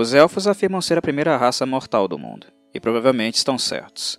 Os 0.00 0.14
elfos 0.14 0.46
afirmam 0.46 0.80
ser 0.80 0.96
a 0.96 1.02
primeira 1.02 1.36
raça 1.36 1.66
mortal 1.66 2.06
do 2.06 2.16
mundo, 2.16 2.46
e 2.72 2.78
provavelmente 2.78 3.34
estão 3.34 3.58
certos. 3.58 4.16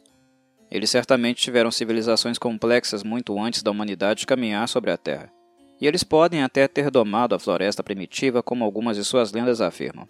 Eles 0.69 0.89
certamente 0.89 1.41
tiveram 1.41 1.71
civilizações 1.71 2.37
complexas 2.37 3.01
muito 3.01 3.39
antes 3.39 3.63
da 3.63 3.71
humanidade 3.71 4.27
caminhar 4.27 4.67
sobre 4.67 4.91
a 4.91 4.97
Terra, 4.97 5.31
e 5.79 5.87
eles 5.87 6.03
podem 6.03 6.43
até 6.43 6.67
ter 6.67 6.91
domado 6.91 7.33
a 7.33 7.39
floresta 7.39 7.81
primitiva, 7.81 8.43
como 8.43 8.65
algumas 8.65 8.97
de 8.97 9.05
suas 9.05 9.31
lendas 9.31 9.61
afirmam. 9.61 10.05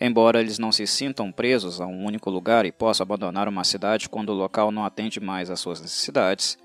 Embora 0.00 0.40
eles 0.40 0.58
não 0.58 0.72
se 0.72 0.86
sintam 0.86 1.30
presos 1.30 1.78
a 1.78 1.86
um 1.86 2.06
único 2.06 2.30
lugar 2.30 2.64
e 2.64 2.72
possam 2.72 3.04
abandonar 3.04 3.48
uma 3.48 3.64
cidade 3.64 4.08
quando 4.08 4.30
o 4.30 4.34
local 4.34 4.72
não 4.72 4.86
atende 4.86 5.20
mais 5.20 5.50
às 5.50 5.60
suas 5.60 5.82
necessidades, 5.82 6.56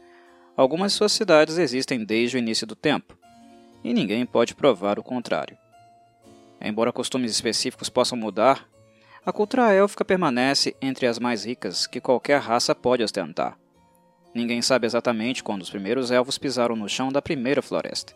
algumas 0.55 0.93
de 0.93 0.97
suas 0.97 1.11
cidades 1.11 1.57
existem 1.57 2.05
desde 2.05 2.37
o 2.37 2.39
início 2.39 2.65
do 2.65 2.73
tempo, 2.73 3.17
e 3.83 3.93
ninguém 3.93 4.25
pode 4.25 4.55
provar 4.55 4.97
o 4.97 5.03
contrário. 5.03 5.57
Embora 6.59 6.91
costumes 6.91 7.31
específicos 7.31 7.89
possam 7.89 8.17
mudar, 8.17 8.67
a 9.25 9.31
cultura 9.31 9.73
élfica 9.73 10.03
permanece 10.03 10.75
entre 10.81 11.05
as 11.05 11.19
mais 11.19 11.45
ricas 11.45 11.85
que 11.85 12.01
qualquer 12.01 12.39
raça 12.39 12.73
pode 12.73 13.03
ostentar. 13.03 13.57
Ninguém 14.33 14.61
sabe 14.61 14.85
exatamente 14.85 15.43
quando 15.43 15.61
os 15.61 15.69
primeiros 15.69 16.11
elfos 16.11 16.37
pisaram 16.37 16.75
no 16.75 16.87
chão 16.87 17.11
da 17.11 17.21
primeira 17.21 17.61
floresta, 17.61 18.13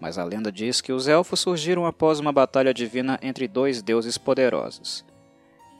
mas 0.00 0.18
a 0.18 0.24
lenda 0.24 0.50
diz 0.50 0.80
que 0.80 0.92
os 0.92 1.06
elfos 1.06 1.40
surgiram 1.40 1.86
após 1.86 2.18
uma 2.18 2.32
batalha 2.32 2.74
divina 2.74 3.18
entre 3.22 3.46
dois 3.46 3.82
deuses 3.82 4.18
poderosos. 4.18 5.04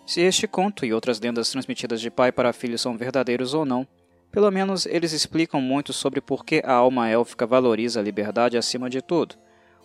Se 0.06 0.20
este 0.20 0.46
conto 0.46 0.84
e 0.84 0.92
outras 0.92 1.18
lendas 1.18 1.50
transmitidas 1.50 2.00
de 2.00 2.10
pai 2.10 2.30
para 2.30 2.52
filho 2.52 2.78
são 2.78 2.96
verdadeiros 2.96 3.54
ou 3.54 3.64
não, 3.64 3.86
pelo 4.30 4.50
menos 4.50 4.84
eles 4.84 5.12
explicam 5.12 5.60
muito 5.60 5.92
sobre 5.92 6.20
por 6.20 6.44
que 6.44 6.60
a 6.64 6.72
alma 6.72 7.08
élfica 7.08 7.46
valoriza 7.46 8.00
a 8.00 8.02
liberdade 8.02 8.58
acima 8.58 8.90
de 8.90 9.00
tudo 9.00 9.36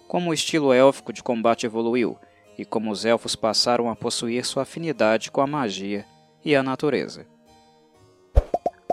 como 0.10 0.32
o 0.32 0.34
estilo 0.34 0.74
élfico 0.74 1.14
de 1.14 1.22
combate 1.22 1.68
evoluiu 1.68 2.18
e 2.58 2.66
como 2.66 2.90
os 2.90 3.06
elfos 3.06 3.36
passaram 3.36 3.92
a 3.92 3.96
possuir 3.96 4.44
sua 4.44 4.64
afinidade 4.64 5.30
com 5.30 5.40
a 5.40 5.46
magia 5.46 6.04
e 6.44 6.56
a 6.56 6.64
natureza. 6.64 7.28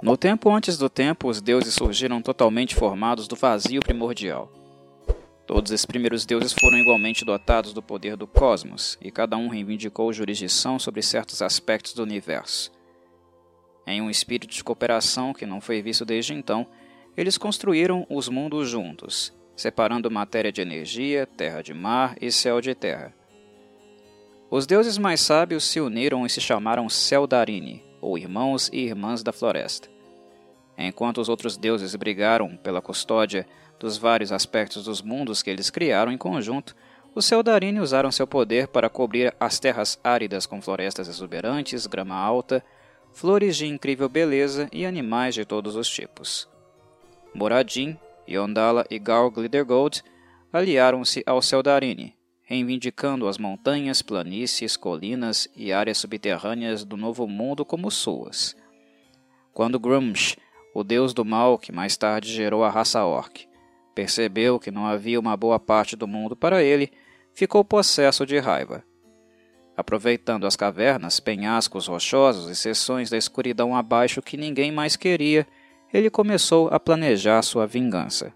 No 0.02 0.14
tempo 0.14 0.50
antes 0.50 0.76
do 0.76 0.90
tempo, 0.90 1.26
os 1.26 1.40
deuses 1.40 1.72
surgiram 1.72 2.20
totalmente 2.20 2.74
formados 2.74 3.26
do 3.26 3.34
vazio 3.34 3.80
primordial. 3.80 4.52
Todos 5.46 5.72
esses 5.72 5.86
primeiros 5.86 6.26
deuses 6.26 6.52
foram 6.52 6.76
igualmente 6.76 7.24
dotados 7.24 7.72
do 7.72 7.82
poder 7.82 8.14
do 8.14 8.26
cosmos, 8.26 8.98
e 9.00 9.10
cada 9.10 9.38
um 9.38 9.48
reivindicou 9.48 10.12
jurisdição 10.12 10.78
sobre 10.78 11.00
certos 11.00 11.40
aspectos 11.40 11.94
do 11.94 12.02
universo. 12.02 12.70
Em 13.86 14.02
um 14.02 14.10
espírito 14.10 14.54
de 14.54 14.62
cooperação 14.62 15.32
que 15.32 15.46
não 15.46 15.62
foi 15.62 15.80
visto 15.80 16.04
desde 16.04 16.34
então, 16.34 16.66
eles 17.16 17.38
construíram 17.38 18.06
os 18.10 18.28
mundos 18.28 18.68
juntos, 18.68 19.32
separando 19.56 20.10
matéria 20.10 20.52
de 20.52 20.60
energia, 20.60 21.26
terra 21.26 21.62
de 21.62 21.72
mar 21.72 22.14
e 22.20 22.30
céu 22.30 22.60
de 22.60 22.74
terra. 22.74 23.14
Os 24.50 24.66
deuses 24.66 24.98
mais 24.98 25.20
sábios 25.20 25.64
se 25.64 25.80
uniram 25.80 26.24
e 26.24 26.30
se 26.30 26.40
chamaram 26.40 26.88
Seldarini, 26.88 27.82
ou 28.00 28.16
irmãos 28.16 28.70
e 28.72 28.78
irmãs 28.78 29.22
da 29.22 29.32
floresta. 29.32 29.88
Enquanto 30.78 31.20
os 31.20 31.28
outros 31.28 31.56
deuses 31.56 31.96
brigaram 31.96 32.56
pela 32.56 32.82
custódia 32.82 33.46
dos 33.80 33.96
vários 33.96 34.30
aspectos 34.30 34.84
dos 34.84 35.02
mundos 35.02 35.42
que 35.42 35.50
eles 35.50 35.70
criaram 35.70 36.12
em 36.12 36.18
conjunto, 36.18 36.76
os 37.14 37.24
Seldarini 37.24 37.80
usaram 37.80 38.12
seu 38.12 38.26
poder 38.26 38.68
para 38.68 38.90
cobrir 38.90 39.34
as 39.40 39.58
terras 39.58 39.98
áridas 40.04 40.44
com 40.44 40.60
florestas 40.60 41.08
exuberantes, 41.08 41.86
grama 41.86 42.14
alta, 42.14 42.62
flores 43.12 43.56
de 43.56 43.66
incrível 43.66 44.08
beleza 44.08 44.68
e 44.70 44.84
animais 44.84 45.34
de 45.34 45.46
todos 45.46 45.76
os 45.76 45.88
tipos. 45.88 46.46
Moradin, 47.34 47.98
Yondala 48.28 48.84
e 48.90 48.98
Gal 48.98 49.30
Glidergold 49.30 50.02
aliaram-se 50.52 51.22
ao 51.26 51.42
Seldarini, 51.42 52.14
reivindicando 52.42 53.28
as 53.28 53.38
montanhas, 53.38 54.02
planícies, 54.02 54.76
colinas 54.76 55.48
e 55.54 55.72
áreas 55.72 55.98
subterrâneas 55.98 56.84
do 56.84 56.96
Novo 56.96 57.26
Mundo 57.26 57.64
como 57.64 57.90
suas. 57.90 58.56
Quando 59.52 59.78
Grumsh, 59.80 60.36
o 60.74 60.84
deus 60.84 61.12
do 61.12 61.24
mal 61.24 61.58
que 61.58 61.72
mais 61.72 61.96
tarde 61.96 62.32
gerou 62.32 62.62
a 62.62 62.70
raça 62.70 63.04
Orc, 63.04 63.46
percebeu 63.94 64.60
que 64.60 64.70
não 64.70 64.86
havia 64.86 65.18
uma 65.18 65.36
boa 65.36 65.58
parte 65.58 65.96
do 65.96 66.06
mundo 66.06 66.36
para 66.36 66.62
ele, 66.62 66.92
ficou 67.32 67.64
possesso 67.64 68.26
de 68.26 68.38
raiva. 68.38 68.84
Aproveitando 69.76 70.46
as 70.46 70.56
cavernas, 70.56 71.20
penhascos 71.20 71.86
rochosos 71.86 72.50
e 72.50 72.56
seções 72.56 73.10
da 73.10 73.16
escuridão 73.18 73.76
abaixo 73.76 74.22
que 74.22 74.36
ninguém 74.36 74.70
mais 74.70 74.96
queria, 74.96 75.46
ele 75.96 76.10
começou 76.10 76.68
a 76.68 76.78
planejar 76.78 77.40
sua 77.40 77.66
vingança. 77.66 78.30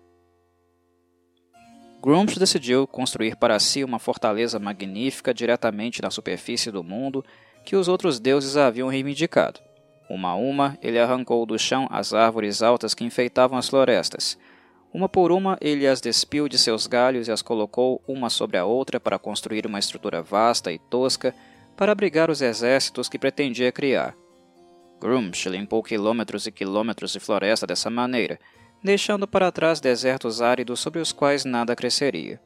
Grumsh 2.00 2.38
decidiu 2.38 2.86
construir 2.86 3.36
para 3.36 3.58
si 3.58 3.84
uma 3.84 3.98
fortaleza 3.98 4.58
magnífica 4.58 5.34
diretamente 5.34 6.00
na 6.00 6.10
superfície 6.10 6.70
do 6.70 6.82
mundo 6.82 7.22
que 7.62 7.76
os 7.76 7.86
outros 7.86 8.18
deuses 8.18 8.56
haviam 8.56 8.88
reivindicado. 8.88 9.60
Uma 10.08 10.30
a 10.30 10.34
uma, 10.34 10.78
ele 10.80 10.98
arrancou 10.98 11.44
do 11.44 11.58
chão 11.58 11.86
as 11.90 12.14
árvores 12.14 12.62
altas 12.62 12.94
que 12.94 13.04
enfeitavam 13.04 13.58
as 13.58 13.68
florestas. 13.68 14.38
Uma 14.92 15.06
por 15.06 15.30
uma, 15.30 15.58
ele 15.60 15.86
as 15.86 16.00
despiu 16.00 16.48
de 16.48 16.58
seus 16.58 16.86
galhos 16.86 17.28
e 17.28 17.32
as 17.32 17.42
colocou 17.42 18.02
uma 18.08 18.30
sobre 18.30 18.56
a 18.56 18.64
outra 18.64 18.98
para 18.98 19.18
construir 19.18 19.66
uma 19.66 19.78
estrutura 19.78 20.22
vasta 20.22 20.72
e 20.72 20.78
tosca 20.78 21.34
para 21.76 21.92
abrigar 21.92 22.30
os 22.30 22.40
exércitos 22.40 23.06
que 23.06 23.18
pretendia 23.18 23.70
criar. 23.70 24.16
Grumsh 25.00 25.46
limpou 25.46 25.82
quilômetros 25.82 26.46
e 26.46 26.52
quilômetros 26.52 27.12
de 27.12 27.18
floresta 27.18 27.66
dessa 27.66 27.88
maneira, 27.88 28.38
deixando 28.84 29.26
para 29.26 29.50
trás 29.50 29.80
desertos 29.80 30.42
áridos 30.42 30.80
sobre 30.80 31.00
os 31.00 31.10
quais 31.10 31.44
nada 31.44 31.74
cresceria. 31.74 32.38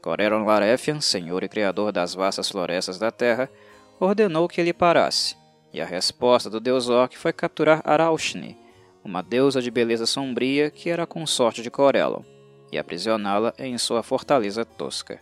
Coreron 0.00 0.44
Larefian, 0.44 1.00
senhor 1.00 1.42
e 1.42 1.48
criador 1.48 1.90
das 1.90 2.14
vastas 2.14 2.48
florestas 2.48 2.98
da 2.98 3.10
terra, 3.10 3.50
ordenou 3.98 4.46
que 4.46 4.60
ele 4.60 4.72
parasse, 4.72 5.36
e 5.72 5.80
a 5.80 5.84
resposta 5.84 6.48
do 6.48 6.60
deus 6.60 6.88
Orc 6.88 7.16
foi 7.18 7.32
capturar 7.32 7.82
Araushni, 7.84 8.56
uma 9.04 9.22
deusa 9.22 9.60
de 9.60 9.70
beleza 9.70 10.06
sombria 10.06 10.70
que 10.70 10.88
era 10.88 11.06
consorte 11.06 11.62
de 11.62 11.70
Corellon, 11.70 12.22
e 12.70 12.78
aprisioná-la 12.78 13.52
em 13.58 13.76
sua 13.78 14.02
fortaleza 14.02 14.64
tosca. 14.64 15.20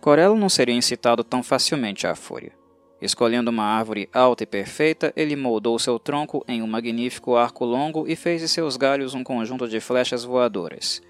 Corellon 0.00 0.36
não 0.36 0.48
seria 0.48 0.74
incitado 0.74 1.22
tão 1.22 1.42
facilmente 1.42 2.06
à 2.06 2.14
fúria. 2.14 2.59
Escolhendo 3.00 3.50
uma 3.50 3.64
árvore 3.64 4.08
alta 4.12 4.42
e 4.42 4.46
perfeita, 4.46 5.12
ele 5.16 5.34
moldou 5.34 5.78
seu 5.78 5.98
tronco 5.98 6.44
em 6.46 6.60
um 6.60 6.66
magnífico 6.66 7.34
arco 7.34 7.64
longo 7.64 8.06
e 8.06 8.14
fez 8.14 8.42
de 8.42 8.48
seus 8.48 8.76
galhos 8.76 9.14
um 9.14 9.24
conjunto 9.24 9.66
de 9.66 9.80
flechas 9.80 10.22
voadoras. 10.22 11.00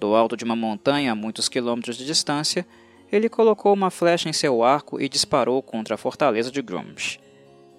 Do 0.00 0.14
alto 0.14 0.36
de 0.36 0.44
uma 0.44 0.56
montanha 0.56 1.12
a 1.12 1.14
muitos 1.14 1.48
quilômetros 1.48 1.96
de 1.96 2.04
distância, 2.04 2.66
ele 3.12 3.28
colocou 3.28 3.72
uma 3.72 3.90
flecha 3.90 4.28
em 4.28 4.32
seu 4.32 4.64
arco 4.64 5.00
e 5.00 5.08
disparou 5.08 5.62
contra 5.62 5.94
a 5.94 5.98
fortaleza 5.98 6.50
de 6.50 6.60
Grumsh. 6.62 7.20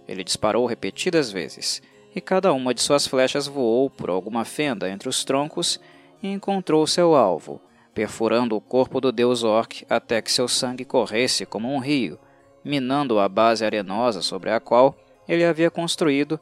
Ele 0.07 0.23
disparou 0.23 0.65
repetidas 0.65 1.31
vezes, 1.31 1.81
e 2.15 2.21
cada 2.21 2.53
uma 2.53 2.73
de 2.73 2.81
suas 2.81 3.07
flechas 3.07 3.47
voou 3.47 3.89
por 3.89 4.09
alguma 4.09 4.45
fenda 4.45 4.89
entre 4.89 5.09
os 5.09 5.23
troncos 5.23 5.79
e 6.21 6.27
encontrou 6.27 6.85
seu 6.85 7.15
alvo, 7.15 7.61
perfurando 7.93 8.55
o 8.55 8.61
corpo 8.61 9.01
do 9.01 9.11
deus 9.11 9.43
Orc 9.43 9.85
até 9.89 10.21
que 10.21 10.31
seu 10.31 10.47
sangue 10.47 10.85
corresse 10.85 11.45
como 11.45 11.73
um 11.73 11.79
rio, 11.79 12.19
minando 12.63 13.19
a 13.19 13.27
base 13.27 13.65
arenosa 13.65 14.21
sobre 14.21 14.51
a 14.51 14.59
qual 14.59 14.95
ele 15.27 15.43
havia 15.43 15.71
construído, 15.71 16.39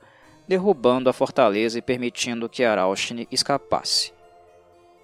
derrubando 0.47 1.09
a 1.09 1.13
fortaleza 1.13 1.77
e 1.77 1.81
permitindo 1.81 2.49
que 2.49 2.63
Araushne 2.63 3.27
escapasse. 3.31 4.13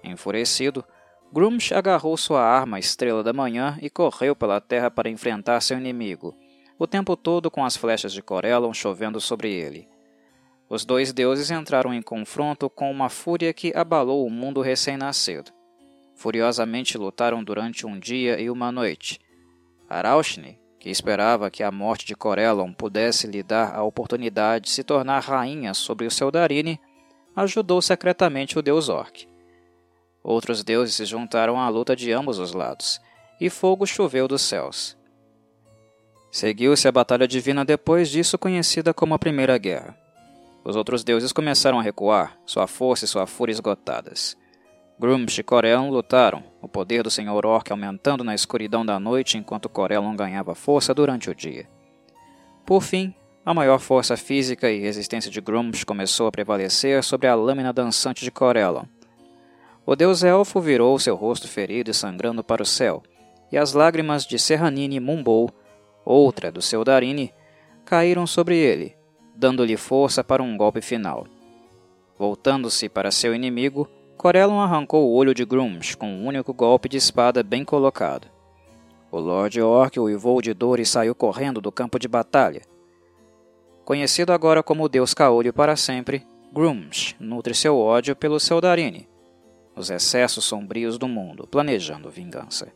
Enfurecido, 0.02 0.84
Grumsh 1.32 1.72
agarrou 1.72 2.16
sua 2.16 2.42
arma 2.42 2.78
Estrela 2.78 3.22
da 3.22 3.32
Manhã 3.32 3.78
e 3.82 3.90
correu 3.90 4.34
pela 4.34 4.60
terra 4.60 4.90
para 4.90 5.10
enfrentar 5.10 5.60
seu 5.60 5.76
inimigo, 5.76 6.34
o 6.78 6.86
tempo 6.86 7.16
todo 7.16 7.50
com 7.50 7.64
as 7.64 7.76
flechas 7.76 8.12
de 8.12 8.22
Corellon 8.22 8.72
chovendo 8.72 9.20
sobre 9.20 9.52
ele. 9.52 9.88
Os 10.68 10.84
dois 10.84 11.12
deuses 11.12 11.50
entraram 11.50 11.94
em 11.94 12.02
confronto 12.02 12.68
com 12.68 12.90
uma 12.90 13.08
fúria 13.08 13.52
que 13.52 13.72
abalou 13.74 14.26
o 14.26 14.30
mundo 14.30 14.60
recém-nascido. 14.60 15.52
Furiosamente 16.14 16.98
lutaram 16.98 17.44
durante 17.44 17.86
um 17.86 17.98
dia 17.98 18.40
e 18.40 18.50
uma 18.50 18.72
noite. 18.72 19.20
Araushne, 19.88 20.58
que 20.86 20.90
esperava 20.92 21.50
que 21.50 21.64
a 21.64 21.72
morte 21.72 22.06
de 22.06 22.14
Corellon 22.14 22.72
pudesse 22.72 23.26
lhe 23.26 23.42
dar 23.42 23.74
a 23.74 23.82
oportunidade 23.82 24.66
de 24.66 24.70
se 24.70 24.84
tornar 24.84 25.18
rainha 25.18 25.74
sobre 25.74 26.06
o 26.06 26.10
seu 26.12 26.30
Darine, 26.30 26.80
ajudou 27.34 27.82
secretamente 27.82 28.56
o 28.56 28.62
deus 28.62 28.88
Orc. 28.88 29.26
Outros 30.22 30.62
deuses 30.62 30.94
se 30.94 31.04
juntaram 31.04 31.58
à 31.58 31.68
luta 31.68 31.96
de 31.96 32.12
ambos 32.12 32.38
os 32.38 32.52
lados, 32.52 33.00
e 33.40 33.50
fogo 33.50 33.84
choveu 33.84 34.28
dos 34.28 34.42
céus. 34.42 34.96
Seguiu-se 36.30 36.86
a 36.86 36.92
batalha 36.92 37.26
divina 37.26 37.64
depois 37.64 38.08
disso 38.08 38.38
conhecida 38.38 38.94
como 38.94 39.12
a 39.12 39.18
Primeira 39.18 39.58
Guerra. 39.58 39.98
Os 40.64 40.76
outros 40.76 41.02
deuses 41.02 41.32
começaram 41.32 41.80
a 41.80 41.82
recuar, 41.82 42.38
sua 42.46 42.68
força 42.68 43.06
e 43.06 43.08
sua 43.08 43.26
fúria 43.26 43.52
esgotadas. 43.52 44.36
Grumsh 44.98 45.38
e 45.38 45.42
Corellon 45.42 45.90
lutaram, 45.90 46.42
o 46.62 46.68
poder 46.68 47.02
do 47.02 47.10
Senhor 47.10 47.44
Orc 47.44 47.70
aumentando 47.70 48.24
na 48.24 48.34
escuridão 48.34 48.84
da 48.84 48.98
noite 48.98 49.36
enquanto 49.36 49.68
Corellon 49.68 50.16
ganhava 50.16 50.54
força 50.54 50.94
durante 50.94 51.28
o 51.28 51.34
dia. 51.34 51.68
Por 52.64 52.82
fim, 52.82 53.14
a 53.44 53.52
maior 53.52 53.78
força 53.78 54.16
física 54.16 54.70
e 54.70 54.80
resistência 54.80 55.30
de 55.30 55.40
Grumsh 55.40 55.84
começou 55.84 56.26
a 56.26 56.32
prevalecer 56.32 57.02
sobre 57.04 57.28
a 57.28 57.34
lâmina 57.34 57.72
dançante 57.72 58.24
de 58.24 58.30
Corellon. 58.30 58.84
O 59.84 59.94
deus 59.94 60.24
elfo 60.24 60.60
virou 60.60 60.98
seu 60.98 61.14
rosto 61.14 61.46
ferido 61.46 61.90
e 61.90 61.94
sangrando 61.94 62.42
para 62.42 62.62
o 62.62 62.66
céu, 62.66 63.02
e 63.52 63.58
as 63.58 63.72
lágrimas 63.72 64.26
de 64.26 64.38
Serranine 64.38 64.98
Mumbou 64.98 65.52
outra 66.06 66.52
do 66.52 66.62
seu 66.62 66.84
Darini, 66.84 67.34
caíram 67.84 68.26
sobre 68.26 68.56
ele, 68.56 68.96
dando-lhe 69.34 69.76
força 69.76 70.22
para 70.22 70.42
um 70.42 70.56
golpe 70.56 70.80
final. 70.80 71.26
Voltando-se 72.16 72.88
para 72.88 73.10
seu 73.10 73.34
inimigo, 73.34 73.88
Corellon 74.16 74.60
arrancou 74.60 75.06
o 75.06 75.14
olho 75.14 75.34
de 75.34 75.44
Grumsh 75.44 75.94
com 75.94 76.08
um 76.08 76.26
único 76.26 76.54
golpe 76.54 76.88
de 76.88 76.96
espada 76.96 77.42
bem 77.42 77.64
colocado. 77.64 78.28
O 79.12 79.18
Lord 79.18 79.60
Orc 79.60 80.00
uivou 80.00 80.40
de 80.40 80.54
dor 80.54 80.80
e 80.80 80.86
saiu 80.86 81.14
correndo 81.14 81.60
do 81.60 81.70
campo 81.70 81.98
de 81.98 82.08
batalha. 82.08 82.62
Conhecido 83.84 84.32
agora 84.32 84.62
como 84.62 84.88
Deus 84.88 85.14
Caolho 85.14 85.52
para 85.52 85.76
sempre, 85.76 86.26
Grumsh 86.52 87.14
nutre 87.20 87.54
seu 87.54 87.78
ódio 87.78 88.16
pelo 88.16 88.40
Seldarine, 88.40 89.08
os 89.76 89.90
excessos 89.90 90.44
sombrios 90.44 90.96
do 90.96 91.06
mundo, 91.06 91.46
planejando 91.46 92.10
vingança. 92.10 92.72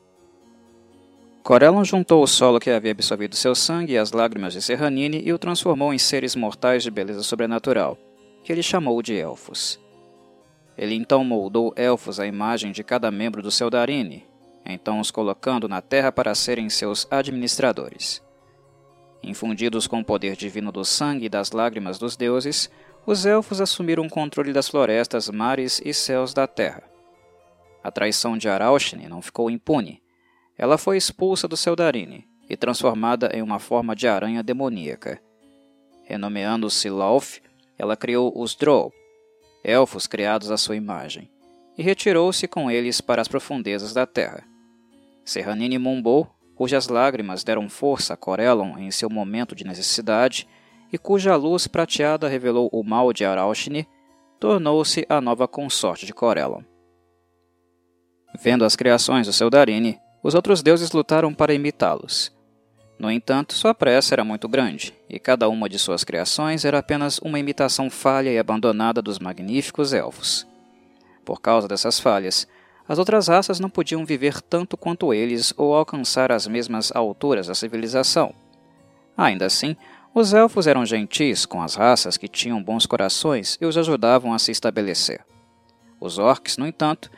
Corellon 1.42 1.82
juntou 1.82 2.22
o 2.22 2.26
solo 2.26 2.60
que 2.60 2.70
havia 2.70 2.92
absorvido 2.92 3.34
seu 3.34 3.54
sangue 3.54 3.94
e 3.94 3.98
as 3.98 4.12
lágrimas 4.12 4.52
de 4.52 4.60
Serranine 4.60 5.22
e 5.24 5.32
o 5.32 5.38
transformou 5.38 5.92
em 5.94 5.98
seres 5.98 6.36
mortais 6.36 6.82
de 6.82 6.90
beleza 6.90 7.22
sobrenatural, 7.22 7.96
que 8.44 8.52
ele 8.52 8.62
chamou 8.62 9.00
de 9.02 9.14
Elfos. 9.14 9.80
Ele 10.76 10.94
então 10.94 11.24
moldou 11.24 11.72
elfos 11.76 12.18
à 12.18 12.26
imagem 12.26 12.72
de 12.72 12.82
cada 12.82 13.10
membro 13.10 13.42
do 13.42 13.50
Seldarine, 13.50 14.26
então 14.64 15.00
os 15.00 15.10
colocando 15.10 15.68
na 15.68 15.80
terra 15.80 16.10
para 16.12 16.34
serem 16.34 16.68
seus 16.70 17.06
administradores. 17.10 18.22
Infundidos 19.22 19.86
com 19.86 20.00
o 20.00 20.04
poder 20.04 20.34
divino 20.36 20.72
do 20.72 20.84
sangue 20.84 21.26
e 21.26 21.28
das 21.28 21.52
lágrimas 21.52 21.98
dos 21.98 22.16
deuses, 22.16 22.70
os 23.06 23.26
elfos 23.26 23.60
assumiram 23.60 24.06
o 24.06 24.10
controle 24.10 24.52
das 24.52 24.68
florestas, 24.68 25.28
mares 25.28 25.80
e 25.84 25.92
céus 25.92 26.32
da 26.32 26.46
terra. 26.46 26.82
A 27.82 27.90
traição 27.90 28.36
de 28.36 28.48
Araushne 28.48 29.08
não 29.08 29.22
ficou 29.22 29.50
impune. 29.50 30.02
Ela 30.56 30.76
foi 30.76 30.96
expulsa 30.96 31.48
do 31.48 31.56
Seldarine 31.56 32.28
e 32.48 32.56
transformada 32.56 33.30
em 33.32 33.42
uma 33.42 33.58
forma 33.58 33.94
de 33.96 34.06
aranha 34.06 34.42
demoníaca. 34.42 35.20
Renomeando-se 36.04 36.90
Lauf, 36.90 37.40
ela 37.78 37.96
criou 37.96 38.32
os 38.36 38.54
Drow, 38.54 38.92
elfos 39.64 40.06
criados 40.06 40.50
à 40.50 40.56
sua 40.56 40.76
imagem, 40.76 41.30
e 41.76 41.82
retirou-se 41.82 42.46
com 42.48 42.70
eles 42.70 43.00
para 43.00 43.22
as 43.22 43.28
profundezas 43.28 43.92
da 43.92 44.06
terra. 44.06 44.44
Serranine 45.24 45.78
Mumbo, 45.78 46.28
cujas 46.54 46.88
lágrimas 46.88 47.42
deram 47.42 47.68
força 47.68 48.14
a 48.14 48.16
Corellon 48.16 48.76
em 48.78 48.90
seu 48.90 49.08
momento 49.08 49.54
de 49.54 49.64
necessidade 49.64 50.46
e 50.92 50.98
cuja 50.98 51.36
luz 51.36 51.66
prateada 51.66 52.28
revelou 52.28 52.68
o 52.72 52.82
mal 52.82 53.12
de 53.12 53.24
Araushne, 53.24 53.88
tornou-se 54.38 55.06
a 55.08 55.20
nova 55.20 55.46
consorte 55.46 56.04
de 56.04 56.12
Corellon. 56.12 56.62
Vendo 58.42 58.64
as 58.64 58.76
criações 58.76 59.26
do 59.26 59.32
seu 59.32 59.50
Darine, 59.50 59.98
os 60.22 60.34
outros 60.34 60.62
deuses 60.62 60.92
lutaram 60.92 61.32
para 61.32 61.54
imitá-los. 61.54 62.32
No 63.00 63.10
entanto, 63.10 63.54
sua 63.54 63.72
pressa 63.72 64.14
era 64.14 64.22
muito 64.22 64.46
grande, 64.46 64.92
e 65.08 65.18
cada 65.18 65.48
uma 65.48 65.70
de 65.70 65.78
suas 65.78 66.04
criações 66.04 66.66
era 66.66 66.80
apenas 66.80 67.16
uma 67.20 67.38
imitação 67.38 67.88
falha 67.88 68.28
e 68.28 68.38
abandonada 68.38 69.00
dos 69.00 69.18
magníficos 69.18 69.94
elfos. 69.94 70.46
Por 71.24 71.40
causa 71.40 71.66
dessas 71.66 71.98
falhas, 71.98 72.46
as 72.86 72.98
outras 72.98 73.28
raças 73.28 73.58
não 73.58 73.70
podiam 73.70 74.04
viver 74.04 74.42
tanto 74.42 74.76
quanto 74.76 75.14
eles 75.14 75.54
ou 75.56 75.74
alcançar 75.74 76.30
as 76.30 76.46
mesmas 76.46 76.94
alturas 76.94 77.46
da 77.46 77.54
civilização. 77.54 78.34
Ainda 79.16 79.46
assim, 79.46 79.74
os 80.14 80.34
elfos 80.34 80.66
eram 80.66 80.84
gentis 80.84 81.46
com 81.46 81.62
as 81.62 81.76
raças 81.76 82.18
que 82.18 82.28
tinham 82.28 82.62
bons 82.62 82.84
corações 82.84 83.56
e 83.62 83.64
os 83.64 83.78
ajudavam 83.78 84.34
a 84.34 84.38
se 84.38 84.52
estabelecer. 84.52 85.24
Os 85.98 86.18
orcs, 86.18 86.58
no 86.58 86.66
entanto, 86.66 87.10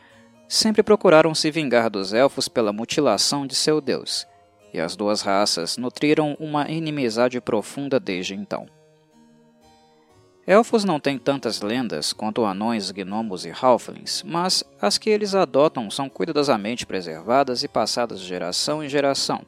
sempre 0.49 0.85
procuraram 0.85 1.35
se 1.35 1.51
vingar 1.51 1.91
dos 1.91 2.13
elfos 2.13 2.47
pela 2.47 2.73
mutilação 2.73 3.45
de 3.49 3.57
seu 3.57 3.81
deus, 3.81 4.29
e 4.73 4.81
as 4.81 4.97
duas 4.97 5.23
raças 5.23 5.77
nutriram 5.77 6.37
uma 6.41 6.71
inimizade 6.71 7.41
profunda 7.41 8.01
desde 8.01 8.35
então. 8.35 8.67
Elfos 10.45 10.83
não 10.83 10.99
têm 10.99 11.19
tantas 11.19 11.61
lendas 11.61 12.13
quanto 12.13 12.45
anões, 12.45 12.91
gnomos 12.91 13.45
e 13.45 13.53
halflings, 13.53 14.25
mas 14.25 14.65
as 14.81 14.99
que 14.99 15.09
eles 15.09 15.37
adotam 15.37 15.89
são 15.89 16.09
cuidadosamente 16.09 16.85
preservadas 16.85 17.63
e 17.63 17.69
passadas 17.69 18.21
de 18.21 18.27
geração 18.27 18.83
em 18.83 18.89
geração. 18.89 19.45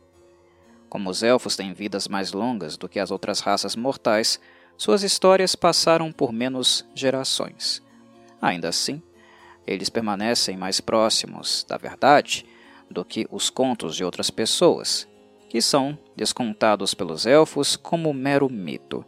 Como 0.89 1.11
os 1.11 1.25
elfos 1.25 1.57
têm 1.57 1.73
vidas 1.73 2.07
mais 2.07 2.33
longas 2.33 2.77
do 2.77 2.89
que 2.89 3.01
as 3.01 3.11
outras 3.11 3.41
raças 3.41 3.75
mortais, 3.75 4.39
suas 4.77 5.03
histórias 5.03 5.57
passaram 5.57 6.13
por 6.13 6.33
menos 6.33 6.85
gerações. 6.95 7.83
Ainda 8.41 8.69
assim, 8.69 9.03
eles 9.67 9.89
permanecem 9.89 10.57
mais 10.57 10.81
próximos 10.81 11.65
da 11.69 11.77
verdade 11.77 12.47
do 12.89 13.05
que 13.05 13.27
os 13.33 13.51
contos 13.51 13.97
de 13.97 14.05
outras 14.05 14.31
pessoas, 14.31 15.09
que 15.55 15.63
são 15.63 15.97
descontados 16.17 16.95
pelos 16.95 17.27
elfos 17.27 17.77
como 17.77 18.13
mero 18.13 18.51
mito. 18.51 19.05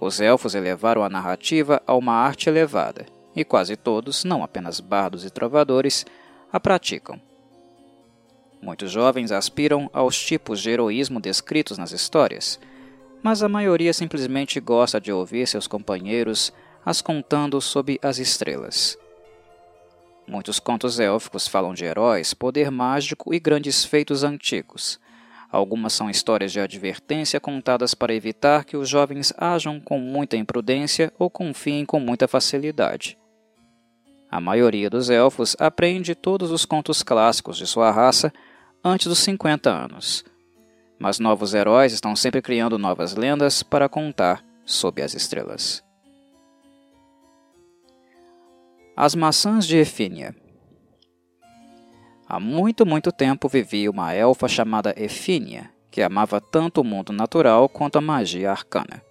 Os 0.00 0.20
elfos 0.20 0.54
elevaram 0.54 1.02
a 1.02 1.08
narrativa 1.08 1.82
a 1.84 1.96
uma 1.96 2.12
arte 2.12 2.48
elevada, 2.48 3.06
e 3.34 3.44
quase 3.44 3.74
todos, 3.74 4.22
não 4.22 4.44
apenas 4.44 4.78
bardos 4.78 5.24
e 5.24 5.30
trovadores, 5.30 6.06
a 6.52 6.60
praticam. 6.60 7.20
Muitos 8.62 8.92
jovens 8.92 9.32
aspiram 9.32 9.90
aos 9.92 10.16
tipos 10.16 10.60
de 10.60 10.70
heroísmo 10.70 11.18
descritos 11.18 11.76
nas 11.76 11.90
histórias, 11.90 12.60
mas 13.20 13.42
a 13.42 13.48
maioria 13.48 13.92
simplesmente 13.92 14.60
gosta 14.60 15.00
de 15.00 15.10
ouvir 15.10 15.48
seus 15.48 15.66
companheiros 15.66 16.52
as 16.86 17.02
contando 17.02 17.60
sob 17.60 17.98
as 18.00 18.18
estrelas. 18.18 18.96
Muitos 20.24 20.60
contos 20.60 21.00
élficos 21.00 21.48
falam 21.48 21.74
de 21.74 21.84
heróis, 21.84 22.32
poder 22.32 22.70
mágico 22.70 23.34
e 23.34 23.40
grandes 23.40 23.84
feitos 23.84 24.22
antigos, 24.22 25.00
Algumas 25.52 25.92
são 25.92 26.08
histórias 26.08 26.50
de 26.50 26.58
advertência 26.58 27.38
contadas 27.38 27.92
para 27.92 28.14
evitar 28.14 28.64
que 28.64 28.74
os 28.74 28.88
jovens 28.88 29.34
ajam 29.36 29.78
com 29.78 29.98
muita 29.98 30.34
imprudência 30.34 31.12
ou 31.18 31.28
confiem 31.28 31.84
com 31.84 32.00
muita 32.00 32.26
facilidade. 32.26 33.18
A 34.30 34.40
maioria 34.40 34.88
dos 34.88 35.10
elfos 35.10 35.54
aprende 35.60 36.14
todos 36.14 36.50
os 36.50 36.64
contos 36.64 37.02
clássicos 37.02 37.58
de 37.58 37.66
sua 37.66 37.90
raça 37.90 38.32
antes 38.82 39.06
dos 39.06 39.18
50 39.18 39.68
anos. 39.68 40.24
Mas 40.98 41.18
novos 41.18 41.52
heróis 41.52 41.92
estão 41.92 42.16
sempre 42.16 42.40
criando 42.40 42.78
novas 42.78 43.14
lendas 43.14 43.62
para 43.62 43.90
contar 43.90 44.42
sob 44.64 45.02
as 45.02 45.12
estrelas. 45.12 45.84
As 48.96 49.14
maçãs 49.14 49.66
de 49.66 49.76
Efínia 49.76 50.34
Há 52.32 52.40
muito, 52.40 52.86
muito 52.86 53.12
tempo 53.12 53.46
vivia 53.46 53.90
uma 53.90 54.14
elfa 54.14 54.48
chamada 54.48 54.94
Efínia, 54.96 55.68
que 55.90 56.00
amava 56.00 56.40
tanto 56.40 56.80
o 56.80 56.84
mundo 56.84 57.12
natural 57.12 57.68
quanto 57.68 57.98
a 57.98 58.00
magia 58.00 58.50
arcana. 58.50 59.02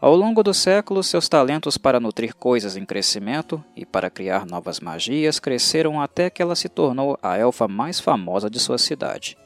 Ao 0.00 0.12
longo 0.16 0.42
dos 0.42 0.56
séculos, 0.56 1.06
seus 1.06 1.28
talentos 1.28 1.78
para 1.78 2.00
nutrir 2.00 2.34
coisas 2.34 2.76
em 2.76 2.84
crescimento 2.84 3.64
e 3.76 3.86
para 3.86 4.10
criar 4.10 4.44
novas 4.44 4.80
magias 4.80 5.38
cresceram 5.38 6.00
até 6.00 6.28
que 6.28 6.42
ela 6.42 6.56
se 6.56 6.68
tornou 6.68 7.16
a 7.22 7.38
elfa 7.38 7.68
mais 7.68 8.00
famosa 8.00 8.50
de 8.50 8.58
sua 8.58 8.76
cidade. 8.76 9.38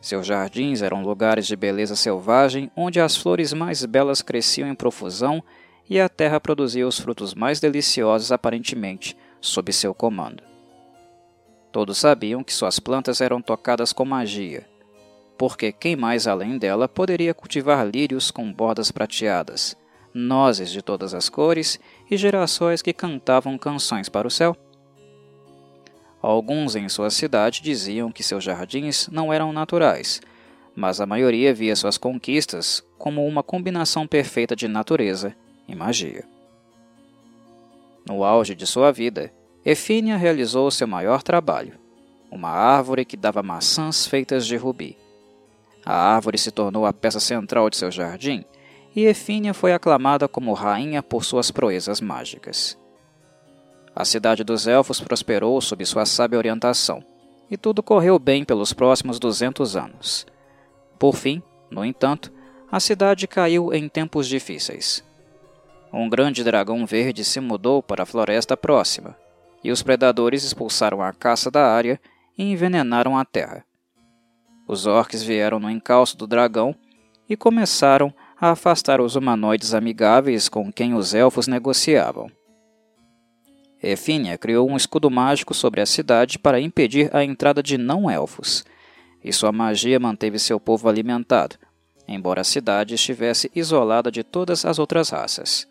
Seus 0.00 0.26
jardins 0.26 0.80
eram 0.80 1.02
lugares 1.02 1.46
de 1.46 1.54
beleza 1.54 1.96
selvagem 1.96 2.70
onde 2.74 2.98
as 2.98 3.14
flores 3.14 3.52
mais 3.52 3.84
belas 3.84 4.22
cresciam 4.22 4.70
em 4.70 4.74
profusão 4.74 5.44
e 5.86 6.00
a 6.00 6.08
terra 6.08 6.40
produzia 6.40 6.88
os 6.88 6.98
frutos 6.98 7.34
mais 7.34 7.60
deliciosos 7.60 8.32
aparentemente 8.32 9.14
sob 9.38 9.70
seu 9.70 9.92
comando. 9.92 10.53
Todos 11.74 11.98
sabiam 11.98 12.44
que 12.44 12.54
suas 12.54 12.78
plantas 12.78 13.20
eram 13.20 13.42
tocadas 13.42 13.92
com 13.92 14.04
magia, 14.04 14.64
porque 15.36 15.72
quem 15.72 15.96
mais 15.96 16.28
além 16.28 16.56
dela 16.56 16.88
poderia 16.88 17.34
cultivar 17.34 17.84
lírios 17.84 18.30
com 18.30 18.52
bordas 18.52 18.92
prateadas, 18.92 19.76
nozes 20.14 20.70
de 20.70 20.80
todas 20.80 21.14
as 21.14 21.28
cores 21.28 21.80
e 22.08 22.16
gerações 22.16 22.80
que 22.80 22.92
cantavam 22.92 23.58
canções 23.58 24.08
para 24.08 24.28
o 24.28 24.30
céu? 24.30 24.56
Alguns 26.22 26.76
em 26.76 26.88
sua 26.88 27.10
cidade 27.10 27.60
diziam 27.60 28.12
que 28.12 28.22
seus 28.22 28.44
jardins 28.44 29.08
não 29.08 29.32
eram 29.32 29.52
naturais, 29.52 30.20
mas 30.76 31.00
a 31.00 31.06
maioria 31.06 31.52
via 31.52 31.74
suas 31.74 31.98
conquistas 31.98 32.84
como 32.96 33.26
uma 33.26 33.42
combinação 33.42 34.06
perfeita 34.06 34.54
de 34.54 34.68
natureza 34.68 35.34
e 35.66 35.74
magia. 35.74 36.24
No 38.08 38.22
auge 38.22 38.54
de 38.54 38.64
sua 38.64 38.92
vida, 38.92 39.32
Efínia 39.64 40.16
realizou 40.18 40.70
seu 40.70 40.86
maior 40.86 41.22
trabalho, 41.22 41.72
uma 42.30 42.50
árvore 42.50 43.04
que 43.04 43.16
dava 43.16 43.42
maçãs 43.42 44.06
feitas 44.06 44.46
de 44.46 44.56
rubi. 44.56 44.98
A 45.86 45.94
árvore 45.94 46.36
se 46.36 46.50
tornou 46.50 46.84
a 46.84 46.92
peça 46.92 47.18
central 47.18 47.70
de 47.70 47.76
seu 47.76 47.90
jardim 47.90 48.44
e 48.94 49.04
Efínia 49.06 49.54
foi 49.54 49.72
aclamada 49.72 50.28
como 50.28 50.52
rainha 50.52 51.02
por 51.02 51.24
suas 51.24 51.50
proezas 51.50 52.00
mágicas. 52.00 52.78
A 53.96 54.04
cidade 54.04 54.44
dos 54.44 54.66
elfos 54.66 55.00
prosperou 55.00 55.60
sob 55.60 55.84
sua 55.86 56.04
sábia 56.04 56.38
orientação, 56.38 57.02
e 57.50 57.56
tudo 57.56 57.82
correu 57.82 58.18
bem 58.18 58.44
pelos 58.44 58.72
próximos 58.72 59.18
200 59.18 59.76
anos. 59.76 60.26
Por 60.98 61.14
fim, 61.14 61.42
no 61.70 61.84
entanto, 61.84 62.32
a 62.70 62.80
cidade 62.80 63.26
caiu 63.26 63.72
em 63.72 63.88
tempos 63.88 64.26
difíceis. 64.26 65.04
Um 65.92 66.08
grande 66.08 66.42
dragão 66.42 66.84
verde 66.84 67.24
se 67.24 67.40
mudou 67.40 67.82
para 67.82 68.02
a 68.02 68.06
floresta 68.06 68.56
próxima, 68.56 69.16
e 69.64 69.72
os 69.72 69.82
predadores 69.82 70.44
expulsaram 70.44 71.00
a 71.02 71.12
caça 71.12 71.50
da 71.50 71.66
área 71.66 71.98
e 72.36 72.44
envenenaram 72.44 73.16
a 73.16 73.24
terra. 73.24 73.64
Os 74.68 74.86
orcs 74.86 75.22
vieram 75.22 75.58
no 75.58 75.70
encalço 75.70 76.16
do 76.16 76.26
dragão 76.26 76.74
e 77.28 77.36
começaram 77.36 78.12
a 78.38 78.50
afastar 78.50 79.00
os 79.00 79.16
humanoides 79.16 79.72
amigáveis 79.72 80.48
com 80.48 80.70
quem 80.70 80.94
os 80.94 81.14
elfos 81.14 81.46
negociavam. 81.46 82.30
Efínia 83.82 84.38
criou 84.38 84.70
um 84.70 84.76
escudo 84.76 85.10
mágico 85.10 85.54
sobre 85.54 85.80
a 85.80 85.86
cidade 85.86 86.38
para 86.38 86.60
impedir 86.60 87.14
a 87.14 87.24
entrada 87.24 87.62
de 87.62 87.76
não-elfos, 87.76 88.64
e 89.22 89.32
sua 89.32 89.52
magia 89.52 89.98
manteve 89.98 90.38
seu 90.38 90.58
povo 90.60 90.88
alimentado, 90.88 91.56
embora 92.08 92.40
a 92.40 92.44
cidade 92.44 92.94
estivesse 92.94 93.50
isolada 93.54 94.10
de 94.10 94.22
todas 94.22 94.64
as 94.64 94.78
outras 94.78 95.10
raças. 95.10 95.66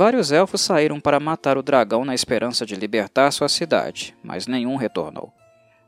Vários 0.00 0.32
elfos 0.32 0.62
saíram 0.62 0.98
para 0.98 1.20
matar 1.20 1.58
o 1.58 1.62
dragão 1.62 2.06
na 2.06 2.14
esperança 2.14 2.64
de 2.64 2.74
libertar 2.74 3.30
sua 3.30 3.50
cidade, 3.50 4.16
mas 4.24 4.46
nenhum 4.46 4.76
retornou. 4.76 5.30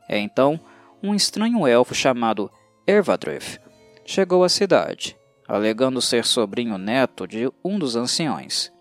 É 0.07 0.19
então 0.19 0.59
um 1.01 1.15
estranho 1.15 1.65
elfo 1.65 1.95
chamado 1.95 2.47
Ervadrif 2.85 3.57
chegou 4.05 4.43
à 4.43 4.49
cidade, 4.49 5.17
alegando 5.47 5.99
ser 5.99 6.25
sobrinho 6.25 6.77
neto 6.77 7.27
de 7.27 7.51
um 7.65 7.79
dos 7.79 7.95
anciões. 7.95 8.71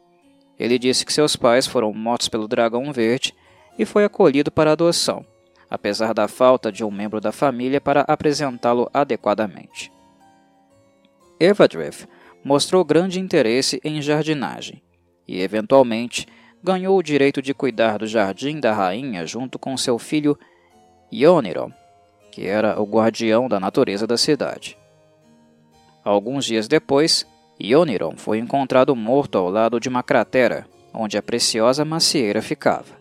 Ele 0.58 0.78
disse 0.78 1.06
que 1.06 1.12
seus 1.14 1.34
pais 1.34 1.66
foram 1.66 1.94
mortos 1.94 2.28
pelo 2.28 2.46
dragão 2.46 2.92
verde 2.92 3.34
e 3.78 3.86
foi 3.86 4.04
acolhido 4.04 4.52
para 4.52 4.72
adoção, 4.72 5.24
apesar 5.70 6.12
da 6.12 6.28
falta 6.28 6.70
de 6.70 6.84
um 6.84 6.90
membro 6.90 7.22
da 7.22 7.32
família 7.32 7.80
para 7.80 8.02
apresentá-lo 8.02 8.86
adequadamente. 8.92 9.90
Evadriff 11.40 12.06
mostrou 12.44 12.84
grande 12.84 13.18
interesse 13.18 13.80
em 13.82 14.02
jardinagem 14.02 14.82
e, 15.26 15.40
eventualmente, 15.40 16.26
ganhou 16.62 16.96
o 16.96 17.02
direito 17.02 17.42
de 17.42 17.52
cuidar 17.52 17.98
do 17.98 18.06
jardim 18.06 18.60
da 18.60 18.72
rainha 18.72 19.26
junto 19.26 19.58
com 19.58 19.76
seu 19.76 19.98
filho 19.98 20.38
Yoniron, 21.12 21.72
que 22.30 22.46
era 22.46 22.80
o 22.80 22.84
guardião 22.84 23.48
da 23.48 23.58
natureza 23.58 24.06
da 24.06 24.16
cidade. 24.16 24.78
Alguns 26.04 26.44
dias 26.44 26.66
depois, 26.66 27.26
Ioniron 27.60 28.16
foi 28.16 28.38
encontrado 28.38 28.94
morto 28.96 29.38
ao 29.38 29.48
lado 29.48 29.78
de 29.78 29.88
uma 29.88 30.02
cratera, 30.02 30.66
onde 30.92 31.16
a 31.16 31.22
preciosa 31.22 31.84
macieira 31.84 32.42
ficava. 32.42 33.00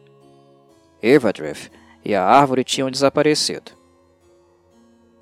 Evadrith 1.01 1.72
e 2.06 2.13
a 2.13 2.24
árvore 2.24 2.63
tinham 2.63 2.92
desaparecido. 2.92 3.72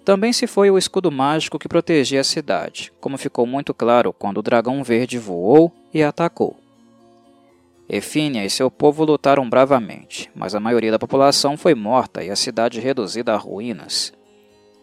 Também 0.03 0.34
se 0.34 0.48
foi 0.48 0.72
o 0.72 0.77
escudo 0.77 1.12
mágico 1.12 1.60
que 1.60 1.70
protegia 1.70 2.22
a 2.22 2.24
cidade, 2.24 2.91
como 3.00 3.18
ficou 3.18 3.46
muito 3.46 3.74
claro 3.74 4.12
quando 4.12 4.39
o 4.39 4.41
dragão 4.41 4.84
verde 4.84 5.20
voou 5.20 5.72
e 5.94 6.01
atacou. 6.01 6.58
Efínia 7.89 8.46
e 8.46 8.50
seu 8.51 8.69
povo 8.69 9.03
lutaram 9.03 9.50
bravamente, 9.50 10.29
mas 10.36 10.53
a 10.53 10.60
maioria 10.60 10.91
da 10.91 11.00
população 11.00 11.58
foi 11.58 11.74
morta 11.74 12.24
e 12.24 12.29
a 12.29 12.36
cidade 12.36 12.79
reduzida 12.79 13.34
a 13.34 13.38
ruínas. 13.38 14.13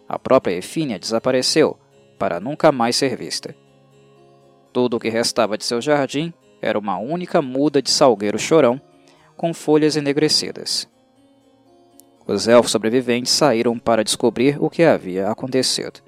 A 0.09 0.19
própria 0.19 0.55
Efínia 0.55 0.99
desapareceu, 0.99 1.79
para 2.19 2.41
nunca 2.41 2.73
mais 2.73 2.97
ser 2.97 3.17
vista. 3.17 3.55
Tudo 4.73 4.97
o 4.97 5.01
que 5.01 5.09
restava 5.09 5.57
de 5.57 5.65
seu 5.65 5.81
jardim 5.81 6.35
era 6.61 6.77
uma 6.77 6.99
única 6.99 7.41
muda 7.41 7.81
de 7.81 7.91
salgueiro 7.91 8.41
chorão, 8.41 8.81
com 9.37 9.55
folhas 9.55 9.97
enegrecidas. 9.97 10.89
Os 12.27 12.49
elfos 12.49 12.73
sobreviventes 12.73 13.33
saíram 13.33 13.79
para 13.79 14.03
descobrir 14.03 14.57
o 14.61 14.69
que 14.69 14.83
havia 14.83 15.31
acontecido. 15.31 16.01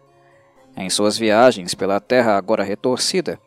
Em 0.77 0.91
suas 0.91 1.17
viagens 1.17 1.75
pela 1.75 2.01
terra 2.01 2.37
agora 2.37 2.65
retorcida, 2.65 3.39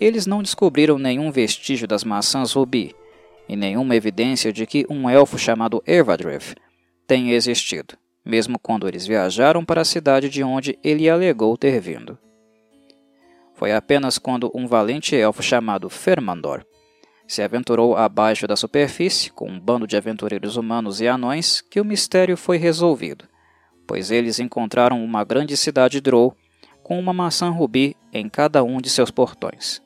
eles 0.00 0.26
não 0.26 0.42
descobriram 0.42 0.98
nenhum 0.98 1.30
vestígio 1.30 1.86
das 1.86 2.04
maçãs 2.04 2.52
rubi 2.52 2.94
e 3.48 3.56
nenhuma 3.56 3.94
evidência 3.94 4.52
de 4.52 4.66
que 4.66 4.86
um 4.88 5.08
elfo 5.08 5.38
chamado 5.38 5.82
Ervadriff 5.86 6.54
tenha 7.06 7.34
existido, 7.34 7.94
mesmo 8.24 8.58
quando 8.58 8.88
eles 8.88 9.06
viajaram 9.06 9.64
para 9.64 9.82
a 9.82 9.84
cidade 9.84 10.28
de 10.28 10.42
onde 10.42 10.78
ele 10.82 11.08
alegou 11.08 11.56
ter 11.56 11.80
vindo. 11.80 12.18
Foi 13.54 13.72
apenas 13.72 14.18
quando 14.18 14.50
um 14.54 14.66
valente 14.66 15.14
elfo 15.14 15.42
chamado 15.42 15.88
Fermandor 15.88 16.64
se 17.26 17.42
aventurou 17.42 17.96
abaixo 17.96 18.46
da 18.46 18.56
superfície 18.56 19.30
com 19.30 19.48
um 19.48 19.58
bando 19.58 19.86
de 19.86 19.96
aventureiros 19.96 20.56
humanos 20.56 21.00
e 21.00 21.08
anões 21.08 21.62
que 21.62 21.80
o 21.80 21.84
mistério 21.84 22.36
foi 22.36 22.58
resolvido, 22.58 23.24
pois 23.86 24.10
eles 24.10 24.38
encontraram 24.38 25.02
uma 25.02 25.24
grande 25.24 25.56
cidade 25.56 26.00
Drow 26.00 26.36
com 26.82 26.98
uma 26.98 27.14
maçã 27.14 27.48
rubi 27.48 27.96
em 28.12 28.28
cada 28.28 28.62
um 28.62 28.80
de 28.80 28.90
seus 28.90 29.10
portões. 29.10 29.83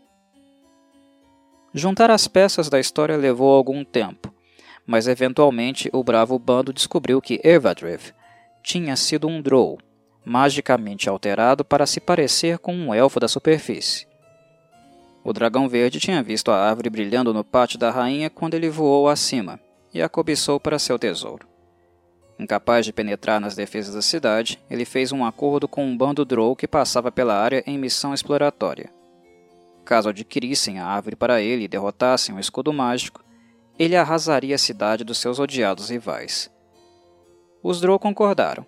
Juntar 1.74 2.10
as 2.10 2.26
peças 2.26 2.70
da 2.70 2.80
história 2.80 3.16
levou 3.16 3.54
algum 3.54 3.84
tempo, 3.84 4.32
mas 4.86 5.06
eventualmente 5.06 5.90
o 5.92 6.02
bravo 6.02 6.38
bando 6.38 6.72
descobriu 6.72 7.20
que 7.20 7.40
Evadriv 7.44 8.12
tinha 8.62 8.96
sido 8.96 9.28
um 9.28 9.42
Drow, 9.42 9.78
magicamente 10.24 11.08
alterado 11.08 11.64
para 11.64 11.86
se 11.86 12.00
parecer 12.00 12.58
com 12.58 12.74
um 12.74 12.94
elfo 12.94 13.20
da 13.20 13.28
superfície. 13.28 14.06
O 15.22 15.32
dragão 15.32 15.68
verde 15.68 16.00
tinha 16.00 16.22
visto 16.22 16.50
a 16.50 16.56
árvore 16.56 16.88
brilhando 16.88 17.34
no 17.34 17.44
pátio 17.44 17.78
da 17.78 17.90
rainha 17.90 18.30
quando 18.30 18.54
ele 18.54 18.70
voou 18.70 19.08
acima 19.08 19.60
e 19.92 20.00
a 20.00 20.08
cobiçou 20.08 20.58
para 20.58 20.78
seu 20.78 20.98
tesouro. 20.98 21.46
Incapaz 22.38 22.86
de 22.86 22.92
penetrar 22.92 23.40
nas 23.40 23.54
defesas 23.54 23.94
da 23.94 24.02
cidade, 24.02 24.58
ele 24.70 24.84
fez 24.84 25.12
um 25.12 25.24
acordo 25.24 25.68
com 25.68 25.84
um 25.84 25.96
bando 25.96 26.24
Drow 26.24 26.54
que 26.56 26.68
passava 26.68 27.10
pela 27.12 27.34
área 27.34 27.62
em 27.66 27.76
missão 27.76 28.14
exploratória. 28.14 28.90
Caso 29.88 30.10
adquirissem 30.10 30.78
a 30.78 30.84
árvore 30.86 31.16
para 31.16 31.40
ele 31.40 31.64
e 31.64 31.68
derrotassem 31.68 32.34
o 32.34 32.38
escudo 32.38 32.74
mágico, 32.74 33.24
ele 33.78 33.96
arrasaria 33.96 34.54
a 34.54 34.58
cidade 34.58 35.02
dos 35.02 35.16
seus 35.16 35.38
odiados 35.38 35.88
rivais. 35.88 36.50
Os 37.62 37.80
Drow 37.80 37.98
concordaram, 37.98 38.66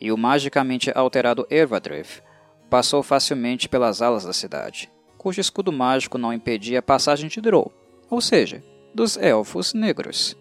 e 0.00 0.10
o 0.10 0.16
magicamente 0.16 0.90
alterado 0.94 1.46
Ervadriff 1.50 2.22
passou 2.70 3.02
facilmente 3.02 3.68
pelas 3.68 4.00
alas 4.00 4.24
da 4.24 4.32
cidade, 4.32 4.90
cujo 5.18 5.42
escudo 5.42 5.70
mágico 5.70 6.16
não 6.16 6.32
impedia 6.32 6.78
a 6.78 6.82
passagem 6.82 7.28
de 7.28 7.42
Drow, 7.42 7.70
ou 8.08 8.22
seja, 8.22 8.64
dos 8.94 9.18
Elfos 9.18 9.74
Negros. 9.74 10.34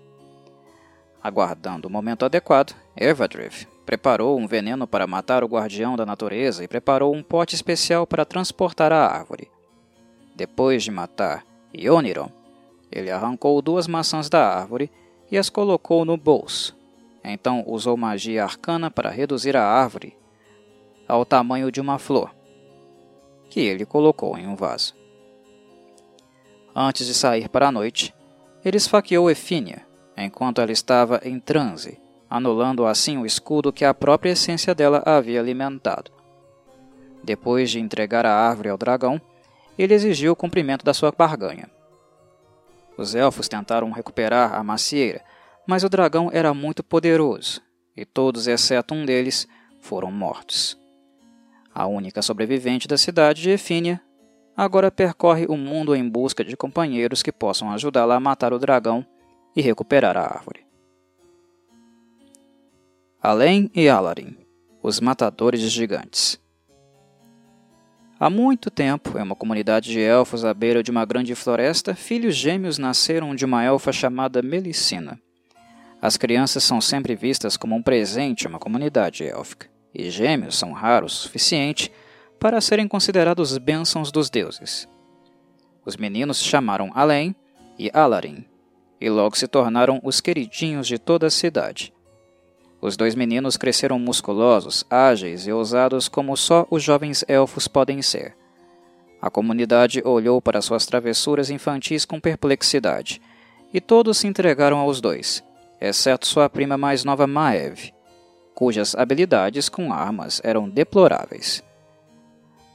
Aguardando 1.22 1.90
o 1.90 1.92
momento 1.92 2.24
adequado, 2.24 2.74
Ervadriff 2.96 3.68
preparou 3.86 4.40
um 4.40 4.48
veneno 4.48 4.88
para 4.88 5.06
matar 5.06 5.44
o 5.44 5.48
guardião 5.48 5.98
da 5.98 6.06
natureza 6.06 6.64
e 6.64 6.70
preparou 6.70 7.14
um 7.14 7.22
pote 7.22 7.54
especial 7.54 8.08
para 8.08 8.24
transportar 8.24 8.94
a 8.94 9.06
árvore. 9.06 9.52
Depois 10.36 10.84
de 10.84 10.92
matar 10.92 11.46
Ioniron, 11.74 12.30
ele 12.92 13.12
arrancou 13.12 13.62
duas 13.62 13.88
maçãs 13.88 14.30
da 14.30 14.48
árvore 14.48 14.92
e 15.32 15.38
as 15.38 15.50
colocou 15.50 16.06
no 16.06 16.18
bolso, 16.18 16.78
então 17.24 17.64
usou 17.66 17.98
magia 17.98 18.44
arcana 18.44 18.92
para 18.92 19.10
reduzir 19.10 19.56
a 19.56 19.64
árvore 19.64 20.16
ao 21.08 21.26
tamanho 21.26 21.72
de 21.72 21.82
uma 21.82 22.00
flor, 22.00 22.34
que 23.50 23.60
ele 23.60 23.86
colocou 23.86 24.38
em 24.38 24.48
um 24.48 24.56
vaso. 24.56 24.96
Antes 26.76 27.06
de 27.06 27.14
sair 27.14 27.50
para 27.50 27.68
a 27.68 27.72
noite, 27.72 28.14
ele 28.64 28.78
esfaqueou 28.78 29.30
Efínia, 29.30 29.86
enquanto 30.18 30.62
ela 30.62 30.72
estava 30.72 31.20
em 31.24 31.40
transe, 31.40 32.00
anulando 32.30 32.86
assim 32.86 33.18
o 33.18 33.26
escudo 33.26 33.74
que 33.74 33.86
a 33.86 33.94
própria 33.94 34.32
essência 34.32 34.74
dela 34.74 35.04
havia 35.06 35.40
alimentado. 35.40 36.12
Depois 37.24 37.70
de 37.70 37.80
entregar 37.80 38.26
a 38.26 38.34
árvore 38.34 38.70
ao 38.70 38.78
dragão, 38.78 39.22
ele 39.78 39.94
exigiu 39.94 40.34
o 40.34 40.36
cumprimento 40.36 40.86
da 40.86 40.94
sua 40.94 41.12
barganha. 41.12 41.70
Os 42.98 43.16
elfos 43.16 43.48
tentaram 43.48 43.90
recuperar 43.92 44.54
a 44.54 44.64
macieira, 44.64 45.24
mas 45.68 45.84
o 45.84 45.90
dragão 45.90 46.30
era 46.32 46.54
muito 46.54 46.84
poderoso, 46.84 47.62
e 47.96 48.06
todos, 48.06 48.48
exceto 48.48 48.94
um 48.94 49.06
deles, 49.06 49.48
foram 49.82 50.12
mortos. 50.12 50.78
A 51.74 51.88
única 51.88 52.22
sobrevivente 52.22 52.88
da 52.88 52.98
cidade 52.98 53.42
de 53.42 53.50
Efínia 53.50 54.02
agora 54.56 54.92
percorre 54.92 55.46
o 55.48 55.58
mundo 55.58 55.96
em 55.96 56.08
busca 56.08 56.44
de 56.44 56.56
companheiros 56.56 57.24
que 57.24 57.32
possam 57.32 57.72
ajudá-la 57.72 58.16
a 58.16 58.20
matar 58.20 58.54
o 58.54 58.60
dragão 58.60 59.06
e 59.56 59.62
recuperar 59.62 60.16
a 60.16 60.22
árvore. 60.22 60.66
Além 63.22 63.72
e 63.74 63.88
Alarin, 63.88 64.38
os 64.82 65.00
matadores 65.00 65.62
de 65.62 65.70
gigantes. 65.70 66.43
Há 68.24 68.30
muito 68.30 68.72
tempo, 68.72 69.20
em 69.20 69.22
uma 69.22 69.36
comunidade 69.36 69.92
de 69.92 70.00
elfos 70.00 70.46
à 70.46 70.54
beira 70.54 70.82
de 70.82 70.90
uma 70.90 71.04
grande 71.04 71.36
floresta, 71.36 71.94
filhos 71.94 72.38
gêmeos 72.38 72.78
nasceram 72.78 73.36
de 73.36 73.44
uma 73.44 73.66
elfa 73.66 73.92
chamada 73.92 74.42
Melicina. 74.42 75.20
As 76.02 76.16
crianças 76.16 76.64
são 76.64 76.80
sempre 76.80 77.18
vistas 77.18 77.58
como 77.58 77.76
um 77.76 77.84
presente 77.84 78.46
em 78.46 78.48
uma 78.48 78.60
comunidade 78.60 79.26
élfica, 79.26 79.70
e 79.94 80.10
gêmeos 80.10 80.58
são 80.58 80.72
raros 80.72 81.12
o 81.12 81.18
suficiente 81.18 81.92
para 82.40 82.62
serem 82.62 82.88
considerados 82.88 83.58
bênçãos 83.58 84.10
dos 84.10 84.30
deuses. 84.30 84.88
Os 85.86 85.98
meninos 85.98 86.38
se 86.38 86.46
chamaram 86.46 86.92
Além 86.96 87.36
e 87.78 87.92
Alarin, 87.94 88.46
e 89.02 89.10
logo 89.10 89.38
se 89.38 89.50
tornaram 89.50 90.00
os 90.02 90.22
queridinhos 90.22 90.88
de 90.88 90.98
toda 90.98 91.28
a 91.28 91.30
cidade. 91.30 91.92
Os 92.84 92.98
dois 92.98 93.16
meninos 93.16 93.56
cresceram 93.56 93.98
musculosos, 93.98 94.84
ágeis 94.90 95.48
e 95.48 95.54
ousados 95.54 96.10
como 96.10 96.36
só 96.36 96.68
os 96.70 96.84
jovens 96.84 97.24
elfos 97.30 97.66
podem 97.66 98.02
ser. 98.02 98.36
A 99.22 99.30
comunidade 99.30 100.02
olhou 100.04 100.42
para 100.42 100.62
suas 100.62 100.86
travessuras 100.86 101.50
infantis 101.50 102.04
com 102.04 102.20
perplexidade, 102.20 103.22
e 103.74 103.80
todos 103.80 104.18
se 104.18 104.28
entregaram 104.28 104.80
aos 104.80 105.00
dois, 105.00 105.42
exceto 105.80 106.28
sua 106.28 106.50
prima 106.50 106.78
mais 106.78 107.06
nova 107.06 107.26
Maev. 107.26 107.94
cujas 108.54 108.94
habilidades 108.96 109.70
com 109.70 109.94
armas 109.94 110.42
eram 110.44 110.70
deploráveis. 110.70 111.64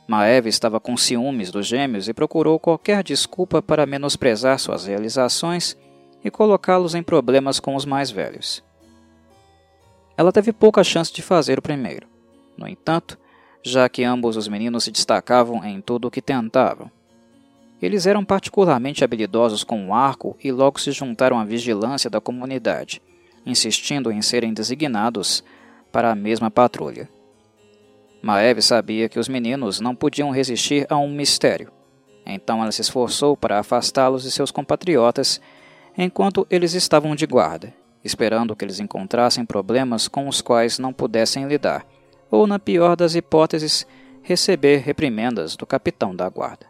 Maeve 0.08 0.48
estava 0.48 0.80
com 0.80 0.96
ciúmes 0.96 1.50
dos 1.50 1.66
gêmeos 1.66 2.08
e 2.08 2.14
procurou 2.14 2.58
qualquer 2.58 3.02
desculpa 3.02 3.60
para 3.60 3.84
menosprezar 3.84 4.58
suas 4.58 4.86
realizações 4.86 5.76
e 6.24 6.30
colocá-los 6.30 6.94
em 6.94 7.02
problemas 7.02 7.60
com 7.60 7.76
os 7.76 7.84
mais 7.84 8.10
velhos. 8.10 8.66
Ela 10.18 10.32
teve 10.32 10.52
pouca 10.52 10.82
chance 10.82 11.12
de 11.12 11.22
fazer 11.22 11.60
o 11.60 11.62
primeiro. 11.62 12.08
No 12.56 12.66
entanto, 12.66 13.16
já 13.62 13.88
que 13.88 14.02
ambos 14.02 14.36
os 14.36 14.48
meninos 14.48 14.82
se 14.82 14.90
destacavam 14.90 15.64
em 15.64 15.80
tudo 15.80 16.08
o 16.08 16.10
que 16.10 16.20
tentavam. 16.20 16.90
Eles 17.80 18.04
eram 18.04 18.24
particularmente 18.24 19.04
habilidosos 19.04 19.62
com 19.62 19.86
o 19.86 19.94
arco 19.94 20.36
e 20.42 20.50
logo 20.50 20.80
se 20.80 20.90
juntaram 20.90 21.38
à 21.38 21.44
vigilância 21.44 22.10
da 22.10 22.20
comunidade, 22.20 23.00
insistindo 23.46 24.10
em 24.10 24.20
serem 24.20 24.52
designados 24.52 25.44
para 25.92 26.10
a 26.10 26.16
mesma 26.16 26.50
patrulha. 26.50 27.08
Maeve 28.20 28.60
sabia 28.60 29.08
que 29.08 29.20
os 29.20 29.28
meninos 29.28 29.78
não 29.78 29.94
podiam 29.94 30.32
resistir 30.32 30.84
a 30.90 30.96
um 30.96 31.08
mistério, 31.08 31.70
então 32.26 32.60
ela 32.60 32.72
se 32.72 32.80
esforçou 32.80 33.36
para 33.36 33.60
afastá-los 33.60 34.24
de 34.24 34.32
seus 34.32 34.50
compatriotas 34.50 35.40
enquanto 35.96 36.44
eles 36.50 36.74
estavam 36.74 37.14
de 37.14 37.24
guarda, 37.24 37.72
esperando 38.04 38.54
que 38.54 38.64
eles 38.64 38.80
encontrassem 38.80 39.44
problemas 39.44 40.08
com 40.08 40.28
os 40.28 40.40
quais 40.40 40.78
não 40.78 40.92
pudessem 40.92 41.46
lidar, 41.46 41.86
ou, 42.30 42.46
na 42.46 42.58
pior 42.58 42.96
das 42.96 43.14
hipóteses, 43.14 43.86
receber 44.22 44.78
reprimendas 44.78 45.56
do 45.56 45.66
capitão 45.66 46.14
da 46.14 46.28
guarda. 46.28 46.66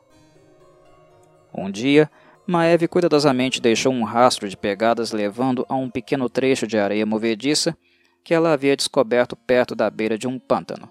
Um 1.53 1.71
dia, 1.71 2.11
Maeve 2.47 2.89
cuidadosamente 2.89 3.61
deixou 3.61 3.93
um 3.93 4.05
rastro 4.05 4.49
de 4.49 4.57
pegadas 4.57 5.13
levando 5.13 5.67
a 5.69 5.75
um 5.75 5.91
pequeno 5.91 6.29
trecho 6.29 6.67
de 6.67 6.79
areia 6.79 7.05
movediça 7.05 7.77
que 8.25 8.33
ela 8.33 8.53
havia 8.53 8.77
descoberto 8.77 9.37
perto 9.37 9.75
da 9.75 9.91
beira 9.91 10.17
de 10.17 10.27
um 10.27 10.39
pântano. 10.39 10.91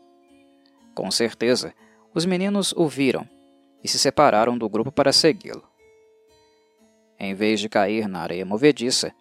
Com 0.94 1.10
certeza, 1.10 1.74
os 2.14 2.26
meninos 2.26 2.74
o 2.74 2.88
viram 2.88 3.28
e 3.84 3.88
se 3.88 3.98
separaram 3.98 4.58
do 4.58 4.68
grupo 4.68 4.92
para 4.92 5.14
segui-lo. 5.14 5.64
Em 7.20 7.34
vez 7.34 7.60
de 7.60 7.70
cair 7.70 8.08
na 8.08 8.20
areia 8.20 8.46
movediça, 8.46 9.12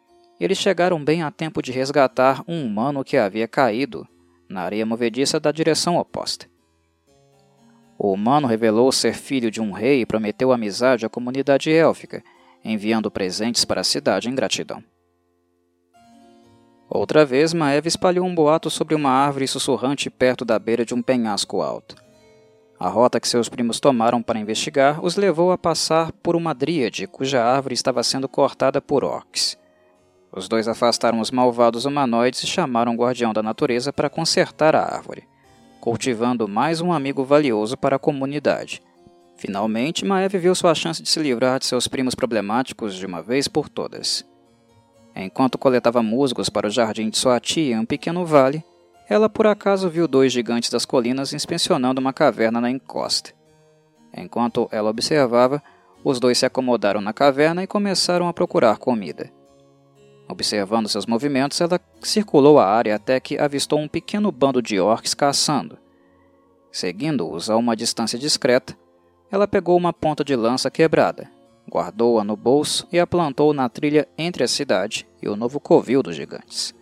eles 0.45 0.59
chegaram 0.59 1.03
bem 1.03 1.23
a 1.23 1.31
tempo 1.31 1.63
de 1.63 1.73
resgatar 1.73 2.43
um 2.47 2.65
humano 2.65 3.03
que 3.05 3.17
havia 3.17 3.49
caído 3.49 4.07
na 4.49 4.63
areia 4.63 4.87
movediça 4.87 5.41
da 5.41 5.51
direção 5.51 5.97
oposta. 5.97 6.47
O 7.99 8.13
humano 8.13 8.47
revelou 8.47 8.93
ser 8.93 9.15
filho 9.15 9.51
de 9.51 9.61
um 9.61 9.73
rei 9.73 10.03
e 10.03 10.07
prometeu 10.07 10.53
amizade 10.53 11.07
à 11.07 11.09
comunidade 11.09 11.73
élfica, 11.73 12.23
enviando 12.63 13.11
presentes 13.11 13.65
para 13.65 13.81
a 13.81 13.85
cidade 13.85 14.29
em 14.29 14.35
gratidão. 14.35 14.83
Outra 16.89 17.25
vez, 17.25 17.53
Maeve 17.53 17.89
espalhou 17.89 18.25
um 18.25 18.35
boato 18.35 18.71
sobre 18.71 18.95
uma 18.95 19.11
árvore 19.11 19.49
sussurrante 19.49 20.09
perto 20.09 20.45
da 20.45 20.59
beira 20.59 20.85
de 20.85 20.95
um 20.95 21.03
penhasco 21.03 21.61
alto. 21.61 21.97
A 22.79 22.89
rota 22.89 23.19
que 23.19 23.27
seus 23.27 23.49
primos 23.49 23.81
tomaram 23.81 24.23
para 24.23 24.39
investigar 24.39 25.03
os 25.05 25.17
levou 25.17 25.51
a 25.51 25.59
passar 25.59 26.13
por 26.13 26.37
uma 26.37 26.55
dríade 26.55 27.07
cuja 27.07 27.43
árvore 27.43 27.75
estava 27.75 28.03
sendo 28.03 28.29
cortada 28.29 28.81
por 28.81 29.03
orcs. 29.03 29.59
Os 30.37 30.49
dois 30.49 30.69
afastaram 30.69 31.19
os 31.19 31.31
malvados 31.31 31.87
humanoides 31.87 32.43
e 32.43 32.47
chamaram 32.47 32.93
o 32.93 32.97
guardião 32.99 33.33
da 33.33 33.43
natureza 33.43 33.91
para 33.91 34.11
consertar 34.11 34.77
a 34.77 34.83
árvore, 34.83 35.27
cultivando 35.81 36.47
mais 36.47 36.83
um 36.83 36.93
amigo 36.93 37.25
valioso 37.25 37.75
para 37.75 37.97
a 37.97 37.99
comunidade. 37.99 38.83
Finalmente, 39.39 40.05
Maeve 40.05 40.37
viu 40.37 40.55
sua 40.55 40.75
chance 40.75 41.03
de 41.03 41.09
se 41.09 41.19
livrar 41.21 41.59
de 41.59 41.65
seus 41.65 41.89
primos 41.89 42.15
problemáticos 42.15 42.95
de 42.95 43.07
uma 43.07 43.23
vez 43.23 43.49
por 43.49 43.71
todas. 43.71 44.27
Enquanto 45.15 45.57
coletava 45.57 46.03
musgos 46.03 46.51
para 46.51 46.67
o 46.67 46.71
jardim 46.71 47.09
de 47.09 47.17
sua 47.17 47.41
tia 47.41 47.75
em 47.75 47.79
um 47.79 47.87
pequeno 47.87 48.27
vale, 48.27 48.63
ela 49.09 49.31
por 49.31 49.47
acaso 49.47 49.89
viu 49.89 50.07
dois 50.07 50.35
gigantes 50.35 50.69
das 50.69 50.85
colinas 50.85 51.33
inspecionando 51.33 51.99
uma 51.99 52.13
caverna 52.13 52.61
na 52.61 52.71
encosta. 52.71 53.33
Enquanto 54.15 54.69
ela 54.71 54.91
observava, 54.91 55.63
os 56.05 56.21
dois 56.21 56.37
se 56.37 56.45
acomodaram 56.45 57.01
na 57.01 57.15
caverna 57.15 57.63
e 57.63 57.67
começaram 57.67 58.29
a 58.29 58.35
procurar 58.35 58.77
comida. 58.77 59.35
Observando 60.29 60.89
seus 60.89 61.07
movimentos, 61.07 61.61
ela 61.61 61.81
circulou 62.01 62.59
a 62.59 62.67
área 62.67 62.97
até 62.97 63.21
que 63.21 63.39
avistou 63.39 63.79
um 63.79 63.89
pequeno 63.89 64.33
bando 64.33 64.61
de 64.61 64.81
orcs 64.81 65.15
caçando. 65.15 65.79
Seguindo-os 66.73 67.49
a 67.49 67.57
uma 67.57 67.77
distância 67.77 68.19
discreta, 68.19 68.77
ela 69.31 69.47
pegou 69.47 69.77
uma 69.77 69.93
ponta 69.93 70.25
de 70.25 70.35
lança 70.35 70.71
quebrada 70.71 71.31
guardou-a 71.71 72.25
no 72.25 72.37
bolso 72.37 72.87
e 72.93 72.99
a 72.99 73.07
plantou 73.07 73.53
na 73.53 73.69
trilha 73.69 74.09
entre 74.17 74.45
a 74.45 74.49
cidade 74.49 75.07
e 75.21 75.29
o 75.29 75.37
novo 75.37 75.59
covil 75.59 76.03
dos 76.03 76.17
gigantes. 76.17 76.75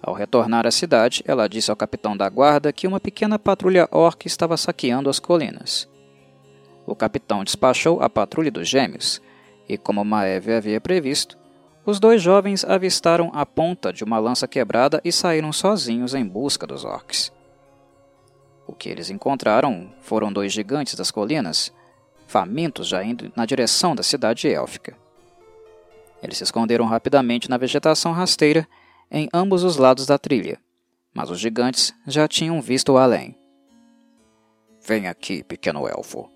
Ao 0.00 0.14
retornar 0.14 0.66
à 0.66 0.70
cidade, 0.70 1.24
ela 1.26 1.48
disse 1.48 1.70
ao 1.70 1.76
capitão 1.76 2.16
da 2.16 2.28
guarda 2.28 2.72
que 2.72 2.86
uma 2.86 3.00
pequena 3.00 3.38
patrulha 3.38 3.88
orc 3.90 4.26
estava 4.26 4.56
saqueando 4.56 5.10
as 5.10 5.18
colinas. 5.18 5.88
O 6.86 6.94
capitão 6.94 7.42
despachou 7.42 8.00
a 8.00 8.08
patrulha 8.08 8.50
dos 8.50 8.68
gêmeos, 8.68 9.20
e 9.68 9.76
como 9.76 10.04
Maeve 10.04 10.54
havia 10.54 10.80
previsto, 10.80 11.36
os 11.88 11.98
dois 11.98 12.20
jovens 12.20 12.66
avistaram 12.66 13.30
a 13.32 13.46
ponta 13.46 13.90
de 13.90 14.04
uma 14.04 14.18
lança 14.18 14.46
quebrada 14.46 15.00
e 15.02 15.10
saíram 15.10 15.50
sozinhos 15.54 16.14
em 16.14 16.22
busca 16.22 16.66
dos 16.66 16.84
orcs. 16.84 17.32
O 18.66 18.74
que 18.74 18.90
eles 18.90 19.08
encontraram 19.08 19.90
foram 20.02 20.30
dois 20.30 20.52
gigantes 20.52 20.96
das 20.96 21.10
colinas, 21.10 21.72
famintos 22.26 22.88
já 22.88 23.02
indo 23.02 23.32
na 23.34 23.46
direção 23.46 23.96
da 23.96 24.02
cidade 24.02 24.46
élfica. 24.52 24.94
Eles 26.22 26.36
se 26.36 26.44
esconderam 26.44 26.84
rapidamente 26.84 27.48
na 27.48 27.56
vegetação 27.56 28.12
rasteira 28.12 28.68
em 29.10 29.26
ambos 29.32 29.64
os 29.64 29.78
lados 29.78 30.04
da 30.04 30.18
trilha, 30.18 30.60
mas 31.14 31.30
os 31.30 31.40
gigantes 31.40 31.94
já 32.06 32.28
tinham 32.28 32.60
visto 32.60 32.98
além. 32.98 33.34
Vem 34.86 35.08
aqui, 35.08 35.42
pequeno 35.42 35.88
elfo. 35.88 36.30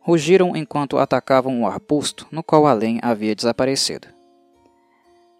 Rugiram 0.00 0.56
enquanto 0.56 0.98
atacavam 0.98 1.62
o 1.62 1.66
arbusto 1.68 2.26
no 2.32 2.42
qual 2.42 2.66
além 2.66 2.98
havia 3.02 3.36
desaparecido. 3.36 4.13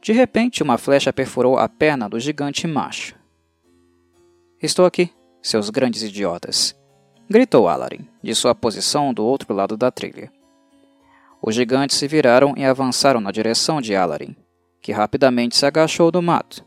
De 0.04 0.12
repente, 0.12 0.62
uma 0.62 0.76
flecha 0.76 1.14
perfurou 1.14 1.56
a 1.56 1.66
perna 1.66 2.10
do 2.10 2.20
gigante 2.20 2.66
macho. 2.66 3.16
Estou 4.62 4.84
aqui, 4.84 5.10
seus 5.40 5.70
grandes 5.70 6.02
idiotas, 6.02 6.76
gritou 7.26 7.66
Alarin, 7.66 8.06
de 8.22 8.34
sua 8.34 8.54
posição 8.54 9.14
do 9.14 9.24
outro 9.24 9.54
lado 9.54 9.78
da 9.78 9.90
trilha. 9.90 10.30
Os 11.40 11.54
gigantes 11.54 11.96
se 11.96 12.06
viraram 12.06 12.52
e 12.54 12.66
avançaram 12.66 13.18
na 13.18 13.32
direção 13.32 13.80
de 13.80 13.96
Alarin, 13.96 14.36
que 14.82 14.92
rapidamente 14.92 15.56
se 15.56 15.64
agachou 15.64 16.10
do 16.10 16.20
mato. 16.20 16.62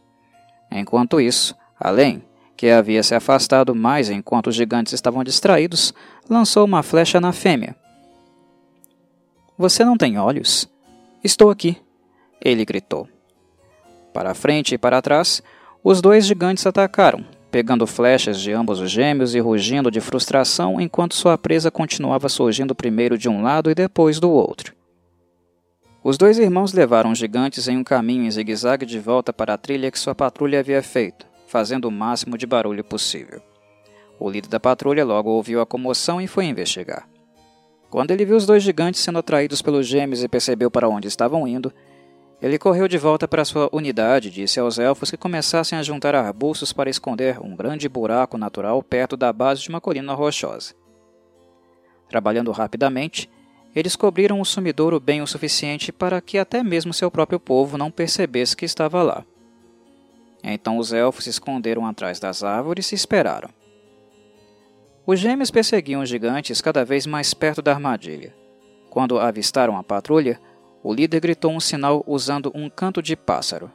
Enquanto 0.72 1.22
isso, 1.22 1.56
Além, 1.80 2.24
que 2.56 2.72
havia 2.72 3.04
se 3.04 3.14
afastado 3.14 3.76
mais 3.76 4.10
enquanto 4.10 4.48
os 4.48 4.56
gigantes 4.56 4.94
estavam 4.94 5.24
distraídos, 5.24 5.94
lançou 6.28 6.66
uma 6.66 6.82
flecha 6.82 7.22
na 7.22 7.32
fêmea. 7.32 7.76
Você 9.56 9.86
não 9.86 9.96
tem 9.96 10.18
olhos? 10.18 10.68
Estou 11.24 11.52
aqui, 11.52 11.78
ele 12.42 12.66
gritou. 12.66 13.08
Para 14.18 14.34
frente 14.34 14.74
e 14.74 14.80
para 14.80 15.00
trás, 15.00 15.44
os 15.84 16.02
dois 16.02 16.26
gigantes 16.26 16.66
atacaram, 16.66 17.24
pegando 17.52 17.86
flechas 17.86 18.42
de 18.42 18.52
ambos 18.52 18.80
os 18.80 18.90
gêmeos 18.90 19.36
e 19.36 19.40
rugindo 19.40 19.92
de 19.92 20.02
frustração 20.02 20.82
enquanto 20.82 21.14
sua 21.14 21.38
presa 21.38 21.70
continuava 21.70 22.28
surgindo 22.28 22.74
primeiro 22.74 23.16
de 23.16 23.30
um 23.30 23.44
lado 23.44 23.70
e 23.70 23.76
depois 23.76 24.20
do 24.20 24.32
outro. 24.32 24.74
Os 26.04 26.18
dois 26.18 26.40
irmãos 26.40 26.74
levaram 26.74 27.12
os 27.12 27.20
gigantes 27.20 27.68
em 27.68 27.78
um 27.78 27.84
caminho 27.84 28.24
em 28.24 28.32
zigue-zague 28.32 28.88
de 28.88 28.98
volta 28.98 29.32
para 29.32 29.54
a 29.54 29.58
trilha 29.58 29.92
que 29.92 30.00
sua 30.00 30.16
patrulha 30.16 30.62
havia 30.62 30.82
feito, 30.82 31.28
fazendo 31.46 31.86
o 31.88 31.92
máximo 31.92 32.40
de 32.40 32.48
barulho 32.48 32.84
possível. 32.84 33.40
O 34.20 34.28
líder 34.32 34.50
da 34.50 34.60
patrulha 34.60 35.06
logo 35.06 35.30
ouviu 35.30 35.62
a 35.62 35.66
comoção 35.68 36.20
e 36.20 36.26
foi 36.26 36.46
investigar. 36.46 37.08
Quando 37.88 38.10
ele 38.10 38.26
viu 38.26 38.36
os 38.36 38.48
dois 38.48 38.64
gigantes 38.64 39.00
sendo 39.00 39.20
atraídos 39.20 39.62
pelos 39.62 39.86
gêmeos 39.86 40.24
e 40.24 40.28
percebeu 40.28 40.72
para 40.72 40.90
onde 40.90 41.08
estavam 41.08 41.48
indo, 41.48 41.72
ele 42.42 42.60
correu 42.60 42.88
de 42.88 42.98
volta 42.98 43.28
para 43.28 43.44
sua 43.44 43.68
unidade 43.72 44.28
e 44.28 44.32
disse 44.32 44.60
aos 44.60 44.78
elfos 44.78 45.10
que 45.10 45.18
começassem 45.18 45.78
a 45.78 45.84
juntar 45.84 46.14
arbustos 46.14 46.72
para 46.72 46.90
esconder 46.90 47.40
um 47.40 47.56
grande 47.56 47.90
buraco 47.90 48.38
natural 48.38 48.82
perto 48.84 49.18
da 49.18 49.34
base 49.34 49.64
de 49.64 49.70
uma 49.70 49.82
colina 49.82 50.14
rochosa. 50.14 50.76
Trabalhando 52.08 52.52
rapidamente, 52.52 53.30
eles 53.76 53.96
cobriram 53.96 54.40
o 54.40 54.46
sumidouro 54.46 55.00
bem 55.00 55.22
o 55.22 55.28
suficiente 55.28 55.92
para 55.92 56.22
que 56.22 56.38
até 56.38 56.64
mesmo 56.64 56.94
seu 56.94 57.10
próprio 57.10 57.40
povo 57.40 57.78
não 57.78 57.92
percebesse 57.92 58.56
que 58.56 58.66
estava 58.66 59.02
lá. 59.02 59.26
Então 60.44 60.78
os 60.78 60.94
elfos 60.94 61.24
se 61.24 61.32
esconderam 61.32 61.86
atrás 61.86 62.20
das 62.20 62.44
árvores 62.44 62.92
e 62.92 62.96
esperaram. 62.96 63.50
Os 65.06 65.20
gêmeos 65.20 65.50
perseguiam 65.50 66.02
os 66.02 66.10
gigantes 66.10 66.62
cada 66.62 66.86
vez 66.86 67.06
mais 67.06 67.34
perto 67.34 67.62
da 67.62 67.72
armadilha. 67.74 68.36
Quando 68.90 69.20
avistaram 69.20 69.78
a 69.78 69.84
patrulha, 69.84 70.40
o 70.88 70.94
líder 70.94 71.20
gritou 71.20 71.52
um 71.52 71.60
sinal 71.60 72.02
usando 72.08 72.50
um 72.56 72.70
canto 72.70 73.02
de 73.02 73.14
pássaro. 73.14 73.70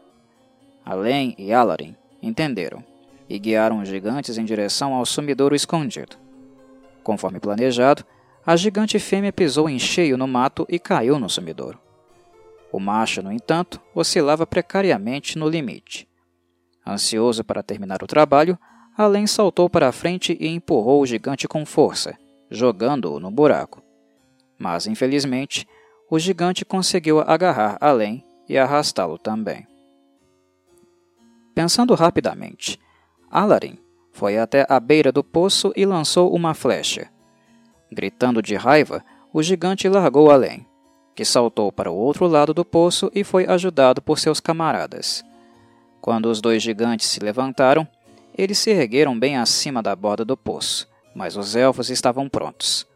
Além 0.83 1.35
e 1.37 1.53
Alarin 1.53 1.95
entenderam 2.23 2.83
e 3.29 3.39
guiaram 3.39 3.83
os 3.83 3.89
gigantes 3.91 4.39
em 4.39 4.45
direção 4.47 4.95
ao 4.95 5.05
sumidouro 5.05 5.55
escondido. 5.55 6.17
Conforme 7.03 7.39
planejado, 7.39 8.03
a 8.47 8.57
gigante 8.57 8.99
fêmea 8.99 9.31
pisou 9.31 9.69
em 9.69 9.79
cheio 9.79 10.17
no 10.17 10.27
mato 10.27 10.65
e 10.71 10.79
caiu 10.79 11.19
no 11.19 11.29
sumidouro. 11.29 11.79
O 12.73 12.81
macho, 12.81 13.23
no 13.23 13.31
entanto, 13.31 13.79
oscilava 13.95 14.47
precariamente 14.47 15.37
no 15.37 15.51
limite. 15.51 16.09
Ansioso 16.87 17.45
para 17.45 17.63
terminar 17.63 18.03
o 18.03 18.07
trabalho, 18.07 18.59
Além 18.97 19.27
saltou 19.27 19.69
para 19.69 19.87
a 19.87 19.93
frente 19.93 20.35
e 20.41 20.49
empurrou 20.49 21.03
o 21.03 21.07
gigante 21.07 21.47
com 21.47 21.67
força, 21.67 22.17
jogando-o 22.51 23.21
no 23.21 23.31
buraco. 23.31 23.83
Mas, 24.59 24.87
infelizmente, 24.87 25.67
o 26.13 26.19
gigante 26.19 26.63
conseguiu 26.63 27.21
agarrar 27.21 27.79
Além 27.81 28.23
e 28.47 28.59
arrastá-lo 28.59 29.17
também. 29.17 29.67
Pensando 31.55 31.95
rapidamente, 31.95 32.79
Alarin 33.31 33.79
foi 34.13 34.37
até 34.37 34.67
a 34.69 34.79
beira 34.79 35.11
do 35.11 35.25
poço 35.25 35.73
e 35.75 35.87
lançou 35.87 36.31
uma 36.35 36.53
flecha. 36.53 37.11
Gritando 37.91 38.43
de 38.43 38.55
raiva, 38.57 39.03
o 39.33 39.43
gigante 39.43 39.89
largou 39.89 40.31
Além, 40.31 40.67
que 41.15 41.25
saltou 41.25 41.73
para 41.73 41.91
o 41.91 41.97
outro 41.97 42.27
lado 42.27 42.53
do 42.53 42.63
poço 42.63 43.11
e 43.15 43.25
foi 43.25 43.47
ajudado 43.47 44.03
por 44.03 44.19
seus 44.19 44.39
camaradas. 44.39 45.25
Quando 46.03 46.27
os 46.27 46.43
dois 46.43 46.63
gigantes 46.63 47.07
se 47.07 47.21
levantaram, 47.21 47.89
eles 48.37 48.59
se 48.59 48.69
ergueram 48.69 49.19
bem 49.19 49.39
acima 49.39 49.83
da 49.83 49.97
borda 49.97 50.27
do 50.27 50.37
poço, 50.37 50.87
mas 51.15 51.39
os 51.39 51.57
elfos 51.57 51.89
estavam 51.89 52.29
prontos. 52.29 52.92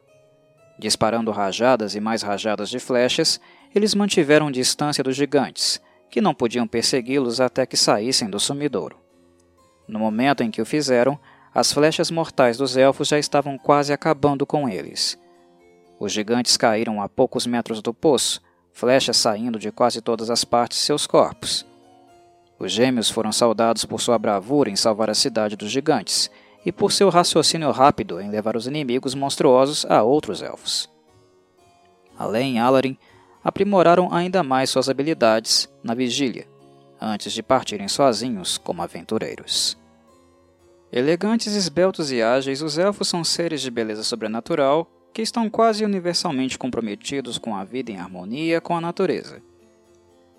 Disparando 0.78 1.30
rajadas 1.30 1.94
e 1.94 2.00
mais 2.00 2.22
rajadas 2.22 2.68
de 2.68 2.78
flechas, 2.78 3.40
eles 3.74 3.94
mantiveram 3.94 4.50
distância 4.50 5.02
dos 5.02 5.16
gigantes, 5.16 5.80
que 6.10 6.20
não 6.20 6.34
podiam 6.34 6.66
persegui-los 6.66 7.40
até 7.40 7.64
que 7.64 7.76
saíssem 7.76 8.28
do 8.28 8.38
sumidouro. 8.38 8.96
No 9.88 9.98
momento 9.98 10.42
em 10.42 10.50
que 10.50 10.60
o 10.60 10.66
fizeram, 10.66 11.18
as 11.54 11.72
flechas 11.72 12.10
mortais 12.10 12.58
dos 12.58 12.76
elfos 12.76 13.08
já 13.08 13.18
estavam 13.18 13.56
quase 13.56 13.92
acabando 13.92 14.44
com 14.44 14.68
eles. 14.68 15.18
Os 15.98 16.12
gigantes 16.12 16.56
caíram 16.56 17.00
a 17.00 17.08
poucos 17.08 17.46
metros 17.46 17.80
do 17.80 17.94
poço, 17.94 18.42
flechas 18.72 19.16
saindo 19.16 19.58
de 19.58 19.72
quase 19.72 20.02
todas 20.02 20.28
as 20.28 20.44
partes 20.44 20.78
de 20.78 20.84
seus 20.84 21.06
corpos. 21.06 21.66
Os 22.58 22.72
gêmeos 22.72 23.08
foram 23.08 23.32
saudados 23.32 23.86
por 23.86 24.00
sua 24.00 24.18
bravura 24.18 24.68
em 24.68 24.76
salvar 24.76 25.08
a 25.08 25.14
cidade 25.14 25.56
dos 25.56 25.70
gigantes 25.70 26.30
e 26.66 26.72
por 26.72 26.90
seu 26.90 27.08
raciocínio 27.08 27.70
rápido 27.70 28.20
em 28.20 28.28
levar 28.28 28.56
os 28.56 28.66
inimigos 28.66 29.14
monstruosos 29.14 29.86
a 29.86 30.02
outros 30.02 30.42
elfos. 30.42 30.90
Além 32.18 32.58
Alarin, 32.58 32.98
aprimoraram 33.42 34.12
ainda 34.12 34.42
mais 34.42 34.68
suas 34.68 34.88
habilidades 34.88 35.68
na 35.82 35.94
vigília, 35.94 36.48
antes 37.00 37.32
de 37.32 37.42
partirem 37.42 37.86
sozinhos 37.86 38.58
como 38.58 38.82
aventureiros. 38.82 39.78
Elegantes, 40.92 41.54
esbeltos 41.54 42.10
e 42.10 42.20
ágeis, 42.20 42.60
os 42.60 42.76
elfos 42.76 43.06
são 43.06 43.22
seres 43.22 43.62
de 43.62 43.70
beleza 43.70 44.02
sobrenatural 44.02 44.90
que 45.12 45.22
estão 45.22 45.48
quase 45.48 45.84
universalmente 45.84 46.58
comprometidos 46.58 47.38
com 47.38 47.54
a 47.54 47.62
vida 47.62 47.92
em 47.92 47.98
harmonia 47.98 48.60
com 48.60 48.76
a 48.76 48.80
natureza 48.80 49.40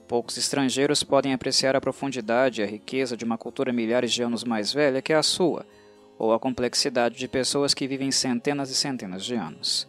Poucos 0.08 0.38
estrangeiros 0.38 1.04
podem 1.04 1.34
apreciar 1.34 1.76
a 1.76 1.82
profundidade 1.82 2.62
e 2.62 2.64
a 2.64 2.68
riqueza 2.68 3.18
de 3.18 3.26
uma 3.26 3.38
cultura 3.38 3.74
milhares 3.74 4.14
de 4.14 4.24
anos 4.24 4.44
mais 4.46 4.72
velha 4.72 5.02
que 5.02 5.12
a 5.12 5.22
sua, 5.22 5.66
ou 6.18 6.34
a 6.34 6.40
complexidade 6.40 7.18
de 7.18 7.28
pessoas 7.28 7.74
que 7.74 7.88
vivem 7.88 8.12
centenas 8.12 8.70
e 8.70 8.76
centenas 8.76 9.24
de 9.24 9.36
anos. 9.36 9.88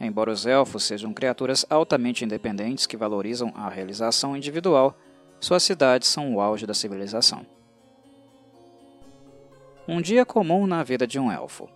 Embora 0.00 0.30
os 0.30 0.46
elfos 0.46 0.84
sejam 0.84 1.12
criaturas 1.12 1.66
altamente 1.68 2.24
independentes 2.24 2.86
que 2.86 2.96
valorizam 2.96 3.52
a 3.54 3.68
realização 3.68 4.36
individual, 4.36 4.96
suas 5.40 5.62
cidades 5.62 6.08
são 6.08 6.34
o 6.34 6.40
auge 6.40 6.66
da 6.66 6.74
civilização. 6.74 7.44
Um 9.88 10.00
dia 10.00 10.24
comum 10.24 10.66
na 10.66 10.84
vida 10.84 11.06
de 11.06 11.18
um 11.18 11.32
elfo. 11.32 11.68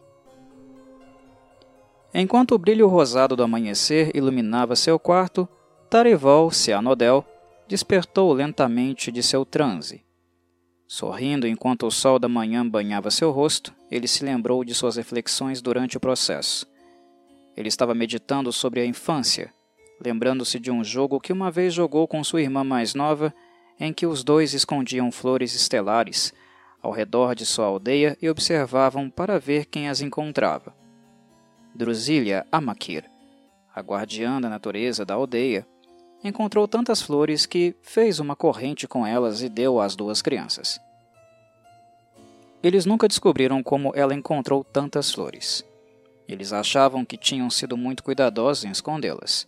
Enquanto 2.14 2.52
o 2.54 2.58
brilho 2.58 2.86
rosado 2.86 3.34
do 3.34 3.42
amanhecer 3.42 4.14
iluminava 4.14 4.76
seu 4.76 4.98
quarto, 5.00 5.48
Tarivol 5.90 6.50
Cianodel 6.50 7.24
despertou 7.66 8.32
lentamente 8.32 9.10
de 9.10 9.22
seu 9.22 9.44
transe. 9.44 10.03
Sorrindo 10.86 11.46
enquanto 11.46 11.86
o 11.86 11.90
sol 11.90 12.18
da 12.18 12.28
manhã 12.28 12.66
banhava 12.68 13.10
seu 13.10 13.30
rosto, 13.30 13.74
ele 13.90 14.06
se 14.06 14.24
lembrou 14.24 14.64
de 14.64 14.74
suas 14.74 14.96
reflexões 14.96 15.62
durante 15.62 15.96
o 15.96 16.00
processo. 16.00 16.66
Ele 17.56 17.68
estava 17.68 17.94
meditando 17.94 18.52
sobre 18.52 18.80
a 18.80 18.86
infância, 18.86 19.52
lembrando-se 20.00 20.58
de 20.58 20.70
um 20.70 20.84
jogo 20.84 21.20
que 21.20 21.32
uma 21.32 21.50
vez 21.50 21.72
jogou 21.72 22.06
com 22.06 22.22
sua 22.22 22.42
irmã 22.42 22.62
mais 22.62 22.94
nova, 22.94 23.34
em 23.80 23.92
que 23.92 24.06
os 24.06 24.22
dois 24.22 24.52
escondiam 24.52 25.10
flores 25.10 25.54
estelares 25.54 26.32
ao 26.82 26.92
redor 26.92 27.34
de 27.34 27.46
sua 27.46 27.64
aldeia 27.64 28.16
e 28.20 28.28
observavam 28.28 29.08
para 29.08 29.38
ver 29.38 29.64
quem 29.64 29.88
as 29.88 30.02
encontrava. 30.02 30.74
Druzília 31.74 32.46
Amakir, 32.52 33.10
a 33.74 33.80
guardiã 33.80 34.38
da 34.38 34.50
natureza 34.50 35.04
da 35.04 35.14
aldeia, 35.14 35.66
encontrou 36.24 36.66
tantas 36.66 37.02
flores 37.02 37.44
que 37.44 37.76
fez 37.82 38.18
uma 38.18 38.34
corrente 38.34 38.88
com 38.88 39.06
elas 39.06 39.42
e 39.42 39.48
deu 39.48 39.78
às 39.80 39.94
duas 39.94 40.22
crianças. 40.22 40.80
Eles 42.62 42.86
nunca 42.86 43.06
descobriram 43.06 43.62
como 43.62 43.92
ela 43.94 44.14
encontrou 44.14 44.64
tantas 44.64 45.12
flores. 45.12 45.62
Eles 46.26 46.52
achavam 46.52 47.04
que 47.04 47.18
tinham 47.18 47.50
sido 47.50 47.76
muito 47.76 48.02
cuidadosos 48.02 48.64
em 48.64 48.70
escondê-las. 48.70 49.46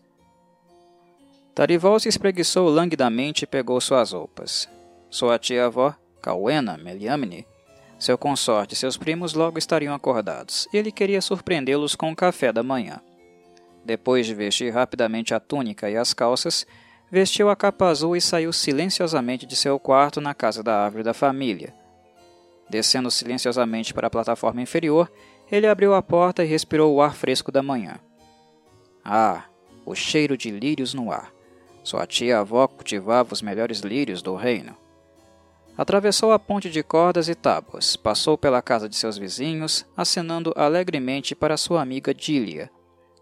Tarival 1.54 1.98
se 1.98 2.10
espreguiçou 2.10 2.68
languidamente 2.68 3.44
e 3.44 3.46
pegou 3.46 3.80
suas 3.80 4.12
roupas. 4.12 4.68
Sua 5.08 5.38
tia-avó, 5.38 5.94
Cauena 6.20 6.76
Meliamne, 6.76 7.46
seu 7.98 8.18
consorte 8.18 8.74
e 8.74 8.76
seus 8.76 8.98
primos 8.98 9.32
logo 9.32 9.58
estariam 9.58 9.94
acordados, 9.94 10.68
e 10.70 10.76
ele 10.76 10.92
queria 10.92 11.22
surpreendê-los 11.22 11.94
com 11.94 12.12
o 12.12 12.16
café 12.16 12.52
da 12.52 12.62
manhã. 12.62 13.00
Depois 13.86 14.26
de 14.26 14.34
vestir 14.34 14.72
rapidamente 14.72 15.32
a 15.32 15.38
túnica 15.38 15.88
e 15.88 15.96
as 15.96 16.12
calças, 16.12 16.66
vestiu 17.08 17.48
a 17.48 17.54
capa 17.54 17.86
azul 17.86 18.16
e 18.16 18.20
saiu 18.20 18.52
silenciosamente 18.52 19.46
de 19.46 19.54
seu 19.54 19.78
quarto 19.78 20.20
na 20.20 20.34
casa 20.34 20.60
da 20.60 20.76
árvore 20.76 21.04
da 21.04 21.14
família. 21.14 21.72
Descendo 22.68 23.12
silenciosamente 23.12 23.94
para 23.94 24.08
a 24.08 24.10
plataforma 24.10 24.60
inferior, 24.60 25.08
ele 25.52 25.68
abriu 25.68 25.94
a 25.94 26.02
porta 26.02 26.44
e 26.44 26.48
respirou 26.48 26.92
o 26.92 27.00
ar 27.00 27.14
fresco 27.14 27.52
da 27.52 27.62
manhã. 27.62 28.00
Ah, 29.04 29.44
o 29.84 29.94
cheiro 29.94 30.36
de 30.36 30.50
lírios 30.50 30.92
no 30.92 31.12
ar. 31.12 31.32
Sua 31.84 32.08
tia-avó 32.08 32.66
cultivava 32.66 33.32
os 33.32 33.40
melhores 33.40 33.82
lírios 33.82 34.20
do 34.20 34.34
reino. 34.34 34.76
Atravessou 35.78 36.32
a 36.32 36.40
ponte 36.40 36.68
de 36.68 36.82
cordas 36.82 37.28
e 37.28 37.36
tábuas, 37.36 37.94
passou 37.94 38.36
pela 38.36 38.60
casa 38.60 38.88
de 38.88 38.96
seus 38.96 39.16
vizinhos, 39.16 39.86
acenando 39.96 40.52
alegremente 40.56 41.36
para 41.36 41.56
sua 41.56 41.80
amiga 41.80 42.12
Dília, 42.12 42.68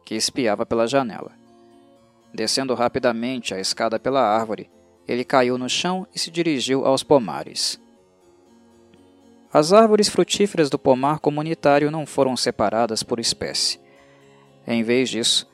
que 0.04 0.14
espiava 0.14 0.66
pela 0.66 0.86
janela. 0.86 1.32
Descendo 2.32 2.74
rapidamente 2.74 3.54
a 3.54 3.60
escada 3.60 3.98
pela 3.98 4.20
árvore, 4.20 4.70
ele 5.06 5.24
caiu 5.24 5.56
no 5.56 5.68
chão 5.68 6.06
e 6.14 6.18
se 6.18 6.30
dirigiu 6.30 6.84
aos 6.84 7.02
pomares. 7.02 7.80
As 9.52 9.72
árvores 9.72 10.08
frutíferas 10.08 10.68
do 10.68 10.78
pomar 10.78 11.20
comunitário 11.20 11.90
não 11.90 12.04
foram 12.04 12.36
separadas 12.36 13.04
por 13.04 13.20
espécie. 13.20 13.78
Em 14.66 14.82
vez 14.82 15.08
disso, 15.10 15.48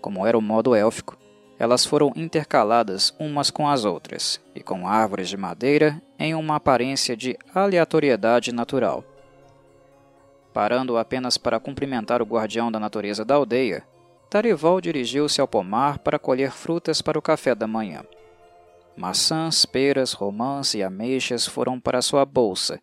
como 0.00 0.26
era 0.26 0.38
o 0.38 0.42
modo 0.42 0.74
élfico, 0.74 1.18
elas 1.58 1.84
foram 1.84 2.12
intercaladas 2.16 3.14
umas 3.20 3.50
com 3.50 3.68
as 3.68 3.84
outras, 3.84 4.40
e 4.54 4.62
com 4.62 4.88
árvores 4.88 5.28
de 5.28 5.36
madeira 5.36 6.00
em 6.18 6.34
uma 6.34 6.56
aparência 6.56 7.16
de 7.16 7.38
aleatoriedade 7.54 8.52
natural. 8.52 9.04
Parando 10.52 10.96
apenas 10.96 11.38
para 11.38 11.60
cumprimentar 11.60 12.20
o 12.20 12.26
guardião 12.26 12.72
da 12.72 12.80
natureza 12.80 13.24
da 13.24 13.34
aldeia, 13.34 13.84
Tarival 14.32 14.80
dirigiu-se 14.80 15.42
ao 15.42 15.46
pomar 15.46 15.98
para 15.98 16.18
colher 16.18 16.52
frutas 16.52 17.02
para 17.02 17.18
o 17.18 17.22
café 17.22 17.54
da 17.54 17.66
manhã. 17.66 18.02
Maçãs, 18.96 19.66
peras, 19.66 20.14
romãs 20.14 20.72
e 20.72 20.82
ameixas 20.82 21.46
foram 21.46 21.78
para 21.78 22.00
sua 22.00 22.24
bolsa, 22.24 22.80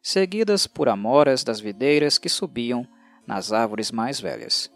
seguidas 0.00 0.64
por 0.68 0.88
amoras 0.88 1.42
das 1.42 1.58
videiras 1.58 2.18
que 2.18 2.28
subiam 2.28 2.86
nas 3.26 3.52
árvores 3.52 3.90
mais 3.90 4.20
velhas. 4.20 4.72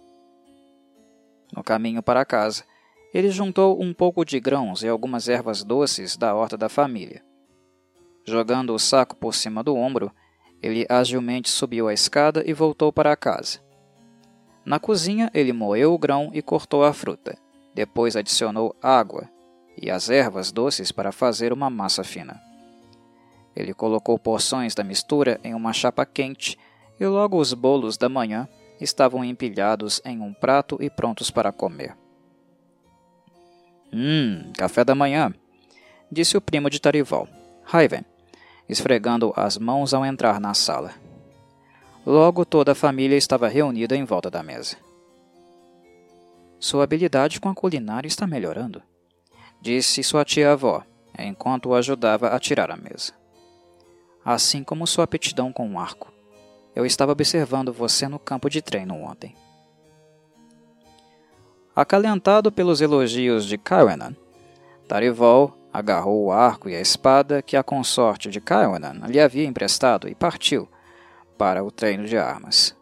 No 1.55 1.62
caminho 1.62 2.03
para 2.03 2.25
casa, 2.25 2.65
ele 3.15 3.31
juntou 3.31 3.81
um 3.81 3.95
pouco 3.95 4.25
de 4.25 4.41
grãos 4.41 4.83
e 4.83 4.89
algumas 4.89 5.29
ervas 5.29 5.62
doces 5.62 6.17
da 6.17 6.35
horta 6.35 6.57
da 6.57 6.69
família. 6.69 7.25
Jogando 8.25 8.75
o 8.75 8.81
saco 8.81 9.15
por 9.15 9.33
cima 9.33 9.62
do 9.62 9.77
ombro, 9.77 10.11
ele 10.61 10.87
agilmente 10.89 11.49
subiu 11.49 11.87
a 11.87 11.95
escada 11.95 12.43
e 12.45 12.53
voltou 12.53 12.93
para 12.93 13.12
a 13.12 13.17
casa. 13.17 13.65
Na 14.67 14.81
cozinha, 14.81 15.31
ele 15.33 15.53
moeu 15.53 15.95
o 15.95 15.99
grão 15.99 16.29
e 16.35 16.43
cortou 16.43 16.83
a 16.83 16.93
fruta. 16.93 17.39
Depois 17.73 18.17
adicionou 18.17 18.75
água 18.83 19.31
e 19.81 19.89
as 19.89 20.11
ervas 20.11 20.51
doces 20.51 20.91
para 20.91 21.13
fazer 21.13 21.53
uma 21.53 21.71
massa 21.71 22.03
fina. 22.03 22.43
Ele 23.55 23.73
colocou 23.73 24.19
porções 24.19 24.75
da 24.75 24.83
mistura 24.83 25.41
em 25.45 25.55
uma 25.55 25.73
chapa 25.73 26.05
quente 26.05 26.59
e 26.99 27.07
logo 27.07 27.39
os 27.39 27.55
bolos 27.55 27.97
da 27.97 28.09
manhã 28.09 28.49
estavam 28.81 29.25
empilhados 29.25 30.03
em 30.05 30.21
um 30.21 30.35
prato 30.35 30.79
e 30.81 30.91
prontos 30.91 31.31
para 31.31 31.53
comer. 31.53 31.97
Hum, 33.93 34.51
café 34.59 34.85
da 34.85 34.97
manhã, 34.97 35.33
disse 36.11 36.37
o 36.37 36.41
primo 36.41 36.69
de 36.69 36.81
Tarival, 36.81 37.29
Raiven, 37.63 38.05
esfregando 38.69 39.33
as 39.37 39.57
mãos 39.57 39.95
ao 39.95 40.05
entrar 40.05 40.41
na 40.41 40.55
sala. 40.55 41.06
Logo 42.07 42.45
toda 42.45 42.71
a 42.71 42.75
família 42.77 43.16
estava 43.16 43.49
reunida 43.49 43.97
em 43.97 44.05
volta 44.05 44.31
da 44.31 44.40
mesa. 44.40 44.77
Sua 46.61 46.85
habilidade 46.85 47.40
com 47.40 47.49
a 47.49 47.55
culinária 47.55 48.07
está 48.07 48.29
melhorando, 48.29 48.81
disse 49.61 50.05
sua 50.05 50.25
tia-avó, 50.25 50.85
enquanto 51.19 51.71
o 51.71 51.75
ajudava 51.75 52.29
a 52.29 52.38
tirar 52.38 52.71
a 52.71 52.77
mesa. 52.77 53.12
assim 54.25 54.64
como 54.64 54.87
sua 54.87 55.05
aptidão 55.05 55.53
com 55.53 55.69
um 55.69 55.79
arco. 55.79 56.12
Eu 56.75 56.85
estava 56.85 57.12
observando 57.12 57.73
você 57.73 58.09
no 58.09 58.19
campo 58.19 58.51
de 58.51 58.61
treino 58.61 58.95
ontem. 59.03 59.37
Acalentado 61.75 62.51
pelos 62.51 62.81
elogios 62.81 63.47
de 63.47 63.57
Kaiwanan, 63.57 64.16
Tarivol 64.88 65.57
agarrou 65.73 66.25
o 66.25 66.33
arco 66.33 66.69
e 66.69 66.75
a 66.75 66.81
espada 66.81 67.42
que 67.42 67.57
a 67.57 67.62
consorte 67.62 68.31
de 68.31 68.40
Kaiwanan 68.40 69.07
lhe 69.09 69.21
havia 69.21 69.45
emprestado 69.45 70.09
e 70.09 70.14
partiu 70.14 70.69
para 71.37 71.64
o 71.64 71.70
treino 71.70 72.07
de 72.07 72.16
armas. 72.16 72.77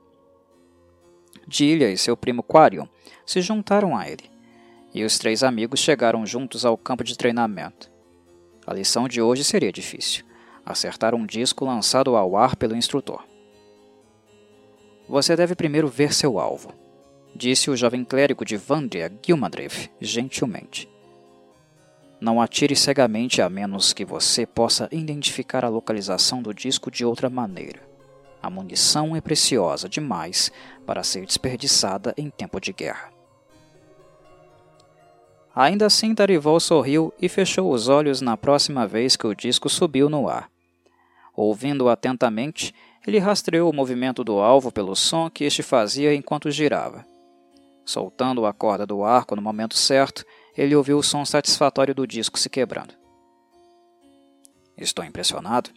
Dilia 1.46 1.90
e 1.90 1.98
seu 1.98 2.16
primo 2.16 2.42
Quarion 2.42 2.86
se 3.26 3.40
juntaram 3.40 3.96
a 3.96 4.08
ele, 4.08 4.30
e 4.94 5.04
os 5.04 5.18
três 5.18 5.42
amigos 5.42 5.80
chegaram 5.80 6.24
juntos 6.24 6.64
ao 6.64 6.76
campo 6.76 7.04
de 7.04 7.16
treinamento. 7.16 7.90
A 8.66 8.72
lição 8.72 9.06
de 9.06 9.20
hoje 9.20 9.44
seria 9.44 9.72
difícil: 9.72 10.24
acertar 10.64 11.14
um 11.14 11.26
disco 11.26 11.64
lançado 11.64 12.16
ao 12.16 12.36
ar 12.36 12.56
pelo 12.56 12.76
instrutor. 12.76 13.24
Você 15.06 15.36
deve 15.36 15.54
primeiro 15.54 15.86
ver 15.86 16.14
seu 16.14 16.38
alvo, 16.38 16.72
disse 17.36 17.70
o 17.70 17.76
jovem 17.76 18.04
clérigo 18.04 18.44
de 18.44 18.56
Vandria 18.56 19.12
Gilmadriv, 19.22 19.90
gentilmente. 20.00 20.88
Não 22.20 22.40
atire 22.40 22.74
cegamente 22.74 23.42
a 23.42 23.50
menos 23.50 23.92
que 23.92 24.04
você 24.04 24.46
possa 24.46 24.88
identificar 24.90 25.62
a 25.62 25.68
localização 25.68 26.40
do 26.40 26.54
disco 26.54 26.90
de 26.90 27.04
outra 27.04 27.28
maneira. 27.28 27.93
A 28.44 28.50
munição 28.50 29.16
é 29.16 29.22
preciosa 29.22 29.88
demais 29.88 30.52
para 30.85 31.02
ser 31.02 31.24
desperdiçada 31.24 32.12
em 32.14 32.28
tempo 32.28 32.61
de 32.61 32.74
guerra. 32.74 33.11
Ainda 35.54 35.87
assim, 35.87 36.14
Tarivol 36.14 36.61
sorriu 36.61 37.11
e 37.18 37.26
fechou 37.26 37.72
os 37.72 37.88
olhos 37.88 38.20
na 38.20 38.37
próxima 38.37 38.87
vez 38.87 39.16
que 39.16 39.26
o 39.26 39.35
disco 39.35 39.70
subiu 39.70 40.11
no 40.11 40.28
ar. 40.28 40.50
Ouvindo 41.35 41.88
atentamente, 41.88 42.74
ele 43.07 43.18
rastreou 43.18 43.70
o 43.70 43.74
movimento 43.74 44.22
do 44.22 44.38
alvo 44.38 44.70
pelo 44.70 44.94
som 44.94 45.30
que 45.30 45.44
este 45.44 45.62
fazia 45.62 46.14
enquanto 46.14 46.50
girava. 46.50 47.02
Soltando 47.83 48.44
a 48.44 48.52
corda 48.52 48.85
do 48.85 49.04
arco 49.04 49.35
no 49.35 49.40
momento 49.40 49.74
certo, 49.74 50.22
ele 50.54 50.76
ouviu 50.76 50.98
o 50.98 51.02
som 51.02 51.24
satisfatório 51.24 51.94
do 51.94 52.07
disco 52.07 52.38
se 52.38 52.50
quebrando. 52.50 52.92
Estou 54.76 55.02
impressionado, 55.02 55.70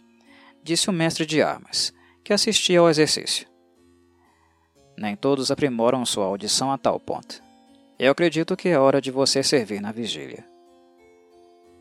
disse 0.62 0.90
o 0.90 0.92
mestre 0.92 1.24
de 1.24 1.40
armas, 1.40 1.96
que 2.28 2.34
assistia 2.34 2.78
ao 2.78 2.90
exercício. 2.90 3.48
Nem 4.98 5.16
todos 5.16 5.50
aprimoram 5.50 6.04
sua 6.04 6.26
audição 6.26 6.70
a 6.70 6.76
tal 6.76 7.00
ponto. 7.00 7.42
Eu 7.98 8.12
acredito 8.12 8.54
que 8.54 8.68
é 8.68 8.78
hora 8.78 9.00
de 9.00 9.10
você 9.10 9.42
servir 9.42 9.80
na 9.80 9.92
vigília. 9.92 10.46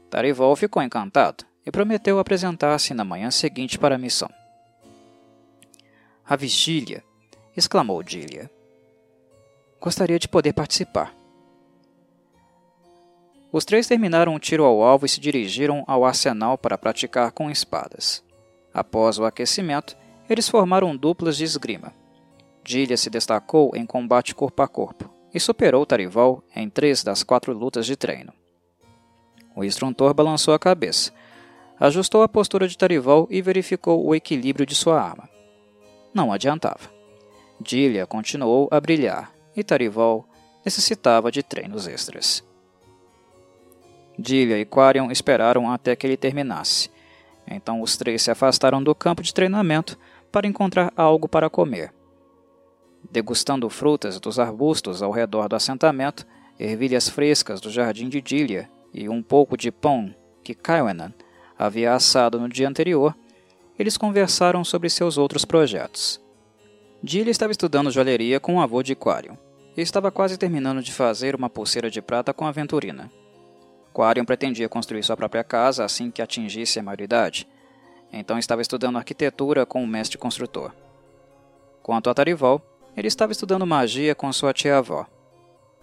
Tarivol 0.09 0.55
ficou 0.55 0.81
encantado 0.81 1.43
e 1.65 1.69
prometeu 1.69 2.17
apresentar-se 2.17 2.93
na 2.93 3.03
manhã 3.03 3.29
seguinte 3.29 3.77
para 3.77 3.95
a 3.95 3.97
missão. 3.97 4.29
A 6.25 6.37
vigília! 6.37 7.03
exclamou 7.53 8.01
Dilia. 8.01 8.49
Gostaria 9.81 10.17
de 10.17 10.29
poder 10.29 10.53
participar. 10.53 11.13
Os 13.51 13.65
três 13.65 13.85
terminaram 13.85 14.33
um 14.33 14.39
tiro 14.39 14.63
ao 14.63 14.81
alvo 14.81 15.05
e 15.05 15.09
se 15.09 15.19
dirigiram 15.19 15.83
ao 15.85 16.05
arsenal 16.05 16.57
para 16.57 16.77
praticar 16.77 17.33
com 17.33 17.51
espadas. 17.51 18.23
Após 18.73 19.19
o 19.19 19.25
aquecimento, 19.25 19.97
eles 20.29 20.49
formaram 20.49 20.95
duplas 20.95 21.37
de 21.37 21.43
esgrima. 21.43 21.93
Dilia 22.63 22.97
se 22.97 23.09
destacou 23.09 23.71
em 23.75 23.85
combate 23.85 24.35
corpo 24.35 24.61
a 24.61 24.67
corpo 24.67 25.09
e 25.33 25.39
superou 25.39 25.85
Tarival 25.85 26.43
em 26.55 26.69
três 26.69 27.03
das 27.03 27.23
quatro 27.23 27.53
lutas 27.53 27.85
de 27.85 27.95
treino. 27.95 28.33
O 29.55 29.63
instrutor 29.63 30.13
balançou 30.13 30.53
a 30.53 30.59
cabeça, 30.59 31.11
ajustou 31.79 32.23
a 32.23 32.29
postura 32.29 32.67
de 32.67 32.77
Tarival 32.77 33.27
e 33.29 33.41
verificou 33.41 34.05
o 34.05 34.13
equilíbrio 34.13 34.65
de 34.65 34.75
sua 34.75 35.01
arma. 35.01 35.29
Não 36.13 36.31
adiantava. 36.31 36.91
Dilia 37.59 38.05
continuou 38.05 38.67
a 38.71 38.79
brilhar 38.79 39.31
e 39.55 39.63
Tarival 39.63 40.27
necessitava 40.63 41.31
de 41.31 41.41
treinos 41.41 41.87
extras. 41.87 42.43
Dilia 44.19 44.59
e 44.59 44.65
Quarion 44.65 45.09
esperaram 45.11 45.71
até 45.71 45.95
que 45.95 46.05
ele 46.05 46.17
terminasse. 46.17 46.89
Então 47.47 47.81
os 47.81 47.95
três 47.95 48.21
se 48.21 48.31
afastaram 48.31 48.83
do 48.83 48.93
campo 48.93 49.23
de 49.23 49.33
treinamento 49.33 49.97
para 50.37 50.45
encontrar 50.45 50.93
algo 50.95 51.27
para 51.27 51.49
comer. 51.49 51.91
Degustando 53.09 53.67
frutas 53.71 54.19
dos 54.19 54.37
arbustos 54.37 55.01
ao 55.01 55.09
redor 55.09 55.49
do 55.49 55.55
assentamento, 55.55 56.27
ervilhas 56.59 57.09
frescas 57.09 57.59
do 57.59 57.71
jardim 57.71 58.07
de 58.07 58.21
Dilia 58.21 58.69
e 58.93 59.09
um 59.09 59.23
pouco 59.23 59.57
de 59.57 59.71
pão 59.71 60.13
que 60.43 60.53
Kaiwanan 60.53 61.11
havia 61.57 61.91
assado 61.91 62.39
no 62.39 62.47
dia 62.47 62.69
anterior, 62.69 63.17
eles 63.79 63.97
conversaram 63.97 64.63
sobre 64.63 64.91
seus 64.91 65.17
outros 65.17 65.43
projetos. 65.43 66.21
Dilly 67.01 67.31
estava 67.31 67.51
estudando 67.51 67.89
joalheria 67.89 68.39
com 68.39 68.57
o 68.57 68.61
avô 68.61 68.83
de 68.83 68.95
Quarion 68.95 69.37
e 69.75 69.81
estava 69.81 70.11
quase 70.11 70.37
terminando 70.37 70.83
de 70.83 70.93
fazer 70.93 71.33
uma 71.33 71.49
pulseira 71.49 71.89
de 71.89 71.99
prata 71.99 72.31
com 72.31 72.45
a 72.45 72.49
Aventurina. 72.49 73.09
Quarion 73.91 74.23
pretendia 74.23 74.69
construir 74.69 75.01
sua 75.01 75.17
própria 75.17 75.43
casa 75.43 75.83
assim 75.83 76.11
que 76.11 76.21
atingisse 76.21 76.77
a 76.77 76.83
maioridade, 76.83 77.47
então 78.11 78.37
estava 78.37 78.61
estudando 78.61 78.97
arquitetura 78.97 79.65
com 79.65 79.83
o 79.83 79.87
mestre 79.87 80.17
construtor. 80.17 80.71
Quanto 81.83 82.09
a 82.09 82.13
Tarivol, 82.13 82.61
ele 82.95 83.07
estava 83.07 83.31
estudando 83.31 83.65
magia 83.65 84.15
com 84.15 84.31
sua 84.33 84.53
tia-avó. 84.53 85.05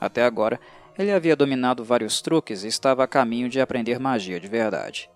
Até 0.00 0.24
agora, 0.24 0.60
ele 0.98 1.12
havia 1.12 1.36
dominado 1.36 1.84
vários 1.84 2.20
truques 2.20 2.64
e 2.64 2.68
estava 2.68 3.04
a 3.04 3.08
caminho 3.08 3.48
de 3.48 3.60
aprender 3.60 3.98
magia 3.98 4.38
de 4.38 4.48
verdade. 4.48 5.10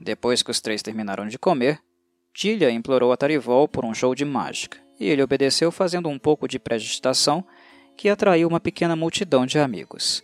Depois 0.00 0.42
que 0.42 0.50
os 0.50 0.60
três 0.60 0.82
terminaram 0.82 1.28
de 1.28 1.38
comer, 1.38 1.80
Tilha 2.32 2.70
implorou 2.70 3.12
a 3.12 3.16
Tarivol 3.16 3.68
por 3.68 3.84
um 3.84 3.92
show 3.92 4.14
de 4.14 4.24
mágica, 4.24 4.78
e 4.98 5.06
ele 5.06 5.22
obedeceu 5.22 5.70
fazendo 5.70 6.08
um 6.08 6.18
pouco 6.18 6.48
de 6.48 6.58
prestidigitação 6.58 7.44
que 7.96 8.08
atraiu 8.08 8.48
uma 8.48 8.60
pequena 8.60 8.96
multidão 8.96 9.44
de 9.44 9.58
amigos. 9.58 10.22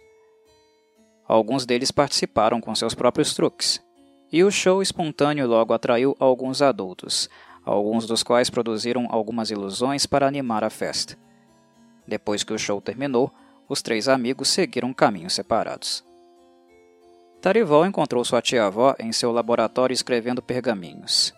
Alguns 1.29 1.67
deles 1.67 1.91
participaram 1.91 2.61
com 2.61 2.75
seus 2.75 2.95
próprios 2.95 3.35
truques, 3.35 3.83
e 4.33 4.43
o 4.43 4.51
show 4.51 4.83
espontâneo 4.83 5.47
logo 5.47 5.73
atraiu 5.73 6.17
alguns 6.19 6.63
adultos, 6.63 7.29
alguns 7.65 8.07
dos 8.07 8.23
quais 8.23 8.51
produziram 8.51 9.07
algumas 9.11 9.51
ilusões 9.51 10.07
para 10.07 10.27
animar 10.27 10.65
a 10.65 10.71
festa. 10.71 11.17
Depois 12.07 12.45
que 12.45 12.53
o 12.53 12.59
show 12.59 12.81
terminou, 12.81 13.31
os 13.69 13.83
três 13.83 14.09
amigos 14.09 14.49
seguiram 14.49 14.93
caminhos 14.93 15.35
separados. 15.35 16.05
Tarivol 17.41 17.87
encontrou 17.87 18.25
sua 18.25 18.41
tia-avó 18.41 18.95
em 18.99 19.13
seu 19.13 19.33
laboratório 19.33 19.95
escrevendo 19.95 20.43
pergaminhos. 20.43 21.35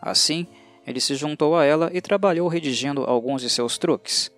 Assim, 0.00 0.46
ele 0.86 1.00
se 1.00 1.14
juntou 1.14 1.56
a 1.56 1.64
ela 1.64 1.90
e 1.92 2.00
trabalhou 2.00 2.48
redigindo 2.48 3.04
alguns 3.04 3.42
de 3.42 3.50
seus 3.50 3.76
truques. 3.76 4.30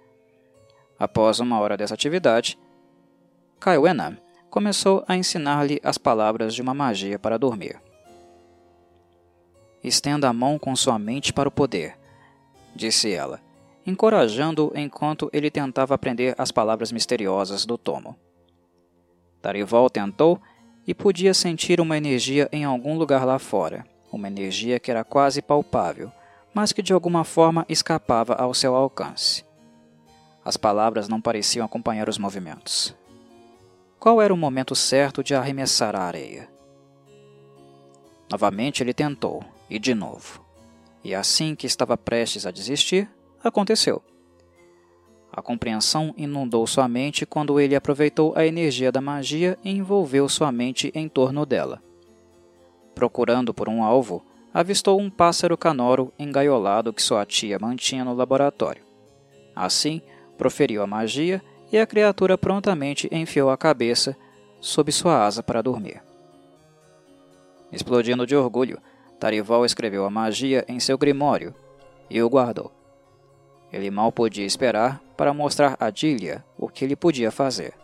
Após 0.98 1.40
uma 1.40 1.60
hora 1.60 1.76
dessa 1.76 1.94
atividade, 1.94 2.58
Kaiwenam 3.60 4.16
começou 4.50 5.04
a 5.06 5.16
ensinar-lhe 5.16 5.80
as 5.84 5.98
palavras 5.98 6.54
de 6.54 6.62
uma 6.62 6.74
magia 6.74 7.18
para 7.18 7.38
dormir. 7.38 7.80
Estenda 9.82 10.28
a 10.28 10.32
mão 10.32 10.58
com 10.58 10.74
sua 10.74 10.98
mente 10.98 11.32
para 11.32 11.48
o 11.48 11.52
poder, 11.52 11.96
disse 12.74 13.12
ela, 13.12 13.40
encorajando-o 13.86 14.76
enquanto 14.78 15.30
ele 15.32 15.50
tentava 15.50 15.94
aprender 15.94 16.34
as 16.36 16.50
palavras 16.50 16.92
misteriosas 16.92 17.64
do 17.64 17.78
tomo. 17.78 18.16
Tarivol 19.40 19.88
tentou 19.88 20.40
e 20.86 20.94
podia 20.94 21.32
sentir 21.32 21.80
uma 21.80 21.96
energia 21.96 22.48
em 22.50 22.64
algum 22.64 22.96
lugar 22.96 23.24
lá 23.24 23.38
fora, 23.38 23.86
uma 24.12 24.26
energia 24.26 24.80
que 24.80 24.90
era 24.90 25.04
quase 25.04 25.40
palpável, 25.40 26.10
mas 26.52 26.72
que 26.72 26.82
de 26.82 26.92
alguma 26.92 27.24
forma 27.24 27.64
escapava 27.68 28.34
ao 28.34 28.52
seu 28.52 28.74
alcance. 28.74 29.44
As 30.44 30.56
palavras 30.56 31.08
não 31.08 31.20
pareciam 31.20 31.64
acompanhar 31.64 32.08
os 32.08 32.18
movimentos. 32.18 32.96
Qual 33.98 34.22
era 34.22 34.32
o 34.32 34.36
momento 34.36 34.74
certo 34.74 35.22
de 35.22 35.34
arremessar 35.34 35.94
a 35.94 36.02
areia? 36.02 36.48
Novamente 38.30 38.82
ele 38.82 38.94
tentou, 38.94 39.42
e 39.68 39.78
de 39.78 39.94
novo. 39.94 40.44
E 41.02 41.14
assim 41.14 41.54
que 41.54 41.66
estava 41.66 41.96
prestes 41.96 42.46
a 42.46 42.50
desistir, 42.50 43.08
aconteceu. 43.42 44.02
A 45.32 45.42
compreensão 45.42 46.12
inundou 46.16 46.66
sua 46.66 46.88
mente 46.88 47.24
quando 47.24 47.60
ele 47.60 47.76
aproveitou 47.76 48.32
a 48.34 48.44
energia 48.44 48.90
da 48.90 49.00
magia 49.00 49.58
e 49.62 49.70
envolveu 49.70 50.28
sua 50.28 50.50
mente 50.50 50.90
em 50.94 51.08
torno 51.08 51.46
dela. 51.46 51.82
Procurando 52.94 53.54
por 53.54 53.68
um 53.68 53.84
alvo, 53.84 54.24
avistou 54.52 55.00
um 55.00 55.08
pássaro 55.08 55.56
canoro 55.56 56.12
engaiolado 56.18 56.92
que 56.92 57.02
sua 57.02 57.24
tia 57.24 57.58
mantinha 57.58 58.04
no 58.04 58.14
laboratório. 58.14 58.82
Assim, 59.54 60.02
proferiu 60.36 60.82
a 60.82 60.86
magia 60.86 61.42
e 61.70 61.78
a 61.78 61.86
criatura 61.86 62.36
prontamente 62.36 63.08
enfiou 63.12 63.50
a 63.50 63.56
cabeça 63.56 64.16
sob 64.60 64.90
sua 64.90 65.24
asa 65.24 65.42
para 65.42 65.62
dormir. 65.62 66.02
Explodindo 67.70 68.26
de 68.26 68.34
orgulho, 68.34 68.80
Tarival 69.18 69.64
escreveu 69.64 70.04
a 70.04 70.10
magia 70.10 70.64
em 70.68 70.78
seu 70.78 70.96
grimório 70.96 71.54
e 72.08 72.22
o 72.22 72.28
guardou. 72.28 72.72
Ele 73.72 73.90
mal 73.90 74.10
podia 74.12 74.46
esperar 74.46 75.00
para 75.16 75.34
mostrar 75.34 75.76
a 75.78 75.90
Dilia 75.90 76.44
o 76.56 76.68
que 76.68 76.84
ele 76.84 76.96
podia 76.96 77.30
fazer. 77.30 77.74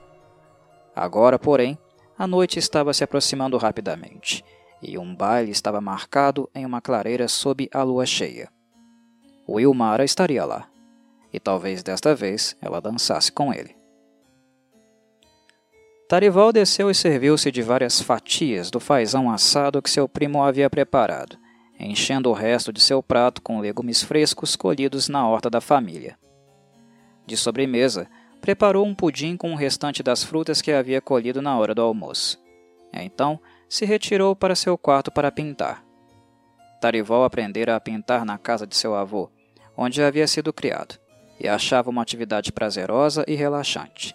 Agora, 0.94 1.38
porém, 1.38 1.76
a 2.16 2.26
noite 2.26 2.58
estava 2.58 2.94
se 2.94 3.02
aproximando 3.02 3.56
rapidamente, 3.58 4.44
e 4.80 4.96
um 4.96 5.14
baile 5.14 5.50
estava 5.50 5.80
marcado 5.80 6.48
em 6.54 6.64
uma 6.64 6.80
clareira 6.80 7.26
sob 7.26 7.68
a 7.72 7.82
lua 7.82 8.06
cheia. 8.06 8.48
Wilmara 9.48 10.04
estaria 10.04 10.44
lá, 10.44 10.68
e 11.32 11.40
talvez 11.40 11.82
desta 11.82 12.14
vez 12.14 12.56
ela 12.62 12.80
dançasse 12.80 13.32
com 13.32 13.52
ele. 13.52 13.76
Tarival 16.06 16.52
desceu 16.52 16.90
e 16.90 16.94
serviu-se 16.94 17.50
de 17.50 17.62
várias 17.62 18.00
fatias 18.00 18.70
do 18.70 18.78
fazão 18.78 19.30
assado 19.30 19.80
que 19.80 19.88
seu 19.88 20.06
primo 20.06 20.42
havia 20.42 20.68
preparado, 20.68 21.38
enchendo 21.80 22.28
o 22.28 22.34
resto 22.34 22.70
de 22.72 22.80
seu 22.80 23.02
prato 23.02 23.40
com 23.40 23.58
legumes 23.58 24.02
frescos 24.02 24.54
colhidos 24.54 25.08
na 25.08 25.26
horta 25.26 25.48
da 25.48 25.62
família. 25.62 26.18
De 27.26 27.38
sobremesa, 27.38 28.06
preparou 28.42 28.84
um 28.84 28.94
pudim 28.94 29.34
com 29.34 29.52
o 29.52 29.56
restante 29.56 30.02
das 30.02 30.22
frutas 30.22 30.60
que 30.60 30.70
havia 30.70 31.00
colhido 31.00 31.40
na 31.40 31.58
hora 31.58 31.74
do 31.74 31.80
almoço. 31.80 32.38
Então, 32.92 33.40
se 33.66 33.86
retirou 33.86 34.36
para 34.36 34.54
seu 34.54 34.76
quarto 34.76 35.10
para 35.10 35.32
pintar. 35.32 35.82
Tarival 36.82 37.24
aprendera 37.24 37.74
a 37.74 37.80
pintar 37.80 38.26
na 38.26 38.36
casa 38.36 38.66
de 38.66 38.76
seu 38.76 38.94
avô, 38.94 39.30
onde 39.74 40.02
havia 40.02 40.28
sido 40.28 40.52
criado, 40.52 40.98
e 41.40 41.48
achava 41.48 41.88
uma 41.88 42.02
atividade 42.02 42.52
prazerosa 42.52 43.24
e 43.26 43.34
relaxante. 43.34 44.14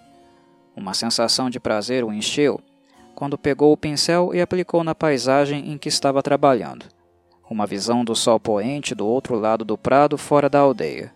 Uma 0.79 0.93
sensação 0.93 1.49
de 1.49 1.59
prazer 1.59 2.05
o 2.05 2.13
encheu 2.13 2.57
quando 3.13 3.37
pegou 3.37 3.73
o 3.73 3.77
pincel 3.77 4.33
e 4.33 4.39
aplicou 4.39 4.81
na 4.81 4.95
paisagem 4.95 5.69
em 5.73 5.77
que 5.77 5.89
estava 5.89 6.23
trabalhando. 6.23 6.85
Uma 7.49 7.67
visão 7.67 8.05
do 8.05 8.15
sol 8.15 8.39
poente 8.39 8.95
do 8.95 9.05
outro 9.05 9.37
lado 9.37 9.65
do 9.65 9.77
prado, 9.77 10.17
fora 10.17 10.49
da 10.49 10.59
aldeia. 10.59 11.13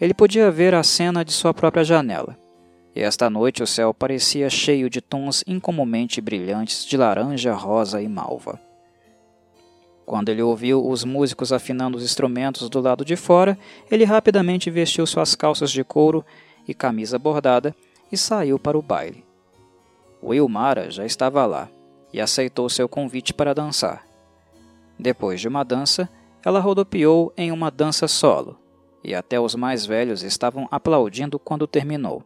Ele 0.00 0.14
podia 0.14 0.52
ver 0.52 0.72
a 0.72 0.84
cena 0.84 1.24
de 1.24 1.32
sua 1.32 1.52
própria 1.52 1.82
janela. 1.82 2.38
E 2.94 3.00
esta 3.00 3.28
noite 3.28 3.60
o 3.60 3.66
céu 3.66 3.92
parecia 3.92 4.48
cheio 4.48 4.88
de 4.88 5.00
tons 5.00 5.42
incomumente 5.44 6.20
brilhantes 6.20 6.86
de 6.86 6.96
laranja, 6.96 7.52
rosa 7.54 8.00
e 8.00 8.06
malva. 8.06 8.60
Quando 10.06 10.28
ele 10.28 10.42
ouviu 10.42 10.88
os 10.88 11.02
músicos 11.02 11.52
afinando 11.52 11.98
os 11.98 12.04
instrumentos 12.04 12.70
do 12.70 12.80
lado 12.80 13.04
de 13.04 13.16
fora, 13.16 13.58
ele 13.90 14.04
rapidamente 14.04 14.70
vestiu 14.70 15.04
suas 15.08 15.34
calças 15.34 15.72
de 15.72 15.82
couro 15.82 16.24
e 16.68 16.72
camisa 16.72 17.18
bordada 17.18 17.74
e 18.10 18.16
saiu 18.16 18.58
para 18.58 18.78
o 18.78 18.82
baile. 18.82 19.24
Wilmara 20.22 20.90
já 20.90 21.04
estava 21.04 21.44
lá 21.46 21.68
e 22.12 22.20
aceitou 22.20 22.68
seu 22.68 22.88
convite 22.88 23.32
para 23.32 23.54
dançar. 23.54 24.04
Depois 24.98 25.40
de 25.40 25.48
uma 25.48 25.64
dança, 25.64 26.08
ela 26.44 26.60
rodopiou 26.60 27.32
em 27.36 27.52
uma 27.52 27.70
dança 27.70 28.08
solo, 28.08 28.58
e 29.04 29.14
até 29.14 29.38
os 29.38 29.54
mais 29.54 29.86
velhos 29.86 30.22
estavam 30.22 30.66
aplaudindo 30.70 31.38
quando 31.38 31.66
terminou. 31.66 32.22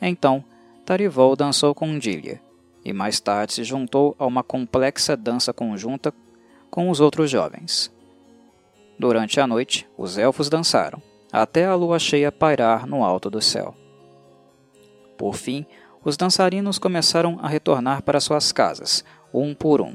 Então, 0.00 0.44
Tarivol 0.86 1.36
dançou 1.36 1.74
com 1.74 1.98
Dilia, 1.98 2.40
e 2.84 2.92
mais 2.92 3.20
tarde 3.20 3.52
se 3.52 3.64
juntou 3.64 4.16
a 4.18 4.26
uma 4.26 4.42
complexa 4.42 5.16
dança 5.16 5.52
conjunta 5.52 6.14
com 6.70 6.90
os 6.90 7.00
outros 7.00 7.30
jovens. 7.30 7.92
Durante 8.98 9.40
a 9.40 9.46
noite, 9.46 9.88
os 9.96 10.16
elfos 10.16 10.48
dançaram, 10.48 11.02
até 11.30 11.66
a 11.66 11.74
lua 11.74 11.98
cheia 11.98 12.32
pairar 12.32 12.86
no 12.86 13.04
alto 13.04 13.28
do 13.28 13.40
céu. 13.40 13.74
Por 15.22 15.36
fim, 15.36 15.64
os 16.04 16.16
dançarinos 16.16 16.80
começaram 16.80 17.38
a 17.40 17.46
retornar 17.46 18.02
para 18.02 18.18
suas 18.18 18.50
casas, 18.50 19.04
um 19.32 19.54
por 19.54 19.80
um. 19.80 19.94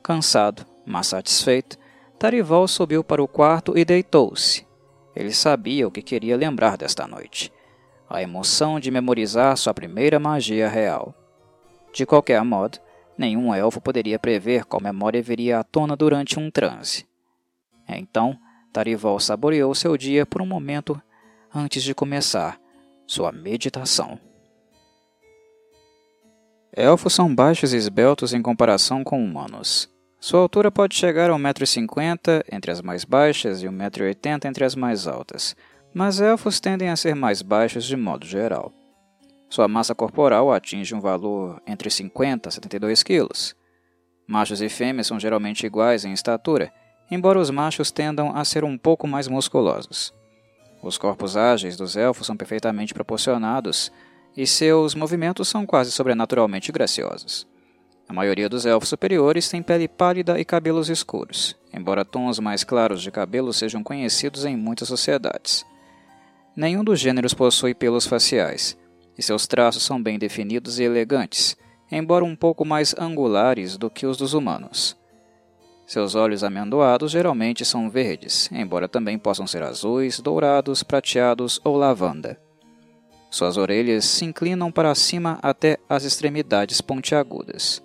Cansado, 0.00 0.64
mas 0.86 1.08
satisfeito, 1.08 1.76
Tarival 2.20 2.68
subiu 2.68 3.02
para 3.02 3.20
o 3.20 3.26
quarto 3.26 3.76
e 3.76 3.84
deitou-se. 3.84 4.64
Ele 5.16 5.32
sabia 5.32 5.88
o 5.88 5.90
que 5.90 6.02
queria 6.02 6.36
lembrar 6.36 6.76
desta 6.76 7.04
noite: 7.04 7.52
a 8.08 8.22
emoção 8.22 8.78
de 8.78 8.92
memorizar 8.92 9.56
sua 9.56 9.74
primeira 9.74 10.20
magia 10.20 10.68
real. 10.68 11.12
De 11.92 12.06
qualquer 12.06 12.44
modo, 12.44 12.78
nenhum 13.18 13.52
elfo 13.52 13.80
poderia 13.80 14.20
prever 14.20 14.66
qual 14.66 14.80
memória 14.80 15.20
viria 15.20 15.58
à 15.58 15.64
tona 15.64 15.96
durante 15.96 16.38
um 16.38 16.48
transe. 16.48 17.08
Então, 17.88 18.38
Tarival 18.72 19.18
saboreou 19.18 19.74
seu 19.74 19.96
dia 19.96 20.24
por 20.24 20.40
um 20.40 20.46
momento 20.46 21.02
antes 21.52 21.82
de 21.82 21.92
começar 21.92 22.56
sua 23.04 23.32
meditação. 23.32 24.27
Elfos 26.80 27.12
são 27.12 27.34
baixos 27.34 27.72
e 27.72 27.76
esbeltos 27.76 28.32
em 28.32 28.40
comparação 28.40 29.02
com 29.02 29.20
humanos. 29.20 29.90
Sua 30.20 30.38
altura 30.38 30.70
pode 30.70 30.94
chegar 30.94 31.28
a 31.28 31.34
1,50m 31.34 32.44
entre 32.52 32.70
as 32.70 32.80
mais 32.80 33.04
baixas 33.04 33.64
e 33.64 33.66
1,80m 33.66 34.44
entre 34.44 34.64
as 34.64 34.76
mais 34.76 35.08
altas, 35.08 35.56
mas 35.92 36.20
elfos 36.20 36.60
tendem 36.60 36.88
a 36.88 36.94
ser 36.94 37.16
mais 37.16 37.42
baixos 37.42 37.84
de 37.84 37.96
modo 37.96 38.24
geral. 38.24 38.72
Sua 39.50 39.66
massa 39.66 39.92
corporal 39.92 40.52
atinge 40.52 40.94
um 40.94 41.00
valor 41.00 41.60
entre 41.66 41.90
50 41.90 42.48
a 42.48 42.52
72 42.52 43.02
quilos. 43.02 43.56
Machos 44.24 44.62
e 44.62 44.68
fêmeas 44.68 45.08
são 45.08 45.18
geralmente 45.18 45.66
iguais 45.66 46.04
em 46.04 46.12
estatura, 46.12 46.72
embora 47.10 47.40
os 47.40 47.50
machos 47.50 47.90
tendam 47.90 48.36
a 48.36 48.44
ser 48.44 48.62
um 48.62 48.78
pouco 48.78 49.08
mais 49.08 49.26
musculosos. 49.26 50.14
Os 50.80 50.96
corpos 50.96 51.36
ágeis 51.36 51.76
dos 51.76 51.96
elfos 51.96 52.28
são 52.28 52.36
perfeitamente 52.36 52.94
proporcionados 52.94 53.90
e 54.38 54.46
seus 54.46 54.94
movimentos 54.94 55.48
são 55.48 55.66
quase 55.66 55.90
sobrenaturalmente 55.90 56.70
graciosos. 56.70 57.44
A 58.08 58.12
maioria 58.12 58.48
dos 58.48 58.64
elfos 58.64 58.88
superiores 58.88 59.48
tem 59.48 59.60
pele 59.60 59.88
pálida 59.88 60.38
e 60.38 60.44
cabelos 60.44 60.88
escuros, 60.88 61.56
embora 61.74 62.04
tons 62.04 62.38
mais 62.38 62.62
claros 62.62 63.02
de 63.02 63.10
cabelo 63.10 63.52
sejam 63.52 63.82
conhecidos 63.82 64.44
em 64.44 64.56
muitas 64.56 64.86
sociedades. 64.86 65.66
Nenhum 66.54 66.84
dos 66.84 67.00
gêneros 67.00 67.34
possui 67.34 67.74
pelos 67.74 68.06
faciais, 68.06 68.78
e 69.18 69.22
seus 69.24 69.48
traços 69.48 69.82
são 69.82 70.00
bem 70.00 70.20
definidos 70.20 70.78
e 70.78 70.84
elegantes, 70.84 71.56
embora 71.90 72.24
um 72.24 72.36
pouco 72.36 72.64
mais 72.64 72.94
angulares 72.96 73.76
do 73.76 73.90
que 73.90 74.06
os 74.06 74.16
dos 74.16 74.34
humanos. 74.34 74.96
Seus 75.84 76.14
olhos 76.14 76.44
amendoados 76.44 77.10
geralmente 77.10 77.64
são 77.64 77.90
verdes, 77.90 78.48
embora 78.52 78.88
também 78.88 79.18
possam 79.18 79.48
ser 79.48 79.64
azuis, 79.64 80.20
dourados, 80.20 80.84
prateados 80.84 81.60
ou 81.64 81.76
lavanda. 81.76 82.38
Suas 83.30 83.56
orelhas 83.56 84.04
se 84.04 84.24
inclinam 84.24 84.72
para 84.72 84.94
cima 84.94 85.38
até 85.42 85.78
as 85.88 86.04
extremidades 86.04 86.80
pontiagudas, 86.80 87.82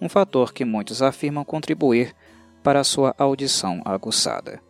um 0.00 0.08
fator 0.08 0.52
que 0.52 0.64
muitos 0.64 1.02
afirmam 1.02 1.44
contribuir 1.44 2.14
para 2.62 2.82
sua 2.82 3.14
audição 3.18 3.82
aguçada. 3.84 4.60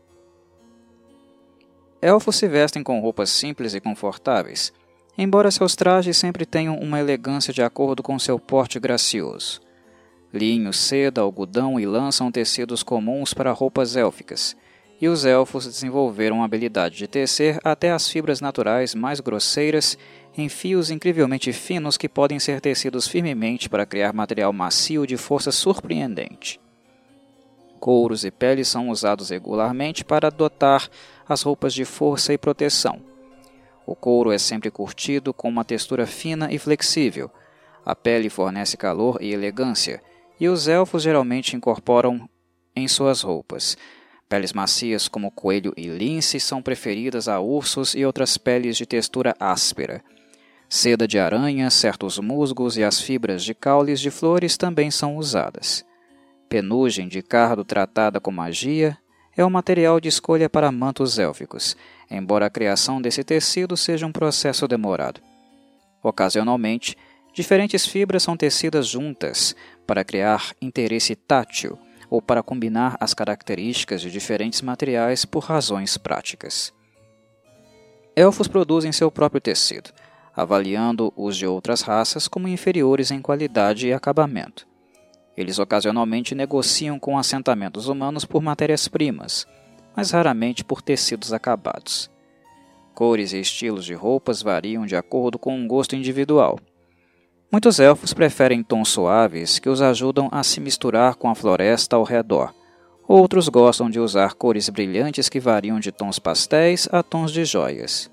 Elfos 2.03 2.37
se 2.37 2.47
vestem 2.47 2.83
com 2.83 3.01
roupas 3.01 3.31
simples 3.31 3.75
e 3.75 3.81
confortáveis, 3.81 4.73
embora 5.17 5.51
seus 5.51 5.75
trajes 5.75 6.17
sempre 6.17 6.45
tenham 6.45 6.79
uma 6.79 7.01
elegância 7.01 7.53
de 7.53 7.63
acordo 7.63 8.03
com 8.03 8.19
seu 8.19 8.39
porte 8.39 8.79
gracioso. 8.79 9.61
Linho, 10.33 10.73
seda, 10.73 11.23
algodão 11.23 11.81
e 11.81 11.87
lã 11.87 12.13
são 12.13 12.31
tecidos 12.31 12.83
comuns 12.83 13.33
para 13.33 13.53
roupas 13.53 13.97
élficas, 13.97 14.57
e 15.01 15.09
os 15.09 15.25
elfos 15.25 15.67
desenvolveram 15.67 16.43
a 16.43 16.45
habilidade 16.45 16.97
de 16.97 17.07
tecer 17.07 17.61
até 17.63 17.91
as 17.91 18.09
fibras 18.09 18.41
naturais 18.41 18.95
mais 18.95 19.21
grosseiras 19.21 19.99
em 20.37 20.49
fios 20.49 20.91
incrivelmente 20.91 21.53
finos 21.53 21.97
que 21.97 22.09
podem 22.09 22.39
ser 22.39 22.61
tecidos 22.61 23.07
firmemente 23.07 23.69
para 23.69 23.87
criar 23.87 24.13
material 24.13 24.53
macio 24.53 25.07
de 25.07 25.17
força 25.17 25.53
surpreendente. 25.53 26.61
Couros 27.79 28.25
e 28.25 28.31
peles 28.31 28.69
são 28.69 28.89
usados 28.89 29.31
regularmente 29.31 30.05
para 30.05 30.31
dotar 30.31 30.89
as 31.29 31.43
roupas 31.43 31.75
de 31.75 31.85
força 31.85 32.33
e 32.33 32.39
proteção. 32.39 33.01
O 33.87 33.95
couro 33.95 34.33
é 34.33 34.39
sempre 34.39 34.71
curtido 34.71 35.33
com 35.33 35.49
uma 35.49 35.65
textura 35.65 36.07
fina 36.07 36.53
e 36.53 36.59
flexível. 36.59 37.31
A 37.85 37.95
pele 37.95 38.29
fornece 38.29 38.77
calor 38.77 39.19
e 39.21 39.33
elegância, 39.33 40.03
e 40.41 40.49
os 40.49 40.67
elfos 40.67 41.03
geralmente 41.03 41.55
incorporam 41.55 42.29
em 42.75 42.89
suas 42.89 43.23
roupas 43.23 43.77
Peles 44.29 44.53
macias 44.53 45.07
como 45.07 45.31
coelho 45.31 45.73
e 45.77 45.87
lince 45.87 46.41
são 46.41 46.61
preferidas 46.61 47.29
a 47.29 47.39
ursos 47.39 47.95
e 47.95 48.05
outras 48.05 48.37
peles 48.37 48.77
de 48.77 48.85
textura 48.85 49.37
áspera. 49.39 50.03
Seda 50.69 51.07
de 51.07 51.17
aranha, 51.17 51.71
certos 51.71 52.19
musgos 52.19 52.77
e 52.77 52.83
as 52.83 53.01
fibras 53.01 53.45
de 53.45 53.55
caules 53.55 54.01
de 54.01 54.11
flores 54.11 54.57
também 54.57 54.91
são 54.91 55.17
usadas. 55.17 55.85
Penugem 56.49 57.07
de 57.07 57.23
cardo 57.23 57.65
tratada 57.65 58.19
com 58.19 58.33
magia 58.33 58.99
é 59.37 59.45
o 59.45 59.51
material 59.51 60.01
de 60.01 60.09
escolha 60.09 60.51
para 60.51 60.73
mantos 60.73 61.21
élficos, 61.21 61.77
embora 62.11 62.47
a 62.47 62.51
criação 62.51 63.01
desse 63.01 63.23
tecido 63.23 63.77
seja 63.77 64.07
um 64.07 64.13
processo 64.13 64.67
demorado. 64.67 65.21
Ocasionalmente, 66.03 66.97
diferentes 67.33 67.87
fibras 67.87 68.25
são 68.25 68.37
tecidas 68.37 68.89
juntas 68.89 69.55
para 69.87 70.05
criar 70.05 70.53
interesse 70.61 71.15
tátil 71.15 71.79
ou 72.09 72.23
para 72.23 72.43
combinar 72.43 72.97
as 73.01 73.15
características 73.15 74.01
de 74.01 74.11
diferentes 74.11 74.63
materiais 74.63 75.25
por 75.25 75.45
razões 75.45 75.97
práticas. 75.97 76.73
Elfos 78.15 78.49
produzem 78.49 78.93
seu 78.93 79.11
próprio 79.11 79.41
tecido, 79.41 79.91
avaliando 80.35 81.13
os 81.17 81.37
de 81.37 81.47
outras 81.47 81.83
raças 81.83 82.29
como 82.29 82.49
inferiores 82.49 83.11
em 83.11 83.21
qualidade 83.21 83.89
e 83.89 83.93
acabamento. 83.93 84.67
Eles 85.37 85.59
ocasionalmente 85.59 86.35
negociam 86.35 86.99
com 86.99 87.19
assentamentos 87.19 87.89
humanos 87.89 88.25
por 88.25 88.43
matérias-primas, 88.43 89.47
mas 89.95 90.11
raramente 90.11 90.65
por 90.65 90.81
tecidos 90.81 91.33
acabados. 91.33 92.11
Cores 92.95 93.35
e 93.35 93.41
estilos 93.41 93.85
de 93.85 93.93
roupas 93.93 94.41
variam 94.41 94.87
de 94.87 94.97
acordo 94.97 95.39
com 95.39 95.55
um 95.55 95.69
gosto 95.69 95.95
individual. 95.95 96.59
Muitos 97.51 97.79
elfos 97.79 98.13
preferem 98.13 98.63
tons 98.63 98.89
suaves 98.89 99.59
que 99.59 99.69
os 99.69 99.81
ajudam 99.81 100.29
a 100.33 100.43
se 100.43 100.61
misturar 100.61 101.15
com 101.15 101.31
a 101.31 101.35
floresta 101.35 101.95
ao 101.95 102.03
redor. 102.03 102.53
Outros 103.07 103.49
gostam 103.49 103.89
de 103.89 104.01
usar 104.01 104.35
cores 104.35 104.69
brilhantes 104.69 105.29
que 105.29 105.39
variam 105.39 105.79
de 105.79 105.93
tons 105.93 106.19
pastéis 106.19 106.89
a 106.91 107.05
tons 107.05 107.31
de 107.31 107.45
joias. 107.45 108.11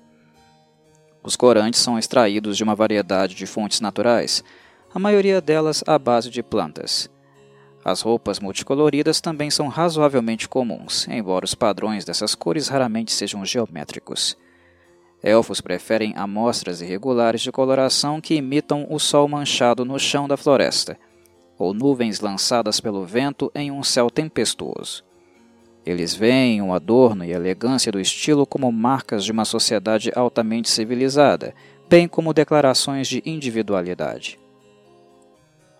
Os 1.22 1.34
corantes 1.34 1.80
são 1.80 1.98
extraídos 1.98 2.56
de 2.56 2.62
uma 2.62 2.76
variedade 2.76 3.34
de 3.34 3.44
fontes 3.44 3.80
naturais, 3.80 4.44
a 4.94 4.98
maioria 5.00 5.40
delas 5.40 5.82
à 5.84 5.98
base 5.98 6.30
de 6.30 6.42
plantas. 6.42 7.10
As 7.84 8.02
roupas 8.02 8.38
multicoloridas 8.38 9.20
também 9.20 9.50
são 9.50 9.66
razoavelmente 9.68 10.48
comuns, 10.48 11.08
embora 11.08 11.44
os 11.44 11.54
padrões 11.54 12.04
dessas 12.04 12.34
cores 12.34 12.68
raramente 12.68 13.12
sejam 13.12 13.44
geométricos. 13.44 14.36
Elfos 15.24 15.62
preferem 15.62 16.12
amostras 16.16 16.82
irregulares 16.82 17.40
de 17.40 17.50
coloração 17.50 18.20
que 18.20 18.34
imitam 18.34 18.86
o 18.90 18.98
sol 18.98 19.26
manchado 19.26 19.82
no 19.82 19.98
chão 19.98 20.28
da 20.28 20.36
floresta, 20.36 20.98
ou 21.58 21.72
nuvens 21.72 22.20
lançadas 22.20 22.78
pelo 22.78 23.06
vento 23.06 23.50
em 23.54 23.70
um 23.70 23.82
céu 23.82 24.10
tempestuoso. 24.10 25.02
Eles 25.86 26.14
veem 26.14 26.60
o 26.60 26.74
adorno 26.74 27.24
e 27.24 27.32
elegância 27.32 27.90
do 27.90 27.98
estilo 27.98 28.46
como 28.46 28.70
marcas 28.70 29.24
de 29.24 29.32
uma 29.32 29.46
sociedade 29.46 30.12
altamente 30.14 30.68
civilizada, 30.68 31.54
bem 31.88 32.06
como 32.06 32.34
declarações 32.34 33.08
de 33.08 33.22
individualidade. 33.24 34.38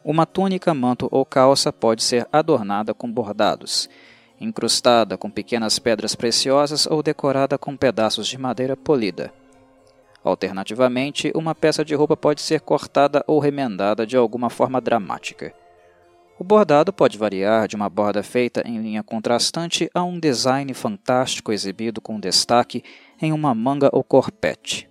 Uma 0.03 0.25
túnica, 0.25 0.73
manto 0.73 1.07
ou 1.11 1.25
calça 1.25 1.71
pode 1.71 2.03
ser 2.03 2.27
adornada 2.33 2.95
com 2.95 3.13
bordados, 3.13 3.91
incrustada 4.41 5.17
com 5.17 5.31
pequenas 5.31 5.79
pedras 5.79 6.15
preciosas 6.15 6.87
ou 6.87 7.03
decorada 7.03 7.57
com 7.57 7.77
pedaços 7.77 8.27
de 8.27 8.39
madeira 8.39 8.77
polida. 8.77 9.33
Alternativamente, 10.23 11.31
uma 11.35 11.55
peça 11.55 11.85
de 11.85 11.95
roupa 11.95 12.17
pode 12.17 12.41
ser 12.41 12.61
cortada 12.61 13.23
ou 13.27 13.39
remendada 13.39 14.07
de 14.07 14.17
alguma 14.17 14.49
forma 14.49 14.81
dramática. 14.81 15.55
O 16.39 16.43
bordado 16.43 16.93
pode 16.93 17.17
variar 17.17 17.69
de 17.69 17.77
uma 17.77 17.89
borda 17.89 18.23
feita 18.23 18.63
em 18.67 18.81
linha 18.81 19.03
contrastante 19.03 19.89
a 19.95 20.03
um 20.03 20.19
design 20.19 20.73
fantástico 20.75 21.53
exibido 21.53 22.01
com 22.01 22.19
destaque 22.19 22.83
em 23.21 23.33
uma 23.33 23.55
manga 23.55 23.89
ou 23.93 24.03
corpete. 24.03 24.89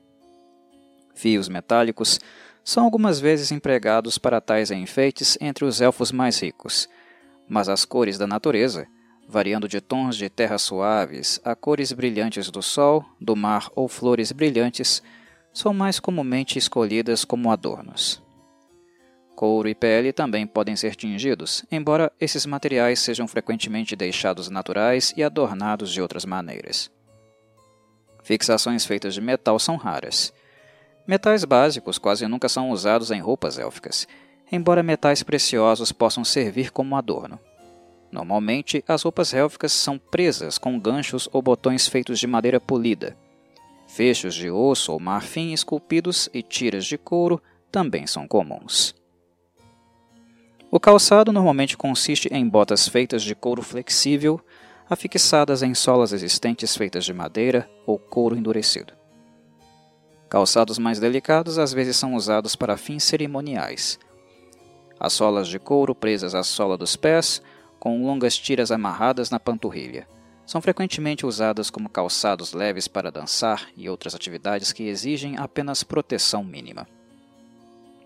Fios 1.14 1.50
metálicos 1.50 2.20
são 2.64 2.86
algumas 2.86 3.20
vezes 3.20 3.52
empregados 3.52 4.18
para 4.18 4.39
tais 4.39 4.72
enfeites 4.72 5.38
entre 5.41 5.66
os 5.66 5.82
elfos 5.82 6.12
mais 6.12 6.39
ricos, 6.39 6.88
mas 7.48 7.68
as 7.68 7.84
cores 7.84 8.18
da 8.18 8.26
natureza, 8.26 8.88
variando 9.28 9.67
de 9.67 9.82
tons 9.82 10.15
de 10.15 10.30
terra 10.30 10.57
suaves 10.57 11.39
a 11.43 11.55
cores 11.55 11.91
brilhantes 11.91 12.49
do 12.49 12.61
sol, 12.61 13.03
do 13.19 13.36
mar 13.36 13.69
ou 13.76 13.88
flores 13.88 14.32
brilhantes, 14.32 15.01
são 15.53 15.74
mais 15.74 15.99
comumente 15.99 16.57
escolhidas 16.57 17.24
como 17.24 17.51
adornos. 17.51 18.21
Couro 19.36 19.67
e 19.67 19.76
pele 19.76 20.13
também 20.13 20.45
podem 20.45 20.76
ser 20.76 20.95
tingidos, 20.95 21.65
embora 21.71 22.11
esses 22.19 22.45
materiais 22.45 22.99
sejam 22.99 23.28
frequentemente 23.28 23.95
deixados 23.95 24.49
naturais 24.49 25.13
e 25.17 25.24
adornados 25.24 25.91
de 25.91 26.01
outras 26.01 26.26
maneiras. 26.26 26.91
Fixações 28.24 28.86
feitas 28.86 29.13
de 29.13 29.21
metal 29.21 29.59
são 29.59 29.76
raras. 29.76 30.34
Metais 31.05 31.43
básicos 31.43 31.97
quase 31.97 32.28
nunca 32.28 32.47
são 32.47 32.69
usados 32.69 33.11
em 33.11 33.19
roupas 33.19 33.59
élficas, 33.59 34.07
embora 34.51 34.84
metais 34.84 35.24
preciosos 35.24 35.91
possam 35.91 36.24
servir 36.24 36.71
como 36.71 36.95
adorno. 36.95 37.39
Normalmente, 38.14 38.84
as 38.88 39.01
roupas 39.01 39.34
élficas 39.34 39.72
são 39.72 39.97
presas 39.97 40.59
com 40.59 40.80
ganchos 40.80 41.28
ou 41.34 41.41
botões 41.41 41.88
feitos 41.88 42.20
de 42.20 42.28
madeira 42.28 42.59
polida. 42.59 43.18
Fechos 43.88 44.36
de 44.36 44.51
osso 44.51 44.93
ou 44.93 44.99
marfim 44.99 45.51
esculpidos 45.51 46.30
e 46.32 46.43
tiras 46.43 46.86
de 46.86 46.95
couro 46.95 47.41
também 47.72 48.05
são 48.05 48.28
comuns. 48.28 48.93
O 50.70 50.80
calçado 50.80 51.34
normalmente 51.34 51.76
consiste 51.76 52.30
em 52.32 52.47
botas 52.47 52.88
feitas 52.88 53.24
de 53.24 53.34
couro 53.34 53.64
flexível, 53.64 54.39
afixadas 54.88 55.64
em 55.64 55.74
solas 55.74 56.14
existentes 56.14 56.78
feitas 56.78 57.05
de 57.05 57.14
madeira 57.14 57.68
ou 57.84 57.97
couro 57.97 58.38
endurecido. 58.38 58.93
Calçados 60.30 60.78
mais 60.78 60.99
delicados 60.99 61.57
às 61.57 61.74
vezes 61.74 61.97
são 61.97 62.14
usados 62.14 62.55
para 62.55 62.78
fins 62.78 63.03
cerimoniais. 63.03 63.97
As 64.99 65.14
solas 65.14 65.47
de 65.47 65.57
couro 65.57 65.95
presas 65.95 66.36
à 66.36 66.43
sola 66.43 66.78
dos 66.78 66.95
pés 66.95 67.41
com 67.84 68.02
longas 68.02 68.38
tiras 68.38 68.72
amarradas 68.72 69.30
na 69.30 69.38
panturrilha. 69.38 70.08
São 70.46 70.62
frequentemente 70.62 71.26
usadas 71.26 71.70
como 71.70 71.90
calçados 71.90 72.54
leves 72.54 72.88
para 72.88 73.12
dançar 73.12 73.68
e 73.76 73.90
outras 73.90 74.16
atividades 74.16 74.72
que 74.72 74.84
exigem 74.88 75.36
apenas 75.38 75.84
proteção 75.84 76.46
mínima. 76.46 76.88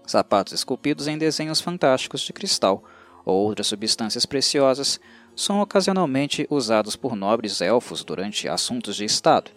Sapatos 0.04 0.54
esculpidos 0.54 1.08
em 1.08 1.16
desenhos 1.16 1.62
fantásticos 1.62 2.22
de 2.22 2.34
cristal 2.34 2.84
ou 3.24 3.46
outras 3.46 3.68
substâncias 3.68 4.26
preciosas 4.26 5.00
são 5.36 5.62
ocasionalmente 5.62 6.48
usados 6.50 6.96
por 6.96 7.16
nobres 7.16 7.62
elfos 7.62 8.04
durante 8.04 8.50
assuntos 8.50 8.96
de 8.96 9.06
Estado. 9.06 9.52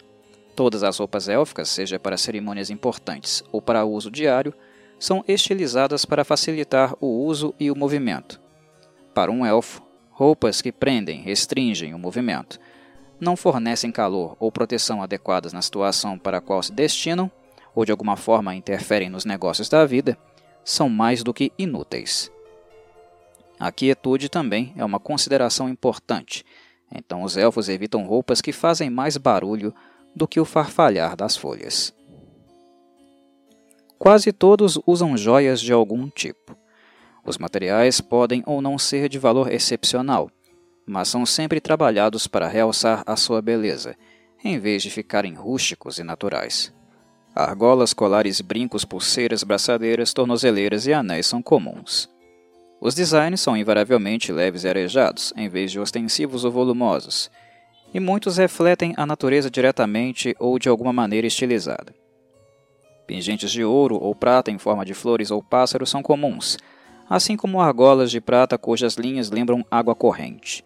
Todas 0.55 0.83
as 0.83 0.99
roupas 0.99 1.27
élficas, 1.29 1.67
seja 1.67 1.97
para 1.97 2.15
cerimônias 2.15 2.69
importantes 2.69 3.43
ou 3.51 3.59
para 3.59 3.85
uso 3.85 4.11
diário, 4.11 4.53
são 4.99 5.25
estilizadas 5.27 6.05
para 6.05 6.23
facilitar 6.23 6.93
o 7.01 7.07
uso 7.25 7.55
e 7.59 7.71
o 7.71 7.75
movimento. 7.75 8.39
Para 9.15 9.31
um 9.31 9.43
elfo, 9.43 9.81
Roupas 10.21 10.61
que 10.61 10.71
prendem, 10.71 11.19
restringem 11.19 11.95
o 11.95 11.97
movimento, 11.97 12.59
não 13.19 13.35
fornecem 13.35 13.91
calor 13.91 14.37
ou 14.39 14.51
proteção 14.51 15.01
adequadas 15.01 15.51
na 15.51 15.63
situação 15.63 16.15
para 16.15 16.37
a 16.37 16.41
qual 16.41 16.61
se 16.61 16.71
destinam, 16.71 17.31
ou 17.73 17.83
de 17.85 17.91
alguma 17.91 18.15
forma 18.15 18.53
interferem 18.53 19.09
nos 19.09 19.25
negócios 19.25 19.67
da 19.67 19.83
vida, 19.83 20.15
são 20.63 20.87
mais 20.87 21.23
do 21.23 21.33
que 21.33 21.51
inúteis. 21.57 22.31
A 23.59 23.71
quietude 23.71 24.29
também 24.29 24.75
é 24.77 24.85
uma 24.85 24.99
consideração 24.99 25.67
importante, 25.67 26.45
então 26.93 27.23
os 27.23 27.35
elfos 27.35 27.67
evitam 27.67 28.05
roupas 28.05 28.41
que 28.41 28.51
fazem 28.51 28.91
mais 28.91 29.17
barulho 29.17 29.73
do 30.15 30.27
que 30.27 30.39
o 30.39 30.45
farfalhar 30.45 31.15
das 31.15 31.35
folhas. 31.35 31.95
Quase 33.97 34.31
todos 34.31 34.79
usam 34.85 35.17
joias 35.17 35.59
de 35.59 35.73
algum 35.73 36.07
tipo. 36.11 36.60
Os 37.25 37.37
materiais 37.37 38.01
podem 38.01 38.43
ou 38.45 38.61
não 38.61 38.77
ser 38.77 39.07
de 39.07 39.19
valor 39.19 39.51
excepcional, 39.51 40.29
mas 40.85 41.07
são 41.07 41.25
sempre 41.25 41.61
trabalhados 41.61 42.27
para 42.27 42.47
realçar 42.47 43.03
a 43.05 43.15
sua 43.15 43.41
beleza, 43.41 43.95
em 44.43 44.57
vez 44.57 44.81
de 44.81 44.89
ficarem 44.89 45.33
rústicos 45.33 45.99
e 45.99 46.03
naturais. 46.03 46.73
Argolas, 47.33 47.93
colares, 47.93 48.41
brincos, 48.41 48.83
pulseiras, 48.83 49.43
braçadeiras, 49.43 50.13
tornozeleiras 50.13 50.85
e 50.87 50.93
anéis 50.93 51.27
são 51.27 51.41
comuns. 51.41 52.09
Os 52.81 52.95
designs 52.95 53.39
são 53.39 53.55
invariavelmente 53.55 54.31
leves 54.31 54.63
e 54.63 54.67
arejados, 54.67 55.31
em 55.37 55.47
vez 55.47 55.71
de 55.71 55.79
ostensivos 55.79 56.43
ou 56.43 56.51
volumosos, 56.51 57.29
e 57.93 57.99
muitos 57.99 58.37
refletem 58.37 58.93
a 58.97 59.05
natureza 59.05 59.49
diretamente 59.49 60.35
ou 60.39 60.57
de 60.57 60.67
alguma 60.67 60.91
maneira 60.91 61.27
estilizada. 61.27 61.93
Pingentes 63.05 63.51
de 63.51 63.63
ouro 63.63 63.95
ou 64.01 64.15
prata 64.15 64.49
em 64.49 64.57
forma 64.57 64.83
de 64.83 64.93
flores 64.93 65.31
ou 65.31 65.43
pássaros 65.43 65.89
são 65.89 66.01
comuns, 66.01 66.57
assim 67.11 67.35
como 67.35 67.59
argolas 67.59 68.09
de 68.09 68.21
prata 68.21 68.57
cujas 68.57 68.95
linhas 68.95 69.29
lembram 69.29 69.65
água 69.69 69.93
corrente. 69.93 70.63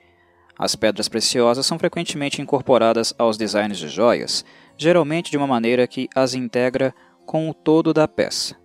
As 0.55 0.75
pedras 0.75 1.09
preciosas 1.09 1.65
são 1.65 1.79
frequentemente 1.79 2.39
incorporadas 2.39 3.15
aos 3.17 3.35
designs 3.35 3.79
de 3.79 3.89
joias, 3.89 4.45
geralmente 4.77 5.31
de 5.31 5.37
uma 5.37 5.47
maneira 5.47 5.87
que 5.87 6.07
as 6.13 6.35
integra 6.35 6.93
com 7.25 7.49
o 7.49 7.53
todo 7.53 7.91
da 7.91 8.07
peça. 8.07 8.55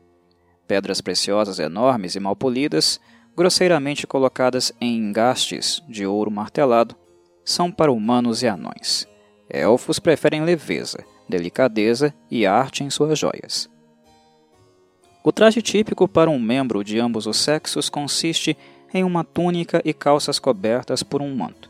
Pedras 0.68 1.00
preciosas 1.00 1.58
enormes 1.58 2.14
e 2.14 2.20
mal 2.20 2.36
polidas, 2.36 3.00
grosseiramente 3.34 4.06
colocadas 4.06 4.74
em 4.78 4.98
engastes 4.98 5.82
de 5.88 6.04
ouro 6.04 6.30
martelado, 6.30 6.94
são 7.42 7.72
para 7.72 7.90
humanos 7.90 8.42
e 8.42 8.46
anões. 8.46 9.08
Elfos 9.48 9.98
preferem 9.98 10.44
leveza, 10.44 11.02
delicadeza 11.26 12.14
e 12.30 12.44
arte 12.44 12.84
em 12.84 12.90
suas 12.90 13.18
joias. 13.18 13.70
O 15.22 15.30
traje 15.30 15.60
típico 15.60 16.08
para 16.08 16.30
um 16.30 16.38
membro 16.38 16.82
de 16.82 16.98
ambos 16.98 17.26
os 17.26 17.36
sexos 17.36 17.90
consiste 17.90 18.56
em 18.92 19.04
uma 19.04 19.22
túnica 19.22 19.82
e 19.84 19.92
calças 19.92 20.38
cobertas 20.38 21.02
por 21.02 21.20
um 21.20 21.34
manto. 21.34 21.68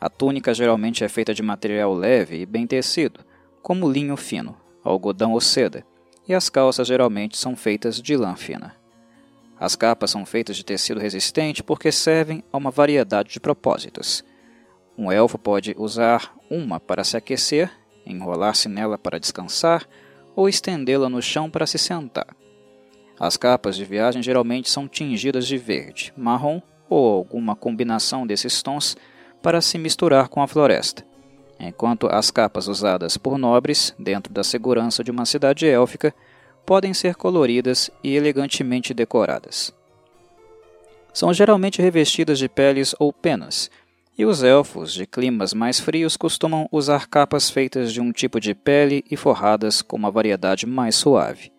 A 0.00 0.08
túnica 0.08 0.54
geralmente 0.54 1.04
é 1.04 1.08
feita 1.08 1.34
de 1.34 1.42
material 1.42 1.92
leve 1.92 2.40
e 2.40 2.46
bem 2.46 2.66
tecido, 2.66 3.20
como 3.60 3.90
linho 3.90 4.16
fino, 4.16 4.56
algodão 4.82 5.32
ou 5.32 5.40
seda, 5.42 5.84
e 6.26 6.32
as 6.32 6.48
calças 6.48 6.88
geralmente 6.88 7.36
são 7.36 7.54
feitas 7.54 8.00
de 8.00 8.16
lã 8.16 8.34
fina. 8.34 8.74
As 9.58 9.76
capas 9.76 10.10
são 10.10 10.24
feitas 10.24 10.56
de 10.56 10.64
tecido 10.64 10.98
resistente 10.98 11.62
porque 11.62 11.92
servem 11.92 12.42
a 12.50 12.56
uma 12.56 12.70
variedade 12.70 13.28
de 13.30 13.38
propósitos. 13.38 14.24
Um 14.96 15.12
elfo 15.12 15.36
pode 15.36 15.74
usar 15.76 16.34
uma 16.48 16.80
para 16.80 17.04
se 17.04 17.14
aquecer, 17.14 17.70
enrolar-se 18.06 18.70
nela 18.70 18.96
para 18.96 19.20
descansar 19.20 19.86
ou 20.34 20.48
estendê-la 20.48 21.10
no 21.10 21.20
chão 21.20 21.50
para 21.50 21.66
se 21.66 21.76
sentar. 21.76 22.39
As 23.20 23.36
capas 23.36 23.76
de 23.76 23.84
viagem 23.84 24.22
geralmente 24.22 24.70
são 24.70 24.88
tingidas 24.88 25.46
de 25.46 25.58
verde, 25.58 26.10
marrom 26.16 26.62
ou 26.88 27.16
alguma 27.16 27.54
combinação 27.54 28.26
desses 28.26 28.62
tons 28.62 28.96
para 29.42 29.60
se 29.60 29.76
misturar 29.76 30.28
com 30.28 30.40
a 30.40 30.48
floresta, 30.48 31.04
enquanto 31.58 32.06
as 32.06 32.30
capas 32.30 32.66
usadas 32.66 33.18
por 33.18 33.36
nobres 33.36 33.94
dentro 33.98 34.32
da 34.32 34.42
segurança 34.42 35.04
de 35.04 35.10
uma 35.10 35.26
cidade 35.26 35.68
élfica 35.68 36.14
podem 36.64 36.94
ser 36.94 37.14
coloridas 37.14 37.90
e 38.02 38.16
elegantemente 38.16 38.94
decoradas. 38.94 39.70
São 41.12 41.34
geralmente 41.34 41.82
revestidas 41.82 42.38
de 42.38 42.48
peles 42.48 42.94
ou 42.98 43.12
penas, 43.12 43.70
e 44.16 44.24
os 44.24 44.42
elfos 44.42 44.94
de 44.94 45.06
climas 45.06 45.52
mais 45.52 45.78
frios 45.78 46.16
costumam 46.16 46.66
usar 46.72 47.06
capas 47.06 47.50
feitas 47.50 47.92
de 47.92 48.00
um 48.00 48.12
tipo 48.12 48.40
de 48.40 48.54
pele 48.54 49.04
e 49.10 49.16
forradas 49.16 49.82
com 49.82 49.96
uma 49.96 50.10
variedade 50.10 50.64
mais 50.64 50.94
suave. 50.94 51.52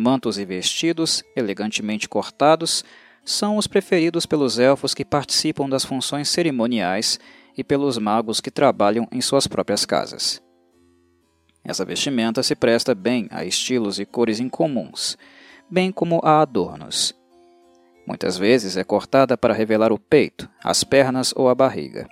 Mantos 0.00 0.38
e 0.38 0.46
vestidos, 0.46 1.22
elegantemente 1.36 2.08
cortados, 2.08 2.82
são 3.22 3.58
os 3.58 3.66
preferidos 3.66 4.24
pelos 4.24 4.58
elfos 4.58 4.94
que 4.94 5.04
participam 5.04 5.68
das 5.68 5.84
funções 5.84 6.30
cerimoniais 6.30 7.20
e 7.54 7.62
pelos 7.62 7.98
magos 7.98 8.40
que 8.40 8.50
trabalham 8.50 9.06
em 9.12 9.20
suas 9.20 9.46
próprias 9.46 9.84
casas. 9.84 10.42
Essa 11.62 11.84
vestimenta 11.84 12.42
se 12.42 12.54
presta 12.54 12.94
bem 12.94 13.28
a 13.30 13.44
estilos 13.44 14.00
e 14.00 14.06
cores 14.06 14.40
incomuns, 14.40 15.18
bem 15.68 15.92
como 15.92 16.18
a 16.24 16.40
adornos. 16.40 17.14
Muitas 18.06 18.38
vezes 18.38 18.78
é 18.78 18.82
cortada 18.82 19.36
para 19.36 19.52
revelar 19.52 19.92
o 19.92 19.98
peito, 19.98 20.48
as 20.64 20.82
pernas 20.82 21.34
ou 21.36 21.46
a 21.46 21.54
barriga. 21.54 22.08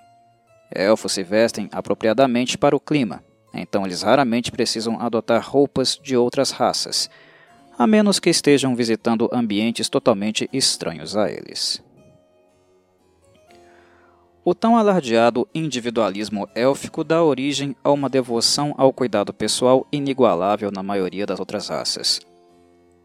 Elfos 0.71 1.13
se 1.13 1.23
vestem 1.23 1.67
apropriadamente 1.71 2.55
para 2.55 2.75
o 2.75 2.79
clima, 2.79 3.23
então 3.51 3.83
eles 3.83 4.03
raramente 4.03 4.51
precisam 4.51 5.01
adotar 5.01 5.43
roupas 5.43 5.99
de 5.99 6.15
outras 6.15 6.51
raças, 6.51 7.09
a 7.79 7.87
menos 7.87 8.19
que 8.19 8.29
estejam 8.29 8.75
visitando 8.75 9.29
ambientes 9.31 9.87
totalmente 9.87 10.49
estranhos 10.51 11.15
a 11.15 11.31
eles. 11.31 11.81
O 14.43 14.53
tão 14.53 14.75
alardeado 14.75 15.47
individualismo 15.55 16.49
élfico 16.53 17.05
dá 17.05 17.23
origem 17.23 17.73
a 17.81 17.89
uma 17.89 18.09
devoção 18.09 18.75
ao 18.77 18.91
cuidado 18.91 19.33
pessoal 19.33 19.87
inigualável 19.93 20.69
na 20.71 20.83
maioria 20.83 21.25
das 21.25 21.39
outras 21.39 21.69
raças. 21.69 22.19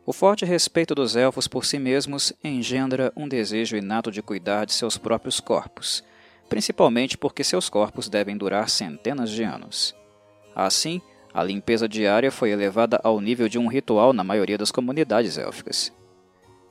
O 0.05 0.13
forte 0.13 0.45
respeito 0.45 0.93
dos 0.93 1.15
elfos 1.15 1.47
por 1.47 1.65
si 1.65 1.79
mesmos 1.79 2.33
engendra 2.43 3.13
um 3.17 3.29
desejo 3.29 3.77
inato 3.77 4.11
de 4.11 4.23
cuidar 4.23 4.65
de 4.65 4.73
seus 4.73 4.99
próprios 4.99 5.39
corpos, 5.39 6.03
principalmente 6.49 7.17
porque 7.17 7.45
seus 7.45 7.69
corpos 7.69 8.09
devem 8.09 8.37
durar 8.37 8.69
centenas 8.69 9.31
de 9.31 9.45
anos. 9.45 9.95
Assim, 10.53 11.01
a 11.35 11.43
limpeza 11.43 11.89
diária 11.89 12.31
foi 12.31 12.51
elevada 12.51 13.01
ao 13.03 13.21
nível 13.21 13.49
de 13.49 13.59
um 13.59 13.67
ritual 13.67 14.13
na 14.13 14.23
maioria 14.23 14.57
das 14.57 14.71
comunidades 14.71 15.37
élficas. 15.37 15.93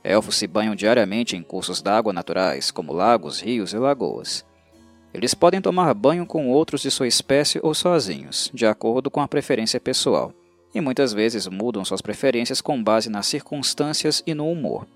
Elfos 0.02 0.36
se 0.36 0.46
banham 0.46 0.74
diariamente 0.74 1.36
em 1.36 1.42
cursos 1.42 1.82
d'água 1.82 2.12
naturais, 2.12 2.70
como 2.70 2.92
lagos, 2.92 3.40
rios 3.40 3.72
e 3.72 3.78
lagoas. 3.78 4.44
Eles 5.12 5.34
podem 5.34 5.60
tomar 5.60 5.92
banho 5.94 6.26
com 6.26 6.48
outros 6.48 6.80
de 6.80 6.90
sua 6.90 7.06
espécie 7.06 7.60
ou 7.62 7.74
sozinhos, 7.74 8.50
de 8.52 8.66
acordo 8.66 9.10
com 9.10 9.20
a 9.20 9.28
preferência 9.28 9.78
pessoal 9.78 10.32
e 10.74 10.80
muitas 10.80 11.12
vezes 11.12 11.46
mudam 11.46 11.84
suas 11.84 12.02
preferências 12.02 12.60
com 12.60 12.82
base 12.82 13.08
nas 13.08 13.26
circunstâncias 13.26 14.22
e 14.26 14.34
no 14.34 14.50
humor. 14.50 14.86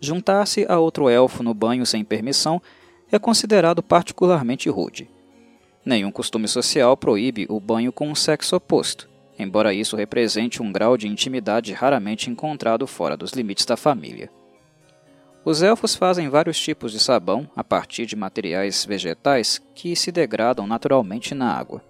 Juntar-se 0.00 0.64
a 0.68 0.78
outro 0.78 1.08
elfo 1.08 1.42
no 1.42 1.52
banho 1.52 1.84
sem 1.84 2.02
permissão 2.02 2.60
é 3.12 3.18
considerado 3.18 3.82
particularmente 3.82 4.68
rude. 4.70 5.08
Nenhum 5.86 6.10
costume 6.10 6.48
social 6.48 6.96
proíbe 6.96 7.46
o 7.48 7.60
banho 7.60 7.92
com 7.92 8.10
o 8.10 8.16
sexo 8.16 8.56
oposto, 8.56 9.08
embora 9.38 9.72
isso 9.72 9.94
represente 9.94 10.60
um 10.60 10.72
grau 10.72 10.96
de 10.96 11.06
intimidade 11.06 11.72
raramente 11.72 12.28
encontrado 12.28 12.88
fora 12.88 13.16
dos 13.16 13.30
limites 13.30 13.64
da 13.64 13.76
família. 13.76 14.28
Os 15.44 15.62
elfos 15.62 15.94
fazem 15.94 16.28
vários 16.28 16.58
tipos 16.58 16.90
de 16.90 16.98
sabão 16.98 17.48
a 17.54 17.62
partir 17.62 18.04
de 18.04 18.16
materiais 18.16 18.84
vegetais 18.84 19.62
que 19.76 19.94
se 19.94 20.10
degradam 20.10 20.66
naturalmente 20.66 21.36
na 21.36 21.56
água. 21.56 21.80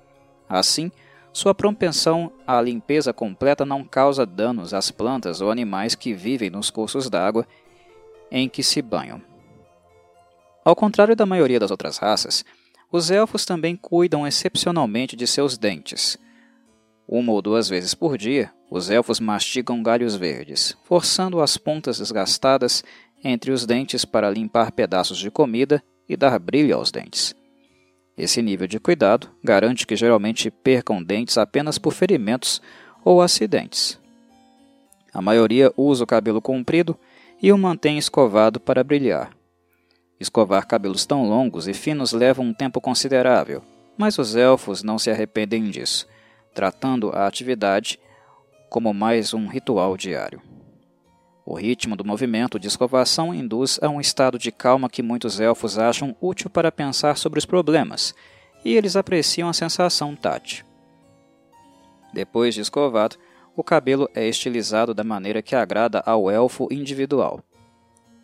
Assim, 0.47 0.93
sua 1.33 1.55
propensão 1.55 2.31
à 2.47 2.61
limpeza 2.61 3.15
completa 3.15 3.65
não 3.65 3.83
causa 3.83 4.27
danos 4.27 4.75
às 4.75 4.91
plantas 4.91 5.41
ou 5.41 5.51
animais 5.51 5.95
que 5.95 6.13
vivem 6.13 6.51
nos 6.51 6.69
cursos 6.69 7.09
d'água 7.09 7.47
em 8.31 8.47
que 8.47 8.63
se 8.63 8.83
banham. 8.83 9.23
Ao 10.63 10.77
contrário 10.77 11.17
da 11.17 11.25
maioria 11.25 11.59
das 11.59 11.71
outras 11.71 11.97
raças, 11.97 12.45
os 12.97 13.11
elfos 13.11 13.45
também 13.45 13.77
cuidam 13.77 14.27
excepcionalmente 14.27 15.15
de 15.15 15.27
seus 15.27 15.59
dentes. 15.59 16.17
Uma 17.07 17.33
ou 17.33 17.43
duas 17.43 17.69
vezes 17.69 17.95
por 17.95 18.17
dia, 18.17 18.51
os 18.71 18.91
elfos 18.91 19.21
mastigam 19.21 19.83
galhos 19.83 20.17
verdes, 20.17 20.77
forçando 20.85 21.41
as 21.41 21.57
pontas 21.57 21.99
desgastadas 21.99 22.83
entre 23.23 23.53
os 23.53 23.67
dentes 23.67 24.05
para 24.05 24.31
limpar 24.31 24.73
pedaços 24.73 25.19
de 25.19 25.31
comida 25.31 25.83
e 26.09 26.17
dar 26.17 26.39
brilho 26.39 26.75
aos 26.75 26.91
dentes. 26.91 27.35
Esse 28.17 28.41
nível 28.41 28.67
de 28.67 28.81
cuidado 28.81 29.29
garante 29.45 29.87
que 29.87 29.95
geralmente 29.95 30.51
percam 30.51 31.03
dentes 31.03 31.37
apenas 31.37 31.79
por 31.79 31.93
ferimentos 31.93 32.63
ou 33.05 33.21
acidentes. 33.21 34.01
A 35.13 35.21
maioria 35.21 35.71
usa 35.77 36.03
o 36.03 36.07
cabelo 36.07 36.41
comprido 36.41 36.99
e 37.43 37.53
o 37.53 37.59
mantém 37.59 37.99
escovado 37.99 38.59
para 38.59 38.83
brilhar. 38.83 39.36
Escovar 40.19 40.67
cabelos 40.67 41.05
tão 41.05 41.29
longos 41.29 41.69
e 41.69 41.75
finos 41.75 42.13
leva 42.13 42.41
um 42.41 42.55
tempo 42.55 42.81
considerável, 42.81 43.63
mas 43.99 44.19
os 44.19 44.35
elfos 44.35 44.83
não 44.83 44.99
se 44.99 45.11
arrependem 45.11 45.71
disso, 45.71 46.07
tratando 46.55 47.11
a 47.11 47.27
atividade 47.27 48.01
como 48.71 48.95
mais 48.95 49.35
um 49.35 49.47
ritual 49.47 49.97
diário. 49.97 50.41
O 51.45 51.55
ritmo 51.55 51.95
do 51.95 52.05
movimento 52.05 52.59
de 52.59 52.67
escovação 52.67 53.33
induz 53.33 53.79
a 53.81 53.89
um 53.89 54.01
estado 54.01 54.39
de 54.39 54.51
calma 54.51 54.91
que 54.91 55.03
muitos 55.03 55.39
elfos 55.39 55.79
acham 55.79 56.17
útil 56.21 56.51
para 56.51 56.73
pensar 56.73 57.17
sobre 57.17 57.39
os 57.39 57.45
problemas, 57.45 58.15
e 58.65 58.75
eles 58.75 58.97
apreciam 58.97 59.49
a 59.49 59.53
sensação 59.53 60.17
tátil. 60.17 60.65
Depois 62.13 62.55
de 62.55 62.63
escovado, 62.63 63.17
o 63.55 63.63
cabelo 63.63 64.09
é 64.15 64.27
estilizado 64.27 64.93
da 64.93 65.05
maneira 65.05 65.41
que 65.41 65.55
agrada 65.55 66.03
ao 66.05 66.31
elfo 66.31 66.67
individual. 66.71 67.41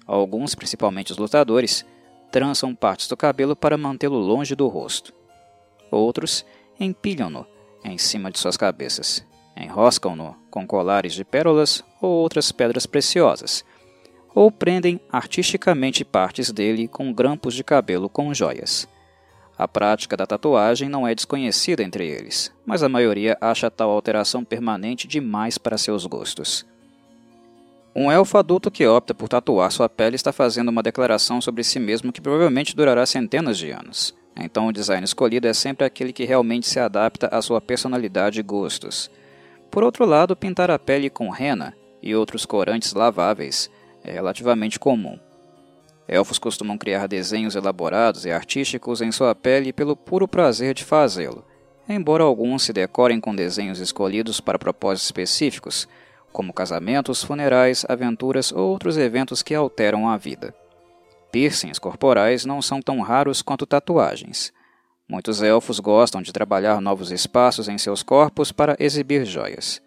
Alguns, 0.06 0.54
principalmente 0.54 1.12
os 1.12 1.18
lutadores, 1.18 1.84
trançam 2.30 2.74
partes 2.74 3.08
do 3.08 3.16
cabelo 3.16 3.54
para 3.54 3.76
mantê-lo 3.76 4.18
longe 4.18 4.54
do 4.54 4.66
rosto. 4.66 5.12
Outros 5.90 6.44
empilham-no 6.80 7.46
em 7.84 7.98
cima 7.98 8.30
de 8.30 8.38
suas 8.38 8.56
cabeças, 8.56 9.24
enroscam-no 9.56 10.36
com 10.50 10.66
colares 10.66 11.12
de 11.12 11.24
pérolas 11.24 11.84
ou 12.00 12.10
outras 12.10 12.50
pedras 12.50 12.86
preciosas, 12.86 13.64
ou 14.34 14.50
prendem 14.50 15.00
artisticamente 15.10 16.04
partes 16.04 16.50
dele 16.50 16.88
com 16.88 17.12
grampos 17.12 17.54
de 17.54 17.62
cabelo 17.62 18.08
com 18.08 18.32
joias. 18.32 18.88
A 19.58 19.68
prática 19.68 20.16
da 20.16 20.26
tatuagem 20.26 20.88
não 20.88 21.06
é 21.06 21.14
desconhecida 21.14 21.82
entre 21.82 22.08
eles, 22.08 22.50
mas 22.64 22.82
a 22.82 22.88
maioria 22.88 23.36
acha 23.40 23.70
tal 23.70 23.90
alteração 23.90 24.42
permanente 24.42 25.06
demais 25.06 25.58
para 25.58 25.76
seus 25.76 26.06
gostos. 26.06 26.66
Um 27.94 28.10
elfo 28.10 28.38
adulto 28.38 28.70
que 28.70 28.86
opta 28.86 29.14
por 29.14 29.28
tatuar 29.28 29.70
sua 29.70 29.86
pele 29.86 30.16
está 30.16 30.32
fazendo 30.32 30.70
uma 30.70 30.82
declaração 30.82 31.42
sobre 31.42 31.62
si 31.62 31.78
mesmo 31.78 32.10
que 32.10 32.22
provavelmente 32.22 32.74
durará 32.74 33.04
centenas 33.04 33.58
de 33.58 33.70
anos. 33.70 34.14
Então 34.34 34.66
o 34.66 34.72
design 34.72 35.04
escolhido 35.04 35.46
é 35.46 35.52
sempre 35.52 35.84
aquele 35.84 36.10
que 36.10 36.24
realmente 36.24 36.66
se 36.66 36.80
adapta 36.80 37.28
à 37.28 37.42
sua 37.42 37.60
personalidade 37.60 38.40
e 38.40 38.42
gostos. 38.42 39.10
Por 39.70 39.84
outro 39.84 40.06
lado, 40.06 40.34
pintar 40.34 40.70
a 40.70 40.78
pele 40.78 41.10
com 41.10 41.28
rena 41.28 41.74
e 42.02 42.14
outros 42.14 42.46
corantes 42.46 42.94
laváveis 42.94 43.70
é 44.02 44.12
relativamente 44.12 44.78
comum. 44.78 45.18
Elfos 46.08 46.38
costumam 46.38 46.78
criar 46.78 47.06
desenhos 47.06 47.54
elaborados 47.54 48.24
e 48.24 48.30
artísticos 48.30 49.02
em 49.02 49.12
sua 49.12 49.34
pele 49.34 49.72
pelo 49.72 49.94
puro 49.94 50.26
prazer 50.26 50.74
de 50.74 50.82
fazê-lo, 50.82 51.44
embora 51.86 52.24
alguns 52.24 52.62
se 52.62 52.72
decorem 52.72 53.20
com 53.20 53.34
desenhos 53.34 53.80
escolhidos 53.80 54.40
para 54.40 54.58
propósitos 54.58 55.06
específicos, 55.06 55.86
como 56.32 56.52
casamentos, 56.52 57.22
funerais, 57.22 57.84
aventuras 57.88 58.50
ou 58.50 58.70
outros 58.70 58.96
eventos 58.96 59.42
que 59.42 59.54
alteram 59.54 60.08
a 60.08 60.16
vida. 60.16 60.54
Piercings 61.30 61.78
corporais 61.78 62.44
não 62.44 62.60
são 62.60 62.80
tão 62.80 63.00
raros 63.00 63.42
quanto 63.42 63.66
tatuagens. 63.66 64.52
Muitos 65.08 65.42
elfos 65.42 65.78
gostam 65.78 66.22
de 66.22 66.32
trabalhar 66.32 66.80
novos 66.80 67.10
espaços 67.10 67.68
em 67.68 67.78
seus 67.78 68.02
corpos 68.02 68.50
para 68.52 68.76
exibir 68.78 69.24
joias. 69.24 69.80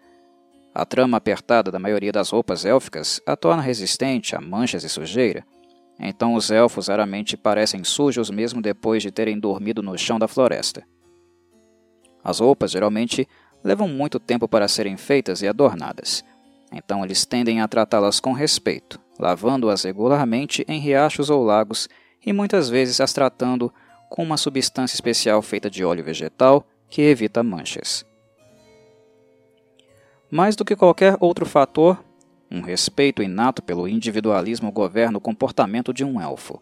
A 0.74 0.84
trama 0.84 1.16
apertada 1.16 1.70
da 1.70 1.78
maioria 1.78 2.12
das 2.12 2.30
roupas 2.30 2.64
élficas 2.64 3.20
a 3.26 3.36
torna 3.36 3.62
resistente 3.62 4.36
a 4.36 4.40
manchas 4.40 4.84
e 4.84 4.88
sujeira, 4.88 5.44
então 5.98 6.34
os 6.34 6.50
elfos 6.50 6.88
raramente 6.88 7.36
parecem 7.36 7.82
sujos 7.82 8.30
mesmo 8.30 8.60
depois 8.60 9.02
de 9.02 9.10
terem 9.10 9.38
dormido 9.38 9.82
no 9.82 9.96
chão 9.96 10.18
da 10.18 10.28
floresta. 10.28 10.84
As 12.22 12.40
roupas 12.40 12.72
geralmente 12.72 13.26
levam 13.64 13.88
muito 13.88 14.20
tempo 14.20 14.48
para 14.48 14.68
serem 14.68 14.96
feitas 14.96 15.42
e 15.42 15.48
adornadas, 15.48 16.24
então 16.72 17.04
eles 17.04 17.24
tendem 17.24 17.60
a 17.60 17.68
tratá-las 17.68 18.20
com 18.20 18.32
respeito, 18.32 19.00
lavando-as 19.18 19.84
regularmente 19.84 20.64
em 20.68 20.80
riachos 20.80 21.30
ou 21.30 21.44
lagos 21.44 21.88
e 22.24 22.32
muitas 22.32 22.68
vezes 22.68 23.00
as 23.00 23.12
tratando 23.12 23.72
com 24.08 24.22
uma 24.22 24.36
substância 24.36 24.94
especial 24.94 25.40
feita 25.42 25.70
de 25.70 25.84
óleo 25.84 26.04
vegetal 26.04 26.66
que 26.88 27.02
evita 27.02 27.42
manchas. 27.42 28.04
Mais 30.30 30.56
do 30.56 30.64
que 30.64 30.74
qualquer 30.74 31.16
outro 31.20 31.46
fator, 31.46 32.02
um 32.50 32.60
respeito 32.60 33.22
inato 33.22 33.62
pelo 33.62 33.88
individualismo 33.88 34.72
governa 34.72 35.18
o 35.18 35.20
comportamento 35.20 35.92
de 35.92 36.04
um 36.04 36.20
elfo. 36.20 36.60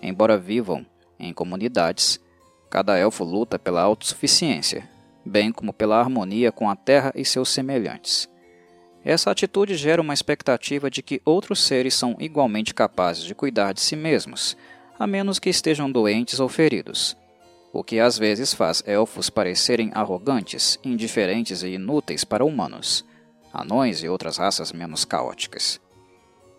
Embora 0.00 0.38
vivam 0.38 0.86
em 1.18 1.32
comunidades, 1.32 2.20
cada 2.70 2.96
elfo 2.96 3.24
luta 3.24 3.58
pela 3.58 3.82
autossuficiência, 3.82 4.88
bem 5.24 5.50
como 5.50 5.72
pela 5.72 5.98
harmonia 5.98 6.52
com 6.52 6.70
a 6.70 6.76
terra 6.76 7.12
e 7.14 7.24
seus 7.24 7.48
semelhantes. 7.48 8.28
Essa 9.08 9.30
atitude 9.30 9.74
gera 9.74 10.02
uma 10.02 10.12
expectativa 10.12 10.90
de 10.90 11.02
que 11.02 11.22
outros 11.24 11.62
seres 11.62 11.94
são 11.94 12.14
igualmente 12.20 12.74
capazes 12.74 13.24
de 13.24 13.34
cuidar 13.34 13.72
de 13.72 13.80
si 13.80 13.96
mesmos, 13.96 14.54
a 14.98 15.06
menos 15.06 15.38
que 15.38 15.48
estejam 15.48 15.90
doentes 15.90 16.38
ou 16.40 16.46
feridos, 16.46 17.16
o 17.72 17.82
que 17.82 18.00
às 18.00 18.18
vezes 18.18 18.52
faz 18.52 18.82
elfos 18.86 19.30
parecerem 19.30 19.90
arrogantes, 19.94 20.78
indiferentes 20.84 21.62
e 21.62 21.68
inúteis 21.68 22.22
para 22.22 22.44
humanos, 22.44 23.02
anões 23.50 24.02
e 24.02 24.08
outras 24.10 24.36
raças 24.36 24.72
menos 24.72 25.06
caóticas. 25.06 25.80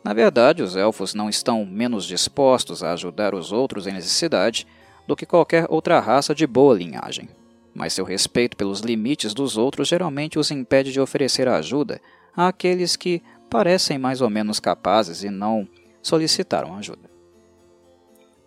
Na 0.03 0.11
verdade, 0.11 0.63
os 0.63 0.75
elfos 0.75 1.13
não 1.13 1.29
estão 1.29 1.63
menos 1.63 2.03
dispostos 2.03 2.81
a 2.81 2.93
ajudar 2.93 3.35
os 3.35 3.51
outros 3.51 3.85
em 3.85 3.93
necessidade 3.93 4.65
do 5.05 5.15
que 5.15 5.27
qualquer 5.27 5.67
outra 5.69 5.99
raça 5.99 6.33
de 6.33 6.47
boa 6.47 6.73
linhagem, 6.73 7.29
mas 7.75 7.93
seu 7.93 8.05
respeito 8.05 8.57
pelos 8.57 8.79
limites 8.79 9.35
dos 9.35 9.55
outros 9.55 9.87
geralmente 9.87 10.39
os 10.39 10.49
impede 10.49 10.91
de 10.91 10.99
oferecer 10.99 11.47
ajuda 11.47 12.01
àqueles 12.35 12.95
que 12.95 13.21
parecem 13.49 13.97
mais 13.97 14.21
ou 14.21 14.29
menos 14.29 14.59
capazes 14.59 15.23
e 15.23 15.29
não 15.29 15.67
solicitaram 16.01 16.75
ajuda. 16.75 17.09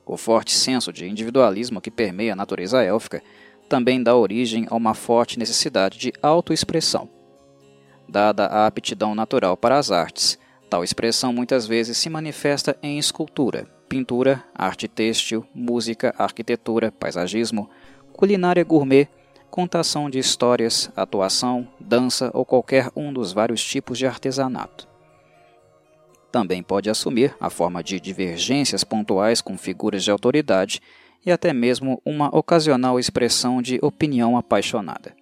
O 0.05 0.17
forte 0.17 0.53
senso 0.53 0.93
de 0.93 1.09
individualismo 1.09 1.81
que 1.81 1.91
permeia 1.91 2.33
a 2.33 2.37
natureza 2.37 2.83
élfica 2.83 3.23
também 3.69 4.03
dá 4.03 4.15
origem 4.15 4.67
a 4.69 4.75
uma 4.75 4.95
forte 4.95 5.39
necessidade 5.39 5.99
de 5.99 6.13
autoexpressão. 6.21 7.09
Dada 8.09 8.47
a 8.47 8.67
aptidão 8.67 9.15
natural 9.15 9.57
para 9.57 9.79
as 9.79 9.91
artes, 9.91 10.39
tal 10.69 10.85
expressão 10.85 11.33
muitas 11.33 11.67
vezes 11.67 11.97
se 11.97 12.11
manifesta 12.11 12.77
em 12.83 12.99
escultura, 12.99 13.67
pintura, 13.89 14.45
arte 14.55 14.89
têxtil, 14.89 15.47
música, 15.55 16.15
arquitetura, 16.19 16.93
paisagismo, 16.93 17.71
culinária 18.13 18.65
gourmet, 18.65 19.09
contação 19.53 20.09
de 20.09 20.19
histórias, 20.19 20.91
atuação, 20.97 21.69
dança 21.79 22.31
ou 22.33 22.43
qualquer 22.43 22.91
um 22.97 23.13
dos 23.13 23.35
vários 23.35 23.63
tipos 23.63 23.99
de 23.99 24.07
artesanato. 24.07 24.89
Também 26.33 26.63
pode 26.63 26.89
assumir 26.89 27.37
a 27.39 27.51
forma 27.51 27.85
de 27.85 28.01
divergências 28.01 28.83
pontuais 28.83 29.43
com 29.43 29.59
figuras 29.59 30.03
de 30.03 30.11
autoridade 30.11 30.81
e 31.25 31.31
até 31.31 31.53
mesmo 31.53 32.01
uma 32.03 32.35
ocasional 32.35 32.99
expressão 32.99 33.61
de 33.61 33.79
opinião 33.83 34.39
apaixonada. 34.39 35.15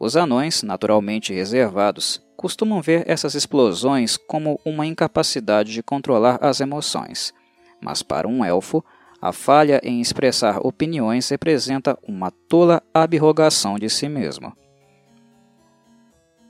Os 0.00 0.16
anões, 0.16 0.64
naturalmente 0.64 1.32
reservados, 1.32 2.20
costumam 2.36 2.82
ver 2.82 3.08
essas 3.08 3.36
explosões 3.36 4.16
como 4.16 4.58
uma 4.64 4.84
incapacidade 4.84 5.72
de 5.72 5.80
controlar 5.80 6.40
as 6.42 6.60
emoções, 6.60 7.32
mas 7.80 8.02
para 8.02 8.26
um 8.26 8.44
elfo, 8.44 8.84
a 9.22 9.30
falha 9.32 9.80
em 9.84 10.00
expressar 10.00 10.58
opiniões 10.66 11.28
representa 11.28 11.96
uma 12.02 12.32
tola 12.48 12.82
abrogação 12.92 13.78
de 13.78 13.88
si 13.88 14.08
mesmo. 14.08 14.52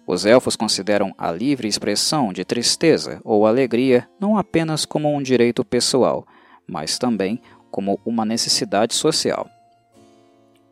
Os 0.07 0.25
elfos 0.25 0.57
consideram 0.57 1.15
a 1.19 1.31
livre 1.31 1.69
expressão 1.69 2.33
de 2.33 2.47
tristeza 2.47 3.21
ou 3.23 3.47
alegria 3.47 4.09
não 4.19 4.39
apenas 4.39 4.87
como 4.87 5.15
um 5.15 5.21
direito 5.21 5.63
pessoal, 5.63 6.27
mas 6.67 6.99
também 6.99 7.43
como 7.71 8.01
uma 8.07 8.25
necessidade 8.25 8.95
social. 8.95 9.51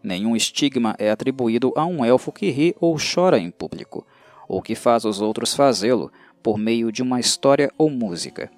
Nenhum 0.02 0.34
estigma 0.34 0.96
é 0.98 1.10
atribuído 1.10 1.70
a 1.76 1.84
um 1.84 2.02
elfo 2.02 2.32
que 2.32 2.48
ri 2.48 2.74
ou 2.80 2.96
chora 2.96 3.38
em 3.38 3.50
público, 3.50 4.06
ou 4.48 4.62
que 4.62 4.74
faz 4.74 5.04
os 5.04 5.20
outros 5.20 5.54
fazê-lo 5.54 6.10
por 6.42 6.56
meio 6.56 6.90
de 6.90 7.02
uma 7.02 7.20
história 7.20 7.70
ou 7.76 7.90
música. 7.90 8.50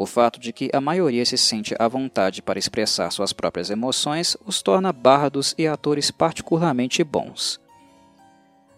O 0.00 0.06
fato 0.06 0.38
de 0.38 0.52
que 0.52 0.70
a 0.72 0.80
maioria 0.80 1.26
se 1.26 1.36
sente 1.36 1.74
à 1.76 1.88
vontade 1.88 2.40
para 2.40 2.56
expressar 2.56 3.10
suas 3.10 3.32
próprias 3.32 3.68
emoções 3.68 4.36
os 4.46 4.62
torna 4.62 4.92
bardos 4.92 5.56
e 5.58 5.66
atores 5.66 6.08
particularmente 6.08 7.02
bons. 7.02 7.60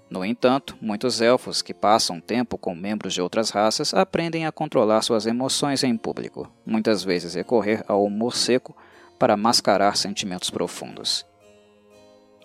No 0.08 0.24
entanto, 0.24 0.78
muitos 0.80 1.20
elfos 1.20 1.60
que 1.60 1.74
passam 1.74 2.22
tempo 2.22 2.56
com 2.56 2.74
membros 2.74 3.12
de 3.12 3.20
outras 3.20 3.50
raças 3.50 3.92
aprendem 3.92 4.46
a 4.46 4.50
controlar 4.50 5.02
suas 5.02 5.26
emoções 5.26 5.84
em 5.84 5.94
público, 5.94 6.50
muitas 6.64 7.04
vezes 7.04 7.34
recorrer 7.34 7.84
ao 7.86 8.02
humor 8.02 8.34
seco 8.34 8.74
para 9.18 9.36
mascarar 9.36 9.98
sentimentos 9.98 10.48
profundos. 10.48 11.26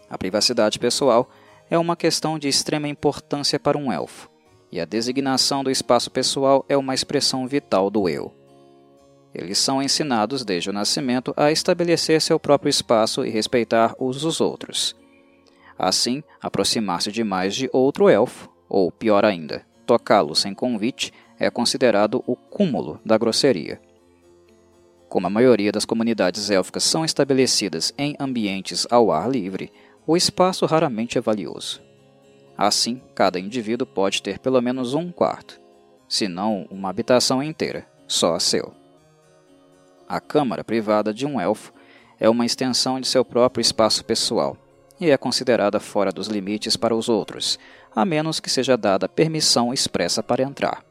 A 0.10 0.18
privacidade 0.18 0.80
pessoal 0.80 1.30
é 1.70 1.78
uma 1.78 1.96
questão 1.96 2.38
de 2.38 2.50
extrema 2.50 2.90
importância 2.90 3.58
para 3.58 3.78
um 3.78 3.90
elfo, 3.90 4.30
e 4.70 4.82
a 4.82 4.86
designação 4.86 5.64
do 5.64 5.72
espaço 5.72 6.12
pessoal 6.12 6.66
é 6.68 6.76
uma 6.76 6.94
expressão 6.94 7.48
vital 7.48 7.90
do 7.90 8.10
eu. 8.10 8.35
Eles 9.36 9.58
são 9.58 9.84
ensinados 9.84 10.46
desde 10.46 10.70
o 10.70 10.74
nascimento 10.74 11.34
a 11.36 11.52
estabelecer 11.52 12.22
seu 12.22 12.40
próprio 12.40 12.70
espaço 12.70 13.26
e 13.26 13.30
respeitar 13.30 13.94
os 14.00 14.22
dos 14.22 14.40
outros 14.40 14.96
Assim, 15.78 16.24
aproximar-se 16.42 17.12
demais 17.12 17.54
de 17.54 17.70
outro 17.72 18.10
elfo, 18.10 18.50
ou 18.70 18.92
pior 18.92 19.26
ainda, 19.26 19.66
tocá-lo 19.86 20.34
sem 20.34 20.54
convite, 20.54 21.12
é 21.38 21.50
considerado 21.50 22.24
o 22.26 22.36
cúmulo 22.36 23.00
da 23.06 23.18
grosseria. 23.18 23.80
Como 25.10 25.28
a 25.28 25.30
maioria 25.30 25.72
das 25.72 25.86
comunidades 25.86 26.50
élficas 26.50 26.84
são 26.84 27.04
estabelecidas 27.04 27.94
em 27.98 28.16
ambientes 28.20 28.88
ao 28.90 29.12
ar 29.12 29.30
livre, 29.30 29.72
o 30.08 30.16
espaço 30.16 30.66
raramente 30.66 31.18
é 31.18 31.22
valioso. 31.22 31.82
Assim, 32.58 33.02
cada 33.14 33.40
indivíduo 33.40 33.86
pode 33.86 34.22
ter 34.22 34.40
pelo 34.40 34.62
menos 34.62 34.94
um 34.94 35.12
quarto, 35.12 35.60
se 36.08 36.28
não 36.28 36.66
uma 36.72 36.90
habitação 36.90 37.44
inteira, 37.44 37.86
só 38.08 38.36
a 38.36 38.40
seu. 38.40 38.74
A 40.08 40.20
câmara 40.20 40.64
privada 40.64 41.14
de 41.14 41.26
um 41.26 41.40
elfo 41.40 41.74
é 42.20 42.30
uma 42.30 42.46
extensão 42.46 43.00
de 43.00 43.08
seu 43.08 43.26
próprio 43.26 43.62
espaço 43.62 44.06
pessoal, 44.06 44.56
e 45.00 45.10
é 45.10 45.18
considerada 45.18 45.80
fora 45.80 46.12
dos 46.12 46.28
limites 46.28 46.78
para 46.78 46.96
os 46.96 47.10
outros, 47.10 47.60
a 47.96 48.06
menos 48.06 48.40
que 48.40 48.50
seja 48.50 48.78
dada 48.78 49.10
permissão 49.10 49.74
expressa 49.74 50.22
para 50.22 50.44
entrar. 50.44 50.84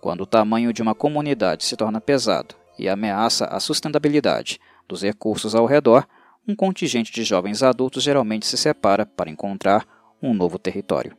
Quando 0.00 0.22
o 0.22 0.26
tamanho 0.26 0.72
de 0.72 0.82
uma 0.82 0.94
comunidade 0.94 1.64
se 1.64 1.76
torna 1.76 2.00
pesado 2.00 2.54
e 2.78 2.88
ameaça 2.88 3.46
a 3.46 3.58
sustentabilidade 3.60 4.60
dos 4.86 5.02
recursos 5.02 5.54
ao 5.54 5.66
redor, 5.66 6.06
um 6.46 6.54
contingente 6.54 7.12
de 7.12 7.24
jovens 7.24 7.62
adultos 7.62 8.02
geralmente 8.02 8.46
se 8.46 8.56
separa 8.56 9.06
para 9.06 9.30
encontrar 9.30 9.86
um 10.22 10.32
novo 10.32 10.58
território. 10.58 11.16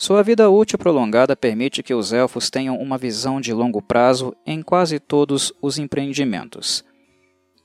Sua 0.00 0.22
vida 0.22 0.48
útil 0.48 0.78
prolongada 0.78 1.34
permite 1.34 1.82
que 1.82 1.92
os 1.92 2.12
elfos 2.12 2.48
tenham 2.48 2.78
uma 2.78 2.96
visão 2.96 3.40
de 3.40 3.52
longo 3.52 3.82
prazo 3.82 4.32
em 4.46 4.62
quase 4.62 5.00
todos 5.00 5.52
os 5.60 5.76
empreendimentos. 5.76 6.84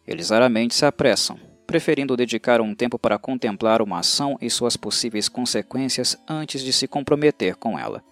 Eles 0.07 0.31
raramente 0.31 0.73
se 0.73 0.83
apressam, 0.83 1.39
preferindo 1.67 2.17
dedicar 2.17 2.59
um 2.59 2.73
tempo 2.73 2.97
para 2.97 3.19
contemplar 3.19 3.83
uma 3.83 3.99
ação 3.99 4.35
e 4.41 4.49
suas 4.49 4.75
possíveis 4.75 5.29
consequências 5.29 6.17
antes 6.27 6.63
de 6.63 6.73
se 6.73 6.87
comprometer 6.87 7.55
com 7.55 7.77
ela. 7.77 8.03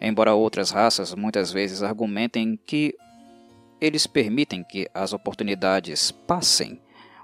Embora 0.00 0.34
outras 0.34 0.72
raças 0.72 1.14
muitas 1.14 1.52
vezes 1.52 1.84
argumentem 1.84 2.58
que 2.66 2.92
eles 3.80 4.04
permitem 4.08 4.64
que 4.64 4.90
as 4.92 5.12
oportunidades 5.12 6.10
passem, 6.10 6.80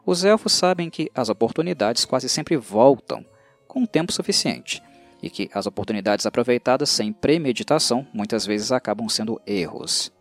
os 0.07 0.25
elfos 0.25 0.53
sabem 0.53 0.89
que 0.89 1.11
as 1.13 1.29
oportunidades 1.29 2.05
quase 2.05 2.29
sempre 2.29 2.57
voltam 2.57 3.27
com 3.67 3.85
tempo 3.85 4.13
suficiente 4.13 4.81
e 5.23 5.31
que 5.31 5.49
as 5.55 5.67
oportunidades 5.67 6.27
aproveitadas 6.27 6.91
sem 6.91 7.13
premeditação 7.13 8.07
muitas 8.13 8.45
vezes 8.45 8.73
acabam 8.73 9.09
sendo 9.09 9.41
erros. 9.47 10.13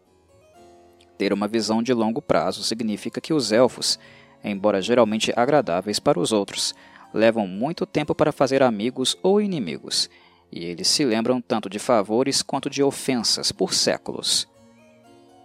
Ter 1.18 1.34
uma 1.34 1.48
visão 1.48 1.82
de 1.82 1.94
longo 1.94 2.22
prazo 2.22 2.64
significa 2.64 3.20
que 3.20 3.34
os 3.34 3.52
elfos 3.52 3.98
embora 4.44 4.82
geralmente 4.82 5.32
agradáveis 5.36 6.00
para 6.00 6.20
os 6.20 6.32
outros, 6.32 6.74
levam 7.14 7.48
muito 7.48 7.86
tempo 7.86 8.16
para 8.16 8.32
fazer 8.32 8.64
amigos 8.64 9.18
ou 9.22 9.42
inimigos, 9.42 10.10
e 10.52 10.66
eles 10.66 10.88
se 10.88 11.06
lembram 11.06 11.42
tanto 11.42 11.70
de 11.70 11.80
favores 11.80 12.42
quanto 12.42 12.70
de 12.70 12.84
ofensas 12.84 13.52
por 13.52 13.74
séculos. 13.74 14.48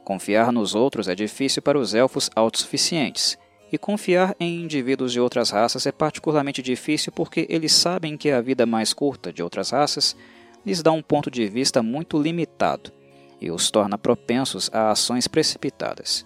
Confiar 0.04 0.52
nos 0.52 0.74
outros 0.74 1.08
é 1.08 1.14
difícil 1.14 1.60
para 1.62 1.78
os 1.78 1.94
elfos 1.94 2.30
autossuficientes, 2.34 3.36
e 3.72 3.78
confiar 3.78 4.34
em 4.38 4.62
indivíduos 4.62 5.12
de 5.12 5.20
outras 5.20 5.50
raças 5.50 5.86
é 5.86 5.92
particularmente 5.92 6.62
difícil 6.62 7.12
porque 7.12 7.46
eles 7.48 7.72
sabem 7.72 8.16
que 8.16 8.30
a 8.30 8.40
vida 8.40 8.64
mais 8.64 8.92
curta 8.92 9.32
de 9.32 9.42
outras 9.42 9.70
raças 9.70 10.16
lhes 10.64 10.82
dá 10.82 10.92
um 10.92 11.02
ponto 11.02 11.30
de 11.30 11.46
vista 11.46 11.82
muito 11.82 12.20
limitado 12.20 12.92
e 13.40 13.50
os 13.50 13.70
torna 13.70 13.98
propensos 13.98 14.70
a 14.72 14.90
ações 14.90 15.28
precipitadas. 15.28 16.24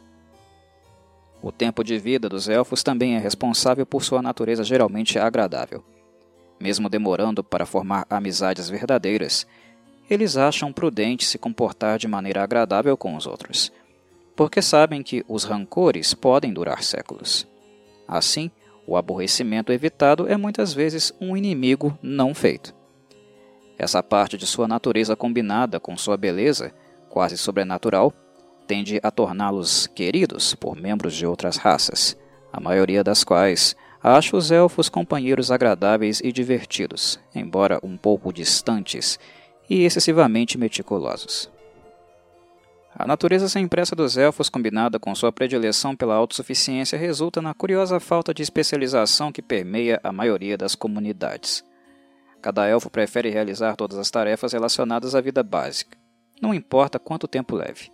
O 1.43 1.51
tempo 1.51 1.83
de 1.83 1.99
vida 1.99 2.29
dos 2.29 2.49
elfos 2.49 2.83
também 2.83 3.17
é 3.17 3.19
responsável 3.19 3.87
por 3.87 4.05
sua 4.05 4.21
natureza 4.21 4.63
geralmente 4.63 5.19
agradável. 5.19 5.83
Mesmo 6.61 6.89
demorando 6.91 7.43
para 7.43 7.65
formar 7.65 8.07
amizades 8.11 8.69
verdadeiras, 8.69 9.47
eles 10.09 10.37
acham 10.37 10.73
prudente 10.73 11.25
se 11.25 11.39
comportar 11.39 11.99
de 11.99 12.07
maneira 12.07 12.43
agradável 12.43 12.97
com 12.97 13.17
os 13.17 13.27
outros, 13.27 13.73
porque 14.41 14.63
sabem 14.63 15.03
que 15.03 15.23
os 15.29 15.45
rancores 15.45 16.15
podem 16.15 16.51
durar 16.51 16.83
séculos. 16.83 17.47
Assim, 18.09 18.51
o 18.87 18.97
aborrecimento 18.97 19.71
evitado 19.71 20.27
é 20.27 20.35
muitas 20.35 20.73
vezes 20.73 21.13
um 21.21 21.37
inimigo 21.37 21.99
não 22.03 22.35
feito. 22.35 22.75
Essa 23.79 24.03
parte 24.03 24.39
de 24.39 24.47
sua 24.47 24.67
natureza 24.67 25.15
combinada 25.15 25.79
com 25.79 25.95
sua 25.95 26.17
beleza, 26.17 26.73
quase 27.11 27.37
sobrenatural, 27.37 28.15
tende 28.67 28.99
a 29.03 29.11
torná-los 29.11 29.87
queridos 29.89 30.55
por 30.55 30.75
membros 30.75 31.15
de 31.15 31.27
outras 31.27 31.59
raças, 31.59 32.17
a 32.51 32.59
maioria 32.59 33.05
das 33.05 33.23
quais 33.23 33.77
acha 34.03 34.35
os 34.35 34.51
elfos 34.51 34.89
companheiros 34.89 35.51
agradáveis 35.51 36.19
e 36.25 36.33
divertidos, 36.33 37.21
embora 37.35 37.79
um 37.83 37.95
pouco 37.95 38.33
distantes 38.33 39.19
e 39.69 39.85
excessivamente 39.85 40.57
meticulosos. 40.57 41.51
A 42.95 43.07
natureza 43.07 43.49
sem 43.49 43.69
pressa 43.69 43.95
dos 43.95 44.17
elfos, 44.17 44.49
combinada 44.49 44.99
com 44.99 45.15
sua 45.15 45.31
predileção 45.31 45.95
pela 45.95 46.15
autossuficiência, 46.15 46.99
resulta 46.99 47.41
na 47.41 47.55
curiosa 47.55 48.01
falta 48.01 48.35
de 48.35 48.43
especialização 48.43 49.31
que 49.31 49.41
permeia 49.41 50.01
a 50.03 50.13
maioria 50.13 50.59
das 50.59 50.75
comunidades. 50.75 51.65
Cada 52.43 52.67
elfo 52.67 52.91
prefere 52.91 53.31
realizar 53.31 53.77
todas 53.77 53.97
as 53.97 54.11
tarefas 54.11 54.53
relacionadas 54.53 55.15
à 55.15 55.21
vida 55.21 55.43
básica, 55.43 55.97
não 56.43 56.53
importa 56.53 56.99
quanto 56.99 57.29
tempo 57.29 57.55
leve. 57.55 57.93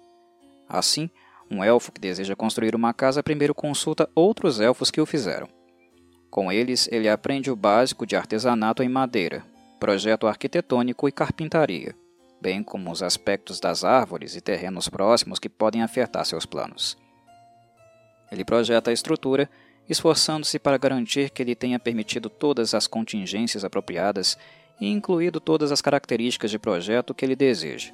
Assim, 0.68 1.10
um 1.50 1.62
elfo 1.62 1.92
que 1.92 2.00
deseja 2.00 2.34
construir 2.34 2.74
uma 2.74 2.94
casa 2.94 3.22
primeiro 3.22 3.54
consulta 3.54 4.08
outros 4.14 4.60
elfos 4.60 4.90
que 4.90 5.00
o 5.00 5.06
fizeram. 5.06 5.48
Com 6.30 6.50
eles, 6.50 6.88
ele 6.90 7.08
aprende 7.08 7.50
o 7.50 7.56
básico 7.56 8.06
de 8.06 8.16
artesanato 8.16 8.82
em 8.82 8.88
madeira, 8.88 9.44
projeto 9.78 10.26
arquitetônico 10.26 11.06
e 11.06 11.12
carpintaria 11.12 11.94
bem 12.46 12.62
como 12.62 12.92
os 12.92 13.02
aspectos 13.02 13.58
das 13.58 13.82
árvores 13.82 14.36
e 14.36 14.40
terrenos 14.40 14.88
próximos 14.88 15.40
que 15.40 15.48
podem 15.48 15.82
afetar 15.82 16.24
seus 16.24 16.46
planos. 16.46 16.96
Ele 18.30 18.44
projeta 18.44 18.88
a 18.88 18.94
estrutura, 18.94 19.50
esforçando-se 19.88 20.56
para 20.56 20.78
garantir 20.78 21.30
que 21.30 21.42
ele 21.42 21.56
tenha 21.56 21.76
permitido 21.80 22.30
todas 22.30 22.72
as 22.72 22.86
contingências 22.86 23.64
apropriadas 23.64 24.38
e 24.80 24.88
incluído 24.88 25.40
todas 25.40 25.72
as 25.72 25.82
características 25.82 26.52
de 26.52 26.56
projeto 26.56 27.12
que 27.12 27.24
ele 27.24 27.34
deseja. 27.34 27.92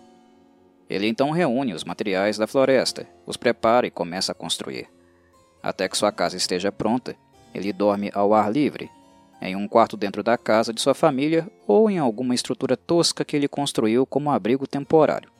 Ele 0.86 1.06
então 1.06 1.30
reúne 1.30 1.72
os 1.72 1.82
materiais 1.82 2.36
da 2.36 2.46
floresta, 2.46 3.08
os 3.24 3.38
prepara 3.38 3.86
e 3.86 3.90
começa 3.90 4.32
a 4.32 4.34
construir. 4.34 4.86
Até 5.62 5.88
que 5.88 5.96
sua 5.96 6.12
casa 6.12 6.36
esteja 6.36 6.70
pronta, 6.70 7.16
ele 7.54 7.72
dorme 7.72 8.10
ao 8.12 8.34
ar 8.34 8.52
livre, 8.52 8.90
em 9.42 9.56
um 9.56 9.66
quarto 9.66 9.96
dentro 9.96 10.22
da 10.22 10.38
casa 10.38 10.72
de 10.72 10.80
sua 10.80 10.94
família 10.94 11.48
ou 11.66 11.90
em 11.90 11.98
alguma 11.98 12.34
estrutura 12.34 12.76
tosca 12.76 13.24
que 13.24 13.36
ele 13.36 13.48
construiu 13.48 14.06
como 14.06 14.30
abrigo 14.30 14.66
temporário. 14.66 15.30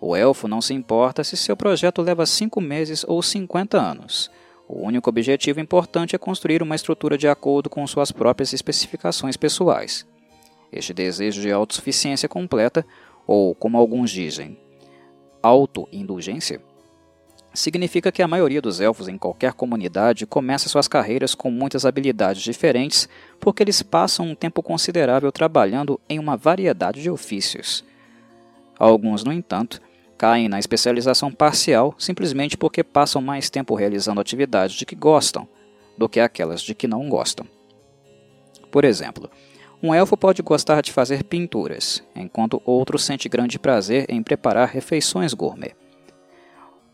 O 0.00 0.14
elfo 0.14 0.48
não 0.48 0.60
se 0.60 0.74
importa 0.74 1.24
se 1.24 1.36
seu 1.36 1.56
projeto 1.56 2.02
leva 2.02 2.26
cinco 2.26 2.60
meses 2.60 3.04
ou 3.06 3.22
50 3.22 3.80
anos. 3.80 4.30
O 4.68 4.84
único 4.84 5.08
objetivo 5.08 5.60
importante 5.60 6.16
é 6.16 6.18
construir 6.18 6.62
uma 6.62 6.74
estrutura 6.74 7.16
de 7.16 7.28
acordo 7.28 7.70
com 7.70 7.86
suas 7.86 8.10
próprias 8.10 8.52
especificações 8.52 9.36
pessoais. 9.36 10.06
Este 10.72 10.92
desejo 10.92 11.40
de 11.40 11.52
autossuficiência 11.52 12.28
completa, 12.28 12.84
ou 13.26 13.54
como 13.54 13.78
alguns 13.78 14.10
dizem, 14.10 14.58
autoindulgência, 15.42 16.60
significa 17.58 18.12
que 18.12 18.22
a 18.22 18.28
maioria 18.28 18.60
dos 18.60 18.80
elfos 18.80 19.08
em 19.08 19.16
qualquer 19.16 19.52
comunidade 19.52 20.26
começa 20.26 20.68
suas 20.68 20.86
carreiras 20.86 21.34
com 21.34 21.50
muitas 21.50 21.84
habilidades 21.84 22.42
diferentes, 22.42 23.08
porque 23.40 23.62
eles 23.62 23.82
passam 23.82 24.26
um 24.26 24.34
tempo 24.34 24.62
considerável 24.62 25.32
trabalhando 25.32 26.00
em 26.08 26.18
uma 26.18 26.36
variedade 26.36 27.02
de 27.02 27.10
ofícios. 27.10 27.84
Alguns, 28.78 29.24
no 29.24 29.32
entanto, 29.32 29.80
caem 30.18 30.48
na 30.48 30.58
especialização 30.58 31.32
parcial 31.32 31.94
simplesmente 31.98 32.56
porque 32.56 32.84
passam 32.84 33.20
mais 33.22 33.50
tempo 33.50 33.74
realizando 33.74 34.20
atividades 34.20 34.76
de 34.76 34.86
que 34.86 34.94
gostam 34.94 35.48
do 35.96 36.08
que 36.08 36.20
aquelas 36.20 36.60
de 36.60 36.74
que 36.74 36.86
não 36.86 37.08
gostam. 37.08 37.46
Por 38.70 38.84
exemplo, 38.84 39.30
um 39.82 39.94
elfo 39.94 40.16
pode 40.16 40.42
gostar 40.42 40.82
de 40.82 40.92
fazer 40.92 41.24
pinturas, 41.24 42.02
enquanto 42.14 42.62
outro 42.64 42.98
sente 42.98 43.28
grande 43.28 43.58
prazer 43.58 44.06
em 44.08 44.22
preparar 44.22 44.68
refeições 44.68 45.32
gourmet. 45.32 45.74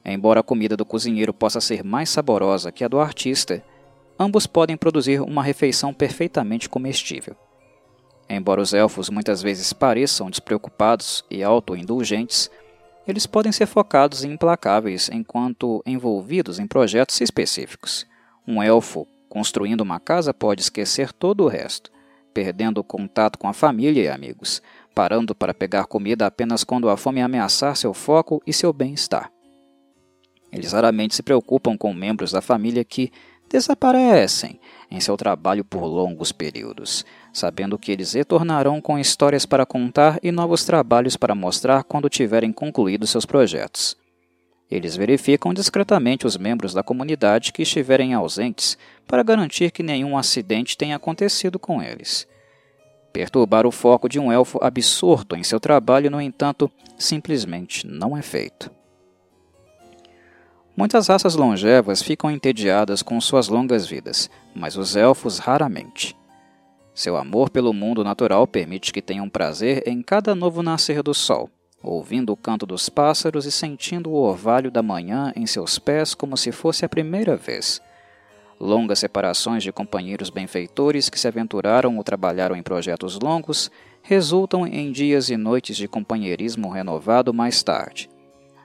Embora 0.05 0.41
a 0.41 0.43
comida 0.43 0.77
do 0.77 0.85
cozinheiro 0.85 1.33
possa 1.33 1.61
ser 1.61 1.85
mais 1.85 2.11
saborosa 2.11 2.73
que 2.73 2.85
a 2.85 2.89
do 2.89 2.99
artista, 2.99 3.63
ambos 4.19 4.47
podem 4.47 4.77
produzir 4.77 5.21
uma 5.21 5.43
refeição 5.43 5.95
perfeitamente 5.95 6.69
comestível. 6.69 7.37
Embora 8.29 8.61
os 8.61 8.73
elfos 8.73 9.11
muitas 9.11 9.43
vezes 9.43 9.73
pareçam 9.73 10.31
despreocupados 10.31 11.25
e 11.31 11.43
autoindulgentes, 11.43 12.51
eles 13.07 13.27
podem 13.27 13.53
ser 13.53 13.67
focados 13.67 14.25
e 14.25 14.29
implacáveis 14.29 15.11
enquanto 15.13 15.83
envolvidos 15.85 16.59
em 16.59 16.67
projetos 16.67 17.21
específicos. 17.21 18.07
Um 18.47 18.63
elfo 18.63 19.07
construindo 19.29 19.81
uma 19.81 19.99
casa 19.99 20.33
pode 20.33 20.63
esquecer 20.63 21.13
todo 21.13 21.45
o 21.45 21.49
resto, 21.49 21.91
perdendo 22.33 22.79
o 22.79 22.85
contato 22.85 23.39
com 23.39 23.49
a 23.49 23.53
família 23.53 24.03
e 24.03 24.09
amigos, 24.09 24.63
parando 24.95 25.35
para 25.35 25.55
pegar 25.55 25.87
comida 25.87 26.27
apenas 26.27 26.65
quando 26.65 26.89
a 26.89 26.97
fome 26.97 27.21
ameaçar 27.21 27.77
seu 27.77 27.93
foco 27.93 28.43
e 28.47 28.53
seu 28.53 28.73
bem-estar. 28.73 29.31
Eles 30.53 30.73
raramente 30.73 31.15
se 31.15 31.23
preocupam 31.23 31.77
com 31.77 31.95
membros 31.95 32.31
da 32.31 32.43
família 32.43 32.85
que 32.85 33.11
desaparecem 33.49 34.61
em 34.91 35.01
seu 35.01 35.17
trabalho 35.17 35.65
por 35.65 35.85
longos 35.85 36.33
períodos, 36.33 37.05
sabendo 37.33 37.79
que 37.79 37.91
eles 37.91 38.13
retornarão 38.13 38.81
com 38.81 38.99
histórias 38.99 39.47
para 39.47 39.67
contar 39.67 40.19
e 40.23 40.31
novos 40.31 40.65
trabalhos 40.65 41.17
para 41.17 41.35
mostrar 41.35 41.85
quando 41.85 42.09
tiverem 42.09 42.53
concluído 42.53 43.07
seus 43.07 43.25
projetos. 43.25 43.97
Eles 44.71 44.97
verificam 44.97 45.53
discretamente 45.53 46.27
os 46.27 46.39
membros 46.39 46.73
da 46.73 46.83
comunidade 46.83 47.53
que 47.53 47.63
estiverem 47.63 48.15
ausentes 48.15 48.79
para 49.07 49.23
garantir 49.23 49.71
que 49.71 49.83
nenhum 49.83 50.17
acidente 50.17 50.77
tenha 50.77 50.97
acontecido 50.97 51.59
com 51.59 51.83
eles. 51.83 52.27
Perturbar 53.13 53.67
o 53.67 53.71
foco 53.71 54.09
de 54.09 54.19
um 54.19 54.33
elfo 54.33 54.59
absorto 54.63 55.37
em 55.37 55.43
seu 55.43 55.61
trabalho, 55.61 56.11
no 56.11 56.23
entanto, 56.23 56.71
simplesmente 56.97 57.87
não 57.87 58.17
é 58.17 58.23
feito. 58.23 58.71
Muitas 60.75 61.09
raças 61.09 61.35
longevas 61.35 62.03
ficam 62.03 62.31
entediadas 62.31 63.03
com 63.03 63.21
suas 63.21 63.49
longas 63.49 63.87
vidas, 63.87 64.31
mas 64.55 64.77
os 64.77 64.97
elfos 64.97 65.39
raramente. 65.39 66.17
Seu 66.95 67.17
amor 67.17 67.51
pelo 67.51 67.73
mundo 67.75 68.03
natural 68.03 68.47
permite 68.47 68.93
que 68.93 69.03
tenham 69.03 69.29
prazer 69.29 69.83
em 69.87 70.03
cada 70.03 70.35
novo 70.35 70.63
nascer 70.63 71.03
do 71.03 71.13
sol, 71.13 71.51
ouvindo 71.83 72.33
o 72.33 72.37
canto 72.37 72.65
dos 72.65 72.89
pássaros 72.89 73.45
e 73.45 73.53
sentindo 73.53 74.11
o 74.11 74.15
orvalho 74.15 74.71
da 74.71 74.83
manhã 74.83 75.33
em 75.37 75.47
seus 75.47 75.79
pés 75.79 76.15
como 76.15 76.37
se 76.37 76.51
fosse 76.51 76.85
a 76.85 76.89
primeira 76.89 77.37
vez. 77.37 77.81
Longas 78.59 79.01
separações 79.01 79.63
de 79.63 79.73
companheiros 79.73 80.31
benfeitores 80.31 81.11
que 81.11 81.19
se 81.19 81.29
aventuraram 81.29 81.97
ou 81.97 82.05
trabalharam 82.05 82.55
em 82.57 82.63
projetos 82.63 83.19
longos 83.21 83.71
resultam 84.03 84.67
em 84.67 84.91
dias 84.93 85.29
e 85.29 85.37
noites 85.37 85.77
de 85.77 85.89
companheirismo 85.89 86.71
renovado 86.71 87.35
mais 87.35 87.63
tarde. 87.63 88.09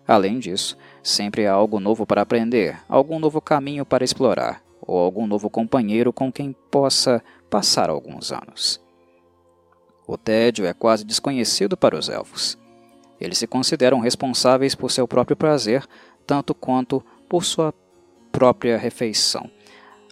Além 0.08 0.40
disso, 0.40 0.78
Sempre 1.08 1.48
há 1.48 1.54
algo 1.54 1.80
novo 1.80 2.06
para 2.06 2.22
aprender, 2.22 2.78
algum 2.90 3.18
novo 3.18 3.40
caminho 3.40 3.86
para 3.86 4.04
explorar, 4.04 4.62
ou 4.82 5.00
algum 5.00 5.26
novo 5.26 5.50
companheiro 5.50 6.12
com 6.12 6.30
quem 6.30 6.52
possa 6.70 7.24
passar 7.50 7.90
alguns 7.90 8.30
anos. 8.30 8.82
O 10.06 10.18
tédio 10.18 10.66
é 10.66 10.74
quase 10.74 11.06
desconhecido 11.06 11.78
para 11.78 11.98
os 11.98 12.10
elfos. 12.10 12.58
Eles 13.22 13.38
se 13.38 13.48
consideram 13.48 14.02
responsáveis 14.02 14.76
por 14.76 14.92
seu 14.92 15.08
próprio 15.08 15.38
prazer, 15.38 15.88
tanto 16.26 16.54
quanto 16.54 17.02
por 17.30 17.46
sua 17.46 17.74
própria 18.30 18.78
refeição. 18.78 19.50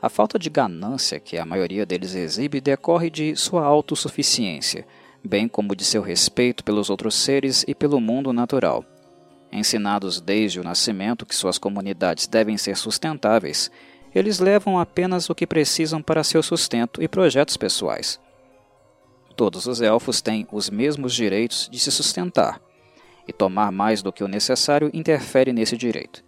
A 0.01 0.07
falta 0.07 0.39
de 0.39 0.49
ganância 0.49 1.19
que 1.19 1.37
a 1.37 1.45
maioria 1.45 1.85
deles 1.85 2.15
exibe 2.15 2.61
decorre 2.61 3.09
de 3.09 3.35
sua 3.35 3.65
autossuficiência, 3.65 4.87
bem 5.21 5.49
como 5.49 5.75
de 5.75 5.83
seu 5.83 6.01
respeito 6.01 6.63
pelos 6.63 6.89
outros 6.89 7.15
seres 7.15 7.65
e 7.67 7.75
pelo 7.75 7.99
mundo 7.99 8.31
natural. 8.31 8.85
Ensinados 9.55 10.19
desde 10.19 10.59
o 10.59 10.63
nascimento 10.65 11.25
que 11.25 11.33
suas 11.33 11.57
comunidades 11.57 12.27
devem 12.27 12.57
ser 12.57 12.75
sustentáveis, 12.75 13.71
eles 14.13 14.39
levam 14.39 14.77
apenas 14.77 15.29
o 15.29 15.35
que 15.35 15.47
precisam 15.47 16.01
para 16.01 16.25
seu 16.25 16.43
sustento 16.43 17.01
e 17.01 17.07
projetos 17.07 17.55
pessoais. 17.55 18.19
Todos 19.33 19.65
os 19.65 19.79
elfos 19.79 20.21
têm 20.21 20.45
os 20.51 20.69
mesmos 20.69 21.15
direitos 21.15 21.69
de 21.71 21.79
se 21.79 21.89
sustentar, 21.89 22.59
e 23.25 23.31
tomar 23.31 23.71
mais 23.71 24.01
do 24.01 24.11
que 24.11 24.25
o 24.25 24.27
necessário 24.27 24.91
interfere 24.93 25.53
nesse 25.53 25.77
direito. 25.77 26.21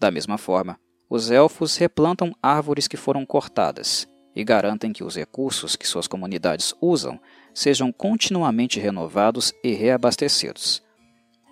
Da 0.00 0.10
mesma 0.10 0.38
forma, 0.38 0.80
os 1.06 1.30
elfos 1.30 1.76
replantam 1.76 2.34
árvores 2.42 2.88
que 2.88 2.96
foram 2.96 3.26
cortadas 3.26 4.08
e 4.34 4.42
garantem 4.42 4.90
que 4.90 5.04
os 5.04 5.16
recursos 5.16 5.76
que 5.76 5.86
suas 5.86 6.08
comunidades 6.08 6.74
usam 6.80 7.20
sejam 7.52 7.92
continuamente 7.92 8.80
renovados 8.80 9.52
e 9.62 9.74
reabastecidos. 9.74 10.87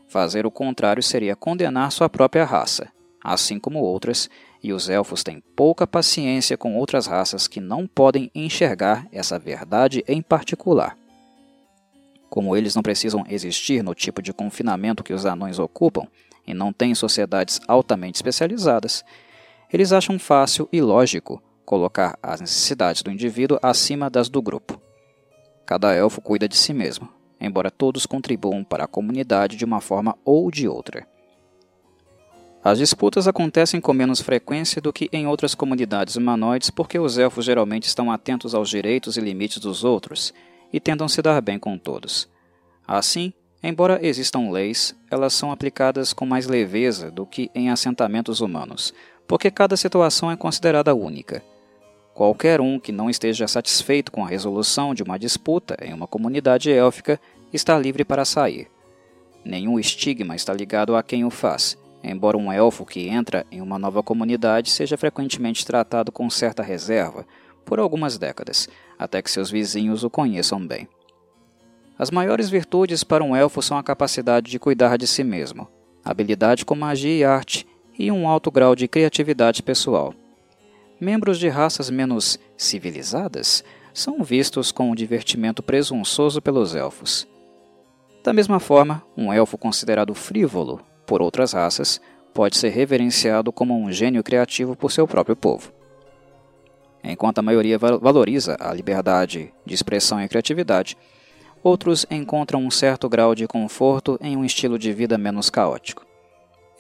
Fazer 0.09 0.47
o 0.47 0.51
contrário 0.51 1.03
seria 1.03 1.35
condenar 1.35 1.91
sua 1.91 2.09
própria 2.09 2.45
raça, 2.45 2.89
assim 3.23 3.59
como 3.59 3.81
outras, 3.81 4.31
e 4.63 4.73
os 4.73 4.89
elfos 4.89 5.23
têm 5.23 5.43
pouca 5.55 5.87
paciência 5.87 6.57
com 6.57 6.77
outras 6.77 7.07
raças 7.07 7.49
que 7.49 7.61
não 7.61 7.87
podem 7.87 8.31
enxergar 8.35 9.07
essa 9.13 9.39
verdade 9.39 10.05
em 10.07 10.23
particular. 10.23 10.97
Como 12.29 12.57
eles 12.57 12.75
não 12.75 12.83
precisam 12.83 13.25
existir 13.29 13.83
no 13.83 13.95
tipo 13.95 14.21
de 14.21 14.33
confinamento 14.33 15.05
que 15.05 15.13
os 15.13 15.27
anões 15.27 15.59
ocupam 15.59 16.07
e 16.47 16.55
não 16.55 16.73
têm 16.73 16.95
sociedades 16.95 17.61
altamente 17.67 18.17
especializadas, 18.17 19.05
eles 19.73 19.93
acham 19.93 20.19
fácil 20.19 20.69
e 20.73 20.81
lógico 20.81 21.43
colocar 21.65 22.17
as 22.23 22.41
necessidades 22.41 23.03
do 23.03 23.11
indivíduo 23.11 23.59
acima 23.61 24.09
das 24.09 24.29
do 24.29 24.41
grupo. 24.41 24.81
Cada 25.67 25.93
elfo 25.93 26.21
cuida 26.21 26.49
de 26.49 26.57
si 26.57 26.73
mesmo, 26.73 27.09
embora 27.41 27.71
todos 27.71 28.07
contribuam 28.07 28.65
para 28.65 28.85
a 28.85 28.89
comunidade 28.89 29.57
de 29.57 29.65
uma 29.65 29.81
forma 29.81 30.17
ou 30.25 30.51
de 30.51 30.69
outra. 30.69 31.07
As 32.65 32.79
disputas 32.79 33.29
acontecem 33.29 33.81
com 33.81 33.93
menos 33.93 34.21
frequência 34.21 34.83
do 34.83 34.93
que 34.93 35.09
em 35.13 35.27
outras 35.27 35.55
comunidades 35.55 36.17
humanoides 36.17 36.69
porque 36.69 36.99
os 36.99 37.17
elfos 37.17 37.45
geralmente 37.45 37.85
estão 37.85 38.11
atentos 38.11 38.57
aos 38.57 38.69
direitos 38.69 39.17
e 39.17 39.21
limites 39.21 39.59
dos 39.59 39.85
outros 39.85 40.35
e 40.73 40.81
tentam 40.81 41.07
se 41.07 41.23
dar 41.23 41.41
bem 41.41 41.61
com 41.61 41.79
todos. 41.79 42.29
Assim, 42.85 43.33
embora 43.63 44.05
existam 44.05 44.51
leis, 44.51 44.97
elas 45.09 45.33
são 45.33 45.53
aplicadas 45.53 46.13
com 46.13 46.27
mais 46.27 46.49
leveza 46.49 47.09
do 47.09 47.25
que 47.25 47.51
em 47.55 47.71
assentamentos 47.71 48.41
humanos, 48.41 48.93
porque 49.29 49.49
cada 49.49 49.77
situação 49.77 50.29
é 50.29 50.37
considerada 50.37 50.93
única. 50.93 51.45
Qualquer 52.17 52.63
um 52.63 52.81
que 52.81 52.93
não 52.93 53.11
esteja 53.11 53.47
satisfeito 53.47 54.11
com 54.11 54.25
a 54.25 54.27
resolução 54.27 54.95
de 54.95 55.03
uma 55.03 55.19
disputa 55.19 55.77
em 55.83 55.93
uma 55.93 56.07
comunidade 56.07 56.73
élfica 56.73 57.21
está 57.53 57.79
livre 57.79 58.07
para 58.07 58.25
sair. 58.25 58.71
Nenhum 59.45 59.79
estigma 59.79 60.35
está 60.35 60.55
ligado 60.55 60.97
a 60.97 61.03
quem 61.03 61.27
o 61.27 61.31
faz, 61.31 61.77
embora 62.03 62.39
um 62.39 62.51
elfo 62.51 62.87
que 62.87 63.07
entra 63.07 63.45
em 63.53 63.61
uma 63.61 63.79
nova 63.79 64.03
comunidade 64.03 64.71
seja 64.71 64.97
frequentemente 64.97 65.67
tratado 65.67 66.11
com 66.11 66.31
certa 66.31 66.63
reserva 66.63 67.27
por 67.67 67.79
algumas 67.79 68.17
décadas, 68.17 68.67
até 68.99 69.21
que 69.21 69.31
seus 69.31 69.51
vizinhos 69.51 70.03
o 70.03 70.09
conheçam 70.09 70.67
bem. 70.67 70.89
As 71.99 72.11
maiores 72.11 72.49
virtudes 72.49 73.05
para 73.05 73.23
um 73.23 73.37
elfo 73.37 73.61
são 73.61 73.77
a 73.77 73.83
capacidade 73.83 74.51
de 74.51 74.59
cuidar 74.59 74.97
de 74.97 75.07
si 75.07 75.23
mesmo, 75.23 75.69
habilidade 76.03 76.65
com 76.65 76.75
magia 76.75 77.15
e 77.15 77.25
arte 77.25 77.67
e 77.99 78.11
um 78.11 78.27
alto 78.27 78.51
grau 78.51 78.75
de 78.75 78.89
criatividade 78.89 79.63
pessoal. 79.63 80.15
Membros 81.01 81.39
de 81.39 81.49
raças 81.49 81.91
menos 81.91 82.39
civilizadas 82.57 83.63
são 83.93 84.23
vistos 84.23 84.73
com 84.73 84.91
um 84.91 84.95
divertimento 84.95 85.63
presunçoso 85.63 86.41
pelos 86.41 86.75
elfos. 86.75 87.29
Da 88.25 88.33
mesma 88.33 88.59
forma, 88.59 89.03
um 89.17 89.33
elfo 89.33 89.59
considerado 89.59 90.15
frívolo 90.15 90.81
por 91.07 91.21
outras 91.21 91.53
raças 91.53 92.01
pode 92.33 92.57
ser 92.57 92.71
reverenciado 92.71 93.53
como 93.53 93.79
um 93.79 93.93
gênio 93.93 94.23
criativo 94.23 94.75
por 94.75 94.91
seu 94.91 95.07
próprio 95.07 95.37
povo. 95.37 95.71
Enquanto 97.05 97.39
a 97.39 97.43
maioria 97.43 97.79
valoriza 97.79 98.57
a 98.59 98.73
liberdade 98.73 99.53
de 99.65 99.75
expressão 99.75 100.21
e 100.21 100.29
criatividade, 100.29 100.97
outros 101.63 102.05
encontram 102.11 102.65
um 102.65 102.71
certo 102.71 103.09
grau 103.09 103.35
de 103.35 103.47
conforto 103.47 104.19
em 104.21 104.37
um 104.37 104.45
estilo 104.45 104.79
de 104.79 104.93
vida 104.93 105.17
menos 105.17 105.51
caótico. 105.51 106.05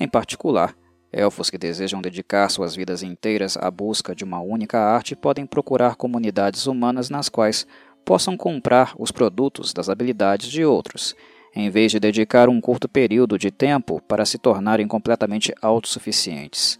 Em 0.00 0.08
particular, 0.08 0.74
elfos 1.12 1.50
que 1.50 1.58
desejam 1.58 2.02
dedicar 2.02 2.48
suas 2.48 2.74
vidas 2.74 3.02
inteiras 3.02 3.56
à 3.56 3.70
busca 3.70 4.14
de 4.14 4.24
uma 4.24 4.40
única 4.40 4.78
arte 4.78 5.16
podem 5.16 5.46
procurar 5.46 5.96
comunidades 5.96 6.66
humanas 6.66 7.10
nas 7.10 7.28
quais 7.28 7.66
possam 8.04 8.36
comprar 8.36 8.94
os 8.98 9.10
produtos 9.10 9.72
das 9.72 9.88
habilidades 9.88 10.48
de 10.48 10.64
outros 10.64 11.14
em 11.56 11.70
vez 11.70 11.90
de 11.90 11.98
dedicar 11.98 12.50
um 12.50 12.60
curto 12.60 12.86
período 12.86 13.38
de 13.38 13.50
tempo 13.50 14.00
para 14.06 14.26
se 14.26 14.36
tornarem 14.36 14.86
completamente 14.86 15.54
autossuficientes. 15.62 16.78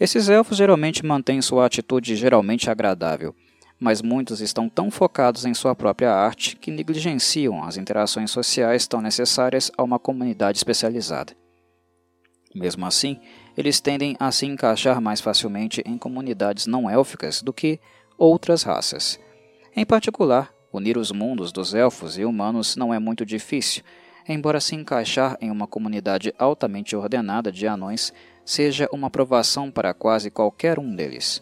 Esses 0.00 0.28
elfos 0.28 0.58
geralmente 0.58 1.06
mantêm 1.06 1.40
sua 1.40 1.64
atitude 1.64 2.16
geralmente 2.16 2.68
agradável, 2.68 3.32
mas 3.78 4.02
muitos 4.02 4.40
estão 4.40 4.68
tão 4.68 4.90
focados 4.90 5.44
em 5.44 5.54
sua 5.54 5.76
própria 5.76 6.12
arte 6.12 6.56
que 6.56 6.72
negligenciam 6.72 7.62
as 7.62 7.76
interações 7.76 8.32
sociais 8.32 8.88
tão 8.88 9.00
necessárias 9.00 9.70
a 9.78 9.84
uma 9.84 10.00
comunidade 10.00 10.58
especializada. 10.58 11.43
Mesmo 12.54 12.86
assim, 12.86 13.20
eles 13.56 13.80
tendem 13.80 14.16
a 14.20 14.30
se 14.30 14.46
encaixar 14.46 15.00
mais 15.00 15.20
facilmente 15.20 15.82
em 15.84 15.98
comunidades 15.98 16.66
não 16.66 16.88
élficas 16.88 17.42
do 17.42 17.52
que 17.52 17.80
outras 18.16 18.62
raças. 18.62 19.18
Em 19.74 19.84
particular, 19.84 20.54
Unir 20.74 20.98
os 20.98 21.12
mundos 21.12 21.52
dos 21.52 21.72
elfos 21.72 22.18
e 22.18 22.24
humanos 22.24 22.74
não 22.74 22.92
é 22.92 22.98
muito 22.98 23.24
difícil, 23.24 23.84
embora 24.28 24.60
se 24.60 24.74
encaixar 24.74 25.38
em 25.40 25.48
uma 25.48 25.68
comunidade 25.68 26.34
altamente 26.36 26.96
ordenada 26.96 27.52
de 27.52 27.64
anões 27.64 28.12
seja 28.44 28.88
uma 28.92 29.08
provação 29.08 29.70
para 29.70 29.94
quase 29.94 30.32
qualquer 30.32 30.80
um 30.80 30.92
deles. 30.92 31.40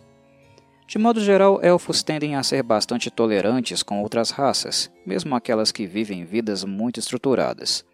De 0.86 0.98
modo 0.98 1.18
geral, 1.18 1.60
elfos 1.62 2.02
tendem 2.02 2.36
a 2.36 2.42
ser 2.42 2.62
bastante 2.62 3.10
tolerantes 3.10 3.82
com 3.82 4.02
outras 4.02 4.30
raças, 4.30 4.90
mesmo 5.06 5.34
aquelas 5.34 5.72
que 5.72 5.86
vivem 5.86 6.26
vidas 6.26 6.62
muito 6.62 7.00
estruturadas. 7.00 7.86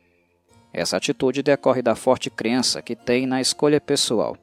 Essa 0.79 0.97
atitude 0.97 1.43
decorre 1.43 1.83
da 1.83 1.97
forte 1.97 2.31
crença 2.31 2.81
que 2.81 2.95
têm 2.95 3.26
na 3.26 3.41
escolha 3.41 3.81
pessoal. 3.81 4.37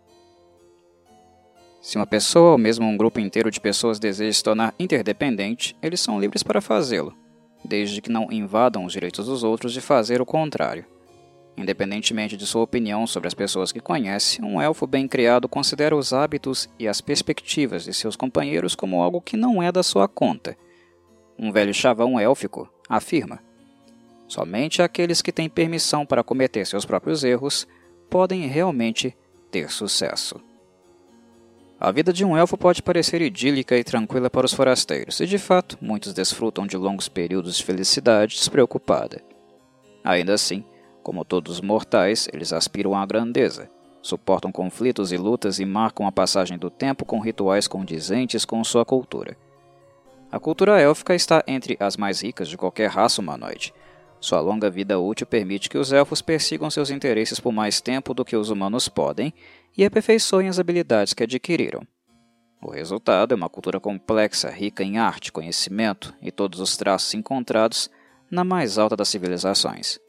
Se 1.82 1.96
uma 1.96 2.06
pessoa 2.06 2.52
ou 2.52 2.58
mesmo 2.58 2.86
um 2.86 2.98
grupo 2.98 3.22
inteiro 3.22 3.50
de 3.50 3.62
pessoas 3.62 4.00
deseja 4.00 4.34
se 4.34 4.44
tornar 4.44 4.76
interdependente, 4.78 5.78
eles 5.82 6.02
são 6.02 6.20
livres 6.20 6.44
para 6.44 6.60
fazê-lo, 6.60 7.16
desde 7.64 8.02
que 8.02 8.12
não 8.12 8.28
invadam 8.30 8.84
os 8.84 8.92
direitos 8.92 9.28
dos 9.28 9.46
outros 9.46 9.72
de 9.72 9.80
fazer 9.80 10.22
o 10.22 10.26
contrário. 10.26 10.86
Independentemente 11.56 12.36
de 12.36 12.46
sua 12.46 12.64
opinião 12.64 13.08
sobre 13.08 13.30
as 13.30 13.34
pessoas 13.34 13.72
que 13.72 13.80
conhece, 13.80 14.42
um 14.42 14.62
elfo 14.62 14.86
bem 14.86 15.08
criado 15.08 15.48
considera 15.48 15.96
os 15.96 16.12
hábitos 16.12 16.68
e 16.78 16.86
as 16.86 17.00
perspectivas 17.00 17.86
de 17.86 17.94
seus 17.94 18.18
companheiros 18.18 18.76
como 18.76 19.02
algo 19.02 19.22
que 19.22 19.38
não 19.38 19.64
é 19.64 19.72
da 19.72 19.82
sua 19.82 20.06
conta. 20.06 20.58
Um 21.40 21.50
velho 21.50 21.74
chavão 21.74 22.20
élfico 22.20 22.70
afirma: 22.90 23.40
somente 24.28 24.82
aqueles 24.82 25.22
que 25.22 25.32
têm 25.32 25.50
permissão 25.50 26.06
para 26.06 26.24
cometer 26.24 26.66
seus 26.66 26.86
próprios 26.86 27.24
erros 27.24 27.68
podem 28.10 28.48
realmente 28.48 29.16
ter 29.52 29.72
sucesso. 29.72 30.40
A 31.80 31.92
vida 31.92 32.14
de 32.14 32.24
um 32.24 32.38
elfo 32.38 32.58
pode 32.58 32.82
parecer 32.82 33.22
idílica 33.22 33.78
e 33.78 33.84
tranquila 33.84 34.30
para 34.30 34.46
os 34.46 34.54
forasteiros, 34.54 35.20
e 35.20 35.26
de 35.26 35.38
fato, 35.38 35.78
muitos 35.82 36.14
desfrutam 36.14 36.66
de 36.66 36.78
longos 36.78 37.10
períodos 37.10 37.58
de 37.58 37.64
felicidade 37.64 38.36
despreocupada. 38.36 39.22
Ainda 40.04 40.34
assim, 40.34 40.64
como 41.04 41.26
todos 41.26 41.56
os 41.56 41.62
mortais, 41.62 42.30
eles 42.32 42.54
aspiram 42.54 42.96
à 42.96 43.06
grandeza, 43.06 43.70
suportam 44.02 44.52
conflitos 44.52 45.12
e 45.12 45.18
lutas 45.18 45.60
e 45.60 45.66
marcam 45.66 46.08
a 46.08 46.12
passagem 46.12 46.58
do 46.58 46.70
tempo 46.70 47.06
com 47.06 47.20
rituais 47.20 47.68
condizentes 47.68 48.46
com 48.46 48.64
sua 48.64 48.86
cultura. 48.86 49.38
A 50.32 50.40
cultura 50.40 50.80
élfica 50.80 51.14
está 51.14 51.44
entre 51.46 51.78
as 51.80 51.98
mais 51.98 52.22
ricas 52.22 52.48
de 52.48 52.58
qualquer 52.58 52.90
raça 52.90 53.22
humanoide. 53.22 53.74
Sua 54.20 54.40
longa 54.40 54.70
vida 54.70 55.00
útil 55.00 55.28
permite 55.28 55.70
que 55.70 55.78
os 55.78 55.92
elfos 55.92 56.22
persigam 56.22 56.70
seus 56.70 56.90
interesses 56.90 57.40
por 57.40 57.52
mais 57.52 57.80
tempo 57.80 58.14
do 58.14 58.26
que 58.26 58.36
os 58.36 58.50
humanos 58.50 58.90
podem 58.90 59.34
e 59.78 59.86
aperfeiçoem 59.86 60.48
as 60.48 60.58
habilidades 60.58 61.14
que 61.14 61.24
adquiriram. 61.24 61.86
O 62.62 62.72
resultado 62.72 63.34
é 63.34 63.36
uma 63.36 63.50
cultura 63.50 63.80
complexa, 63.80 64.50
rica 64.50 64.84
em 64.84 64.98
arte, 64.98 65.32
conhecimento 65.32 66.14
e 66.22 66.32
todos 66.32 66.60
os 66.60 66.76
traços 66.76 67.14
encontrados 67.14 67.90
na 68.32 68.44
mais 68.44 68.78
alta 68.78 68.96
das 68.96 69.10
civilizações. 69.10 70.00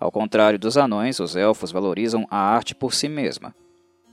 Ao 0.00 0.10
contrário 0.10 0.58
dos 0.58 0.76
anões, 0.76 1.20
os 1.20 1.36
elfos 1.36 1.70
valorizam 1.70 2.26
a 2.28 2.36
arte 2.36 2.74
por 2.74 2.92
si 2.92 3.08
mesma. 3.08 3.54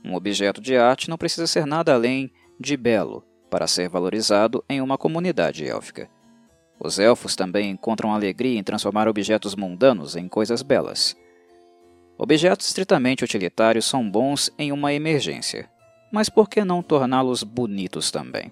Um 0.04 0.14
objeto 0.14 0.60
de 0.60 0.76
arte 0.76 1.10
não 1.10 1.18
precisa 1.18 1.48
ser 1.48 1.66
nada 1.66 1.92
além 1.92 2.32
de 2.60 2.76
belo 2.76 3.24
para 3.50 3.66
ser 3.66 3.88
valorizado 3.88 4.64
em 4.68 4.80
uma 4.80 4.96
comunidade 4.96 5.66
élfica. 5.66 6.08
Os 6.82 6.98
elfos 6.98 7.36
também 7.36 7.70
encontram 7.70 8.14
alegria 8.14 8.58
em 8.58 8.64
transformar 8.64 9.06
objetos 9.06 9.54
mundanos 9.54 10.16
em 10.16 10.26
coisas 10.26 10.62
belas. 10.62 11.14
Objetos 12.16 12.66
estritamente 12.66 13.22
utilitários 13.22 13.84
são 13.84 14.08
bons 14.08 14.50
em 14.58 14.72
uma 14.72 14.92
emergência, 14.92 15.68
mas 16.10 16.30
por 16.30 16.48
que 16.48 16.64
não 16.64 16.82
torná-los 16.82 17.42
bonitos 17.42 18.10
também? 18.10 18.50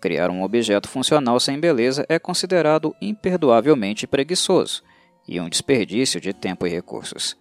Criar 0.00 0.30
um 0.30 0.42
objeto 0.42 0.88
funcional 0.88 1.38
sem 1.38 1.60
beleza 1.60 2.04
é 2.08 2.18
considerado 2.18 2.94
imperdoavelmente 3.00 4.06
preguiçoso 4.06 4.82
e 5.28 5.40
um 5.40 5.48
desperdício 5.48 6.20
de 6.20 6.32
tempo 6.32 6.66
e 6.66 6.70
recursos. 6.70 7.36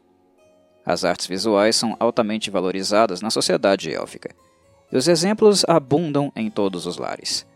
As 0.85 1.05
artes 1.05 1.25
visuais 1.25 1.75
são 1.75 1.95
altamente 1.99 2.51
valorizadas 2.51 3.21
na 3.21 3.29
sociedade 3.29 3.91
élfica, 3.91 4.35
e 4.91 4.97
os 4.97 5.07
exemplos 5.07 5.63
abundam 5.67 6.31
em 6.35 6.49
todos 6.49 6.85
os 6.85 6.97
lares. 6.97 7.47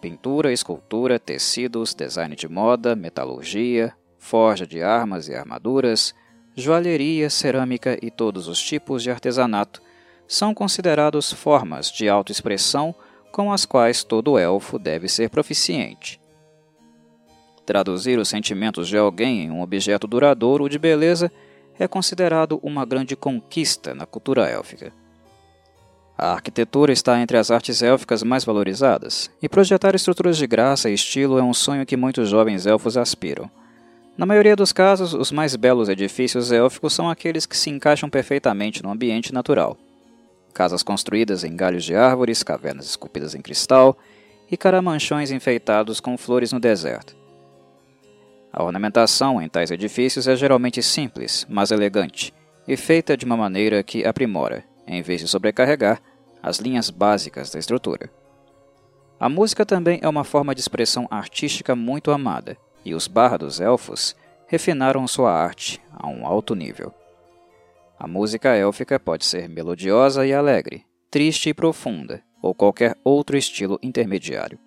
Pintura, 0.00 0.52
escultura, 0.52 1.18
tecidos, 1.18 1.94
design 1.94 2.36
de 2.36 2.48
moda, 2.48 2.94
metalurgia, 2.94 3.94
forja 4.18 4.66
de 4.66 4.82
armas 4.82 5.28
e 5.28 5.34
armaduras, 5.34 6.14
joalheria, 6.54 7.30
cerâmica 7.30 7.98
e 8.02 8.10
todos 8.10 8.48
os 8.48 8.60
tipos 8.60 9.02
de 9.02 9.10
artesanato 9.10 9.82
são 10.26 10.52
considerados 10.52 11.32
formas 11.32 11.90
de 11.90 12.08
autoexpressão 12.08 12.94
com 13.32 13.52
as 13.52 13.64
quais 13.64 14.02
todo 14.02 14.38
elfo 14.38 14.78
deve 14.78 15.08
ser 15.08 15.30
proficiente. 15.30 16.20
Traduzir 17.64 18.18
os 18.18 18.28
sentimentos 18.28 18.88
de 18.88 18.96
alguém 18.96 19.44
em 19.44 19.50
um 19.50 19.60
objeto 19.60 20.06
duradouro 20.06 20.68
de 20.68 20.78
beleza 20.78 21.30
é 21.78 21.86
considerado 21.86 22.58
uma 22.62 22.84
grande 22.84 23.14
conquista 23.16 23.94
na 23.94 24.06
cultura 24.06 24.48
élfica. 24.48 24.92
A 26.18 26.32
arquitetura 26.32 26.92
está 26.92 27.20
entre 27.20 27.36
as 27.36 27.50
artes 27.50 27.82
élficas 27.82 28.22
mais 28.22 28.42
valorizadas, 28.42 29.30
e 29.42 29.48
projetar 29.48 29.94
estruturas 29.94 30.38
de 30.38 30.46
graça 30.46 30.88
e 30.88 30.94
estilo 30.94 31.38
é 31.38 31.42
um 31.42 31.52
sonho 31.52 31.84
que 31.84 31.96
muitos 31.96 32.30
jovens 32.30 32.64
elfos 32.64 32.96
aspiram. 32.96 33.50
Na 34.16 34.24
maioria 34.24 34.56
dos 34.56 34.72
casos, 34.72 35.12
os 35.12 35.30
mais 35.30 35.54
belos 35.56 35.90
edifícios 35.90 36.50
élficos 36.50 36.94
são 36.94 37.10
aqueles 37.10 37.44
que 37.44 37.56
se 37.56 37.68
encaixam 37.68 38.08
perfeitamente 38.08 38.82
no 38.82 38.90
ambiente 38.90 39.32
natural. 39.32 39.76
Casas 40.54 40.82
construídas 40.82 41.44
em 41.44 41.54
galhos 41.54 41.84
de 41.84 41.94
árvores, 41.94 42.42
cavernas 42.42 42.86
esculpidas 42.86 43.34
em 43.34 43.42
cristal 43.42 43.94
e 44.50 44.56
caramanchões 44.56 45.30
enfeitados 45.30 46.00
com 46.00 46.16
flores 46.16 46.50
no 46.50 46.58
deserto. 46.58 47.14
A 48.50 48.64
ornamentação 48.64 49.42
em 49.42 49.50
tais 49.50 49.70
edifícios 49.70 50.26
é 50.26 50.34
geralmente 50.34 50.82
simples, 50.82 51.46
mas 51.46 51.70
elegante, 51.70 52.32
e 52.66 52.74
feita 52.74 53.18
de 53.18 53.26
uma 53.26 53.36
maneira 53.36 53.82
que 53.82 54.02
aprimora, 54.02 54.64
em 54.86 55.02
vez 55.02 55.20
de 55.20 55.28
sobrecarregar, 55.28 56.00
as 56.42 56.58
linhas 56.58 56.90
básicas 56.90 57.50
da 57.50 57.58
estrutura. 57.58 58.10
A 59.18 59.28
música 59.28 59.64
também 59.64 59.98
é 60.02 60.08
uma 60.08 60.24
forma 60.24 60.54
de 60.54 60.60
expressão 60.60 61.08
artística 61.10 61.74
muito 61.74 62.10
amada, 62.10 62.56
e 62.84 62.94
os 62.94 63.08
bardos 63.08 63.60
elfos 63.60 64.14
refinaram 64.46 65.06
sua 65.08 65.32
arte 65.32 65.82
a 65.92 66.06
um 66.06 66.26
alto 66.26 66.54
nível. 66.54 66.94
A 67.98 68.06
música 68.06 68.54
élfica 68.54 69.00
pode 69.00 69.24
ser 69.24 69.48
melodiosa 69.48 70.26
e 70.26 70.32
alegre, 70.32 70.84
triste 71.10 71.48
e 71.48 71.54
profunda, 71.54 72.22
ou 72.42 72.54
qualquer 72.54 72.94
outro 73.02 73.36
estilo 73.36 73.78
intermediário. 73.82 74.58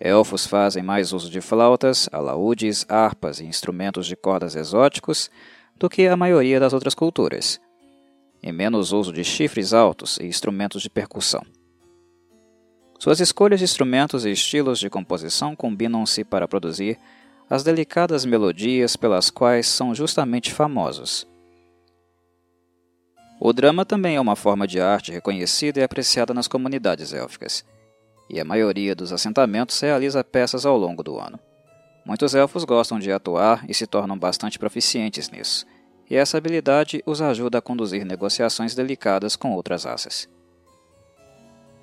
Elfos 0.00 0.44
fazem 0.44 0.82
mais 0.82 1.12
uso 1.12 1.30
de 1.30 1.40
flautas, 1.40 2.08
alaúdes, 2.12 2.84
harpas 2.88 3.38
e 3.38 3.44
instrumentos 3.44 4.06
de 4.06 4.16
cordas 4.16 4.56
exóticos 4.56 5.30
do 5.76 5.88
que 5.88 6.08
a 6.08 6.16
maioria 6.16 6.58
das 6.58 6.72
outras 6.72 6.94
culturas, 6.94 7.60
e 8.42 8.50
menos 8.50 8.92
uso 8.92 9.12
de 9.12 9.22
chifres 9.22 9.72
altos 9.72 10.18
e 10.18 10.24
instrumentos 10.24 10.82
de 10.82 10.90
percussão. 10.90 11.42
Suas 12.98 13.20
escolhas 13.20 13.60
de 13.60 13.64
instrumentos 13.64 14.24
e 14.24 14.30
estilos 14.30 14.78
de 14.78 14.90
composição 14.90 15.56
combinam-se 15.56 16.24
para 16.24 16.48
produzir 16.48 16.98
as 17.48 17.62
delicadas 17.62 18.24
melodias 18.24 18.96
pelas 18.96 19.28
quais 19.28 19.66
são 19.66 19.94
justamente 19.94 20.52
famosos. 20.52 21.26
O 23.40 23.52
drama 23.52 23.84
também 23.84 24.16
é 24.16 24.20
uma 24.20 24.36
forma 24.36 24.66
de 24.66 24.80
arte 24.80 25.10
reconhecida 25.10 25.80
e 25.80 25.82
apreciada 25.82 26.32
nas 26.32 26.46
comunidades 26.46 27.12
élficas, 27.12 27.64
e 28.30 28.38
a 28.40 28.44
maioria 28.44 28.94
dos 28.94 29.12
assentamentos 29.12 29.80
realiza 29.80 30.22
peças 30.22 30.64
ao 30.64 30.78
longo 30.78 31.02
do 31.02 31.18
ano. 31.18 31.38
Muitos 32.04 32.34
elfos 32.34 32.64
gostam 32.64 32.98
de 32.98 33.10
atuar 33.10 33.64
e 33.68 33.74
se 33.74 33.86
tornam 33.86 34.16
bastante 34.16 34.58
proficientes 34.58 35.28
nisso, 35.28 35.66
e 36.12 36.16
essa 36.16 36.36
habilidade 36.36 37.02
os 37.06 37.22
ajuda 37.22 37.56
a 37.56 37.62
conduzir 37.62 38.04
negociações 38.04 38.74
delicadas 38.74 39.34
com 39.34 39.52
outras 39.52 39.84
raças. 39.84 40.28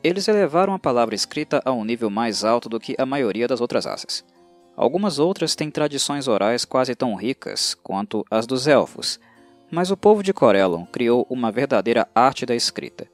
Eles 0.04 0.28
elevaram 0.28 0.72
a 0.76 0.78
palavra 0.78 1.16
escrita 1.16 1.60
a 1.66 1.72
um 1.72 1.84
nível 1.84 2.12
mais 2.12 2.44
alto 2.44 2.70
do 2.70 2.80
que 2.80 2.96
a 3.00 3.08
maioria 3.08 3.48
das 3.48 3.60
outras 3.60 3.86
raças. 3.86 4.24
Algumas 4.78 5.18
outras 5.18 5.56
têm 5.56 5.72
tradições 5.72 6.28
orais 6.28 6.64
quase 6.64 6.94
tão 6.94 7.16
ricas 7.16 7.74
quanto 7.74 8.24
as 8.30 8.46
dos 8.46 8.68
elfos, 8.68 9.20
mas 9.72 9.90
o 9.90 9.98
povo 9.98 10.22
de 10.22 10.32
Corellon 10.32 10.86
criou 10.86 11.26
uma 11.28 11.52
verdadeira 11.52 12.08
arte 12.14 12.46
da 12.46 12.54
escrita. 12.54 13.08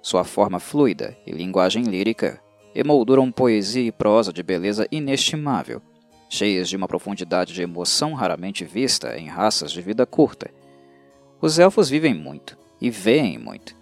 Sua 0.00 0.22
forma 0.22 0.60
fluida 0.60 1.18
e 1.26 1.32
linguagem 1.32 1.82
lírica 1.82 2.40
emolduram 2.76 3.32
poesia 3.32 3.82
e 3.82 3.90
prosa 3.90 4.32
de 4.32 4.42
beleza 4.44 4.86
inestimável, 4.92 5.82
cheias 6.28 6.68
de 6.68 6.76
uma 6.76 6.88
profundidade 6.88 7.52
de 7.52 7.62
emoção 7.62 8.14
raramente 8.14 8.64
vista 8.64 9.16
em 9.18 9.26
raças 9.26 9.72
de 9.72 9.80
vida 9.80 10.04
curta. 10.06 10.50
Os 11.40 11.58
elfos 11.58 11.88
vivem 11.88 12.14
muito 12.14 12.56
e 12.80 12.90
veem 12.90 13.38
muito, 13.38 13.76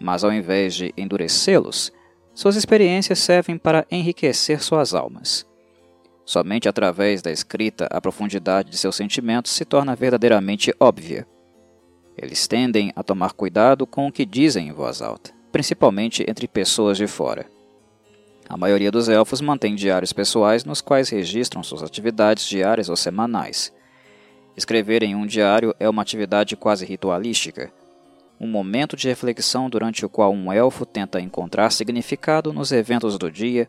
mas 0.00 0.24
ao 0.24 0.32
invés 0.32 0.74
de 0.74 0.92
endurecê-los, 0.96 1.92
suas 2.34 2.56
experiências 2.56 3.18
servem 3.18 3.58
para 3.58 3.86
enriquecer 3.90 4.62
suas 4.62 4.94
almas. 4.94 5.46
Somente 6.24 6.68
através 6.68 7.20
da 7.20 7.30
escrita 7.30 7.86
a 7.90 8.00
profundidade 8.00 8.70
de 8.70 8.78
seus 8.78 8.96
sentimentos 8.96 9.52
se 9.52 9.64
torna 9.64 9.94
verdadeiramente 9.94 10.72
óbvia. 10.80 11.26
Eles 12.16 12.46
tendem 12.46 12.92
a 12.94 13.02
tomar 13.02 13.32
cuidado 13.32 13.86
com 13.86 14.06
o 14.06 14.12
que 14.12 14.24
dizem 14.24 14.68
em 14.68 14.72
voz 14.72 15.02
alta, 15.02 15.32
principalmente 15.50 16.24
entre 16.28 16.46
pessoas 16.48 16.96
de 16.96 17.06
fora. 17.06 17.51
A 18.48 18.56
maioria 18.56 18.90
dos 18.90 19.08
elfos 19.08 19.40
mantém 19.40 19.74
diários 19.74 20.12
pessoais 20.12 20.64
nos 20.64 20.80
quais 20.80 21.08
registram 21.08 21.62
suas 21.62 21.82
atividades 21.82 22.46
diárias 22.46 22.88
ou 22.88 22.96
semanais. 22.96 23.72
Escrever 24.56 25.02
em 25.02 25.14
um 25.14 25.26
diário 25.26 25.74
é 25.80 25.88
uma 25.88 26.02
atividade 26.02 26.56
quase 26.56 26.84
ritualística, 26.84 27.72
um 28.38 28.46
momento 28.46 28.96
de 28.96 29.08
reflexão 29.08 29.70
durante 29.70 30.04
o 30.04 30.08
qual 30.08 30.32
um 30.32 30.52
elfo 30.52 30.84
tenta 30.84 31.20
encontrar 31.20 31.70
significado 31.70 32.52
nos 32.52 32.72
eventos 32.72 33.16
do 33.16 33.30
dia 33.30 33.68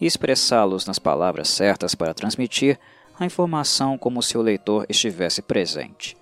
e 0.00 0.06
expressá-los 0.06 0.86
nas 0.86 0.98
palavras 0.98 1.48
certas 1.48 1.94
para 1.94 2.14
transmitir 2.14 2.78
a 3.18 3.26
informação 3.26 3.98
como 3.98 4.22
se 4.22 4.38
o 4.38 4.42
leitor 4.42 4.86
estivesse 4.88 5.42
presente. 5.42 6.16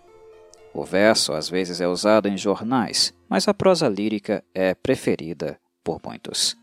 O 0.74 0.84
verso 0.84 1.32
às 1.32 1.48
vezes 1.48 1.80
é 1.80 1.86
usado 1.86 2.28
em 2.28 2.36
jornais, 2.36 3.14
mas 3.28 3.46
a 3.48 3.54
prosa 3.54 3.88
lírica 3.88 4.44
é 4.54 4.74
preferida 4.74 5.58
por 5.84 6.00
muitos. 6.04 6.57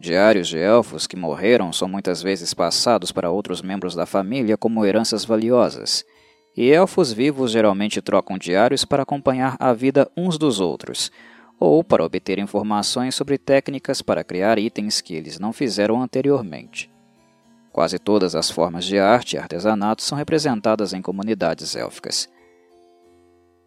Diários 0.00 0.46
de 0.46 0.58
elfos 0.58 1.08
que 1.08 1.16
morreram 1.16 1.72
são 1.72 1.88
muitas 1.88 2.22
vezes 2.22 2.54
passados 2.54 3.10
para 3.10 3.30
outros 3.30 3.60
membros 3.60 3.96
da 3.96 4.06
família 4.06 4.56
como 4.56 4.84
heranças 4.84 5.24
valiosas, 5.24 6.04
e 6.56 6.70
elfos 6.70 7.12
vivos 7.12 7.50
geralmente 7.50 8.00
trocam 8.00 8.38
diários 8.38 8.84
para 8.84 9.02
acompanhar 9.02 9.56
a 9.58 9.72
vida 9.72 10.08
uns 10.16 10.38
dos 10.38 10.60
outros, 10.60 11.10
ou 11.58 11.82
para 11.82 12.04
obter 12.04 12.38
informações 12.38 13.16
sobre 13.16 13.38
técnicas 13.38 14.00
para 14.00 14.22
criar 14.22 14.56
itens 14.56 15.00
que 15.00 15.14
eles 15.14 15.40
não 15.40 15.52
fizeram 15.52 16.00
anteriormente. 16.00 16.88
Quase 17.72 17.98
todas 17.98 18.36
as 18.36 18.48
formas 18.50 18.84
de 18.84 18.98
arte 18.98 19.34
e 19.34 19.38
artesanato 19.38 20.02
são 20.02 20.16
representadas 20.16 20.92
em 20.92 21.02
comunidades 21.02 21.74
élficas. 21.74 22.28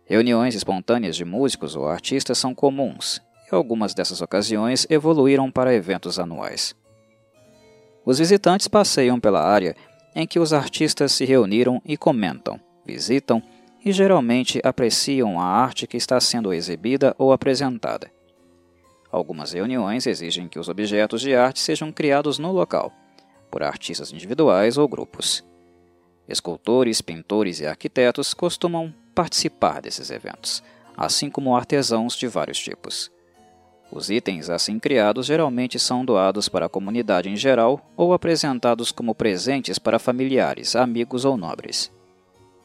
Reuniões 0.06 0.56
espontâneas 0.56 1.18
de 1.18 1.26
músicos 1.26 1.76
ou 1.76 1.88
artistas 1.88 2.38
são 2.38 2.56
comuns, 2.56 3.22
algumas 3.56 3.94
dessas 3.94 4.22
ocasiões 4.22 4.88
evoluíram 4.90 5.52
para 5.52 5.74
eventos 5.74 6.20
anuais. 6.20 6.76
Os 8.06 8.20
visitantes 8.20 8.68
passeiam 8.68 9.20
pela 9.20 9.44
área 9.44 9.76
em 10.16 10.26
que 10.26 10.40
os 10.40 10.54
artistas 10.54 11.12
se 11.12 11.26
reuniram 11.26 11.82
e 11.86 11.96
comentam, 11.96 12.60
visitam 12.86 13.42
e 13.84 13.92
geralmente 13.92 14.60
apreciam 14.64 15.40
a 15.40 15.46
arte 15.46 15.88
que 15.88 15.98
está 15.98 16.20
sendo 16.20 16.54
exibida 16.54 17.16
ou 17.18 17.32
apresentada. 17.32 18.12
Algumas 19.12 19.52
reuniões 19.52 20.08
exigem 20.08 20.48
que 20.48 20.60
os 20.60 20.70
objetos 20.70 21.22
de 21.22 21.36
arte 21.36 21.60
sejam 21.60 21.92
criados 21.92 22.40
no 22.40 22.52
local, 22.52 22.94
por 23.50 23.62
artistas 23.62 24.12
individuais 24.12 24.78
ou 24.78 24.88
grupos. 24.88 25.44
Escultores, 26.28 27.02
pintores 27.02 27.60
e 27.60 27.66
arquitetos 27.66 28.34
costumam 28.34 28.94
participar 29.14 29.82
desses 29.82 30.10
eventos, 30.10 30.64
assim 30.96 31.30
como 31.30 31.56
artesãos 31.56 32.16
de 32.16 32.28
vários 32.28 32.60
tipos. 32.60 33.12
Os 33.92 34.10
itens 34.10 34.50
assim 34.50 34.80
criados 34.80 35.26
geralmente 35.26 35.78
são 35.78 36.06
doados 36.06 36.48
para 36.48 36.68
a 36.68 36.70
comunidade 36.70 37.30
em 37.30 37.36
geral 37.36 37.86
ou 37.98 38.14
apresentados 38.14 38.90
como 38.90 39.14
presentes 39.14 39.78
para 39.78 40.00
familiares, 40.00 40.78
amigos 40.78 41.26
ou 41.26 41.36
nobres. 41.36 41.92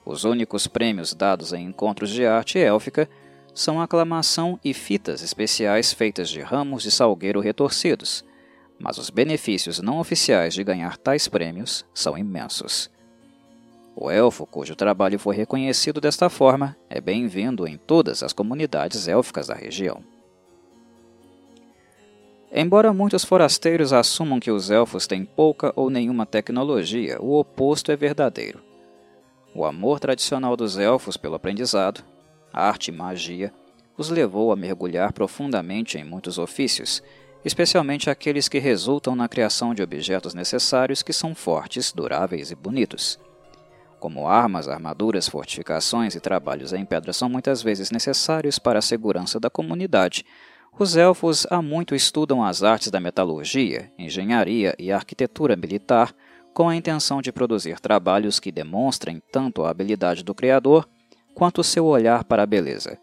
Os 0.05 0.23
únicos 0.23 0.69
prêmios 0.69 1.13
dados 1.13 1.53
em 1.53 1.67
encontros 1.67 2.11
de 2.11 2.25
arte 2.25 2.61
élfica 2.61 3.09
são 3.53 3.81
aclamação 3.81 4.61
e 4.65 4.73
fitas 4.73 5.21
especiais 5.21 5.93
feitas 5.93 6.29
de 6.29 6.41
ramos 6.41 6.85
de 6.85 6.93
salgueiro 6.93 7.41
retorcidos, 7.41 8.25
mas 8.79 8.97
os 8.97 9.11
benefícios 9.11 9.81
não 9.81 9.99
oficiais 9.99 10.55
de 10.55 10.63
ganhar 10.63 10.97
tais 10.97 11.27
prêmios 11.27 11.85
são 11.93 12.17
imensos. 12.17 12.89
O 13.97 14.11
elfo 14.11 14.47
cujo 14.47 14.77
trabalho 14.77 15.19
foi 15.19 15.35
reconhecido 15.35 16.01
desta 16.01 16.29
forma 16.29 16.77
é 16.89 17.01
bem-vindo 17.01 17.67
em 17.67 17.77
todas 17.77 18.23
as 18.23 18.33
comunidades 18.33 19.09
élficas 19.09 19.49
da 19.49 19.55
região. 19.55 20.05
Embora 22.53 22.93
muitos 22.93 23.25
forasteiros 23.25 23.93
assumam 23.93 24.39
que 24.39 24.51
os 24.51 24.71
elfos 24.71 25.07
têm 25.07 25.25
pouca 25.25 25.73
ou 25.75 25.91
nenhuma 25.91 26.25
tecnologia, 26.25 27.21
o 27.21 27.39
oposto 27.39 27.91
é 27.91 27.97
verdadeiro. 27.97 28.63
O 29.55 29.65
amor 29.65 29.99
tradicional 29.99 30.57
dos 30.57 30.79
elfos 30.79 31.17
pelo 31.17 31.35
aprendizado, 31.35 32.05
arte 32.53 32.89
e 32.89 32.93
magia, 32.93 33.53
os 33.97 34.11
levou 34.11 34.53
a 34.53 34.57
mergulhar 34.57 35.13
profundamente 35.13 35.99
em 35.99 36.05
muitos 36.05 36.39
ofícios, 36.39 37.03
especialmente 37.45 38.11
aqueles 38.11 38.49
que 38.49 38.59
resultam 38.59 39.17
na 39.17 39.29
criação 39.29 39.75
de 39.75 39.83
objetos 39.83 40.35
necessários 40.35 41.03
que 41.03 41.13
são 41.13 41.35
fortes, 41.35 41.93
duráveis 41.93 42.51
e 42.51 42.55
bonitos. 42.55 43.19
Como 43.99 44.29
armas, 44.29 44.69
armaduras, 44.69 45.29
fortificações 45.29 46.15
e 46.15 46.21
trabalhos 46.21 46.73
em 46.73 46.85
pedra 46.85 47.13
são 47.13 47.29
muitas 47.29 47.63
vezes 47.63 47.91
necessários 47.91 48.59
para 48.59 48.79
a 48.79 48.83
segurança 48.83 49.41
da 49.41 49.49
comunidade, 49.49 50.25
os 50.79 50.97
elfos 50.97 51.47
há 51.51 51.63
muito 51.63 51.95
estudam 51.95 52.45
as 52.45 52.63
artes 52.63 52.91
da 52.91 53.01
metalurgia, 53.01 53.91
engenharia 53.99 54.75
e 54.79 54.93
arquitetura 54.93 55.57
militar 55.57 56.15
com 56.53 56.69
a 56.69 56.77
intenção 56.77 57.23
de 57.23 57.33
produzir 57.33 57.81
trabalhos 57.81 58.39
que 58.39 58.53
demonstrem 58.53 59.23
tanto 59.33 59.65
a 59.65 59.71
habilidade 59.71 60.23
do 60.23 60.35
criador 60.35 60.87
quanto 61.35 61.65
seu 61.65 61.87
olhar 61.87 62.25
para 62.25 62.43
a 62.43 62.47
beleza. 62.47 62.99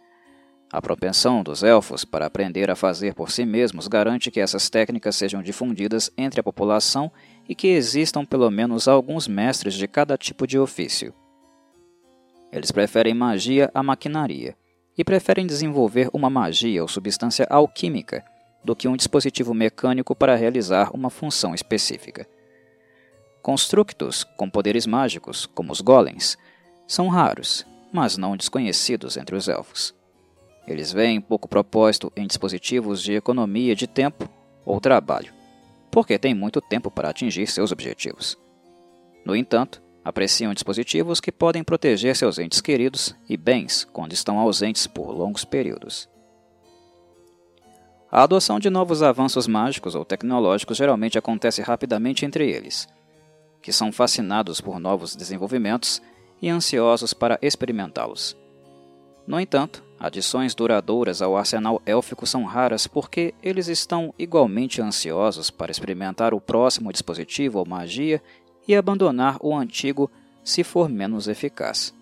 A 0.72 0.82
propensão 0.82 1.44
dos 1.44 1.64
elfos 1.64 2.04
para 2.04 2.26
aprender 2.26 2.70
a 2.70 2.76
fazer 2.76 3.14
por 3.14 3.32
si 3.32 3.46
mesmos 3.46 3.88
garante 3.88 4.32
que 4.32 4.40
essas 4.40 4.70
técnicas 4.70 5.16
sejam 5.16 5.42
difundidas 5.42 6.12
entre 6.18 6.40
a 6.40 6.44
população 6.44 7.12
e 7.48 7.54
que 7.54 7.68
existam 7.68 8.26
pelo 8.26 8.50
menos 8.50 8.88
alguns 8.88 9.28
mestres 9.28 9.76
de 9.76 9.88
cada 9.88 10.18
tipo 10.18 10.48
de 10.48 10.58
ofício. 10.58 11.14
Eles 12.52 12.72
preferem 12.72 13.14
magia 13.14 13.70
à 13.74 13.82
maquinaria 13.82 14.56
e 14.98 15.04
preferem 15.04 15.46
desenvolver 15.46 16.10
uma 16.14 16.30
magia 16.30 16.82
ou 16.82 16.88
substância 16.88 17.48
alquímica 17.50 18.24
do 18.64 18.76
que 18.76 18.88
um 18.88 18.96
dispositivo 18.96 19.54
mecânico 19.54 20.16
para 20.16 20.36
realizar 20.36 20.92
uma 20.94 21.10
função 21.10 21.54
específica. 21.54 22.28
Constructos 23.42 24.24
com 24.24 24.50
poderes 24.50 24.86
mágicos, 24.86 25.46
como 25.46 25.72
os 25.72 25.82
golems, 25.82 26.38
são 26.88 27.08
raros 27.08 27.66
mas 27.94 28.18
não 28.18 28.36
desconhecidos 28.36 29.16
entre 29.16 29.36
os 29.36 29.48
elfos. 29.48 29.94
Eles 30.68 30.92
veem 30.92 31.22
pouco 31.22 31.48
propósito 31.48 32.12
em 32.16 32.26
dispositivos 32.26 33.04
de 33.04 33.14
economia 33.14 33.76
de 33.76 33.86
tempo 33.86 34.28
ou 34.66 34.82
trabalho, 34.82 35.32
porque 35.92 36.18
têm 36.18 36.34
muito 36.34 36.60
tempo 36.60 36.90
para 36.90 37.10
atingir 37.10 37.46
seus 37.46 37.72
objetivos. 37.72 38.36
No 39.24 39.36
entanto, 39.36 39.82
apreciam 40.04 40.54
dispositivos 40.54 41.20
que 41.20 41.32
podem 41.32 41.64
proteger 41.64 42.16
seus 42.16 42.38
entes 42.38 42.62
queridos 42.62 43.16
e 43.28 43.38
bens 43.38 43.88
quando 43.92 44.14
estão 44.14 44.38
ausentes 44.40 44.86
por 44.86 45.12
longos 45.12 45.46
períodos. 45.46 46.10
A 48.12 48.24
adoção 48.24 48.60
de 48.60 48.70
novos 48.70 49.02
avanços 49.02 49.48
mágicos 49.48 49.96
ou 49.96 50.06
tecnológicos 50.06 50.78
geralmente 50.78 51.18
acontece 51.18 51.62
rapidamente 51.62 52.26
entre 52.26 52.48
eles, 52.50 52.88
que 53.62 53.72
são 53.72 53.92
fascinados 53.92 54.62
por 54.62 54.80
novos 54.80 55.16
desenvolvimentos 55.16 56.02
e 56.42 56.50
ansiosos 56.50 57.14
para 57.14 57.40
experimentá-los. 57.42 58.38
No 59.26 59.40
entanto, 59.40 59.82
adições 59.98 60.54
duradouras 60.54 61.22
ao 61.22 61.38
arsenal 61.38 61.82
élfico 61.86 62.28
são 62.28 62.44
raras 62.44 62.86
porque 62.86 63.34
eles 63.42 63.68
estão 63.68 64.14
igualmente 64.20 64.82
ansiosos 64.82 65.50
para 65.50 65.72
experimentar 65.72 66.34
o 66.34 66.42
próximo 66.42 66.92
dispositivo 66.92 67.60
ou 67.60 67.66
magia 67.66 68.22
e 68.68 68.76
abandonar 68.76 69.38
o 69.42 69.56
antigo 69.56 70.10
se 70.44 70.64
for 70.64 70.90
menos 70.90 71.28
eficaz. 71.28 71.94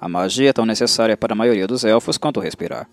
A 0.00 0.08
magia 0.08 0.50
é 0.50 0.52
tão 0.52 0.66
necessária 0.66 1.16
para 1.16 1.32
a 1.32 1.36
maioria 1.36 1.66
dos 1.66 1.84
elfos 1.84 2.18
quanto 2.18 2.40
respirar. 2.40 2.88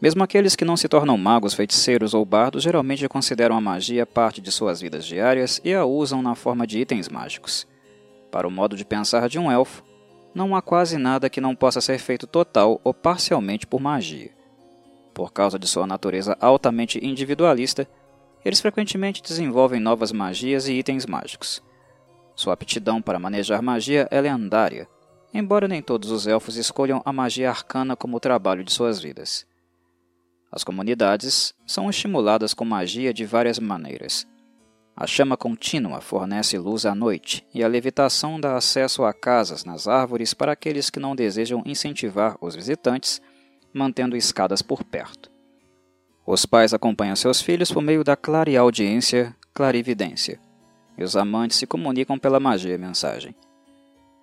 Mesmo 0.00 0.22
aqueles 0.22 0.54
que 0.54 0.64
não 0.64 0.76
se 0.76 0.88
tornam 0.88 1.18
magos, 1.18 1.54
feiticeiros 1.54 2.14
ou 2.14 2.24
bardos 2.24 2.62
geralmente 2.62 3.08
consideram 3.08 3.56
a 3.56 3.60
magia 3.60 4.06
parte 4.06 4.40
de 4.40 4.52
suas 4.52 4.80
vidas 4.80 5.04
diárias 5.04 5.60
e 5.64 5.74
a 5.74 5.84
usam 5.84 6.22
na 6.22 6.34
forma 6.36 6.66
de 6.66 6.78
itens 6.78 7.08
mágicos. 7.08 7.66
Para 8.30 8.46
o 8.46 8.50
modo 8.50 8.76
de 8.76 8.84
pensar 8.84 9.28
de 9.28 9.38
um 9.38 9.50
elfo, 9.50 9.82
não 10.34 10.54
há 10.54 10.62
quase 10.62 10.96
nada 10.96 11.28
que 11.28 11.40
não 11.40 11.56
possa 11.56 11.80
ser 11.80 11.98
feito 11.98 12.26
total 12.26 12.80
ou 12.84 12.94
parcialmente 12.94 13.66
por 13.66 13.80
magia. 13.80 14.30
Por 15.12 15.32
causa 15.32 15.58
de 15.58 15.66
sua 15.66 15.86
natureza 15.86 16.36
altamente 16.40 17.04
individualista, 17.04 17.88
eles 18.44 18.60
frequentemente 18.60 19.22
desenvolvem 19.22 19.80
novas 19.80 20.12
magias 20.12 20.68
e 20.68 20.74
itens 20.74 21.06
mágicos. 21.06 21.62
Sua 22.34 22.54
aptidão 22.54 23.02
para 23.02 23.18
manejar 23.18 23.60
magia 23.62 24.06
é 24.10 24.20
lendária, 24.20 24.88
embora 25.34 25.68
nem 25.68 25.82
todos 25.82 26.10
os 26.10 26.26
elfos 26.26 26.56
escolham 26.56 27.02
a 27.04 27.12
magia 27.12 27.50
arcana 27.50 27.96
como 27.96 28.20
trabalho 28.20 28.62
de 28.62 28.72
suas 28.72 29.00
vidas. 29.00 29.46
As 30.50 30.64
comunidades 30.64 31.52
são 31.66 31.90
estimuladas 31.90 32.54
com 32.54 32.64
magia 32.64 33.12
de 33.12 33.24
várias 33.24 33.58
maneiras. 33.58 34.26
A 34.96 35.06
chama 35.06 35.36
contínua 35.36 36.00
fornece 36.00 36.58
luz 36.58 36.86
à 36.86 36.94
noite 36.94 37.46
e 37.54 37.62
a 37.62 37.68
levitação 37.68 38.40
dá 38.40 38.56
acesso 38.56 39.04
a 39.04 39.12
casas 39.12 39.64
nas 39.64 39.86
árvores 39.86 40.34
para 40.34 40.52
aqueles 40.52 40.90
que 40.90 40.98
não 40.98 41.14
desejam 41.14 41.62
incentivar 41.66 42.36
os 42.40 42.56
visitantes, 42.56 43.20
mantendo 43.72 44.16
escadas 44.16 44.62
por 44.62 44.82
perto. 44.82 45.30
Os 46.30 46.44
pais 46.44 46.74
acompanham 46.74 47.16
seus 47.16 47.40
filhos 47.40 47.72
por 47.72 47.82
meio 47.82 48.04
da 48.04 48.14
clareaudiência, 48.14 49.34
clarividência, 49.54 50.38
e 50.98 51.02
os 51.02 51.16
amantes 51.16 51.56
se 51.56 51.66
comunicam 51.66 52.18
pela 52.18 52.38
magia 52.38 52.74
e 52.74 52.78
mensagem. 52.78 53.34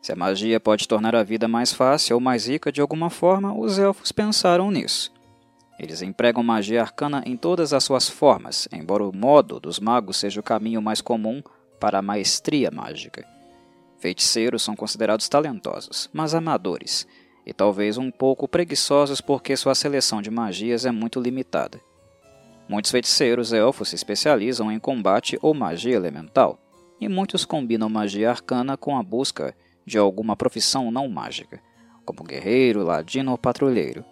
Se 0.02 0.12
a 0.12 0.16
magia 0.16 0.60
pode 0.60 0.88
tornar 0.88 1.16
a 1.16 1.24
vida 1.24 1.48
mais 1.48 1.74
fácil 1.74 2.16
ou 2.16 2.22
mais 2.22 2.48
rica 2.48 2.72
de 2.72 2.80
alguma 2.80 3.10
forma, 3.10 3.58
os 3.58 3.80
elfos 3.80 4.12
pensaram 4.12 4.70
nisso 4.70 5.16
eles 5.78 6.02
empregam 6.02 6.44
magia 6.44 6.82
arcana 6.82 7.22
em 7.26 7.36
todas 7.36 7.74
as 7.74 7.84
suas 7.84 8.10
formas, 8.10 8.68
embora 8.72 9.04
o 9.04 9.16
modo 9.16 9.60
dos 9.60 9.80
magos 9.80 10.18
seja 10.18 10.40
o 10.40 10.44
caminho 10.44 10.82
mais 10.82 11.02
comum 11.02 11.42
para 11.80 12.00
a 12.00 12.02
maestria 12.02 12.72
mágica. 12.72 13.28
Feiticeiros 14.00 14.64
são 14.64 14.76
considerados 14.76 15.28
talentosos, 15.28 16.10
mas 16.14 16.34
amadores, 16.34 17.06
e 17.46 17.54
talvez 17.54 17.98
um 17.98 18.10
pouco 18.10 18.48
preguiçosos 18.48 19.20
porque 19.20 19.56
sua 19.58 19.76
seleção 19.76 20.22
de 20.22 20.32
magias 20.32 20.86
é 20.86 20.92
muito 20.92 21.20
limitada. 21.20 21.80
Muitos 22.68 22.92
feiticeiros 22.92 23.54
elfos 23.54 23.90
se 23.90 23.96
especializam 23.96 24.72
em 24.72 24.80
combate 24.80 25.38
ou 25.42 25.54
magia 25.54 25.96
elemental, 25.96 26.60
e 27.00 27.08
muitos 27.08 27.46
combinam 27.46 27.90
magia 27.90 28.30
arcana 28.30 28.76
com 28.76 28.98
a 28.98 29.04
busca 29.04 29.56
de 29.86 29.98
alguma 29.98 30.36
profissão 30.36 30.90
não 30.90 31.08
mágica, 31.08 31.62
como 32.04 32.24
guerreiro, 32.24 32.84
ladino 32.84 33.32
ou 33.32 33.38
patrulheiro. 33.38 34.04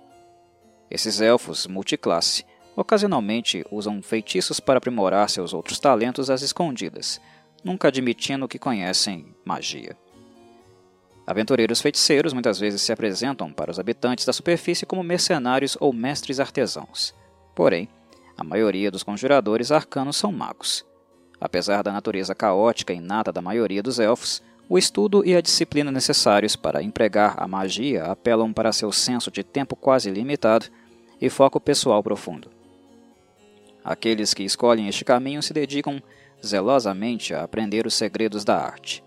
Esses 0.89 1.21
elfos 1.21 1.65
multiclasse 1.65 2.45
ocasionalmente 2.75 3.65
usam 3.71 4.01
feitiços 4.01 4.59
para 4.59 4.77
aprimorar 4.77 5.29
seus 5.29 5.53
outros 5.53 5.79
talentos 5.79 6.29
às 6.29 6.41
escondidas, 6.41 7.19
nunca 7.63 7.87
admitindo 7.87 8.47
que 8.47 8.59
conhecem 8.59 9.33
magia. 9.45 9.97
Aventureiros 11.25 11.81
feiticeiros 11.81 12.33
muitas 12.33 12.59
vezes 12.59 12.81
se 12.81 12.91
apresentam 12.91 13.51
para 13.51 13.71
os 13.71 13.79
habitantes 13.79 14.25
da 14.25 14.33
superfície 14.33 14.85
como 14.85 15.01
mercenários 15.03 15.77
ou 15.79 15.93
mestres 15.93 16.39
artesãos. 16.39 17.15
Porém, 17.55 17.87
a 18.37 18.43
maioria 18.43 18.89
dos 18.89 19.03
conjuradores 19.03 19.71
arcanos 19.71 20.17
são 20.17 20.31
magos. 20.31 20.85
Apesar 21.39 21.83
da 21.83 21.91
natureza 21.91 22.33
caótica 22.33 22.93
inata 22.93 23.31
da 23.31 23.41
maioria 23.41 23.83
dos 23.83 23.99
elfos, 23.99 24.41
o 24.69 24.77
estudo 24.77 25.25
e 25.25 25.35
a 25.35 25.41
disciplina 25.41 25.91
necessários 25.91 26.55
para 26.55 26.81
empregar 26.81 27.35
a 27.37 27.47
magia 27.47 28.05
apelam 28.05 28.53
para 28.53 28.71
seu 28.71 28.91
senso 28.91 29.29
de 29.29 29.43
tempo 29.43 29.75
quase 29.75 30.09
limitado 30.09 30.67
e 31.21 31.29
foco 31.29 31.59
pessoal 31.59 32.01
profundo. 32.01 32.49
Aqueles 33.83 34.33
que 34.33 34.43
escolhem 34.43 34.87
este 34.87 35.03
caminho 35.03 35.43
se 35.43 35.53
dedicam 35.53 36.01
zelosamente 36.43 37.33
a 37.33 37.43
aprender 37.43 37.85
os 37.85 37.93
segredos 37.93 38.45
da 38.45 38.57
arte. 38.57 39.03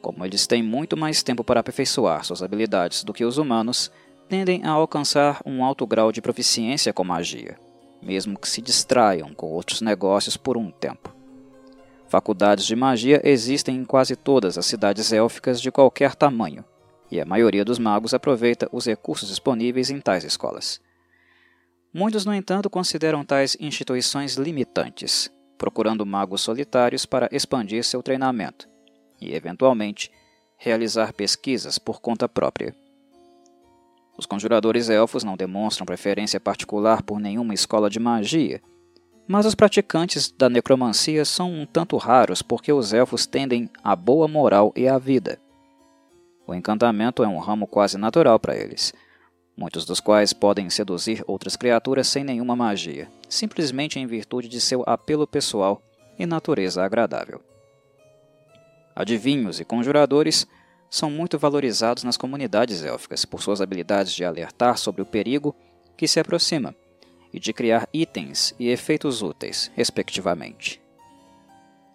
Como 0.00 0.24
eles 0.24 0.46
têm 0.46 0.62
muito 0.62 0.96
mais 0.96 1.22
tempo 1.22 1.44
para 1.44 1.60
aperfeiçoar 1.60 2.24
suas 2.24 2.42
habilidades 2.42 3.04
do 3.04 3.12
que 3.12 3.24
os 3.24 3.38
humanos, 3.38 3.90
tendem 4.28 4.64
a 4.64 4.70
alcançar 4.70 5.40
um 5.44 5.64
alto 5.64 5.86
grau 5.86 6.10
de 6.10 6.22
proficiência 6.22 6.92
com 6.92 7.04
magia, 7.04 7.58
mesmo 8.06 8.38
que 8.38 8.48
se 8.48 8.62
distraiam 8.62 9.34
com 9.34 9.50
outros 9.50 9.80
negócios 9.80 10.36
por 10.36 10.56
um 10.56 10.70
tempo. 10.70 11.14
Faculdades 12.08 12.64
de 12.64 12.76
magia 12.76 13.20
existem 13.24 13.76
em 13.76 13.84
quase 13.84 14.14
todas 14.14 14.56
as 14.56 14.64
cidades 14.64 15.12
élficas 15.12 15.60
de 15.60 15.72
qualquer 15.72 16.14
tamanho, 16.14 16.64
e 17.10 17.20
a 17.20 17.24
maioria 17.24 17.64
dos 17.64 17.80
magos 17.80 18.14
aproveita 18.14 18.68
os 18.70 18.86
recursos 18.86 19.28
disponíveis 19.28 19.90
em 19.90 20.00
tais 20.00 20.22
escolas. 20.22 20.80
Muitos, 21.92 22.24
no 22.24 22.32
entanto, 22.32 22.70
consideram 22.70 23.24
tais 23.24 23.56
instituições 23.58 24.36
limitantes, 24.36 25.30
procurando 25.58 26.06
magos 26.06 26.42
solitários 26.42 27.04
para 27.04 27.28
expandir 27.32 27.82
seu 27.82 28.02
treinamento 28.02 28.68
e, 29.20 29.34
eventualmente, 29.34 30.10
realizar 30.58 31.12
pesquisas 31.12 31.78
por 31.78 32.00
conta 32.00 32.28
própria. 32.28 32.74
Os 34.18 34.26
conjuradores 34.26 34.88
elfos 34.88 35.24
não 35.24 35.36
demonstram 35.36 35.84
preferência 35.86 36.40
particular 36.40 37.02
por 37.02 37.20
nenhuma 37.20 37.54
escola 37.54 37.90
de 37.90 38.00
magia, 38.00 38.62
mas 39.28 39.44
os 39.44 39.54
praticantes 39.54 40.30
da 40.30 40.48
necromancia 40.48 41.24
são 41.24 41.52
um 41.52 41.66
tanto 41.66 41.96
raros 41.96 42.42
porque 42.42 42.72
os 42.72 42.92
elfos 42.92 43.26
tendem 43.26 43.68
à 43.82 43.94
boa 43.94 44.26
moral 44.26 44.72
e 44.76 44.88
à 44.88 44.98
vida. 44.98 45.38
O 46.46 46.54
encantamento 46.54 47.24
é 47.24 47.28
um 47.28 47.38
ramo 47.38 47.66
quase 47.66 47.98
natural 47.98 48.38
para 48.38 48.56
eles 48.56 48.92
muitos 49.56 49.86
dos 49.86 50.00
quais 50.00 50.32
podem 50.32 50.68
seduzir 50.68 51.24
outras 51.26 51.56
criaturas 51.56 52.06
sem 52.06 52.22
nenhuma 52.22 52.54
magia, 52.54 53.08
simplesmente 53.28 53.98
em 53.98 54.06
virtude 54.06 54.48
de 54.48 54.60
seu 54.60 54.84
apelo 54.86 55.26
pessoal 55.26 55.80
e 56.18 56.26
natureza 56.26 56.84
agradável. 56.84 57.40
Adivinhos 58.94 59.58
e 59.58 59.64
conjuradores 59.64 60.46
são 60.96 61.10
muito 61.10 61.38
valorizados 61.38 62.02
nas 62.02 62.16
comunidades 62.16 62.82
élficas 62.82 63.24
por 63.24 63.42
suas 63.42 63.60
habilidades 63.60 64.12
de 64.12 64.24
alertar 64.24 64.78
sobre 64.78 65.02
o 65.02 65.06
perigo 65.06 65.54
que 65.96 66.08
se 66.08 66.18
aproxima 66.18 66.74
e 67.32 67.38
de 67.38 67.52
criar 67.52 67.88
itens 67.92 68.54
e 68.58 68.68
efeitos 68.68 69.22
úteis, 69.22 69.70
respectivamente. 69.74 70.80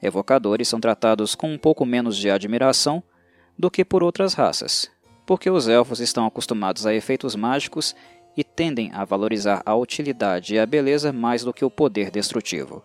Evocadores 0.02 0.68
são 0.68 0.80
tratados 0.80 1.36
com 1.36 1.52
um 1.52 1.58
pouco 1.58 1.86
menos 1.86 2.18
de 2.18 2.30
admiração 2.30 3.04
do 3.58 3.70
que 3.70 3.86
por 3.86 4.04
outras 4.04 4.34
raças, 4.34 4.90
porque 5.26 5.50
os 5.50 5.68
elfos 5.68 6.00
estão 6.00 6.26
acostumados 6.26 6.86
a 6.86 6.94
efeitos 6.94 7.36
mágicos 7.36 7.96
e 8.36 8.44
tendem 8.44 8.92
a 8.94 9.04
valorizar 9.06 9.62
a 9.66 9.76
utilidade 9.76 10.56
e 10.56 10.60
a 10.60 10.66
beleza 10.66 11.12
mais 11.12 11.44
do 11.44 11.54
que 11.54 11.66
o 11.66 11.70
poder 11.70 12.10
destrutivo. 12.10 12.84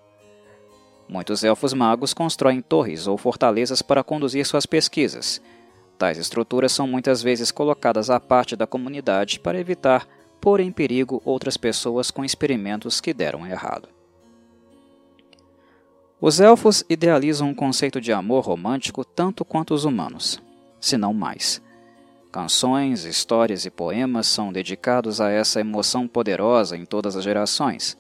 Muitos 1.09 1.44
elfos 1.44 1.72
magos 1.72 2.12
constroem 2.12 2.60
torres 2.60 3.06
ou 3.06 3.16
fortalezas 3.16 3.80
para 3.80 4.02
conduzir 4.02 4.44
suas 4.44 4.66
pesquisas. 4.66 5.40
Tais 5.98 6.18
estruturas 6.18 6.73
são 6.73 6.86
muitas 6.86 7.23
vezes 7.23 7.51
colocadas 7.51 8.10
à 8.10 8.20
parte 8.20 8.55
da 8.55 8.66
comunidade 8.66 9.40
para 9.40 9.59
evitar 9.59 10.06
pôr 10.40 10.60
em 10.60 10.70
perigo 10.70 11.23
outras 11.24 11.56
pessoas 11.56 12.10
com 12.10 12.24
experimentos 12.24 13.01
que 13.01 13.14
deram 13.14 13.47
errado. 13.47 13.89
Os 16.20 16.40
elfos 16.40 16.85
idealizam 16.89 17.48
um 17.48 17.55
conceito 17.55 18.01
de 18.01 18.12
amor 18.12 18.44
romântico 18.44 19.05
tanto 19.05 19.44
quanto 19.44 19.74
os 19.74 19.85
humanos, 19.85 20.40
se 20.81 20.97
não 20.97 21.12
mais. 21.12 21.62
Canções, 22.32 23.05
histórias 23.05 23.64
e 23.64 23.70
poemas 23.70 24.27
são 24.27 24.52
dedicados 24.52 25.20
a 25.20 25.31
essa 25.31 25.60
emoção 25.60 26.06
poderosa 26.06 26.77
em 26.77 26.85
todas 26.85 27.16
as 27.16 27.24
gerações. 27.24 27.97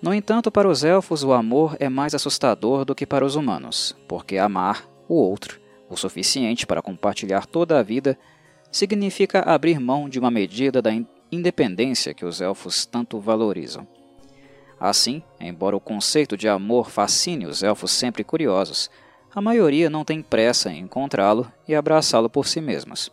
No 0.00 0.12
entanto, 0.12 0.50
para 0.50 0.68
os 0.68 0.84
elfos, 0.84 1.22
o 1.22 1.32
amor 1.32 1.76
é 1.78 1.88
mais 1.88 2.14
assustador 2.14 2.84
do 2.84 2.94
que 2.94 3.06
para 3.06 3.24
os 3.24 3.34
humanos, 3.34 3.96
porque 4.06 4.38
amar 4.38 4.86
o 5.08 5.14
outro, 5.14 5.60
o 5.88 5.96
suficiente 5.96 6.66
para 6.66 6.82
compartilhar 6.82 7.46
toda 7.46 7.78
a 7.78 7.82
vida, 7.82 8.18
significa 8.70 9.40
abrir 9.40 9.78
mão 9.80 10.08
de 10.08 10.18
uma 10.18 10.30
medida 10.30 10.82
da 10.82 10.90
independência 11.30 12.14
que 12.14 12.24
os 12.24 12.40
elfos 12.40 12.84
tanto 12.84 13.20
valorizam. 13.20 13.86
Assim, 14.78 15.22
embora 15.40 15.76
o 15.76 15.80
conceito 15.80 16.36
de 16.36 16.48
amor 16.48 16.90
fascine 16.90 17.46
os 17.46 17.62
elfos 17.62 17.90
sempre 17.92 18.22
curiosos, 18.22 18.90
a 19.34 19.40
maioria 19.40 19.88
não 19.88 20.04
tem 20.04 20.22
pressa 20.22 20.70
em 20.70 20.80
encontrá-lo 20.80 21.50
e 21.66 21.74
abraçá-lo 21.74 22.28
por 22.28 22.46
si 22.46 22.60
mesmos. 22.60 23.10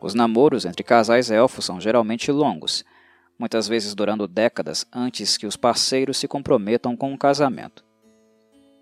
Os 0.00 0.14
namoros 0.14 0.64
entre 0.64 0.82
casais 0.82 1.30
elfos 1.30 1.64
são 1.64 1.80
geralmente 1.80 2.30
longos, 2.30 2.84
muitas 3.38 3.68
vezes 3.68 3.94
durando 3.94 4.28
décadas 4.28 4.86
antes 4.92 5.36
que 5.36 5.46
os 5.46 5.56
parceiros 5.56 6.16
se 6.16 6.28
comprometam 6.28 6.96
com 6.96 7.12
um 7.12 7.16
casamento. 7.16 7.87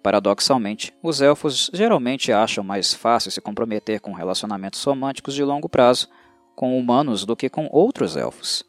Paradoxalmente, 0.07 0.95
os 1.03 1.20
elfos 1.20 1.69
geralmente 1.74 2.31
acham 2.31 2.62
mais 2.62 2.95
fácil 2.95 3.28
se 3.28 3.41
comprometer 3.41 3.99
com 3.99 4.12
relacionamentos 4.12 4.85
românticos 4.85 5.35
de 5.35 5.43
longo 5.43 5.69
prazo 5.69 6.07
com 6.55 6.78
humanos 6.78 7.24
do 7.24 7.35
que 7.35 7.51
com 7.51 7.69
outros 7.73 8.16
elfos. 8.16 8.62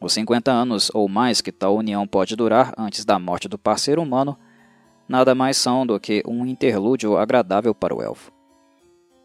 Os 0.00 0.12
50 0.14 0.50
anos 0.50 0.90
ou 0.92 1.08
mais 1.08 1.40
que 1.40 1.52
tal 1.52 1.76
união 1.76 2.04
pode 2.04 2.34
durar 2.34 2.74
antes 2.76 3.04
da 3.04 3.16
morte 3.16 3.46
do 3.46 3.56
parceiro 3.56 4.02
humano 4.02 4.36
nada 5.08 5.36
mais 5.36 5.56
são 5.56 5.86
do 5.86 6.00
que 6.00 6.20
um 6.26 6.44
interlúdio 6.44 7.16
agradável 7.16 7.72
para 7.72 7.94
o 7.94 8.02
elfo. 8.02 8.32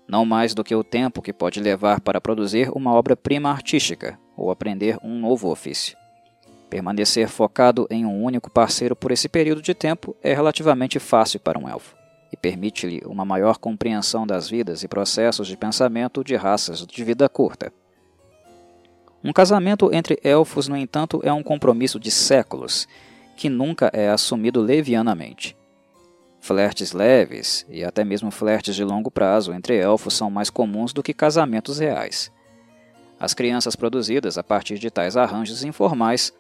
Não 0.07 0.23
mais 0.23 0.53
do 0.53 0.63
que 0.63 0.75
o 0.75 0.83
tempo 0.83 1.23
que 1.23 1.33
pode 1.33 1.59
levar 1.59 2.01
para 2.01 2.21
produzir 2.21 2.69
uma 2.69 2.93
obra-prima 2.93 3.49
artística 3.49 4.19
ou 4.37 4.51
aprender 4.51 4.99
um 5.03 5.19
novo 5.19 5.49
ofício. 5.49 6.02
Permanecer 6.73 7.29
focado 7.29 7.85
em 7.87 8.03
um 8.03 8.23
único 8.23 8.49
parceiro 8.49 8.95
por 8.95 9.11
esse 9.11 9.29
período 9.29 9.61
de 9.61 9.75
tempo 9.75 10.15
é 10.23 10.33
relativamente 10.33 10.97
fácil 10.97 11.39
para 11.39 11.59
um 11.59 11.69
elfo 11.69 11.95
e 12.31 12.35
permite-lhe 12.35 13.03
uma 13.05 13.23
maior 13.23 13.59
compreensão 13.59 14.25
das 14.25 14.49
vidas 14.49 14.81
e 14.81 14.87
processos 14.87 15.47
de 15.47 15.55
pensamento 15.55 16.23
de 16.23 16.35
raças 16.35 16.83
de 16.83 17.03
vida 17.03 17.29
curta. 17.29 17.71
Um 19.23 19.31
casamento 19.31 19.93
entre 19.93 20.19
elfos, 20.23 20.67
no 20.67 20.75
entanto, 20.75 21.21
é 21.23 21.31
um 21.31 21.43
compromisso 21.43 21.99
de 21.99 22.09
séculos 22.09 22.87
que 23.37 23.49
nunca 23.49 23.91
é 23.93 24.09
assumido 24.09 24.59
levianamente. 24.59 25.55
Flertes 26.41 26.91
leves 26.91 27.67
e 27.69 27.83
até 27.83 28.03
mesmo 28.03 28.31
flertes 28.31 28.73
de 28.73 28.83
longo 28.83 29.11
prazo 29.11 29.53
entre 29.53 29.77
elfos 29.77 30.15
são 30.15 30.31
mais 30.31 30.49
comuns 30.49 30.91
do 30.91 31.03
que 31.03 31.13
casamentos 31.13 31.77
reais. 31.77 32.31
As 33.19 33.35
crianças 33.35 33.75
produzidas 33.75 34.39
a 34.39 34.43
partir 34.43 34.79
de 34.79 34.89
tais 34.89 35.15
arranjos 35.15 35.63
informais 35.63 36.33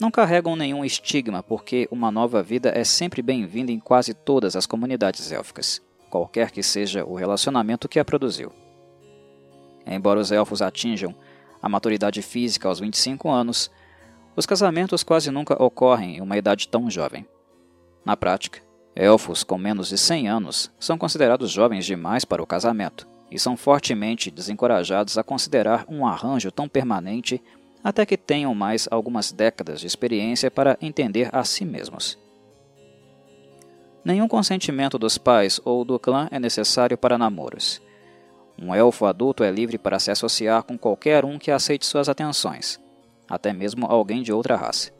não 0.00 0.10
carregam 0.10 0.54
nenhum 0.54 0.84
estigma, 0.84 1.42
porque 1.42 1.88
uma 1.90 2.10
nova 2.10 2.42
vida 2.42 2.72
é 2.74 2.84
sempre 2.84 3.20
bem-vinda 3.20 3.72
em 3.72 3.80
quase 3.80 4.14
todas 4.14 4.54
as 4.54 4.66
comunidades 4.66 5.32
élficas, 5.32 5.82
qualquer 6.08 6.50
que 6.50 6.62
seja 6.62 7.04
o 7.04 7.14
relacionamento 7.14 7.88
que 7.88 7.98
a 7.98 8.04
produziu. 8.04 8.52
Embora 9.84 10.20
os 10.20 10.30
elfos 10.30 10.62
atinjam 10.62 11.14
a 11.60 11.68
maturidade 11.68 12.22
física 12.22 12.68
aos 12.68 12.78
25 12.78 13.28
anos, 13.28 13.70
os 14.36 14.46
casamentos 14.46 15.02
quase 15.02 15.30
nunca 15.30 15.60
ocorrem 15.60 16.18
em 16.18 16.20
uma 16.20 16.36
idade 16.36 16.68
tão 16.68 16.88
jovem. 16.88 17.26
Na 18.04 18.16
prática, 18.16 18.62
elfos 18.94 19.42
com 19.42 19.58
menos 19.58 19.88
de 19.88 19.98
100 19.98 20.28
anos 20.28 20.70
são 20.78 20.96
considerados 20.96 21.50
jovens 21.50 21.84
demais 21.84 22.24
para 22.24 22.42
o 22.42 22.46
casamento 22.46 23.08
e 23.30 23.38
são 23.38 23.56
fortemente 23.56 24.30
desencorajados 24.30 25.18
a 25.18 25.24
considerar 25.24 25.84
um 25.88 26.06
arranjo 26.06 26.52
tão 26.52 26.68
permanente 26.68 27.42
até 27.88 28.04
que 28.04 28.18
tenham 28.18 28.54
mais 28.54 28.86
algumas 28.90 29.32
décadas 29.32 29.80
de 29.80 29.86
experiência 29.86 30.50
para 30.50 30.76
entender 30.78 31.30
a 31.34 31.42
si 31.42 31.64
mesmos. 31.64 32.18
Nenhum 34.04 34.28
consentimento 34.28 34.98
dos 34.98 35.16
pais 35.16 35.58
ou 35.64 35.86
do 35.86 35.98
clã 35.98 36.28
é 36.30 36.38
necessário 36.38 36.98
para 36.98 37.16
namoros. 37.16 37.80
Um 38.60 38.74
elfo 38.74 39.06
adulto 39.06 39.42
é 39.42 39.50
livre 39.50 39.78
para 39.78 39.98
se 39.98 40.10
associar 40.10 40.64
com 40.64 40.76
qualquer 40.76 41.24
um 41.24 41.38
que 41.38 41.50
aceite 41.50 41.86
suas 41.86 42.10
atenções, 42.10 42.78
até 43.26 43.54
mesmo 43.54 43.86
alguém 43.86 44.22
de 44.22 44.34
outra 44.34 44.54
raça. 44.54 44.92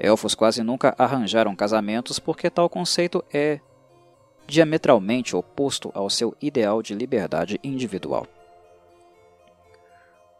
Elfos 0.00 0.34
quase 0.34 0.64
nunca 0.64 0.96
arranjaram 0.98 1.54
casamentos 1.54 2.18
porque 2.18 2.50
tal 2.50 2.68
conceito 2.68 3.24
é 3.32 3.60
diametralmente 4.48 5.36
oposto 5.36 5.92
ao 5.94 6.10
seu 6.10 6.34
ideal 6.42 6.82
de 6.82 6.92
liberdade 6.92 7.60
individual. 7.62 8.26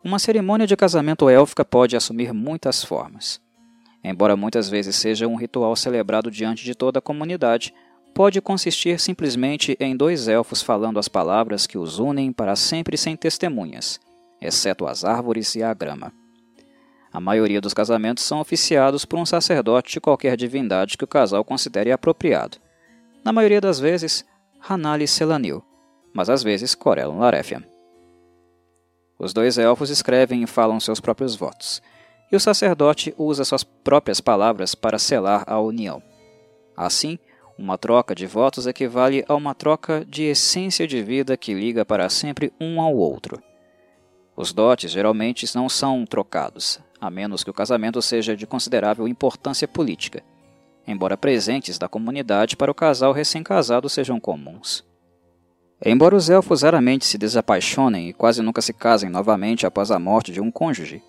Uma 0.03 0.19
cerimônia 0.21 0.67
de 0.67 0.77
casamento 0.77 1.29
élfica 1.29 1.65
pode 1.65 1.97
assumir 1.97 2.33
muitas 2.33 2.85
formas. 2.85 3.41
Embora 4.03 4.37
muitas 4.37 4.69
vezes 4.69 4.95
seja 4.95 5.27
um 5.27 5.35
ritual 5.35 5.75
celebrado 5.75 6.31
diante 6.31 6.65
de 6.65 6.75
toda 6.75 7.01
a 7.01 7.03
comunidade, 7.03 7.75
pode 8.15 8.41
consistir 8.41 9.01
simplesmente 9.01 9.77
em 9.81 9.97
dois 9.97 10.29
elfos 10.29 10.63
falando 10.63 10.99
as 10.99 11.09
palavras 11.09 11.67
que 11.67 11.77
os 11.77 11.99
unem 11.99 12.33
para 12.33 12.55
sempre 12.55 12.97
sem 12.97 13.17
testemunhas, 13.17 14.01
exceto 14.41 14.87
as 14.87 15.05
árvores 15.05 15.57
e 15.57 15.65
a 15.65 15.75
grama. 15.75 16.13
A 17.13 17.21
maioria 17.21 17.61
dos 17.61 17.75
casamentos 17.75 18.23
são 18.23 18.39
oficiados 18.41 19.05
por 19.05 19.19
um 19.19 19.27
sacerdote 19.27 19.93
de 19.93 20.01
qualquer 20.01 20.37
divindade 20.37 20.97
que 20.97 21.05
o 21.05 21.09
casal 21.09 21.45
considere 21.45 21.91
apropriado. 21.91 22.59
Na 23.25 23.33
maioria 23.33 23.61
das 23.61 23.81
vezes, 23.81 24.25
Hanali 24.61 25.09
Selanil, 25.09 25.65
mas 26.13 26.31
às 26.31 26.43
vezes 26.43 26.75
Corellon 26.75 27.19
Larefian. 27.19 27.65
Os 29.19 29.33
dois 29.33 29.59
elfos 29.59 29.91
escrevem 29.91 30.43
e 30.43 30.47
falam 30.47 30.79
seus 30.79 31.01
próprios 31.01 31.35
votos, 31.35 31.83
e 32.31 32.37
o 32.37 32.41
sacerdote 32.41 33.15
usa 33.19 33.45
suas 33.45 33.65
próprias 33.65 34.21
palavras 34.21 34.75
para 34.75 34.99
selar 34.99 35.45
a 35.47 35.61
união. 35.61 36.03
Assim, 36.77 37.19
uma 37.59 37.77
troca 37.77 38.15
de 38.15 38.27
votos 38.27 38.67
equivale 38.69 39.25
a 39.27 39.35
uma 39.35 39.55
troca 39.55 40.05
de 40.05 40.23
essência 40.23 40.87
de 40.87 41.03
vida 41.03 41.37
que 41.37 41.53
liga 41.53 41.85
para 41.85 42.09
sempre 42.09 42.53
um 42.61 42.81
ao 42.81 42.95
outro. 42.95 43.43
Os 44.37 44.53
dotes 44.53 44.93
geralmente 44.93 45.45
não 45.57 45.69
são 45.69 46.07
trocados, 46.07 46.79
a 47.01 47.11
menos 47.11 47.43
que 47.43 47.51
o 47.51 47.55
casamento 47.55 48.01
seja 48.01 48.37
de 48.37 48.47
considerável 48.47 49.09
importância 49.09 49.67
política, 49.67 50.23
embora 50.87 51.17
presentes 51.17 51.77
da 51.77 51.89
comunidade 51.89 52.57
para 52.57 52.71
o 52.71 52.75
casal 52.75 53.13
recém-casado 53.13 53.89
sejam 53.89 54.21
comuns. 54.21 54.88
Embora 55.85 56.17
os 56.17 56.29
elfos 56.29 56.63
raramente 56.63 57.05
se 57.05 57.17
desapaixonem 57.17 58.09
e 58.09 58.13
quase 58.13 58.43
nunca 58.43 58.61
se 58.61 58.73
casem 58.73 59.09
novamente 59.09 59.65
após 59.65 59.91
a 59.91 59.99
morte 59.99 60.33
de 60.33 60.41
um 60.41 60.51
cônjuge, 60.51 61.03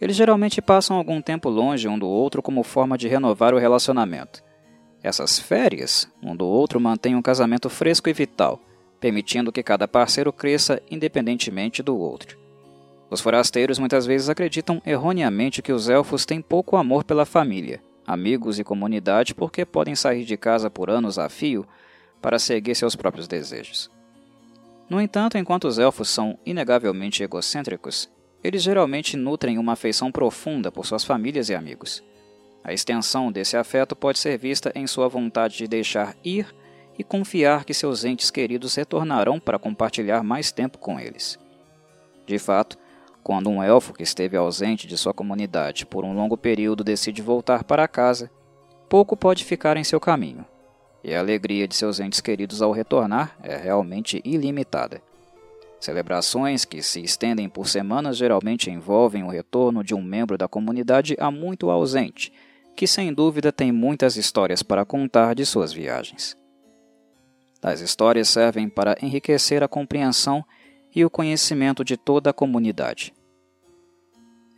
eles 0.00 0.14
geralmente 0.14 0.62
passam 0.62 0.96
algum 0.96 1.20
tempo 1.20 1.48
longe 1.48 1.88
um 1.88 1.98
do 1.98 2.06
outro 2.06 2.40
como 2.40 2.62
forma 2.62 2.96
de 2.96 3.08
renovar 3.08 3.52
o 3.52 3.58
relacionamento. 3.58 4.40
Essas 5.02 5.38
férias, 5.40 6.08
um 6.22 6.36
do 6.36 6.46
outro 6.46 6.80
mantêm 6.80 7.16
um 7.16 7.22
casamento 7.22 7.68
fresco 7.68 8.08
e 8.08 8.12
vital, 8.12 8.60
permitindo 9.00 9.50
que 9.50 9.62
cada 9.62 9.88
parceiro 9.88 10.32
cresça 10.32 10.80
independentemente 10.88 11.82
do 11.82 11.96
outro. 11.96 12.38
Os 13.10 13.20
forasteiros 13.20 13.78
muitas 13.78 14.06
vezes 14.06 14.28
acreditam 14.28 14.80
erroneamente 14.86 15.62
que 15.62 15.72
os 15.72 15.88
elfos 15.88 16.24
têm 16.24 16.40
pouco 16.40 16.76
amor 16.76 17.02
pela 17.02 17.24
família, 17.24 17.80
amigos 18.06 18.60
e 18.60 18.64
comunidade 18.64 19.34
porque 19.34 19.64
podem 19.64 19.96
sair 19.96 20.24
de 20.24 20.36
casa 20.36 20.70
por 20.70 20.88
anos 20.88 21.18
a 21.18 21.28
fio 21.28 21.66
para 22.20 22.38
seguir 22.38 22.74
seus 22.74 22.96
próprios 22.96 23.28
desejos. 23.28 23.90
No 24.88 25.00
entanto, 25.00 25.36
enquanto 25.36 25.68
os 25.68 25.78
elfos 25.78 26.08
são 26.08 26.38
inegavelmente 26.46 27.22
egocêntricos, 27.22 28.08
eles 28.42 28.62
geralmente 28.62 29.16
nutrem 29.16 29.58
uma 29.58 29.72
afeição 29.72 30.10
profunda 30.10 30.72
por 30.72 30.86
suas 30.86 31.04
famílias 31.04 31.48
e 31.48 31.54
amigos. 31.54 32.02
A 32.64 32.72
extensão 32.72 33.30
desse 33.30 33.56
afeto 33.56 33.94
pode 33.94 34.18
ser 34.18 34.38
vista 34.38 34.72
em 34.74 34.86
sua 34.86 35.08
vontade 35.08 35.56
de 35.58 35.68
deixar 35.68 36.16
ir 36.24 36.54
e 36.98 37.04
confiar 37.04 37.64
que 37.64 37.74
seus 37.74 38.04
entes 38.04 38.30
queridos 38.30 38.74
retornarão 38.74 39.38
para 39.38 39.58
compartilhar 39.58 40.22
mais 40.22 40.50
tempo 40.50 40.78
com 40.78 40.98
eles. 40.98 41.38
De 42.26 42.38
fato, 42.38 42.76
quando 43.22 43.48
um 43.50 43.62
elfo 43.62 43.92
que 43.92 44.02
esteve 44.02 44.36
ausente 44.36 44.86
de 44.86 44.96
sua 44.96 45.14
comunidade 45.14 45.86
por 45.86 46.04
um 46.04 46.14
longo 46.14 46.36
período 46.36 46.82
decide 46.82 47.22
voltar 47.22 47.62
para 47.62 47.86
casa, 47.86 48.30
pouco 48.88 49.16
pode 49.16 49.44
ficar 49.44 49.76
em 49.76 49.84
seu 49.84 50.00
caminho, 50.00 50.44
e 51.02 51.14
a 51.14 51.20
alegria 51.20 51.68
de 51.68 51.74
seus 51.74 52.00
entes 52.00 52.20
queridos 52.20 52.60
ao 52.60 52.72
retornar 52.72 53.36
é 53.42 53.56
realmente 53.56 54.20
ilimitada. 54.24 55.00
Celebrações 55.80 56.64
que 56.64 56.82
se 56.82 57.00
estendem 57.02 57.48
por 57.48 57.68
semanas 57.68 58.16
geralmente 58.16 58.70
envolvem 58.70 59.22
o 59.22 59.28
retorno 59.28 59.84
de 59.84 59.94
um 59.94 60.02
membro 60.02 60.36
da 60.36 60.48
comunidade 60.48 61.16
há 61.20 61.30
muito 61.30 61.70
ausente, 61.70 62.32
que 62.76 62.86
sem 62.86 63.12
dúvida 63.12 63.52
tem 63.52 63.70
muitas 63.70 64.16
histórias 64.16 64.62
para 64.62 64.84
contar 64.84 65.34
de 65.34 65.46
suas 65.46 65.72
viagens. 65.72 66.36
Tais 67.60 67.80
histórias 67.80 68.28
servem 68.28 68.68
para 68.68 68.96
enriquecer 69.02 69.62
a 69.62 69.68
compreensão 69.68 70.44
e 70.94 71.04
o 71.04 71.10
conhecimento 71.10 71.84
de 71.84 71.96
toda 71.96 72.30
a 72.30 72.32
comunidade. 72.32 73.12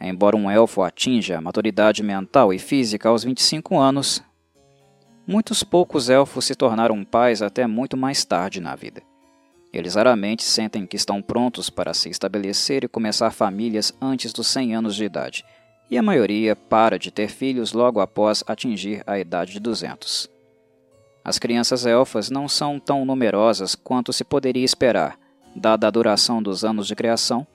Embora 0.00 0.36
um 0.36 0.50
elfo 0.50 0.82
atinja 0.82 1.36
a 1.36 1.40
maturidade 1.40 2.02
mental 2.02 2.52
e 2.54 2.58
física 2.58 3.10
aos 3.10 3.24
25 3.24 3.78
anos, 3.78 4.22
Muitos 5.31 5.62
poucos 5.62 6.11
elfos 6.11 6.44
se 6.44 6.57
tornaram 6.57 7.05
pais 7.05 7.40
até 7.40 7.65
muito 7.65 7.97
mais 7.97 8.24
tarde 8.24 8.61
na 8.61 8.74
vida. 8.74 9.01
Eles 9.73 9.94
raramente 9.94 10.43
sentem 10.43 10.85
que 10.85 10.97
estão 10.97 11.23
prontos 11.23 11.70
para 11.70 11.94
se 11.94 12.09
estabelecer 12.09 12.82
e 12.82 12.89
começar 12.89 13.31
famílias 13.31 13.94
antes 14.02 14.32
dos 14.32 14.48
100 14.48 14.74
anos 14.74 14.97
de 14.97 15.05
idade, 15.05 15.44
e 15.89 15.97
a 15.97 16.02
maioria 16.02 16.57
para 16.57 16.98
de 16.98 17.12
ter 17.12 17.28
filhos 17.28 17.73
logo 17.73 18.01
após 18.01 18.43
atingir 18.44 19.05
a 19.07 19.20
idade 19.20 19.52
de 19.52 19.61
200. 19.61 20.28
As 21.24 21.39
crianças 21.39 21.86
elfas 21.86 22.28
não 22.28 22.48
são 22.48 22.81
tão 22.81 23.05
numerosas 23.05 23.77
quanto 23.77 24.12
se 24.12 24.24
poderia 24.24 24.65
esperar, 24.65 25.16
dada 25.55 25.86
a 25.86 25.90
duração 25.93 26.43
dos 26.43 26.65
anos 26.65 26.89
de 26.89 26.97
criação, 26.97 27.47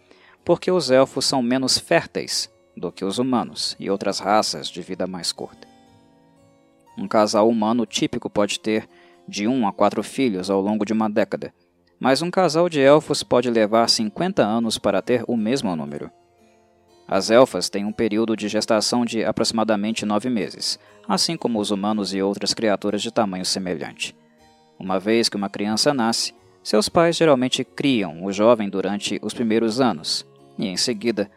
porque 0.45 0.71
os 0.71 0.89
elfos 0.91 1.25
são 1.25 1.41
menos 1.41 1.77
férteis 1.77 2.49
do 2.77 2.89
que 2.89 3.03
os 3.03 3.19
humanos 3.19 3.75
e 3.77 3.89
outras 3.89 4.19
raças 4.19 4.69
de 4.69 4.81
vida 4.81 5.05
mais 5.05 5.33
curta. 5.33 5.74
Um 6.97 7.07
casal 7.07 7.49
humano 7.49 7.85
típico 7.85 8.29
pode 8.29 8.59
ter 8.59 8.87
de 9.27 9.47
um 9.47 9.67
a 9.67 9.73
quatro 9.73 10.01
filhos 10.03 10.49
ao 10.49 10.61
longo 10.61 10.85
de 10.85 10.93
uma 10.93 11.09
década, 11.09 11.53
mas 11.99 12.21
um 12.21 12.29
casal 12.29 12.69
de 12.69 12.79
elfos 12.79 13.23
pode 13.23 13.49
levar 13.49 13.89
50 13.89 14.43
anos 14.43 14.77
para 14.77 15.01
ter 15.01 15.23
o 15.27 15.35
mesmo 15.35 15.75
número. 15.75 16.11
As 17.07 17.29
elfas 17.29 17.69
têm 17.69 17.85
um 17.85 17.91
período 17.91 18.35
de 18.35 18.47
gestação 18.47 19.05
de 19.05 19.23
aproximadamente 19.23 20.05
nove 20.05 20.29
meses, 20.29 20.79
assim 21.07 21.37
como 21.37 21.59
os 21.59 21.69
humanos 21.69 22.13
e 22.13 22.21
outras 22.21 22.53
criaturas 22.53 23.01
de 23.01 23.11
tamanho 23.11 23.45
semelhante. 23.45 24.15
Uma 24.79 24.99
vez 24.99 25.29
que 25.29 25.37
uma 25.37 25.49
criança 25.49 25.93
nasce, 25.93 26.33
seus 26.63 26.89
pais 26.89 27.15
geralmente 27.15 27.63
criam 27.63 28.25
o 28.25 28.31
jovem 28.31 28.69
durante 28.69 29.19
os 29.21 29.33
primeiros 29.33 29.79
anos 29.79 30.25
e, 30.57 30.65
em 30.65 30.75
seguida, 30.75 31.29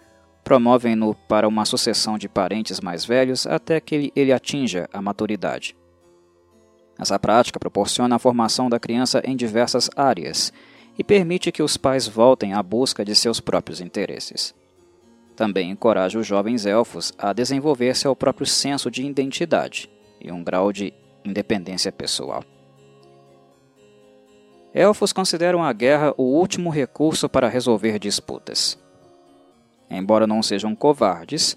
promovem-no 0.49 1.15
para 1.15 1.47
uma 1.47 1.67
sucessão 1.67 2.17
de 2.17 2.27
parentes 2.27 2.81
mais 2.81 3.05
velhos 3.05 3.47
até 3.47 3.79
que 3.79 4.11
ele 4.17 4.33
atinja 4.33 4.89
a 4.91 5.03
maturidade. 5.03 5.77
Essa 6.99 7.19
prática 7.19 7.61
proporciona 7.61 8.17
a 8.17 8.19
formação 8.19 8.71
da 8.71 8.81
criança 8.81 9.21
em 9.27 9.37
diversas 9.37 9.91
áreas 9.95 10.51
e 10.99 11.05
permite 11.05 11.53
que 11.53 11.63
os 11.63 11.77
pais 11.77 12.09
voltem 12.09 12.55
à 12.55 12.63
busca 12.63 13.05
de 13.05 13.15
seus 13.15 13.41
próprios 13.41 13.83
interesses. 13.83 14.55
Também 15.37 15.71
encoraja 15.71 16.19
os 16.19 16.27
jovens 16.27 16.65
elfos 16.65 17.13
a 17.19 17.35
desenvolver 17.35 17.95
seu 17.95 18.17
próprio 18.17 18.47
senso 18.47 18.91
de 18.91 19.05
identidade 19.05 19.91
e 20.19 20.33
um 20.33 20.43
grau 20.43 20.73
de 20.73 20.95
independência 21.27 21.93
pessoal. 21.93 22.43
Elfos 24.73 25.13
consideram 25.13 25.63
a 25.63 25.75
guerra 25.75 26.15
o 26.17 26.23
último 26.23 26.71
recurso 26.71 27.29
para 27.29 27.49
resolver 27.49 27.99
disputas. 27.99 28.79
Embora 29.91 30.27
não 30.27 30.43
sejam 30.43 30.75
covardes, 30.75 31.57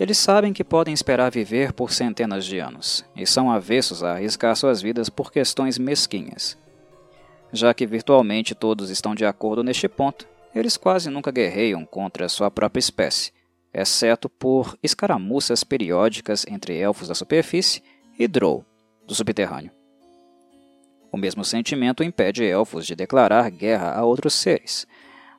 eles 0.00 0.16
sabem 0.16 0.52
que 0.52 0.64
podem 0.64 0.94
esperar 0.94 1.30
viver 1.30 1.74
por 1.74 1.92
centenas 1.92 2.46
de 2.46 2.58
anos 2.58 3.04
e 3.14 3.26
são 3.26 3.50
avessos 3.50 4.02
a 4.02 4.12
arriscar 4.12 4.56
suas 4.56 4.80
vidas 4.80 5.10
por 5.10 5.30
questões 5.30 5.76
mesquinhas. 5.76 6.56
Já 7.52 7.74
que 7.74 7.86
virtualmente 7.86 8.54
todos 8.54 8.88
estão 8.88 9.14
de 9.14 9.26
acordo 9.26 9.62
neste 9.62 9.88
ponto, 9.88 10.26
eles 10.54 10.78
quase 10.78 11.10
nunca 11.10 11.30
guerreiam 11.30 11.84
contra 11.84 12.30
sua 12.30 12.50
própria 12.50 12.80
espécie, 12.80 13.30
exceto 13.74 14.28
por 14.28 14.74
escaramuças 14.82 15.62
periódicas 15.62 16.46
entre 16.48 16.78
elfos 16.78 17.08
da 17.08 17.14
superfície 17.14 17.82
e 18.18 18.26
Drow, 18.26 18.64
do 19.06 19.14
subterrâneo. 19.14 19.70
O 21.12 21.18
mesmo 21.18 21.44
sentimento 21.44 22.02
impede 22.02 22.42
elfos 22.44 22.86
de 22.86 22.96
declarar 22.96 23.50
guerra 23.50 23.92
a 23.92 24.02
outros 24.02 24.32
seres, 24.32 24.86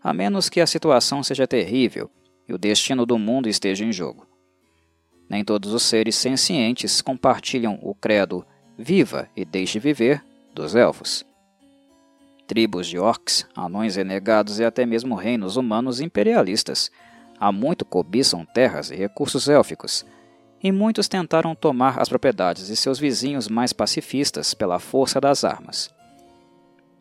a 0.04 0.14
menos 0.14 0.50
que 0.50 0.62
a 0.62 0.68
situação 0.68 1.24
seja 1.24 1.48
terrível 1.48 2.12
e 2.52 2.54
o 2.54 2.58
destino 2.58 3.06
do 3.06 3.18
mundo 3.18 3.48
esteja 3.48 3.86
em 3.86 3.94
jogo. 3.94 4.28
Nem 5.30 5.42
todos 5.42 5.74
os 5.74 5.84
seres 5.84 6.16
sencientes 6.16 7.02
compartilham 7.02 7.80
o 7.82 7.96
credo 7.96 8.46
viva 8.78 9.30
e 9.38 9.46
deixe 9.46 9.80
viver 9.80 10.22
dos 10.54 10.76
elfos. 10.76 11.26
Tribos 12.46 12.88
de 12.88 13.00
orcs, 13.00 13.48
anões 13.56 13.96
renegados 13.96 14.60
e 14.60 14.66
até 14.66 14.86
mesmo 14.86 15.16
reinos 15.16 15.56
humanos 15.56 16.02
imperialistas 16.02 16.92
há 17.40 17.54
muito 17.54 17.86
cobiçam 17.86 18.46
terras 18.46 18.92
e 18.92 18.96
recursos 18.96 19.48
élficos, 19.48 20.06
e 20.62 20.74
muitos 20.74 21.08
tentaram 21.08 21.56
tomar 21.56 22.00
as 22.00 22.10
propriedades 22.10 22.68
de 22.68 22.76
seus 22.76 23.00
vizinhos 23.00 23.48
mais 23.48 23.72
pacifistas 23.72 24.54
pela 24.54 24.78
força 24.78 25.22
das 25.22 25.46
armas. 25.46 25.90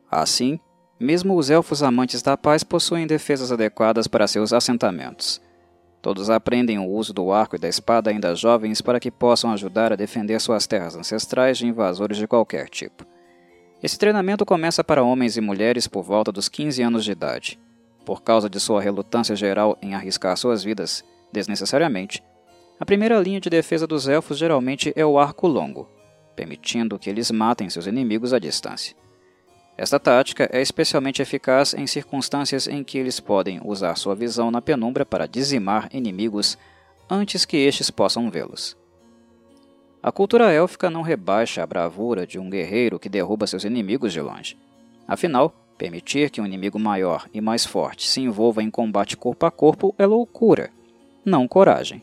Assim, 0.09 0.61
mesmo 1.01 1.35
os 1.35 1.49
elfos 1.49 1.83
amantes 1.83 2.21
da 2.21 2.37
paz 2.37 2.63
possuem 2.63 3.07
defesas 3.07 3.51
adequadas 3.51 4.07
para 4.07 4.29
seus 4.29 4.53
assentamentos. 4.53 5.41
Todos 6.03 6.29
aprendem 6.29 6.79
o 6.79 6.87
uso 6.87 7.15
do 7.15 7.33
arco 7.33 7.57
e 7.57 7.59
da 7.59 7.69
espada 7.69 8.11
ainda 8.11 8.35
jovens 8.35 8.83
para 8.83 9.01
que 9.01 9.11
possam 9.11 9.51
ajudar 9.53 9.95
a 9.95 9.97
defender 9.97 10.39
suas 10.41 10.67
terras 10.67 10.95
ancestrais 10.95 11.57
de 11.57 11.67
invasores 11.67 12.19
de 12.19 12.27
qualquer 12.27 12.69
tipo. 12.69 13.07
Esse 13.83 13.99
treinamento 13.99 14.45
começa 14.45 14.85
para 14.85 15.03
homens 15.03 15.39
e 15.39 15.41
mulheres 15.41 15.87
por 15.87 16.03
volta 16.03 16.31
dos 16.31 16.51
15 16.51 16.83
anos 16.83 17.03
de 17.03 17.13
idade. 17.13 17.59
Por 18.05 18.23
causa 18.23 18.49
de 18.49 18.61
sua 18.61 18.83
relutância 18.83 19.35
geral 19.35 19.79
em 19.81 19.95
arriscar 19.95 20.37
suas 20.37 20.63
vidas 20.63 21.03
desnecessariamente, 21.33 22.23
a 22.79 22.85
primeira 22.85 23.19
linha 23.19 23.41
de 23.41 23.49
defesa 23.49 23.87
dos 23.87 24.07
elfos 24.07 24.37
geralmente 24.37 24.93
é 24.95 25.05
o 25.05 25.19
arco 25.19 25.47
longo, 25.47 25.89
permitindo 26.37 26.99
que 26.99 27.09
eles 27.09 27.31
matem 27.31 27.71
seus 27.71 27.87
inimigos 27.87 28.35
à 28.35 28.39
distância. 28.39 28.95
Esta 29.81 29.99
tática 29.99 30.47
é 30.53 30.61
especialmente 30.61 31.23
eficaz 31.23 31.73
em 31.73 31.87
circunstâncias 31.87 32.69
em 32.69 32.85
que 32.85 32.99
eles 32.99 33.19
podem 33.19 33.63
usar 33.65 33.97
sua 33.97 34.15
visão 34.15 34.51
na 34.51 34.61
penumbra 34.61 35.07
para 35.07 35.27
dizimar 35.27 35.89
inimigos 35.91 36.59
antes 37.09 37.47
que 37.47 37.57
estes 37.57 37.91
possam 37.91 38.31
vê-los. 38.31 38.77
A 40.03 40.13
cultura 40.13 40.53
élfica 40.53 40.91
não 40.91 41.01
rebaixa 41.01 41.63
a 41.63 41.67
bravura 41.67 42.27
de 42.27 42.39
um 42.39 42.51
guerreiro 42.51 42.99
que 42.99 43.09
derruba 43.09 43.47
seus 43.47 43.65
inimigos 43.65 44.13
de 44.13 44.21
longe. 44.21 44.55
Afinal, 45.09 45.49
permitir 45.79 46.29
que 46.29 46.43
um 46.43 46.47
inimigo 46.47 46.79
maior 46.79 47.27
e 47.33 47.41
mais 47.41 47.65
forte 47.65 48.07
se 48.07 48.21
envolva 48.21 48.63
em 48.63 48.71
combate 48.71 49.17
corpo 49.17 49.47
a 49.47 49.51
corpo 49.51 49.95
é 49.97 50.05
loucura, 50.05 50.69
não 51.25 51.49
coragem. 51.49 52.03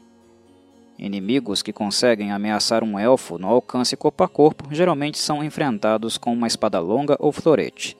Inimigos 0.97 1.61
que 1.61 1.71
conseguem 1.71 2.31
ameaçar 2.31 2.83
um 2.83 2.97
elfo 2.97 3.37
no 3.37 3.47
alcance 3.47 3.95
corpo 3.95 4.23
a 4.23 4.27
corpo 4.27 4.65
geralmente 4.71 5.17
são 5.17 5.43
enfrentados 5.43 6.17
com 6.17 6.33
uma 6.33 6.47
espada 6.47 6.79
longa 6.79 7.15
ou 7.19 7.31
florete. 7.31 7.95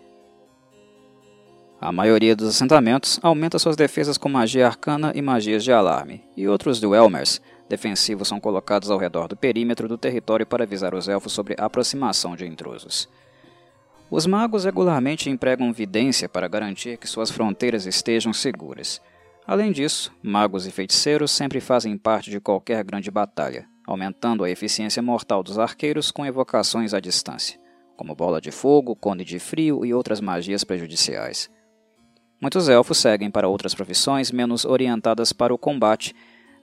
A 1.80 1.92
maioria 1.92 2.36
dos 2.36 2.50
assentamentos 2.50 3.20
aumenta 3.22 3.60
suas 3.60 3.76
defesas 3.76 4.18
com 4.18 4.28
magia 4.28 4.66
arcana 4.66 5.12
e 5.14 5.22
magias 5.22 5.64
de 5.64 5.72
alarme, 5.72 6.24
e 6.36 6.48
outros 6.48 6.80
Dwellmers 6.80 7.40
defensivos 7.70 8.28
são 8.28 8.40
colocados 8.40 8.90
ao 8.90 8.98
redor 8.98 9.28
do 9.28 9.36
perímetro 9.36 9.88
do 9.88 9.98
território 9.98 10.46
para 10.46 10.64
avisar 10.64 10.96
os 10.96 11.08
elfos 11.08 11.34
sobre 11.34 11.56
a 11.60 11.66
aproximação 11.66 12.36
de 12.36 12.48
intrusos. 12.48 13.08
Os 14.10 14.26
magos 14.26 14.64
regularmente 14.64 15.30
empregam 15.30 15.72
vidência 15.72 16.28
para 16.28 16.48
garantir 16.48 16.98
que 16.98 17.08
suas 17.08 17.30
fronteiras 17.30 17.86
estejam 17.86 18.34
seguras. 18.34 19.02
Além 19.48 19.72
disso, 19.72 20.12
magos 20.22 20.68
e 20.68 20.72
feiticeiros 20.72 21.32
sempre 21.32 21.62
fazem 21.62 21.98
parte 21.98 22.30
de 22.30 22.38
qualquer 22.38 22.84
grande 22.84 23.10
batalha, 23.10 23.66
aumentando 23.88 24.44
a 24.44 24.50
eficiência 24.50 25.02
mortal 25.02 25.42
dos 25.42 25.58
arqueiros 25.58 26.12
com 26.12 26.26
evocações 26.26 26.94
à 26.94 27.00
distância, 27.00 27.58
como 27.96 28.14
bola 28.14 28.42
de 28.42 28.52
fogo, 28.52 28.94
cone 28.94 29.24
de 29.24 29.40
frio 29.40 29.86
e 29.86 29.94
outras 29.94 30.20
magias 30.20 30.66
prejudiciais. 30.66 31.50
Muitos 32.42 32.68
elfos 32.68 32.98
seguem 32.98 33.32
para 33.32 33.48
outras 33.48 33.74
profissões 33.74 34.34
menos 34.34 34.66
orientadas 34.66 35.32
para 35.32 35.54
o 35.54 35.58
combate 35.58 36.14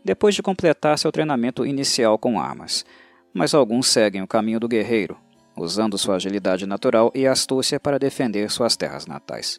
depois 0.05 0.35
de 0.35 0.43
completar 0.43 0.99
seu 0.99 1.11
treinamento 1.11 1.65
inicial 1.65 2.19
com 2.19 2.39
armas, 2.39 2.85
mas 3.33 3.55
alguns 3.55 3.87
seguem 3.87 4.21
o 4.21 4.29
caminho 4.29 4.61
do 4.61 4.69
guerreiro, 4.69 5.17
usando 5.57 5.97
sua 5.97 6.17
agilidade 6.17 6.67
natural 6.67 7.11
e 7.15 7.27
astúcia 7.27 7.81
para 7.81 7.99
defender 7.99 8.51
suas 8.51 8.77
terras 8.77 9.07
natais. 9.07 9.59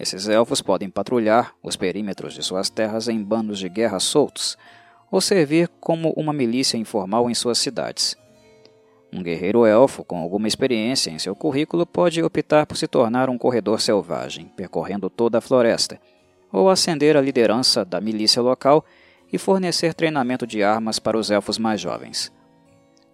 Esses 0.00 0.30
elfos 0.30 0.62
podem 0.62 0.88
patrulhar 0.88 1.54
os 1.62 1.76
perímetros 1.76 2.32
de 2.32 2.42
suas 2.42 2.70
terras 2.70 3.06
em 3.06 3.22
bandos 3.22 3.58
de 3.58 3.68
guerra 3.68 4.00
soltos, 4.00 4.56
ou 5.10 5.20
servir 5.20 5.68
como 5.78 6.14
uma 6.16 6.32
milícia 6.32 6.78
informal 6.78 7.28
em 7.28 7.34
suas 7.34 7.58
cidades. 7.58 8.16
Um 9.12 9.22
guerreiro 9.22 9.66
elfo 9.66 10.02
com 10.02 10.16
alguma 10.16 10.48
experiência 10.48 11.10
em 11.10 11.18
seu 11.18 11.36
currículo 11.36 11.84
pode 11.84 12.22
optar 12.22 12.64
por 12.64 12.78
se 12.78 12.88
tornar 12.88 13.28
um 13.28 13.36
corredor 13.36 13.78
selvagem, 13.78 14.46
percorrendo 14.56 15.10
toda 15.10 15.36
a 15.36 15.40
floresta, 15.42 16.00
ou 16.50 16.70
ascender 16.70 17.14
a 17.14 17.20
liderança 17.20 17.84
da 17.84 18.00
milícia 18.00 18.40
local 18.40 18.82
e 19.30 19.36
fornecer 19.36 19.92
treinamento 19.92 20.46
de 20.46 20.62
armas 20.62 20.98
para 20.98 21.18
os 21.18 21.30
elfos 21.30 21.58
mais 21.58 21.78
jovens. 21.78 22.32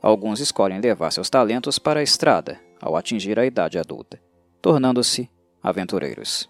Alguns 0.00 0.38
escolhem 0.38 0.80
levar 0.80 1.10
seus 1.10 1.28
talentos 1.28 1.80
para 1.80 1.98
a 1.98 2.04
estrada 2.04 2.60
ao 2.80 2.94
atingir 2.94 3.40
a 3.40 3.44
idade 3.44 3.76
adulta, 3.76 4.20
tornando-se 4.62 5.28
aventureiros. 5.60 6.48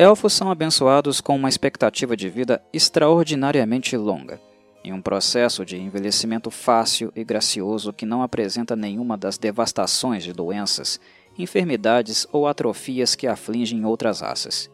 Elfos 0.00 0.32
são 0.32 0.50
abençoados 0.50 1.20
com 1.20 1.36
uma 1.36 1.50
expectativa 1.50 2.16
de 2.16 2.26
vida 2.30 2.62
extraordinariamente 2.72 3.98
longa, 3.98 4.40
em 4.82 4.94
um 4.94 5.02
processo 5.02 5.62
de 5.62 5.76
envelhecimento 5.76 6.50
fácil 6.50 7.12
e 7.14 7.22
gracioso 7.22 7.92
que 7.92 8.06
não 8.06 8.22
apresenta 8.22 8.74
nenhuma 8.74 9.18
das 9.18 9.36
devastações 9.36 10.24
de 10.24 10.32
doenças 10.32 10.98
enfermidades 11.38 12.26
ou 12.32 12.46
atrofias 12.46 13.14
que 13.14 13.26
afligem 13.26 13.84
outras 13.84 14.22
raças. 14.22 14.70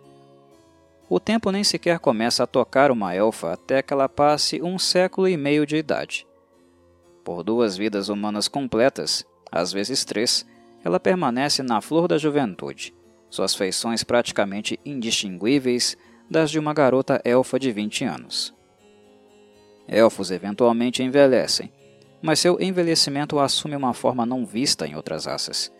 O 1.09 1.19
tempo 1.19 1.51
nem 1.51 1.65
sequer 1.65 1.99
começa 1.99 2.45
a 2.45 2.47
tocar 2.47 2.93
uma 2.93 3.13
elfa 3.13 3.53
até 3.53 3.83
que 3.83 3.93
ela 3.93 4.09
passe 4.09 4.63
um 4.63 4.79
século 4.79 5.27
e 5.27 5.37
meio 5.37 5.67
de 5.67 5.75
idade. 5.75 6.25
Por 7.25 7.43
duas 7.43 7.77
vidas 7.77 8.09
humanas 8.09 8.47
completas, 8.47 9.27
às 9.51 9.73
vezes 9.73 10.05
três, 10.05 10.47
ela 10.85 11.01
permanece 11.01 11.65
na 11.65 11.81
flor 11.81 12.07
da 12.07 12.17
juventude, 12.17 12.95
suas 13.37 13.55
feições 13.55 14.03
praticamente 14.03 14.81
indistinguíveis 14.85 15.97
das 16.29 16.51
de 16.51 16.59
uma 16.59 16.73
garota 16.75 17.21
elfa 17.25 17.59
de 17.59 17.71
20 17.71 18.05
anos. 18.05 18.55
Elfos 19.87 20.31
eventualmente 20.31 21.03
envelhecem, 21.03 21.71
mas 22.21 22.41
seu 22.41 22.61
envelhecimento 22.61 23.39
assume 23.39 23.77
uma 23.77 23.95
forma 23.95 24.27
não 24.27 24.45
vista 24.45 24.87
em 24.87 24.97
outras 24.97 25.27
raças. 25.27 25.71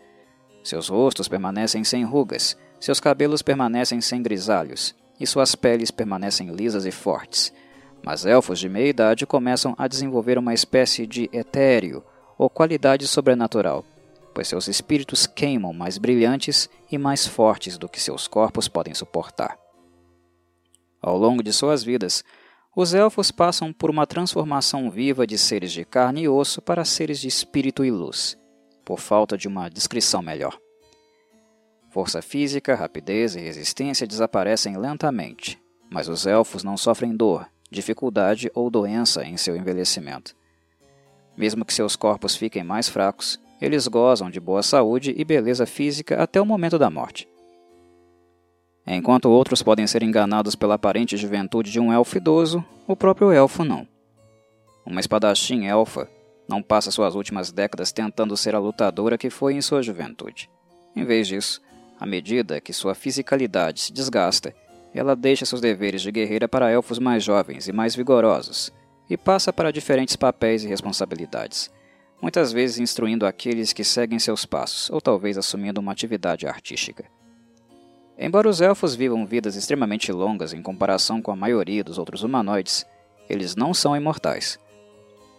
Seus 0.63 0.89
rostos 0.89 1.29
permanecem 1.29 1.83
sem 1.83 2.05
rugas, 2.05 2.57
seus 2.79 3.01
cabelos 3.01 3.43
permanecem 3.43 4.01
sem 4.01 4.23
grisalhos, 4.23 4.95
e 5.19 5.27
suas 5.27 5.55
peles 5.55 5.91
permanecem 5.91 6.51
lisas 6.51 6.85
e 6.85 6.91
fortes. 6.91 7.53
Mas 8.05 8.27
elfos 8.27 8.61
de 8.61 8.69
meia 8.69 8.89
idade 8.89 9.27
começam 9.27 9.75
a 9.79 9.89
desenvolver 9.89 10.39
uma 10.39 10.53
espécie 10.53 11.07
de 11.07 11.29
etéreo, 11.33 12.05
ou 12.39 12.51
qualidade 12.51 13.07
sobrenatural, 13.09 13.83
pois 14.37 14.49
seus 14.49 14.69
espíritos 14.69 15.27
queimam 15.27 15.73
mais 15.73 15.97
brilhantes 15.97 16.69
e 16.93 16.99
mais 16.99 17.27
fortes 17.27 17.79
do 17.79 17.89
que 17.89 17.99
seus 17.99 18.29
corpos 18.29 18.69
podem 18.69 18.93
suportar. 18.93 19.59
Ao 21.01 21.17
longo 21.17 21.43
de 21.43 21.55
suas 21.55 21.83
vidas, 21.83 22.23
os 22.77 22.93
elfos 22.93 23.31
passam 23.31 23.73
por 23.73 23.89
uma 23.89 24.07
transformação 24.07 24.91
viva 24.91 25.27
de 25.27 25.39
seres 25.39 25.73
de 25.73 25.87
carne 25.87 26.25
e 26.25 26.29
osso 26.29 26.61
para 26.61 26.85
seres 26.85 27.19
de 27.19 27.29
espírito 27.29 27.83
e 27.83 27.91
luz, 27.91 28.37
por 28.85 29.01
falta 29.01 29.39
de 29.39 29.49
uma 29.49 29.71
descrição 29.71 30.21
melhor. 30.21 30.61
Força 31.89 32.21
física, 32.21 32.75
rapidez 32.75 33.37
e 33.37 33.41
resistência 33.41 34.07
desaparecem 34.07 34.77
lentamente, 34.77 35.59
mas 35.91 36.11
os 36.11 36.27
elfos 36.27 36.63
não 36.63 36.77
sofrem 36.77 37.17
dor, 37.17 37.51
dificuldade 37.71 38.51
ou 38.55 38.69
doença 38.69 39.25
em 39.25 39.39
seu 39.39 39.57
envelhecimento. 39.57 40.37
Mesmo 41.35 41.65
que 41.65 41.73
seus 41.73 41.97
corpos 41.97 42.37
fiquem 42.37 42.63
mais 42.63 42.87
fracos, 42.87 43.41
eles 43.61 43.87
gozam 43.87 44.31
de 44.31 44.41
boa 44.41 44.63
saúde 44.63 45.15
e 45.17 45.25
beleza 45.25 45.67
física 45.67 46.23
até 46.23 46.41
o 46.41 46.47
momento 46.47 46.79
da 46.79 46.91
morte. 46.91 47.29
Enquanto 48.87 49.29
outros 49.29 49.63
podem 49.63 49.87
ser 49.87 50.03
enganados 50.03 50.55
pela 50.55 50.75
aparente 50.75 51.17
juventude 51.17 51.73
de 51.73 51.81
um 51.81 51.93
elfo 51.93 52.17
idoso, 52.17 52.65
o 52.87 52.95
próprio 52.95 53.33
elfo 53.33 53.65
não. 53.65 53.87
Uma 54.85 55.01
espadachim 55.01 55.67
elfa 55.67 56.09
não 56.49 56.63
passa 56.63 56.93
suas 56.93 57.17
últimas 57.17 57.51
décadas 57.51 57.91
tentando 57.91 58.37
ser 58.37 58.55
a 58.55 58.61
lutadora 58.61 59.19
que 59.19 59.29
foi 59.29 59.55
em 59.55 59.61
sua 59.61 59.83
juventude. 59.83 60.49
Em 60.95 61.05
vez 61.05 61.27
disso, 61.27 61.61
à 61.99 62.07
medida 62.07 62.61
que 62.61 62.73
sua 62.73 62.95
fisicalidade 62.95 63.81
se 63.81 63.93
desgasta, 63.93 64.55
ela 64.95 65.17
deixa 65.17 65.45
seus 65.45 65.61
deveres 65.61 66.01
de 66.01 66.13
guerreira 66.13 66.49
para 66.49 66.71
elfos 66.71 66.99
mais 66.99 67.25
jovens 67.25 67.67
e 67.67 67.73
mais 67.73 67.97
vigorosos, 67.97 68.73
e 69.11 69.17
passa 69.17 69.53
para 69.53 69.73
diferentes 69.73 70.17
papéis 70.17 70.65
e 70.65 70.69
responsabilidades, 70.69 71.71
muitas 72.21 72.53
vezes 72.53 72.79
instruindo 72.79 73.27
aqueles 73.27 73.73
que 73.73 73.85
seguem 73.85 74.19
seus 74.19 74.45
passos, 74.45 74.91
ou 74.91 75.01
talvez 75.01 75.37
assumindo 75.37 75.81
uma 75.81 75.93
atividade 75.93 76.47
artística. 76.47 77.05
Embora 78.19 78.49
os 78.49 78.61
elfos 78.61 78.95
vivam 78.95 79.27
vidas 79.27 79.57
extremamente 79.57 80.11
longas 80.11 80.55
em 80.55 80.63
comparação 80.63 81.21
com 81.21 81.31
a 81.31 81.37
maioria 81.37 81.85
dos 81.85 81.99
outros 81.99 82.23
humanoides, 82.23 82.87
eles 83.29 83.55
não 83.55 83.75
são 83.75 83.95
imortais. 83.95 84.59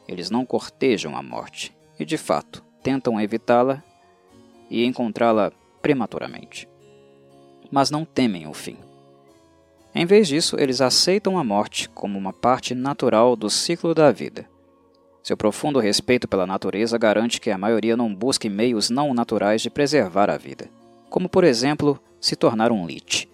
Eles 0.07 0.29
não 0.29 0.45
cortejam 0.45 1.17
a 1.17 1.23
morte, 1.23 1.75
e 1.99 2.05
de 2.05 2.17
fato 2.17 2.63
tentam 2.83 3.19
evitá-la 3.19 3.83
e 4.69 4.85
encontrá-la 4.85 5.51
prematuramente. 5.81 6.69
Mas 7.71 7.89
não 7.89 8.05
temem 8.05 8.47
o 8.47 8.53
fim. 8.53 8.77
Em 9.95 10.05
vez 10.05 10.27
disso, 10.27 10.55
eles 10.59 10.79
aceitam 10.79 11.39
a 11.39 11.43
morte 11.43 11.89
como 11.89 12.19
uma 12.19 12.31
parte 12.31 12.75
natural 12.75 13.35
do 13.35 13.49
ciclo 13.49 13.95
da 13.95 14.11
vida. 14.11 14.47
Seu 15.27 15.35
profundo 15.35 15.81
respeito 15.81 16.25
pela 16.25 16.47
natureza 16.47 16.97
garante 16.97 17.41
que 17.41 17.51
a 17.51 17.57
maioria 17.57 17.97
não 17.97 18.15
busque 18.15 18.47
meios 18.47 18.89
não 18.89 19.13
naturais 19.13 19.61
de 19.61 19.69
preservar 19.69 20.29
a 20.29 20.37
vida, 20.37 20.69
como 21.09 21.27
por 21.27 21.43
exemplo 21.43 21.99
se 22.17 22.33
tornar 22.33 22.71
um 22.71 22.87
lich, 22.87 23.29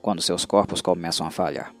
quando 0.00 0.22
seus 0.22 0.46
corpos 0.46 0.80
começam 0.80 1.26
a 1.26 1.30
falhar. 1.30 1.74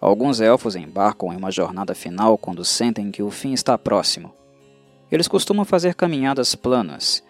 Alguns 0.00 0.40
elfos 0.40 0.76
embarcam 0.76 1.32
em 1.32 1.36
uma 1.36 1.50
jornada 1.50 1.92
final 1.92 2.38
quando 2.38 2.64
sentem 2.64 3.10
que 3.10 3.20
o 3.20 3.32
fim 3.32 3.52
está 3.52 3.76
próximo. 3.76 4.32
Eles 5.10 5.26
costumam 5.26 5.64
fazer 5.64 5.96
caminhadas 5.96 6.54
planas, 6.54 7.20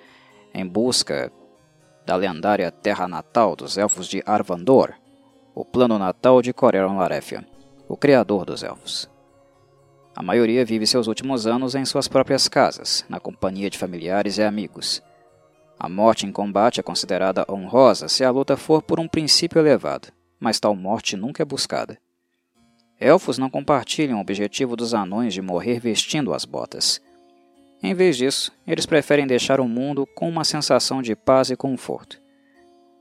em 0.52 0.66
busca 0.66 1.32
da 2.04 2.14
lendária 2.14 2.70
terra 2.70 3.08
natal 3.08 3.56
dos 3.56 3.78
elfos 3.78 4.06
de 4.06 4.22
Arvandor, 4.26 4.92
o 5.54 5.64
plano 5.64 5.98
natal 5.98 6.42
de 6.42 6.52
Corellon 6.52 6.98
Larefian, 6.98 7.42
o 7.88 7.96
criador 7.96 8.44
dos 8.44 8.62
elfos. 8.62 9.10
A 10.14 10.22
maioria 10.22 10.64
vive 10.64 10.86
seus 10.86 11.06
últimos 11.06 11.46
anos 11.46 11.74
em 11.74 11.84
suas 11.84 12.06
próprias 12.06 12.46
casas, 12.46 13.04
na 13.08 13.18
companhia 13.18 13.70
de 13.70 13.78
familiares 13.78 14.36
e 14.36 14.42
amigos. 14.42 15.02
A 15.78 15.88
morte 15.88 16.26
em 16.26 16.32
combate 16.32 16.78
é 16.78 16.82
considerada 16.82 17.46
honrosa 17.48 18.08
se 18.08 18.22
a 18.22 18.30
luta 18.30 18.56
for 18.56 18.82
por 18.82 19.00
um 19.00 19.08
princípio 19.08 19.58
elevado, 19.58 20.08
mas 20.38 20.60
tal 20.60 20.76
morte 20.76 21.16
nunca 21.16 21.42
é 21.42 21.46
buscada. 21.46 21.98
Elfos 23.00 23.38
não 23.38 23.50
compartilham 23.50 24.18
o 24.18 24.20
objetivo 24.20 24.76
dos 24.76 24.94
anões 24.94 25.34
de 25.34 25.42
morrer 25.42 25.80
vestindo 25.80 26.32
as 26.32 26.44
botas. 26.44 27.00
Em 27.82 27.94
vez 27.94 28.16
disso, 28.16 28.52
eles 28.64 28.86
preferem 28.86 29.26
deixar 29.26 29.60
o 29.60 29.66
mundo 29.66 30.06
com 30.14 30.28
uma 30.28 30.44
sensação 30.44 31.02
de 31.02 31.16
paz 31.16 31.50
e 31.50 31.56
conforto. 31.56 32.20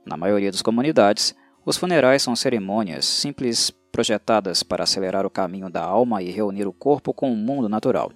Na 0.04 0.18
maioria 0.18 0.50
das 0.50 0.64
comunidades, 0.64 1.36
os 1.72 1.78
funerais 1.78 2.22
são 2.22 2.36
cerimônias 2.36 3.06
simples 3.06 3.72
projetadas 3.94 4.62
para 4.62 4.84
acelerar 4.84 5.26
o 5.26 5.30
caminho 5.30 5.70
da 5.70 5.82
alma 5.82 6.22
e 6.22 6.30
reunir 6.30 6.68
o 6.68 6.74
corpo 6.74 7.14
com 7.14 7.32
o 7.32 7.36
mundo 7.36 7.70
natural. 7.70 8.12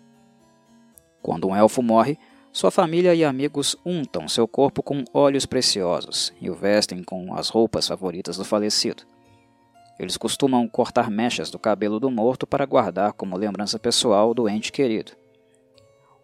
Quando 1.22 1.48
um 1.48 1.56
elfo 1.56 1.82
morre, 1.82 2.18
sua 2.52 2.70
família 2.70 3.16
e 3.16 3.24
amigos 3.24 3.74
untam 3.86 4.28
seu 4.28 4.46
corpo 4.46 4.84
com 4.84 5.06
óleos 5.14 5.46
preciosos 5.46 6.34
e 6.42 6.50
o 6.50 6.54
vestem 6.54 7.02
com 7.02 7.34
as 7.34 7.48
roupas 7.48 7.88
favoritas 7.88 8.36
do 8.36 8.44
falecido. 8.44 9.04
Eles 9.98 10.18
costumam 10.18 10.68
cortar 10.68 11.10
mechas 11.10 11.50
do 11.50 11.58
cabelo 11.58 11.98
do 11.98 12.12
morto 12.12 12.46
para 12.46 12.66
guardar 12.66 13.14
como 13.14 13.38
lembrança 13.38 13.80
pessoal 13.80 14.34
do 14.34 14.50
ente 14.50 14.70
querido. 14.70 15.14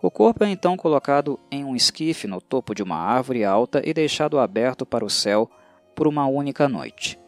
O 0.02 0.12
corpo 0.12 0.44
é 0.44 0.50
então 0.50 0.76
colocado 0.76 1.40
em 1.50 1.64
um 1.64 1.78
esquife 1.78 2.28
no 2.28 2.42
topo 2.42 2.76
de 2.76 2.84
uma 2.84 2.98
árvore 2.98 3.46
alta 3.46 3.82
e 3.86 3.94
deixado 3.94 4.38
aberto 4.38 4.86
para 4.86 5.06
o 5.06 5.10
céu 5.10 5.50
por 5.96 6.08
uma 6.08 6.26
única 6.26 6.68
noite. 6.68 7.21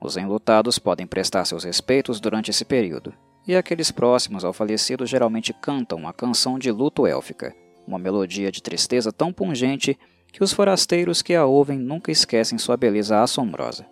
Os 0.00 0.16
enlutados 0.16 0.78
podem 0.78 1.06
prestar 1.06 1.44
seus 1.44 1.64
respeitos 1.64 2.20
durante 2.20 2.50
esse 2.50 2.64
período, 2.64 3.12
e 3.46 3.56
aqueles 3.56 3.90
próximos 3.90 4.44
ao 4.44 4.52
falecido 4.52 5.06
geralmente 5.06 5.52
cantam 5.52 6.06
a 6.06 6.12
canção 6.12 6.58
de 6.58 6.70
luto 6.70 7.06
élfica, 7.06 7.54
uma 7.86 7.98
melodia 7.98 8.52
de 8.52 8.62
tristeza 8.62 9.10
tão 9.10 9.32
pungente 9.32 9.98
que 10.32 10.44
os 10.44 10.52
forasteiros 10.52 11.22
que 11.22 11.34
a 11.34 11.46
ouvem 11.46 11.78
nunca 11.78 12.12
esquecem 12.12 12.58
sua 12.58 12.76
beleza 12.76 13.22
assombrosa. 13.22 13.86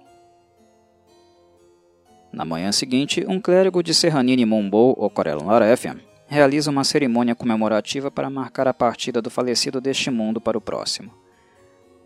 Na 2.33 2.45
manhã 2.45 2.71
seguinte, 2.71 3.25
um 3.27 3.41
clérigo 3.41 3.83
de 3.83 3.95
Serranini 3.95 4.45
Mumbou 4.45 4.95
ou 4.99 5.11
Larefian 5.45 5.99
realiza 6.27 6.71
uma 6.71 6.85
cerimônia 6.85 7.35
comemorativa 7.35 8.11
para 8.11 8.29
marcar 8.29 8.69
a 8.69 8.75
partida 8.75 9.23
do 9.23 9.31
falecido 9.31 9.81
deste 9.81 10.11
mundo 10.11 10.41
para 10.41 10.59
o 10.59 10.61
próximo. 10.61 11.11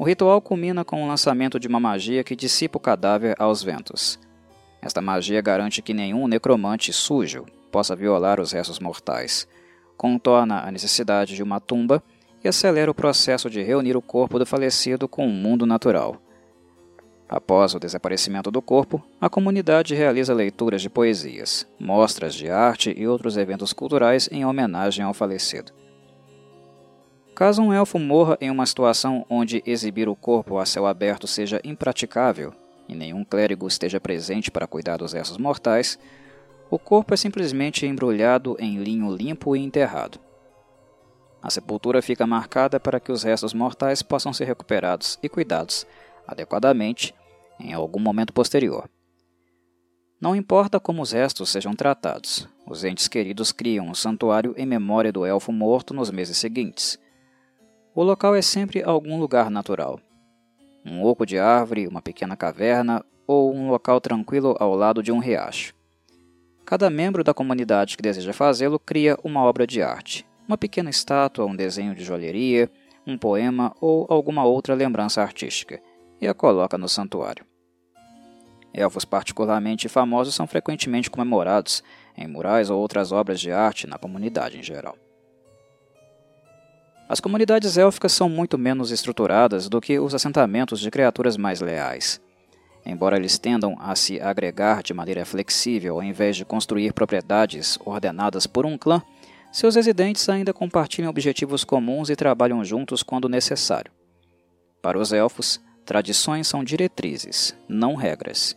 O 0.00 0.04
ritual 0.04 0.40
culmina 0.40 0.82
com 0.82 1.04
o 1.04 1.06
lançamento 1.06 1.60
de 1.60 1.68
uma 1.68 1.78
magia 1.78 2.24
que 2.24 2.34
dissipa 2.34 2.78
o 2.78 2.80
cadáver 2.80 3.36
aos 3.38 3.62
ventos. 3.62 4.18
Esta 4.80 5.02
magia 5.02 5.42
garante 5.42 5.82
que 5.82 5.92
nenhum 5.92 6.26
necromante 6.26 6.90
sujo 6.90 7.44
possa 7.70 7.94
violar 7.94 8.40
os 8.40 8.52
restos 8.52 8.78
mortais, 8.78 9.46
contorna 9.98 10.62
a 10.66 10.70
necessidade 10.72 11.36
de 11.36 11.42
uma 11.42 11.60
tumba 11.60 12.02
e 12.42 12.48
acelera 12.48 12.90
o 12.90 12.94
processo 12.94 13.50
de 13.50 13.62
reunir 13.62 13.94
o 13.94 14.00
corpo 14.00 14.38
do 14.38 14.46
falecido 14.46 15.06
com 15.06 15.26
o 15.26 15.30
mundo 15.30 15.66
natural. 15.66 16.16
Após 17.28 17.74
o 17.74 17.78
desaparecimento 17.78 18.50
do 18.50 18.62
corpo, 18.62 19.04
a 19.20 19.28
comunidade 19.28 19.94
realiza 19.94 20.32
leituras 20.32 20.80
de 20.80 20.88
poesias, 20.88 21.66
mostras 21.78 22.34
de 22.34 22.48
arte 22.48 22.94
e 22.96 23.06
outros 23.06 23.36
eventos 23.36 23.74
culturais 23.74 24.30
em 24.32 24.46
homenagem 24.46 25.04
ao 25.04 25.12
falecido. 25.12 25.78
Caso 27.40 27.62
um 27.62 27.72
elfo 27.72 27.98
morra 27.98 28.36
em 28.38 28.50
uma 28.50 28.66
situação 28.66 29.24
onde 29.26 29.62
exibir 29.64 30.10
o 30.10 30.14
corpo 30.14 30.58
a 30.58 30.66
céu 30.66 30.86
aberto 30.86 31.26
seja 31.26 31.58
impraticável 31.64 32.52
e 32.86 32.94
nenhum 32.94 33.24
clérigo 33.24 33.66
esteja 33.66 33.98
presente 33.98 34.50
para 34.50 34.66
cuidar 34.66 34.98
dos 34.98 35.14
restos 35.14 35.38
mortais, 35.38 35.98
o 36.70 36.78
corpo 36.78 37.14
é 37.14 37.16
simplesmente 37.16 37.86
embrulhado 37.86 38.58
em 38.60 38.76
linho 38.76 39.10
limpo 39.10 39.56
e 39.56 39.60
enterrado. 39.60 40.20
A 41.42 41.48
sepultura 41.48 42.02
fica 42.02 42.26
marcada 42.26 42.78
para 42.78 43.00
que 43.00 43.10
os 43.10 43.22
restos 43.22 43.54
mortais 43.54 44.02
possam 44.02 44.34
ser 44.34 44.44
recuperados 44.44 45.18
e 45.22 45.26
cuidados 45.26 45.86
adequadamente 46.28 47.14
em 47.58 47.72
algum 47.72 48.00
momento 48.00 48.34
posterior. 48.34 48.86
Não 50.20 50.36
importa 50.36 50.78
como 50.78 51.00
os 51.00 51.12
restos 51.12 51.48
sejam 51.48 51.72
tratados, 51.72 52.46
os 52.66 52.84
entes 52.84 53.08
queridos 53.08 53.50
criam 53.50 53.88
um 53.88 53.94
santuário 53.94 54.52
em 54.58 54.66
memória 54.66 55.10
do 55.10 55.24
elfo 55.24 55.50
morto 55.50 55.94
nos 55.94 56.10
meses 56.10 56.36
seguintes. 56.36 56.98
O 57.92 58.04
local 58.04 58.36
é 58.36 58.42
sempre 58.42 58.84
algum 58.84 59.18
lugar 59.18 59.50
natural. 59.50 59.98
Um 60.86 61.02
oco 61.02 61.26
de 61.26 61.38
árvore, 61.38 61.88
uma 61.88 62.00
pequena 62.00 62.36
caverna 62.36 63.04
ou 63.26 63.52
um 63.52 63.68
local 63.68 64.00
tranquilo 64.00 64.56
ao 64.60 64.76
lado 64.76 65.02
de 65.02 65.10
um 65.10 65.18
riacho. 65.18 65.74
Cada 66.64 66.88
membro 66.88 67.24
da 67.24 67.34
comunidade 67.34 67.96
que 67.96 68.02
deseja 68.02 68.32
fazê-lo 68.32 68.78
cria 68.78 69.18
uma 69.24 69.42
obra 69.42 69.66
de 69.66 69.82
arte, 69.82 70.24
uma 70.46 70.56
pequena 70.56 70.88
estátua, 70.88 71.44
um 71.44 71.56
desenho 71.56 71.92
de 71.92 72.04
joalheria, 72.04 72.70
um 73.04 73.18
poema 73.18 73.74
ou 73.80 74.06
alguma 74.08 74.44
outra 74.44 74.72
lembrança 74.74 75.20
artística, 75.20 75.82
e 76.20 76.28
a 76.28 76.34
coloca 76.34 76.78
no 76.78 76.88
santuário. 76.88 77.44
Elfos 78.72 79.04
particularmente 79.04 79.88
famosos 79.88 80.36
são 80.36 80.46
frequentemente 80.46 81.10
comemorados 81.10 81.82
em 82.16 82.28
murais 82.28 82.70
ou 82.70 82.80
outras 82.80 83.10
obras 83.10 83.40
de 83.40 83.50
arte 83.50 83.88
na 83.88 83.98
comunidade 83.98 84.58
em 84.58 84.62
geral. 84.62 84.96
As 87.10 87.18
comunidades 87.18 87.76
élficas 87.76 88.12
são 88.12 88.28
muito 88.28 88.56
menos 88.56 88.92
estruturadas 88.92 89.68
do 89.68 89.80
que 89.80 89.98
os 89.98 90.14
assentamentos 90.14 90.78
de 90.78 90.92
criaturas 90.92 91.36
mais 91.36 91.60
leais. 91.60 92.20
Embora 92.86 93.16
eles 93.16 93.36
tendam 93.36 93.76
a 93.80 93.96
se 93.96 94.20
agregar 94.20 94.80
de 94.80 94.94
maneira 94.94 95.24
flexível 95.24 95.96
ao 95.96 96.04
invés 96.04 96.36
de 96.36 96.44
construir 96.44 96.92
propriedades 96.92 97.76
ordenadas 97.84 98.46
por 98.46 98.64
um 98.64 98.78
clã, 98.78 99.02
seus 99.50 99.74
residentes 99.74 100.28
ainda 100.28 100.52
compartilham 100.52 101.10
objetivos 101.10 101.64
comuns 101.64 102.10
e 102.10 102.14
trabalham 102.14 102.64
juntos 102.64 103.02
quando 103.02 103.28
necessário. 103.28 103.90
Para 104.80 104.96
os 104.96 105.12
elfos, 105.12 105.60
tradições 105.84 106.46
são 106.46 106.62
diretrizes, 106.62 107.56
não 107.68 107.96
regras. 107.96 108.56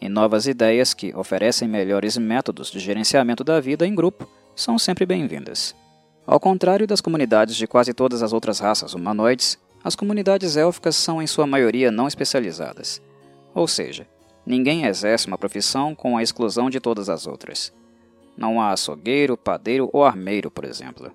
E 0.00 0.08
novas 0.08 0.46
ideias 0.46 0.94
que 0.94 1.14
oferecem 1.14 1.68
melhores 1.68 2.16
métodos 2.16 2.70
de 2.70 2.78
gerenciamento 2.78 3.44
da 3.44 3.60
vida 3.60 3.86
em 3.86 3.94
grupo 3.94 4.26
são 4.56 4.78
sempre 4.78 5.04
bem-vindas. 5.04 5.76
Ao 6.26 6.40
contrário 6.40 6.86
das 6.86 7.02
comunidades 7.02 7.54
de 7.54 7.66
quase 7.66 7.92
todas 7.92 8.22
as 8.22 8.32
outras 8.32 8.58
raças 8.58 8.94
humanoides, 8.94 9.58
as 9.82 9.94
comunidades 9.94 10.56
élficas 10.56 10.96
são 10.96 11.20
em 11.20 11.26
sua 11.26 11.46
maioria 11.46 11.90
não 11.90 12.08
especializadas. 12.08 13.02
Ou 13.54 13.68
seja, 13.68 14.08
ninguém 14.46 14.86
exerce 14.86 15.26
uma 15.26 15.36
profissão 15.36 15.94
com 15.94 16.16
a 16.16 16.22
exclusão 16.22 16.70
de 16.70 16.80
todas 16.80 17.10
as 17.10 17.26
outras. 17.26 17.74
Não 18.34 18.58
há 18.58 18.70
açougueiro, 18.70 19.36
padeiro 19.36 19.90
ou 19.92 20.02
armeiro, 20.02 20.50
por 20.50 20.64
exemplo. 20.64 21.12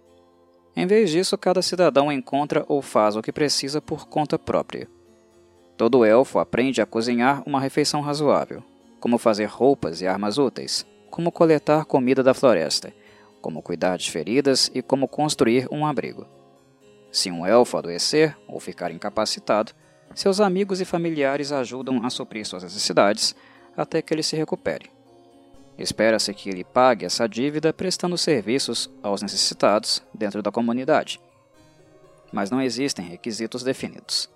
Em 0.75 0.85
vez 0.85 1.09
disso, 1.09 1.35
cada 1.39 1.63
cidadão 1.63 2.11
encontra 2.11 2.63
ou 2.67 2.79
faz 2.79 3.15
o 3.15 3.21
que 3.21 3.31
precisa 3.31 3.81
por 3.81 4.07
conta 4.07 4.37
própria. 4.37 4.87
Todo 5.75 6.05
elfo 6.05 6.37
aprende 6.37 6.81
a 6.81 6.85
cozinhar 6.85 7.41
uma 7.47 7.59
refeição 7.59 8.01
razoável, 8.01 8.63
como 8.99 9.17
fazer 9.17 9.45
roupas 9.45 10.01
e 10.01 10.07
armas 10.07 10.37
úteis, 10.37 10.85
como 11.09 11.31
coletar 11.31 11.85
comida 11.85 12.21
da 12.21 12.35
floresta 12.35 12.93
como 13.41 13.61
cuidar 13.61 13.97
de 13.97 14.11
feridas 14.11 14.69
e 14.73 14.81
como 14.81 15.07
construir 15.07 15.67
um 15.71 15.85
abrigo. 15.85 16.27
Se 17.11 17.31
um 17.31 17.45
elfo 17.45 17.77
adoecer 17.77 18.37
ou 18.47 18.59
ficar 18.59 18.91
incapacitado, 18.91 19.73
seus 20.13 20.39
amigos 20.39 20.81
e 20.81 20.85
familiares 20.85 21.51
ajudam 21.51 22.05
a 22.05 22.09
suprir 22.09 22.45
suas 22.45 22.63
necessidades 22.63 23.35
até 23.75 24.01
que 24.01 24.13
ele 24.13 24.23
se 24.23 24.35
recupere. 24.35 24.91
Espera-se 25.77 26.33
que 26.33 26.49
ele 26.49 26.63
pague 26.63 27.05
essa 27.05 27.27
dívida 27.27 27.71
prestando 27.71 28.17
serviços 28.17 28.89
aos 29.01 29.21
necessitados 29.21 30.03
dentro 30.13 30.41
da 30.41 30.51
comunidade. 30.51 31.21
Mas 32.33 32.51
não 32.51 32.61
existem 32.61 33.05
requisitos 33.05 33.63
definidos. 33.63 34.29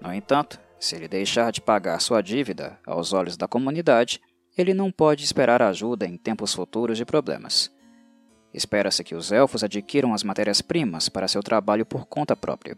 No 0.00 0.12
entanto, 0.12 0.60
se 0.78 0.94
ele 0.94 1.08
deixar 1.08 1.50
de 1.52 1.60
pagar 1.60 2.00
sua 2.00 2.20
dívida 2.20 2.78
aos 2.86 3.12
olhos 3.12 3.36
da 3.36 3.48
comunidade, 3.48 4.20
ele 4.58 4.74
não 4.74 4.90
pode 4.90 5.24
esperar 5.24 5.62
ajuda 5.62 6.06
em 6.06 6.18
tempos 6.18 6.52
futuros 6.52 6.98
de 6.98 7.04
problemas. 7.04 7.72
Espera-se 8.52 9.02
que 9.02 9.14
os 9.14 9.32
elfos 9.32 9.64
adquiram 9.64 10.12
as 10.12 10.22
matérias-primas 10.22 11.08
para 11.08 11.28
seu 11.28 11.42
trabalho 11.42 11.86
por 11.86 12.06
conta 12.06 12.36
própria. 12.36 12.76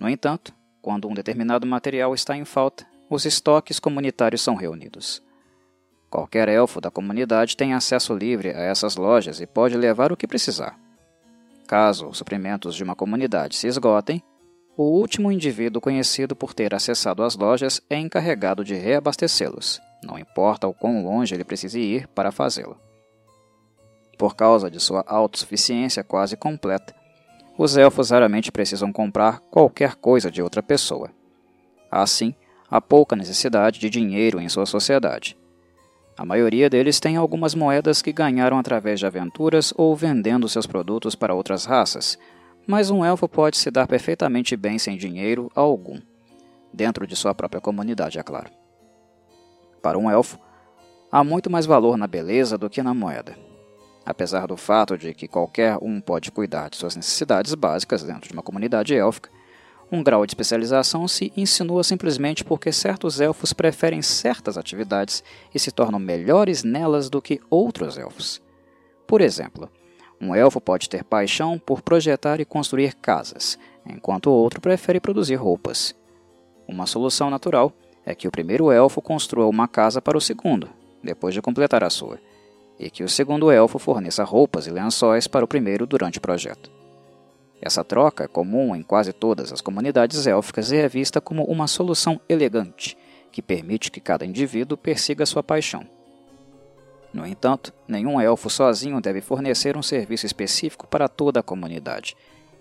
No 0.00 0.08
entanto, 0.08 0.54
quando 0.80 1.08
um 1.08 1.14
determinado 1.14 1.66
material 1.66 2.14
está 2.14 2.36
em 2.36 2.44
falta, 2.44 2.86
os 3.08 3.24
estoques 3.24 3.78
comunitários 3.78 4.42
são 4.42 4.54
reunidos. 4.54 5.22
Qualquer 6.10 6.48
elfo 6.48 6.80
da 6.80 6.90
comunidade 6.90 7.56
tem 7.56 7.74
acesso 7.74 8.14
livre 8.14 8.50
a 8.50 8.60
essas 8.60 8.96
lojas 8.96 9.40
e 9.40 9.46
pode 9.46 9.76
levar 9.76 10.12
o 10.12 10.16
que 10.16 10.26
precisar. 10.26 10.78
Caso 11.66 12.06
os 12.08 12.18
suprimentos 12.18 12.74
de 12.74 12.84
uma 12.84 12.94
comunidade 12.94 13.56
se 13.56 13.66
esgotem, 13.66 14.22
o 14.76 14.84
último 14.84 15.30
indivíduo 15.30 15.80
conhecido 15.80 16.34
por 16.34 16.52
ter 16.52 16.74
acessado 16.74 17.22
as 17.22 17.36
lojas 17.36 17.80
é 17.88 17.96
encarregado 17.96 18.64
de 18.64 18.74
reabastecê-los, 18.74 19.80
não 20.02 20.18
importa 20.18 20.66
o 20.66 20.74
quão 20.74 21.04
longe 21.04 21.34
ele 21.34 21.44
precise 21.44 21.80
ir 21.80 22.06
para 22.08 22.32
fazê-lo. 22.32 22.78
Por 24.16 24.36
causa 24.36 24.70
de 24.70 24.78
sua 24.80 25.04
autossuficiência 25.06 26.04
quase 26.04 26.36
completa, 26.36 26.94
os 27.58 27.76
elfos 27.76 28.10
raramente 28.10 28.50
precisam 28.50 28.92
comprar 28.92 29.40
qualquer 29.50 29.96
coisa 29.96 30.30
de 30.30 30.42
outra 30.42 30.62
pessoa. 30.62 31.10
Assim, 31.90 32.34
há 32.68 32.80
pouca 32.80 33.16
necessidade 33.16 33.78
de 33.78 33.90
dinheiro 33.90 34.40
em 34.40 34.48
sua 34.48 34.66
sociedade. 34.66 35.36
A 36.16 36.24
maioria 36.24 36.70
deles 36.70 37.00
tem 37.00 37.16
algumas 37.16 37.54
moedas 37.54 38.00
que 38.00 38.12
ganharam 38.12 38.58
através 38.58 39.00
de 39.00 39.06
aventuras 39.06 39.74
ou 39.76 39.94
vendendo 39.96 40.48
seus 40.48 40.66
produtos 40.66 41.16
para 41.16 41.34
outras 41.34 41.64
raças, 41.64 42.16
mas 42.66 42.90
um 42.90 43.04
elfo 43.04 43.28
pode 43.28 43.56
se 43.56 43.70
dar 43.70 43.86
perfeitamente 43.86 44.56
bem 44.56 44.78
sem 44.78 44.96
dinheiro 44.96 45.50
algum, 45.54 46.00
dentro 46.72 47.06
de 47.06 47.16
sua 47.16 47.34
própria 47.34 47.60
comunidade, 47.60 48.18
é 48.18 48.22
claro. 48.22 48.50
Para 49.82 49.98
um 49.98 50.08
elfo, 50.08 50.38
há 51.10 51.22
muito 51.22 51.50
mais 51.50 51.66
valor 51.66 51.96
na 51.96 52.06
beleza 52.06 52.56
do 52.56 52.70
que 52.70 52.82
na 52.82 52.94
moeda 52.94 53.36
apesar 54.04 54.46
do 54.46 54.56
fato 54.56 54.98
de 54.98 55.14
que 55.14 55.28
qualquer 55.28 55.78
um 55.80 56.00
pode 56.00 56.30
cuidar 56.30 56.68
de 56.68 56.76
suas 56.76 56.96
necessidades 56.96 57.54
básicas 57.54 58.02
dentro 58.02 58.28
de 58.28 58.34
uma 58.34 58.42
comunidade 58.42 58.94
élfica, 58.94 59.30
um 59.90 60.02
grau 60.02 60.26
de 60.26 60.30
especialização 60.30 61.06
se 61.06 61.32
insinua 61.36 61.84
simplesmente 61.84 62.44
porque 62.44 62.72
certos 62.72 63.20
elfos 63.20 63.52
preferem 63.52 64.02
certas 64.02 64.58
atividades 64.58 65.22
e 65.54 65.58
se 65.58 65.70
tornam 65.70 66.00
melhores 66.00 66.64
nelas 66.64 67.08
do 67.08 67.22
que 67.22 67.40
outros 67.48 67.96
elfos. 67.96 68.42
Por 69.06 69.20
exemplo, 69.20 69.70
um 70.20 70.34
elfo 70.34 70.60
pode 70.60 70.88
ter 70.88 71.04
paixão 71.04 71.58
por 71.58 71.82
projetar 71.82 72.40
e 72.40 72.44
construir 72.44 72.94
casas, 72.94 73.58
enquanto 73.86 74.30
o 74.30 74.32
outro 74.32 74.60
prefere 74.60 75.00
produzir 75.00 75.36
roupas. 75.36 75.94
Uma 76.66 76.86
solução 76.86 77.28
natural 77.28 77.72
é 78.06 78.14
que 78.14 78.26
o 78.26 78.30
primeiro 78.30 78.72
elfo 78.72 79.02
construa 79.02 79.46
uma 79.46 79.68
casa 79.68 80.00
para 80.00 80.16
o 80.16 80.20
segundo, 80.20 80.68
depois 81.02 81.34
de 81.34 81.42
completar 81.42 81.84
a 81.84 81.90
sua 81.90 82.18
e 82.78 82.90
que 82.90 83.04
o 83.04 83.08
segundo 83.08 83.50
elfo 83.50 83.78
forneça 83.78 84.24
roupas 84.24 84.66
e 84.66 84.70
lençóis 84.70 85.26
para 85.26 85.44
o 85.44 85.48
primeiro 85.48 85.86
durante 85.86 86.18
o 86.18 86.20
projeto. 86.20 86.70
Essa 87.60 87.82
troca 87.82 88.24
é 88.24 88.28
comum 88.28 88.74
em 88.74 88.82
quase 88.82 89.12
todas 89.12 89.52
as 89.52 89.60
comunidades 89.60 90.26
élficas 90.26 90.70
e 90.70 90.76
é 90.76 90.88
vista 90.88 91.20
como 91.20 91.44
uma 91.44 91.66
solução 91.66 92.20
elegante, 92.28 92.96
que 93.32 93.40
permite 93.40 93.90
que 93.90 94.00
cada 94.00 94.26
indivíduo 94.26 94.76
persiga 94.76 95.24
sua 95.24 95.42
paixão. 95.42 95.86
No 97.12 97.24
entanto, 97.24 97.72
nenhum 97.86 98.20
elfo 98.20 98.50
sozinho 98.50 99.00
deve 99.00 99.20
fornecer 99.20 99.76
um 99.76 99.82
serviço 99.82 100.26
específico 100.26 100.86
para 100.86 101.08
toda 101.08 101.40
a 101.40 101.44
comunidade, 101.44 102.16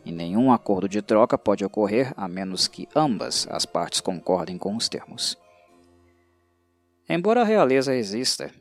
e 0.06 0.11
nenhum 0.11 0.52
acordo 0.52 0.88
de 0.88 1.02
troca 1.02 1.38
pode 1.38 1.65
ocorrer 1.65 2.14
a 2.15 2.27
menos 2.27 2.68
que 2.68 2.88
ambas 2.95 3.48
as 3.49 3.65
partes 3.65 3.99
concordem 3.99 4.57
com 4.57 4.76
os 4.76 4.88
termos. 4.88 5.38
Embora 7.10 7.41
a 7.41 7.45
realeza 7.45 7.95
exista 7.95 8.52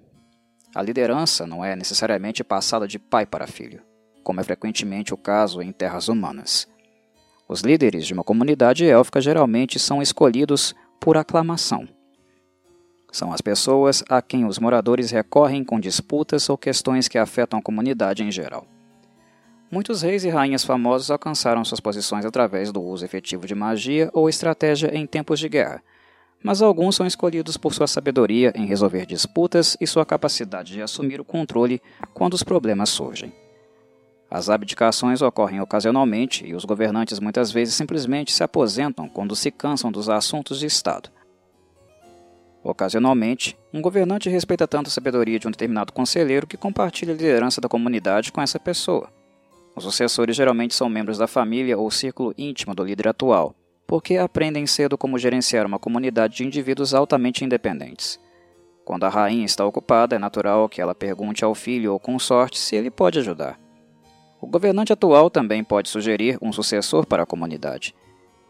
a 0.75 0.83
liderança 0.83 1.47
não 1.47 1.65
é 1.65 1.77
necessariamente 1.77 2.43
passada 2.43 2.89
de 2.89 2.99
pai 2.99 3.27
para 3.27 3.47
filho, 3.47 3.83
como 4.23 4.41
é 4.41 4.45
frequentemente 4.45 5.13
o 5.13 5.17
caso 5.17 5.61
em 5.61 5.71
terras 5.71 6.09
humanas. 6.09 6.67
Os 7.47 7.61
líderes 7.61 8.07
de 8.07 8.15
uma 8.15 8.25
comunidade 8.25 8.87
élfica 8.87 9.21
geralmente 9.21 9.79
são 9.79 10.01
escolhidos 10.01 10.75
por 10.99 11.17
aclamação. 11.19 11.87
São 13.11 13.31
as 13.31 13.43
pessoas 13.43 14.03
a 14.09 14.23
quem 14.23 14.47
os 14.47 14.59
moradores 14.59 15.11
recorrem 15.11 15.63
com 15.63 15.79
disputas 15.79 16.49
ou 16.49 16.57
questões 16.57 17.09
que 17.09 17.19
afetam 17.19 17.59
a 17.59 17.63
comunidade 17.63 18.23
em 18.23 18.31
geral. 18.31 18.67
Muitos 19.71 20.01
reis 20.01 20.25
e 20.25 20.31
rainhas 20.31 20.65
famosos 20.65 21.11
alcançaram 21.11 21.65
suas 21.65 21.81
posições 21.81 22.25
através 22.25 22.73
do 22.73 22.81
uso 22.81 23.05
efetivo 23.05 23.47
de 23.47 23.55
magia 23.55 24.09
ou 24.15 24.29
estratégia 24.29 24.97
em 24.97 25.07
tempos 25.07 25.39
de 25.39 25.49
guerra, 25.49 25.83
mas 26.43 26.61
alguns 26.61 26.97
são 26.97 27.07
escolhidos 27.07 27.57
por 27.57 27.73
sua 27.73 27.87
sabedoria 27.87 28.53
em 28.57 28.67
resolver 28.67 29.07
disputas 29.07 29.77
e 29.81 29.87
sua 29.87 30.05
capacidade 30.05 30.73
de 30.73 30.83
assumir 30.83 31.21
o 31.21 31.25
controle 31.25 31.81
quando 32.13 32.35
os 32.35 32.43
problemas 32.43 32.91
surgem. 32.91 33.33
As 34.31 34.49
abdicações 34.49 35.21
ocorrem 35.21 35.61
ocasionalmente 35.61 36.47
e 36.47 36.55
os 36.55 36.65
governantes 36.65 37.21
muitas 37.21 37.53
vezes 37.53 37.75
simplesmente 37.75 38.33
se 38.33 38.43
aposentam 38.43 39.09
quando 39.09 39.37
se 39.37 39.51
cansam 39.51 39.93
dos 39.93 40.09
assuntos 40.09 40.59
de 40.59 40.67
Estado. 40.67 41.11
Ocasionalmente, 42.65 43.59
um 43.75 43.83
governante 43.83 44.31
respeita 44.31 44.67
tanto 44.67 44.87
a 44.87 44.91
sabedoria 44.91 45.39
de 45.39 45.49
um 45.49 45.51
determinado 45.51 45.93
conselheiro 45.93 46.47
que 46.47 46.57
compartilha 46.57 47.13
a 47.13 47.17
liderança 47.17 47.61
da 47.61 47.69
comunidade 47.69 48.33
com 48.33 48.41
essa 48.41 48.59
pessoa. 48.59 49.13
Os 49.75 49.85
sucessores 49.85 50.37
geralmente 50.37 50.75
são 50.75 50.89
membros 50.89 51.19
da 51.19 51.27
família 51.27 51.77
ou 51.77 51.91
círculo 51.91 52.33
íntimo 52.39 52.75
do 52.75 52.85
líder 52.85 53.09
atual, 53.09 53.55
porque 53.93 54.17
aprendem 54.17 54.67
cedo 54.67 54.97
como 54.97 55.19
gerenciar 55.19 55.67
uma 55.67 55.79
comunidade 55.79 56.37
de 56.37 56.47
indivíduos 56.47 56.95
altamente 56.95 57.45
independentes. 57.45 58.19
Quando 58.87 59.05
a 59.05 59.11
rainha 59.11 59.45
está 59.45 59.67
ocupada, 59.67 60.17
é 60.17 60.19
natural 60.19 60.67
que 60.67 60.81
ela 60.81 60.95
pergunte 60.95 61.45
ao 61.45 61.55
filho 61.55 61.93
ou 61.93 62.01
consorte 62.01 62.59
se 62.59 62.75
ele 62.75 62.91
pode 62.91 63.19
ajudar. 63.19 63.61
O 64.41 64.47
governante 64.47 64.95
atual 64.95 65.29
também 65.29 65.63
pode 65.63 65.91
sugerir 65.91 66.39
um 66.41 66.51
sucessor 66.55 67.05
para 67.05 67.25
a 67.25 67.27
comunidade. 67.27 67.95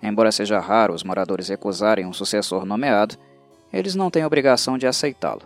Embora 0.01 0.31
seja 0.31 0.61
raro 0.61 0.95
os 0.95 1.03
moradores 1.03 1.49
recusarem 1.49 2.07
um 2.07 2.13
sucessor 2.13 2.65
nomeado, 2.65 3.17
eles 3.73 3.97
não 3.97 4.13
têm 4.13 4.25
obrigação 4.25 4.79
de 4.79 4.87
aceitá-lo. 4.87 5.43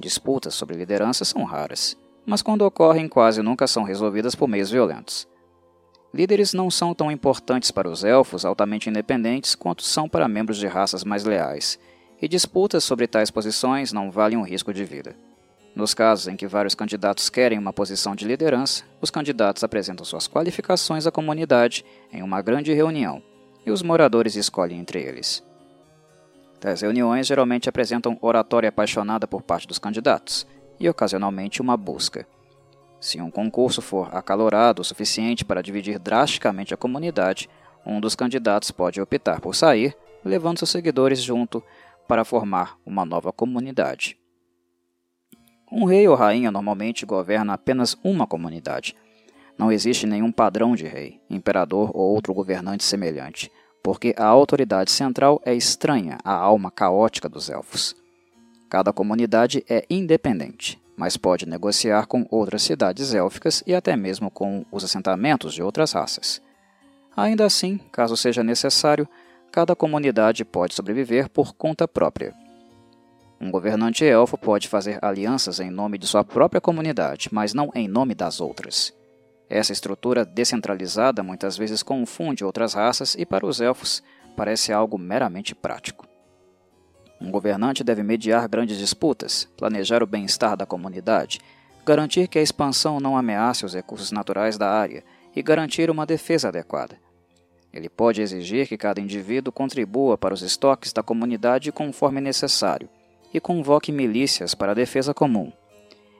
Disputas 0.00 0.52
sobre 0.52 0.76
liderança 0.76 1.24
são 1.24 1.44
raras, 1.44 1.96
mas 2.26 2.42
quando 2.42 2.62
ocorrem 2.62 3.06
quase 3.06 3.40
nunca 3.40 3.68
são 3.68 3.84
resolvidas 3.84 4.34
por 4.34 4.48
meios 4.48 4.72
violentos. 4.72 5.28
Líderes 6.14 6.52
não 6.52 6.70
são 6.70 6.94
tão 6.94 7.10
importantes 7.10 7.70
para 7.70 7.88
os 7.88 8.04
elfos 8.04 8.44
altamente 8.44 8.90
independentes 8.90 9.54
quanto 9.54 9.82
são 9.82 10.08
para 10.08 10.28
membros 10.28 10.58
de 10.58 10.66
raças 10.66 11.04
mais 11.04 11.24
leais, 11.24 11.78
e 12.20 12.28
disputas 12.28 12.84
sobre 12.84 13.06
tais 13.06 13.30
posições 13.30 13.92
não 13.92 14.10
valem 14.10 14.36
um 14.36 14.44
risco 14.44 14.74
de 14.74 14.84
vida. 14.84 15.16
Nos 15.74 15.94
casos 15.94 16.28
em 16.28 16.36
que 16.36 16.46
vários 16.46 16.74
candidatos 16.74 17.30
querem 17.30 17.58
uma 17.58 17.72
posição 17.72 18.14
de 18.14 18.26
liderança, 18.26 18.84
os 19.00 19.10
candidatos 19.10 19.64
apresentam 19.64 20.04
suas 20.04 20.28
qualificações 20.28 21.06
à 21.06 21.10
comunidade 21.10 21.82
em 22.12 22.22
uma 22.22 22.42
grande 22.42 22.74
reunião 22.74 23.22
e 23.64 23.70
os 23.70 23.82
moradores 23.82 24.36
escolhem 24.36 24.80
entre 24.80 25.00
eles. 25.00 25.42
Tais 26.60 26.82
reuniões 26.82 27.26
geralmente 27.26 27.70
apresentam 27.70 28.18
oratória 28.20 28.68
apaixonada 28.68 29.26
por 29.26 29.42
parte 29.42 29.66
dos 29.66 29.78
candidatos 29.78 30.46
e 30.78 30.88
ocasionalmente 30.88 31.62
uma 31.62 31.76
busca. 31.76 32.26
Se 33.02 33.20
um 33.20 33.32
concurso 33.32 33.82
for 33.82 34.14
acalorado 34.14 34.80
o 34.80 34.84
suficiente 34.84 35.44
para 35.44 35.60
dividir 35.60 35.98
drasticamente 35.98 36.72
a 36.72 36.76
comunidade, 36.76 37.50
um 37.84 38.00
dos 38.00 38.14
candidatos 38.14 38.70
pode 38.70 39.00
optar 39.00 39.40
por 39.40 39.56
sair, 39.56 39.96
levando 40.24 40.58
seus 40.58 40.70
seguidores 40.70 41.20
junto 41.20 41.60
para 42.06 42.24
formar 42.24 42.78
uma 42.86 43.04
nova 43.04 43.32
comunidade. 43.32 44.16
Um 45.70 45.84
rei 45.84 46.06
ou 46.06 46.14
rainha 46.14 46.52
normalmente 46.52 47.04
governa 47.04 47.54
apenas 47.54 47.98
uma 48.04 48.24
comunidade. 48.24 48.94
Não 49.58 49.72
existe 49.72 50.06
nenhum 50.06 50.30
padrão 50.30 50.76
de 50.76 50.86
rei, 50.86 51.20
imperador 51.28 51.90
ou 51.92 52.14
outro 52.14 52.32
governante 52.32 52.84
semelhante, 52.84 53.50
porque 53.82 54.14
a 54.16 54.26
autoridade 54.26 54.92
central 54.92 55.42
é 55.44 55.52
estranha 55.52 56.18
à 56.22 56.32
alma 56.32 56.70
caótica 56.70 57.28
dos 57.28 57.50
elfos. 57.50 57.96
Cada 58.70 58.92
comunidade 58.92 59.64
é 59.68 59.84
independente, 59.90 60.80
mas 61.02 61.16
pode 61.16 61.48
negociar 61.48 62.06
com 62.06 62.24
outras 62.30 62.62
cidades 62.62 63.12
élficas 63.12 63.60
e 63.66 63.74
até 63.74 63.96
mesmo 63.96 64.30
com 64.30 64.64
os 64.70 64.84
assentamentos 64.84 65.52
de 65.52 65.60
outras 65.60 65.90
raças. 65.90 66.40
Ainda 67.16 67.44
assim, 67.44 67.80
caso 67.90 68.16
seja 68.16 68.44
necessário, 68.44 69.08
cada 69.50 69.74
comunidade 69.74 70.44
pode 70.44 70.74
sobreviver 70.74 71.28
por 71.28 71.54
conta 71.54 71.88
própria. 71.88 72.32
Um 73.40 73.50
governante 73.50 74.04
elfo 74.04 74.38
pode 74.38 74.68
fazer 74.68 75.04
alianças 75.04 75.58
em 75.58 75.72
nome 75.72 75.98
de 75.98 76.06
sua 76.06 76.22
própria 76.22 76.60
comunidade, 76.60 77.28
mas 77.32 77.52
não 77.52 77.72
em 77.74 77.88
nome 77.88 78.14
das 78.14 78.40
outras. 78.40 78.94
Essa 79.50 79.72
estrutura 79.72 80.24
descentralizada 80.24 81.20
muitas 81.20 81.58
vezes 81.58 81.82
confunde 81.82 82.44
outras 82.44 82.74
raças 82.74 83.16
e, 83.18 83.26
para 83.26 83.44
os 83.44 83.60
elfos, 83.60 84.04
parece 84.36 84.72
algo 84.72 84.96
meramente 84.96 85.52
prático. 85.52 86.11
Um 87.22 87.30
governante 87.30 87.84
deve 87.84 88.02
mediar 88.02 88.48
grandes 88.48 88.76
disputas, 88.76 89.48
planejar 89.56 90.02
o 90.02 90.06
bem-estar 90.06 90.56
da 90.56 90.66
comunidade, 90.66 91.40
garantir 91.86 92.26
que 92.26 92.36
a 92.36 92.42
expansão 92.42 92.98
não 92.98 93.16
ameace 93.16 93.64
os 93.64 93.74
recursos 93.74 94.10
naturais 94.10 94.58
da 94.58 94.68
área 94.68 95.04
e 95.34 95.40
garantir 95.40 95.88
uma 95.88 96.04
defesa 96.04 96.48
adequada. 96.48 96.98
Ele 97.72 97.88
pode 97.88 98.20
exigir 98.20 98.66
que 98.66 98.76
cada 98.76 99.00
indivíduo 99.00 99.52
contribua 99.52 100.18
para 100.18 100.34
os 100.34 100.42
estoques 100.42 100.92
da 100.92 101.00
comunidade 101.00 101.70
conforme 101.70 102.20
necessário 102.20 102.88
e 103.32 103.38
convoque 103.38 103.92
milícias 103.92 104.52
para 104.52 104.72
a 104.72 104.74
defesa 104.74 105.14
comum. 105.14 105.52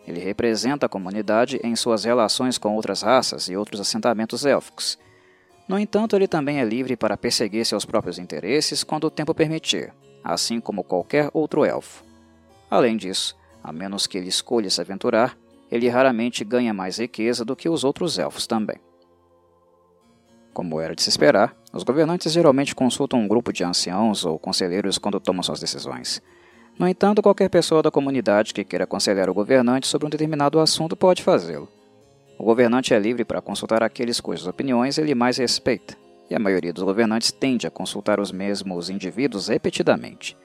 Ele 0.06 0.20
representa 0.20 0.86
a 0.86 0.88
comunidade 0.88 1.58
em 1.64 1.74
suas 1.74 2.04
relações 2.04 2.58
com 2.58 2.76
outras 2.76 3.02
raças 3.02 3.48
e 3.48 3.56
outros 3.56 3.80
assentamentos 3.80 4.46
élficos. 4.46 4.96
No 5.66 5.76
entanto, 5.76 6.14
ele 6.14 6.28
também 6.28 6.60
é 6.60 6.64
livre 6.64 6.96
para 6.96 7.16
perseguir 7.16 7.66
seus 7.66 7.84
próprios 7.84 8.20
interesses 8.20 8.84
quando 8.84 9.04
o 9.04 9.10
tempo 9.10 9.34
permitir, 9.34 9.92
assim 10.22 10.60
como 10.60 10.84
qualquer 10.84 11.30
outro 11.32 11.64
elfo. 11.64 12.04
Além 12.70 12.96
disso, 12.96 13.36
a 13.62 13.72
menos 13.72 14.06
que 14.06 14.18
ele 14.18 14.28
escolha 14.28 14.70
se 14.70 14.80
aventurar, 14.80 15.36
ele 15.70 15.88
raramente 15.88 16.44
ganha 16.44 16.74
mais 16.74 16.98
riqueza 16.98 17.44
do 17.44 17.56
que 17.56 17.68
os 17.68 17.84
outros 17.84 18.18
elfos 18.18 18.46
também. 18.46 18.76
Como 20.52 20.80
era 20.80 20.94
de 20.94 21.02
se 21.02 21.08
esperar, 21.08 21.56
os 21.72 21.82
governantes 21.82 22.32
geralmente 22.32 22.74
consultam 22.74 23.20
um 23.20 23.28
grupo 23.28 23.52
de 23.52 23.64
anciãos 23.64 24.24
ou 24.24 24.38
conselheiros 24.38 24.98
quando 24.98 25.18
tomam 25.18 25.42
suas 25.42 25.60
decisões. 25.60 26.20
No 26.78 26.86
entanto, 26.86 27.22
qualquer 27.22 27.48
pessoa 27.48 27.82
da 27.82 27.90
comunidade 27.90 28.52
que 28.52 28.64
queira 28.64 28.84
aconselhar 28.84 29.30
o 29.30 29.34
governante 29.34 29.86
sobre 29.86 30.06
um 30.06 30.10
determinado 30.10 30.60
assunto 30.60 30.94
pode 30.94 31.22
fazê-lo. 31.22 31.68
O 32.38 32.44
governante 32.44 32.92
é 32.92 32.98
livre 32.98 33.24
para 33.24 33.40
consultar 33.40 33.82
aqueles 33.82 34.20
cujas 34.20 34.46
opiniões 34.46 34.98
ele 34.98 35.14
mais 35.14 35.36
respeita, 35.36 35.96
e 36.32 36.34
a 36.34 36.38
maioria 36.38 36.72
dos 36.72 36.82
governantes 36.82 37.30
tende 37.30 37.66
a 37.66 37.70
consultar 37.70 38.18
os 38.18 38.32
mesmos 38.32 38.88
indivíduos 38.88 39.48
repetidamente. 39.48 40.36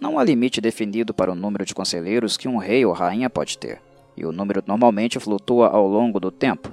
Não 0.00 0.18
há 0.18 0.24
limite 0.24 0.60
definido 0.60 1.12
para 1.12 1.30
o 1.30 1.34
número 1.34 1.66
de 1.66 1.74
conselheiros 1.74 2.36
que 2.38 2.48
um 2.48 2.56
rei 2.56 2.86
ou 2.86 2.94
rainha 2.94 3.28
pode 3.28 3.58
ter, 3.58 3.80
e 4.16 4.24
o 4.24 4.32
número 4.32 4.62
normalmente 4.66 5.20
flutua 5.20 5.68
ao 5.68 5.86
longo 5.86 6.18
do 6.18 6.30
tempo. 6.30 6.72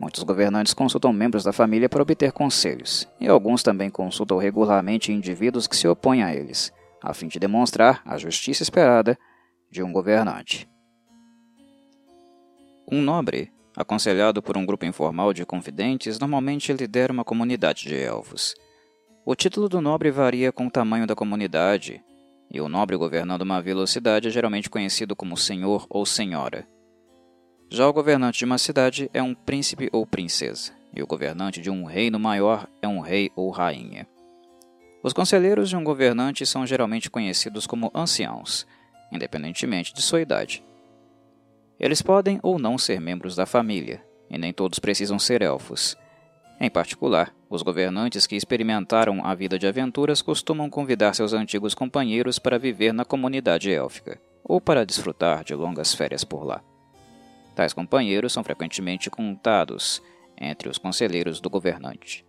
Muitos 0.00 0.22
governantes 0.22 0.72
consultam 0.72 1.12
membros 1.12 1.44
da 1.44 1.52
família 1.52 1.88
para 1.88 2.02
obter 2.02 2.32
conselhos, 2.32 3.06
e 3.20 3.28
alguns 3.28 3.62
também 3.62 3.90
consultam 3.90 4.38
regularmente 4.38 5.12
indivíduos 5.12 5.66
que 5.66 5.76
se 5.76 5.86
opõem 5.86 6.22
a 6.22 6.34
eles 6.34 6.72
a 7.04 7.12
fim 7.12 7.28
de 7.28 7.38
demonstrar 7.38 8.00
a 8.06 8.16
justiça 8.16 8.62
esperada 8.62 9.18
de 9.70 9.82
um 9.82 9.92
governante. 9.92 10.66
Um 12.90 13.02
nobre, 13.02 13.52
aconselhado 13.76 14.42
por 14.42 14.56
um 14.56 14.64
grupo 14.64 14.84
informal 14.84 15.32
de 15.32 15.44
confidentes, 15.44 16.18
normalmente 16.18 16.72
lidera 16.72 17.12
uma 17.12 17.24
comunidade 17.24 17.84
de 17.84 17.96
elfos. 17.96 18.54
O 19.24 19.34
título 19.34 19.68
do 19.68 19.80
nobre 19.80 20.10
varia 20.10 20.52
com 20.52 20.66
o 20.66 20.70
tamanho 20.70 21.06
da 21.06 21.14
comunidade, 21.14 22.02
e 22.50 22.60
o 22.60 22.68
nobre 22.68 22.96
governando 22.96 23.42
uma 23.42 23.60
velocidade 23.60 24.28
é 24.28 24.30
geralmente 24.30 24.70
conhecido 24.70 25.16
como 25.16 25.36
senhor 25.36 25.86
ou 25.88 26.04
senhora. 26.04 26.66
Já 27.70 27.88
o 27.88 27.92
governante 27.92 28.38
de 28.38 28.44
uma 28.44 28.58
cidade 28.58 29.10
é 29.12 29.22
um 29.22 29.34
príncipe 29.34 29.88
ou 29.92 30.06
princesa, 30.06 30.72
e 30.94 31.02
o 31.02 31.06
governante 31.06 31.60
de 31.60 31.70
um 31.70 31.84
reino 31.84 32.18
maior 32.18 32.68
é 32.80 32.86
um 32.86 33.00
rei 33.00 33.32
ou 33.34 33.50
rainha. 33.50 34.06
Os 35.02 35.12
conselheiros 35.12 35.68
de 35.68 35.76
um 35.76 35.82
governante 35.82 36.46
são 36.46 36.66
geralmente 36.66 37.10
conhecidos 37.10 37.66
como 37.66 37.90
anciãos, 37.94 38.66
independentemente 39.12 39.92
de 39.92 40.00
sua 40.00 40.20
idade. 40.20 40.64
Eles 41.78 42.00
podem 42.02 42.38
ou 42.42 42.58
não 42.58 42.78
ser 42.78 43.00
membros 43.00 43.34
da 43.34 43.46
família, 43.46 44.04
e 44.30 44.38
nem 44.38 44.52
todos 44.52 44.78
precisam 44.78 45.18
ser 45.18 45.42
elfos. 45.42 45.96
Em 46.60 46.70
particular, 46.70 47.34
os 47.50 47.62
governantes 47.62 48.26
que 48.26 48.36
experimentaram 48.36 49.24
a 49.24 49.34
vida 49.34 49.58
de 49.58 49.66
aventuras 49.66 50.22
costumam 50.22 50.70
convidar 50.70 51.14
seus 51.14 51.32
antigos 51.32 51.74
companheiros 51.74 52.38
para 52.38 52.58
viver 52.58 52.92
na 52.92 53.04
comunidade 53.04 53.72
élfica, 53.72 54.20
ou 54.42 54.60
para 54.60 54.86
desfrutar 54.86 55.42
de 55.42 55.54
longas 55.54 55.94
férias 55.94 56.24
por 56.24 56.44
lá. 56.44 56.62
Tais 57.54 57.72
companheiros 57.72 58.32
são 58.32 58.42
frequentemente 58.42 59.10
contados 59.10 60.02
entre 60.36 60.68
os 60.68 60.78
conselheiros 60.78 61.40
do 61.40 61.48
governante. 61.48 62.24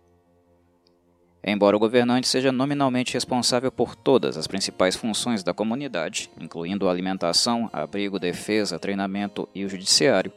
Embora 1.48 1.76
o 1.76 1.78
governante 1.78 2.26
seja 2.26 2.50
nominalmente 2.50 3.14
responsável 3.14 3.70
por 3.70 3.94
todas 3.94 4.36
as 4.36 4.48
principais 4.48 4.96
funções 4.96 5.44
da 5.44 5.54
comunidade, 5.54 6.28
incluindo 6.40 6.88
alimentação, 6.88 7.70
abrigo, 7.72 8.18
defesa, 8.18 8.80
treinamento 8.80 9.48
e 9.54 9.64
o 9.64 9.68
judiciário, 9.68 10.32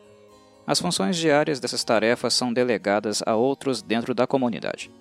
as 0.67 0.79
funções 0.79 1.17
diárias 1.17 1.59
dessas 1.59 1.83
tarefas 1.83 2.35
são 2.35 2.53
delegadas 2.53 3.23
a 3.25 3.35
outros 3.35 3.81
dentro 3.81 4.13
da 4.13 4.27
comunidade. 4.27 4.91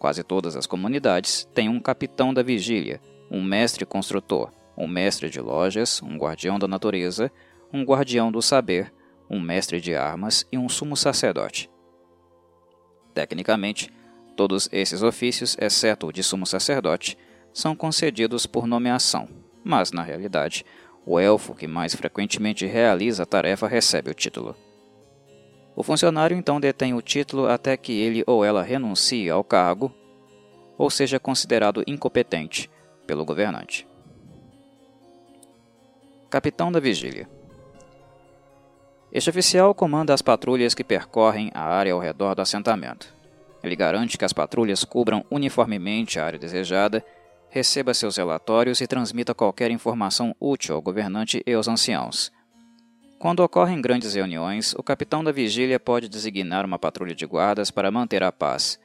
Quase 0.00 0.24
todas 0.24 0.56
as 0.56 0.66
comunidades 0.66 1.48
têm 1.54 1.68
um 1.68 1.78
capitão 1.78 2.34
da 2.34 2.42
vigília, 2.42 3.00
um 3.30 3.40
mestre 3.40 3.86
construtor, 3.86 4.50
um 4.76 4.88
mestre 4.88 5.30
de 5.30 5.40
lojas, 5.40 6.02
um 6.02 6.16
guardião 6.16 6.58
da 6.58 6.66
natureza, 6.66 7.30
um 7.72 7.84
guardião 7.84 8.32
do 8.32 8.42
saber, 8.42 8.92
um 9.30 9.38
mestre 9.38 9.80
de 9.80 9.94
armas 9.94 10.44
e 10.50 10.58
um 10.58 10.68
sumo 10.68 10.96
sacerdote. 10.96 11.70
Tecnicamente, 13.14 13.92
Todos 14.40 14.70
esses 14.72 15.02
ofícios, 15.02 15.54
exceto 15.60 16.06
o 16.06 16.12
de 16.14 16.22
sumo 16.22 16.46
sacerdote, 16.46 17.18
são 17.52 17.76
concedidos 17.76 18.46
por 18.46 18.66
nomeação, 18.66 19.28
mas, 19.62 19.92
na 19.92 20.02
realidade, 20.02 20.64
o 21.04 21.20
elfo 21.20 21.54
que 21.54 21.66
mais 21.66 21.94
frequentemente 21.94 22.64
realiza 22.64 23.24
a 23.24 23.26
tarefa 23.26 23.68
recebe 23.68 24.10
o 24.10 24.14
título. 24.14 24.56
O 25.76 25.82
funcionário 25.82 26.34
então 26.34 26.58
detém 26.58 26.94
o 26.94 27.02
título 27.02 27.48
até 27.48 27.76
que 27.76 27.92
ele 27.92 28.24
ou 28.26 28.42
ela 28.42 28.62
renuncie 28.62 29.28
ao 29.28 29.44
cargo 29.44 29.94
ou 30.78 30.88
seja 30.88 31.20
considerado 31.20 31.84
incompetente 31.86 32.70
pelo 33.06 33.26
governante. 33.26 33.86
Capitão 36.30 36.72
da 36.72 36.80
Vigília 36.80 37.28
Este 39.12 39.28
oficial 39.28 39.74
comanda 39.74 40.14
as 40.14 40.22
patrulhas 40.22 40.72
que 40.72 40.82
percorrem 40.82 41.50
a 41.52 41.60
área 41.60 41.92
ao 41.92 42.00
redor 42.00 42.34
do 42.34 42.40
assentamento. 42.40 43.19
Ele 43.62 43.76
garante 43.76 44.16
que 44.16 44.24
as 44.24 44.32
patrulhas 44.32 44.84
cubram 44.84 45.24
uniformemente 45.30 46.18
a 46.18 46.24
área 46.24 46.38
desejada, 46.38 47.04
receba 47.50 47.92
seus 47.92 48.16
relatórios 48.16 48.80
e 48.80 48.86
transmita 48.86 49.34
qualquer 49.34 49.70
informação 49.70 50.34
útil 50.40 50.74
ao 50.74 50.82
governante 50.82 51.42
e 51.46 51.52
aos 51.52 51.68
anciãos. 51.68 52.32
Quando 53.18 53.40
ocorrem 53.40 53.82
grandes 53.82 54.14
reuniões, 54.14 54.74
o 54.78 54.82
capitão 54.82 55.22
da 55.22 55.30
vigília 55.30 55.78
pode 55.78 56.08
designar 56.08 56.64
uma 56.64 56.78
patrulha 56.78 57.14
de 57.14 57.26
guardas 57.26 57.70
para 57.70 57.90
manter 57.90 58.22
a 58.22 58.32
paz. 58.32 58.80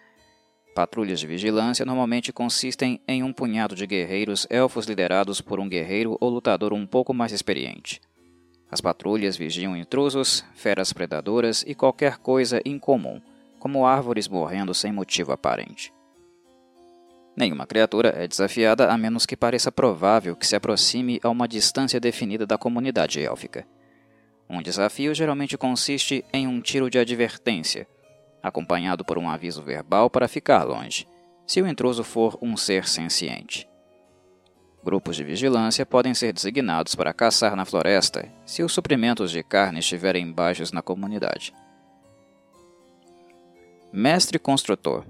Patrulhas 0.76 1.22
de 1.22 1.27
vigilância 1.27 1.85
normalmente 1.85 2.34
consistem 2.34 2.99
em 3.07 3.23
um 3.23 3.31
punhado 3.31 3.76
de 3.76 3.88
guerreiros 3.88 4.45
elfos 4.49 4.88
liderados 4.88 5.39
por 5.39 5.57
um 5.57 5.69
guerreiro 5.69 6.18
ou 6.19 6.30
lutador 6.30 6.73
um 6.73 6.85
pouco 6.85 7.14
mais 7.14 7.31
experiente. 7.31 8.02
As 8.69 8.81
patrulhas 8.81 9.38
vigiam 9.38 9.77
intrusos, 9.77 10.43
feras 10.53 10.91
predadoras 10.91 11.64
e 11.65 11.73
qualquer 11.73 12.18
coisa 12.18 12.61
incomum 12.65 13.22
como 13.65 13.87
árvores 13.87 14.27
morrendo 14.27 14.75
sem 14.75 14.91
motivo 14.91 15.31
aparente. 15.31 15.91
Nenhuma 17.35 17.65
criatura 17.65 18.09
é 18.09 18.27
desafiada 18.27 18.91
a 18.91 18.95
menos 18.95 19.25
que 19.25 19.35
pareça 19.35 19.71
provável 19.71 20.35
que 20.35 20.45
se 20.45 20.55
aproxime 20.55 21.19
a 21.23 21.29
uma 21.31 21.47
distância 21.47 21.99
definida 21.99 22.45
da 22.45 22.59
comunidade 22.59 23.19
élfica. 23.19 23.67
Um 24.47 24.61
desafio 24.61 25.15
geralmente 25.15 25.57
consiste 25.57 26.23
em 26.31 26.45
um 26.45 26.61
tiro 26.61 26.91
de 26.91 26.99
advertência, 26.99 27.87
acompanhado 28.43 29.03
por 29.03 29.17
um 29.17 29.27
aviso 29.27 29.63
verbal 29.63 30.11
para 30.11 30.27
ficar 30.27 30.63
longe, 30.63 31.07
se 31.47 31.59
o 31.59 31.67
intruso 31.67 32.03
for 32.03 32.37
um 32.43 32.55
ser 32.55 32.87
senciente. 32.87 33.67
Grupos 34.83 35.15
de 35.15 35.23
vigilância 35.23 35.87
podem 35.87 36.13
ser 36.13 36.31
designados 36.31 36.93
para 36.93 37.15
caçar 37.15 37.55
na 37.55 37.65
floresta 37.65 38.31
se 38.45 38.61
os 38.61 38.71
suprimentos 38.71 39.31
de 39.31 39.41
carne 39.41 39.79
estiverem 39.79 40.31
baixos 40.31 40.71
na 40.71 40.83
comunidade. 40.83 41.51
Mestre 43.97 44.38
Construtor 44.38 45.05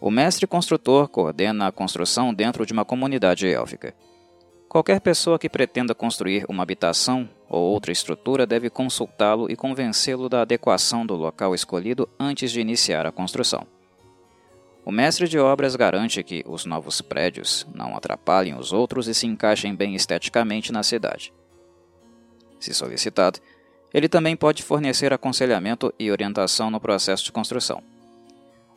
O 0.00 0.10
mestre 0.10 0.44
construtor 0.44 1.06
coordena 1.06 1.68
a 1.68 1.70
construção 1.70 2.34
dentro 2.34 2.66
de 2.66 2.72
uma 2.72 2.84
comunidade 2.84 3.46
élfica. 3.46 3.94
Qualquer 4.68 5.00
pessoa 5.00 5.38
que 5.38 5.48
pretenda 5.48 5.94
construir 5.94 6.44
uma 6.48 6.64
habitação 6.64 7.30
ou 7.48 7.62
outra 7.62 7.92
estrutura 7.92 8.44
deve 8.44 8.68
consultá-lo 8.68 9.48
e 9.48 9.54
convencê-lo 9.54 10.28
da 10.28 10.42
adequação 10.42 11.06
do 11.06 11.14
local 11.14 11.54
escolhido 11.54 12.08
antes 12.18 12.50
de 12.50 12.60
iniciar 12.60 13.06
a 13.06 13.12
construção. 13.12 13.68
O 14.84 14.90
mestre 14.90 15.28
de 15.28 15.38
obras 15.38 15.76
garante 15.76 16.24
que 16.24 16.42
os 16.44 16.66
novos 16.66 17.00
prédios 17.00 17.68
não 17.72 17.96
atrapalhem 17.96 18.58
os 18.58 18.72
outros 18.72 19.06
e 19.06 19.14
se 19.14 19.28
encaixem 19.28 19.76
bem 19.76 19.94
esteticamente 19.94 20.72
na 20.72 20.82
cidade. 20.82 21.32
Se 22.58 22.74
solicitado, 22.74 23.38
ele 23.92 24.08
também 24.08 24.36
pode 24.36 24.62
fornecer 24.62 25.12
aconselhamento 25.12 25.92
e 25.98 26.10
orientação 26.10 26.70
no 26.70 26.80
processo 26.80 27.24
de 27.24 27.32
construção. 27.32 27.82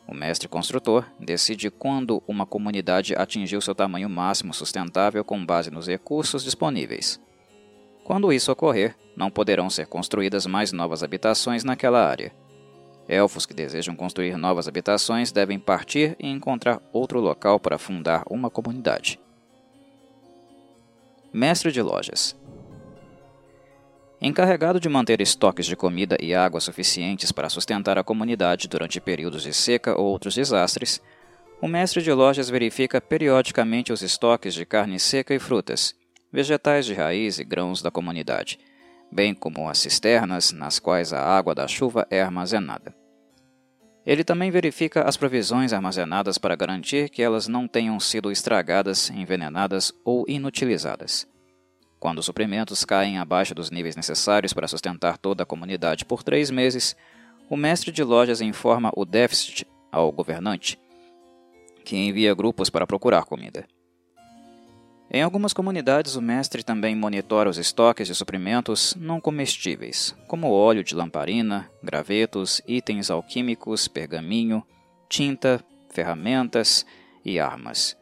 O 0.07 0.13
mestre 0.13 0.47
construtor 0.47 1.05
decide 1.19 1.69
quando 1.69 2.21
uma 2.27 2.45
comunidade 2.45 3.15
atingiu 3.15 3.61
seu 3.61 3.73
tamanho 3.73 4.09
máximo 4.09 4.53
sustentável 4.53 5.23
com 5.23 5.45
base 5.45 5.71
nos 5.71 5.87
recursos 5.87 6.43
disponíveis. 6.43 7.19
Quando 8.03 8.33
isso 8.33 8.51
ocorrer, 8.51 8.95
não 9.15 9.31
poderão 9.31 9.69
ser 9.69 9.87
construídas 9.87 10.45
mais 10.45 10.73
novas 10.73 11.03
habitações 11.03 11.63
naquela 11.63 12.05
área. 12.05 12.33
Elfos 13.07 13.45
que 13.45 13.53
desejam 13.53 13.95
construir 13.95 14.37
novas 14.37 14.67
habitações 14.67 15.31
devem 15.31 15.59
partir 15.59 16.15
e 16.19 16.27
encontrar 16.27 16.81
outro 16.91 17.19
local 17.19 17.59
para 17.59 17.77
fundar 17.77 18.23
uma 18.29 18.49
comunidade. 18.49 19.19
Mestre 21.31 21.71
de 21.71 21.81
lojas 21.81 22.35
Encarregado 24.23 24.79
de 24.79 24.87
manter 24.87 25.19
estoques 25.19 25.65
de 25.65 25.75
comida 25.75 26.15
e 26.19 26.33
água 26.33 26.61
suficientes 26.61 27.31
para 27.31 27.49
sustentar 27.49 27.97
a 27.97 28.03
comunidade 28.03 28.69
durante 28.69 29.01
períodos 29.01 29.43
de 29.43 29.53
seca 29.53 29.99
ou 29.99 30.05
outros 30.05 30.33
desastres, 30.33 31.01
o 31.61 31.67
mestre 31.67 32.01
de 32.01 32.11
lojas 32.11 32.49
verifica 32.49 33.01
periodicamente 33.01 33.91
os 33.91 34.01
estoques 34.01 34.53
de 34.53 34.65
carne 34.65 34.99
seca 34.99 35.35
e 35.35 35.39
frutas, 35.39 35.93
vegetais 36.31 36.85
de 36.85 36.93
raiz 36.93 37.37
e 37.37 37.43
grãos 37.43 37.81
da 37.81 37.91
comunidade 37.91 38.57
bem 39.13 39.33
como 39.33 39.69
as 39.69 39.77
cisternas 39.77 40.51
nas 40.51 40.79
quais 40.79 41.13
a 41.13 41.21
água 41.21 41.53
da 41.53 41.67
chuva 41.67 42.07
é 42.09 42.21
armazenada. 42.21 42.93
Ele 44.05 44.23
também 44.23 44.51
verifica 44.51 45.03
as 45.03 45.15
provisões 45.15 45.71
armazenadas 45.71 46.37
para 46.37 46.55
garantir 46.55 47.09
que 47.09 47.21
elas 47.21 47.47
não 47.47 47.67
tenham 47.67 47.97
sido 47.99 48.31
estragadas, 48.31 49.09
envenenadas 49.11 49.93
ou 50.03 50.25
inutilizadas. 50.27 51.25
Quando 52.03 52.19
os 52.19 52.25
suprimentos 52.25 52.83
caem 52.83 53.17
abaixo 53.17 53.55
dos 53.55 53.71
níveis 53.71 53.95
necessários 53.95 54.51
para 54.51 54.67
sustentar 54.67 55.17
toda 55.17 55.43
a 55.43 55.45
comunidade 55.45 56.03
por 56.03 56.21
três 56.21 56.51
meses, 56.51 56.97
o 57.49 57.55
mestre 57.55 57.93
de 57.93 58.03
lojas 58.03 58.41
informa 58.41 58.91
o 58.93 59.05
déficit 59.05 59.65
ao 59.89 60.11
governante, 60.11 60.77
que 61.85 61.95
envia 61.95 62.35
grupos 62.35 62.69
para 62.69 62.85
procurar 62.85 63.23
comida. 63.23 63.65
Em 65.09 65.21
algumas 65.21 65.53
comunidades, 65.53 66.17
o 66.17 66.21
mestre 66.21 66.61
também 66.61 66.93
monitora 66.93 67.49
os 67.49 67.57
estoques 67.57 68.05
de 68.05 68.15
suprimentos 68.15 68.93
não 68.99 69.21
comestíveis, 69.21 70.13
como 70.27 70.51
óleo 70.51 70.83
de 70.83 70.93
lamparina, 70.95 71.71
gravetos, 71.81 72.61
itens 72.67 73.09
alquímicos, 73.09 73.87
pergaminho, 73.87 74.61
tinta, 75.07 75.63
ferramentas 75.89 76.85
e 77.23 77.39
armas. 77.39 77.95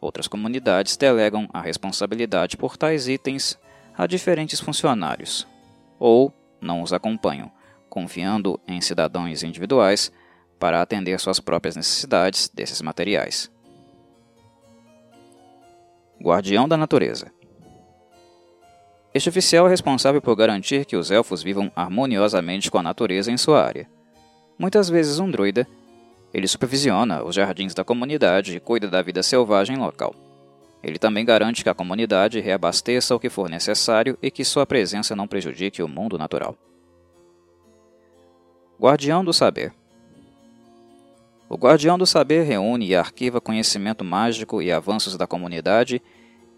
Outras 0.00 0.28
comunidades 0.28 0.96
delegam 0.96 1.48
a 1.52 1.60
responsabilidade 1.60 2.56
por 2.56 2.76
tais 2.76 3.08
itens 3.08 3.58
a 3.96 4.06
diferentes 4.06 4.60
funcionários, 4.60 5.46
ou 5.98 6.32
não 6.60 6.82
os 6.82 6.92
acompanham, 6.92 7.50
confiando 7.88 8.60
em 8.66 8.80
cidadãos 8.80 9.42
individuais 9.42 10.12
para 10.58 10.80
atender 10.80 11.18
suas 11.18 11.40
próprias 11.40 11.74
necessidades 11.74 12.48
desses 12.48 12.80
materiais. 12.80 13.50
Guardião 16.20 16.68
da 16.68 16.76
Natureza. 16.76 17.32
Este 19.14 19.28
oficial 19.28 19.66
é 19.66 19.70
responsável 19.70 20.20
por 20.20 20.36
garantir 20.36 20.84
que 20.84 20.96
os 20.96 21.10
elfos 21.10 21.42
vivam 21.42 21.72
harmoniosamente 21.74 22.70
com 22.70 22.78
a 22.78 22.82
natureza 22.82 23.32
em 23.32 23.36
sua 23.36 23.64
área. 23.64 23.88
Muitas 24.58 24.88
vezes 24.88 25.18
um 25.18 25.30
druida, 25.30 25.66
ele 26.32 26.48
supervisiona 26.48 27.22
os 27.22 27.34
jardins 27.34 27.74
da 27.74 27.84
comunidade 27.84 28.56
e 28.56 28.60
cuida 28.60 28.88
da 28.88 29.02
vida 29.02 29.22
selvagem 29.22 29.76
local. 29.76 30.14
Ele 30.82 30.98
também 30.98 31.24
garante 31.24 31.62
que 31.62 31.68
a 31.68 31.74
comunidade 31.74 32.40
reabasteça 32.40 33.14
o 33.14 33.18
que 33.18 33.28
for 33.28 33.48
necessário 33.48 34.16
e 34.22 34.30
que 34.30 34.44
sua 34.44 34.66
presença 34.66 35.16
não 35.16 35.26
prejudique 35.26 35.82
o 35.82 35.88
mundo 35.88 36.16
natural. 36.16 36.56
Guardião 38.80 39.24
do 39.24 39.32
Saber 39.32 39.72
o 41.48 41.56
Guardião 41.56 41.96
do 41.96 42.04
Saber 42.04 42.42
reúne 42.42 42.88
e 42.88 42.94
arquiva 42.94 43.40
conhecimento 43.40 44.04
mágico 44.04 44.60
e 44.60 44.70
avanços 44.70 45.16
da 45.16 45.26
comunidade 45.26 46.02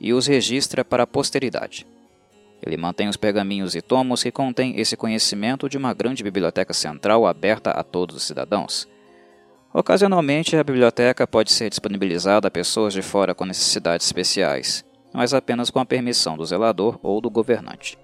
e 0.01 0.13
os 0.13 0.27
registra 0.27 0.85
para 0.85 1.05
a 1.05 1.07
posteridade. 1.07 1.87
Ele 2.61 2.77
mantém 2.77 3.09
os 3.09 3.17
pergaminhos 3.17 3.77
e 3.77 3.81
tomos 3.81 4.23
que 4.23 4.33
contêm 4.33 4.81
esse 4.81 4.97
conhecimento 4.97 5.69
de 5.69 5.79
uma 5.79 5.95
grande 5.95 6.25
biblioteca 6.25 6.75
central 6.75 7.25
aberta 7.25 7.71
a 7.71 7.85
todos 7.85 8.17
os 8.17 8.25
cidadãos. 8.25 8.89
Ocasionalmente, 9.73 10.57
a 10.57 10.65
biblioteca 10.65 11.27
pode 11.27 11.53
ser 11.53 11.71
disponibilizada 11.71 12.49
a 12.49 12.51
pessoas 12.51 12.93
de 12.93 13.03
fora 13.03 13.35
com 13.35 13.45
necessidades 13.45 14.07
especiais, 14.07 14.85
mas 15.13 15.33
apenas 15.33 15.71
com 15.71 15.79
a 15.79 15.87
permissão 15.87 16.37
do 16.37 16.45
zelador 16.45 16.99
ou 17.03 17.21
do 17.21 17.31
governante. 17.31 17.99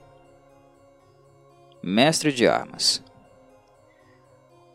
Mestre 1.82 2.32
de 2.32 2.47
Armas 2.47 3.02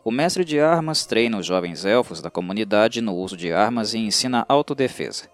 o 0.04 0.10
mestre 0.10 0.44
de 0.44 0.58
armas 0.58 1.06
treina 1.06 1.38
os 1.38 1.46
jovens 1.46 1.84
elfos 1.84 2.20
da 2.20 2.28
comunidade 2.28 3.00
no 3.00 3.14
uso 3.14 3.36
de 3.36 3.52
armas 3.52 3.94
e 3.94 3.98
ensina 3.98 4.44
autodefesa. 4.48 5.30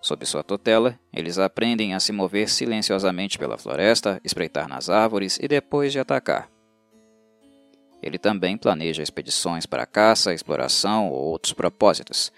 Sob 0.00 0.24
sua 0.24 0.42
tutela, 0.42 0.98
eles 1.12 1.38
aprendem 1.38 1.92
a 1.92 2.00
se 2.00 2.12
mover 2.12 2.48
silenciosamente 2.48 3.38
pela 3.38 3.58
floresta, 3.58 4.18
espreitar 4.24 4.68
nas 4.68 4.88
árvores 4.88 5.38
e 5.38 5.46
depois 5.46 5.92
de 5.92 5.98
atacar. 5.98 6.48
Ele 8.06 8.18
também 8.18 8.56
planeja 8.56 9.02
expedições 9.02 9.66
para 9.66 9.84
caça, 9.84 10.32
exploração 10.32 11.10
ou 11.10 11.24
outros 11.24 11.52
propósitos. 11.52 12.30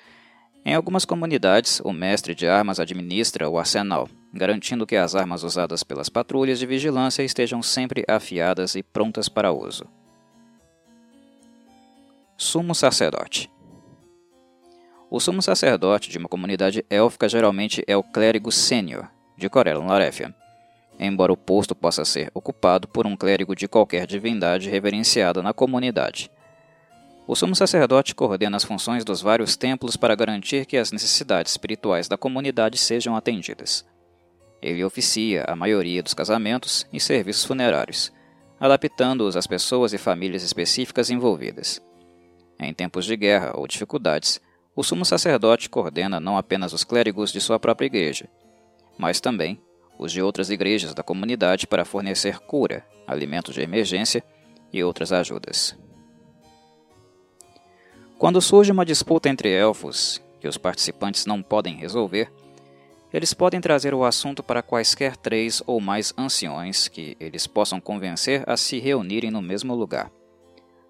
Em 0.65 0.75
algumas 0.75 1.05
comunidades, 1.05 1.79
o 1.85 1.93
mestre 1.93 2.35
de 2.35 2.49
armas 2.49 2.81
administra 2.81 3.51
o 3.51 3.59
arsenal, 3.59 4.09
garantindo 4.33 4.87
que 4.87 4.97
as 4.97 5.15
armas 5.15 5.43
usadas 5.43 5.83
pelas 5.83 6.09
patrulhas 6.09 6.59
de 6.59 6.65
vigilância 6.65 7.23
estejam 7.23 7.63
sempre 7.63 8.03
afiadas 8.09 8.77
e 8.77 8.83
prontas 8.83 9.29
para 9.29 9.53
uso. 9.53 9.85
Sumo 12.39 12.75
sacerdote. 12.75 13.51
O 15.11 15.21
sumo 15.21 15.43
sacerdote 15.43 16.09
de 16.09 16.17
uma 16.17 16.31
comunidade 16.31 16.83
élfica 16.89 17.29
geralmente 17.29 17.85
é 17.87 17.95
o 17.95 18.03
clérigo 18.03 18.51
sênior 18.51 19.07
de 19.37 19.51
Corellon 19.51 19.87
Larethian, 19.87 20.35
embora 20.99 21.33
o 21.33 21.37
posto 21.37 21.75
possa 21.75 22.05
ser 22.05 22.31
ocupado 22.35 22.89
por 22.89 23.07
um 23.07 23.17
clérigo 23.17 23.55
de 23.55 23.69
qualquer 23.69 24.07
divindade 24.07 24.69
reverenciada 24.69 25.43
na 25.43 25.53
comunidade. 25.53 26.31
O 27.27 27.37
sumo 27.37 27.55
sacerdote 27.55 28.15
coordena 28.15 28.57
as 28.57 28.65
funções 28.65 29.05
dos 29.05 29.21
vários 29.21 29.55
templos 29.55 29.97
para 29.97 30.15
garantir 30.15 30.65
que 30.65 30.77
as 30.77 30.91
necessidades 30.91 31.53
espirituais 31.53 32.09
da 32.09 32.17
comunidade 32.17 32.79
sejam 32.79 33.15
atendidas. 33.15 33.87
Ele 34.63 34.83
oficia 34.83 35.45
a 35.47 35.55
maioria 35.55 36.03
dos 36.03 36.15
casamentos 36.15 36.87
e 36.93 36.99
serviços 36.99 37.45
funerários, 37.45 38.11
adaptando-os 38.59 39.37
às 39.37 39.47
pessoas 39.47 39.93
e 39.93 39.99
famílias 39.99 40.43
específicas 40.43 41.11
envolvidas. 41.11 41.81
Em 42.59 42.75
tempos 42.75 43.05
de 43.05 43.15
guerra 43.17 43.53
ou 43.55 43.69
dificuldades, 43.69 44.41
o 44.75 44.83
sumo 44.83 45.05
sacerdote 45.05 45.69
coordena 45.69 46.19
não 46.19 46.37
apenas 46.37 46.73
os 46.73 46.83
clérigos 46.83 47.31
de 47.31 47.41
sua 47.41 47.61
própria 47.61 47.87
igreja, 47.87 48.29
mas 48.97 49.21
também 49.21 49.61
os 49.99 50.13
de 50.13 50.23
outras 50.23 50.49
igrejas 50.49 50.95
da 50.95 51.03
comunidade 51.03 51.67
para 51.67 51.85
fornecer 51.85 52.39
cura, 52.39 52.87
alimentos 53.07 53.55
de 53.55 53.61
emergência 53.61 54.23
e 54.73 54.83
outras 54.85 55.13
ajudas. 55.13 55.77
Quando 58.19 58.41
surge 58.41 58.73
uma 58.73 58.87
disputa 58.87 59.29
entre 59.29 59.51
elfos 59.51 60.23
que 60.41 60.49
os 60.49 60.57
participantes 60.57 61.27
não 61.27 61.43
podem 61.43 61.77
resolver, 61.77 62.33
eles 63.13 63.33
podem 63.33 63.61
trazer 63.61 63.95
o 63.95 64.05
assunto 64.05 64.43
para 64.43 64.63
quaisquer 64.63 65.17
três 65.17 65.63
ou 65.67 65.81
mais 65.81 66.13
anciões 66.17 66.89
que 66.89 67.17
eles 67.19 67.47
possam 67.47 67.81
convencer 67.81 68.45
a 68.47 68.57
se 68.57 68.79
reunirem 68.79 69.31
no 69.31 69.41
mesmo 69.41 69.75
lugar. 69.75 70.11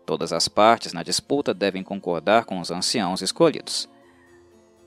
Todas 0.04 0.32
as 0.32 0.48
partes 0.48 0.92
na 0.92 1.02
disputa 1.02 1.54
devem 1.54 1.82
concordar 1.82 2.44
com 2.44 2.60
os 2.60 2.70
anciãos 2.70 3.22
escolhidos. 3.22 3.88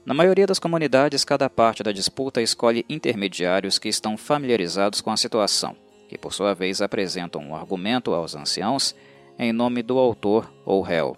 Na 0.04 0.16
maioria 0.16 0.48
das 0.48 0.58
comunidades, 0.58 1.24
cada 1.24 1.48
parte 1.48 1.84
da 1.84 1.92
disputa 1.92 2.42
escolhe 2.42 2.84
intermediários 2.90 3.78
que 3.78 3.88
estão 3.88 4.18
familiarizados 4.18 5.00
com 5.00 5.12
a 5.12 5.18
situação, 5.18 5.76
que 6.10 6.18
por 6.18 6.34
sua 6.34 6.56
vez 6.56 6.82
apresentam 6.82 7.42
um 7.42 7.56
argumento 7.56 8.14
aos 8.14 8.36
anciãos 8.36 8.96
em 9.38 9.54
nome 9.54 9.84
do 9.84 10.00
autor 10.00 10.52
ou 10.66 10.82
réu, 10.82 11.16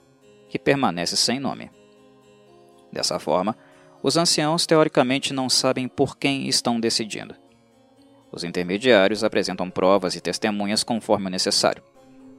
que 0.50 0.60
permanece 0.60 1.16
sem 1.16 1.40
nome. 1.40 1.72
Dessa 2.92 3.20
forma, 3.20 3.56
os 4.04 4.18
anciãos 4.18 4.68
teoricamente 4.68 5.34
não 5.34 5.50
sabem 5.50 5.88
por 5.88 6.18
quem 6.18 6.50
estão 6.50 6.78
decidindo. 6.78 7.36
Os 8.34 8.44
intermediários 8.44 9.24
apresentam 9.24 9.70
provas 9.70 10.16
e 10.16 10.22
testemunhas 10.22 10.84
conforme 10.84 11.28
o 11.28 11.30
necessário, 11.30 11.82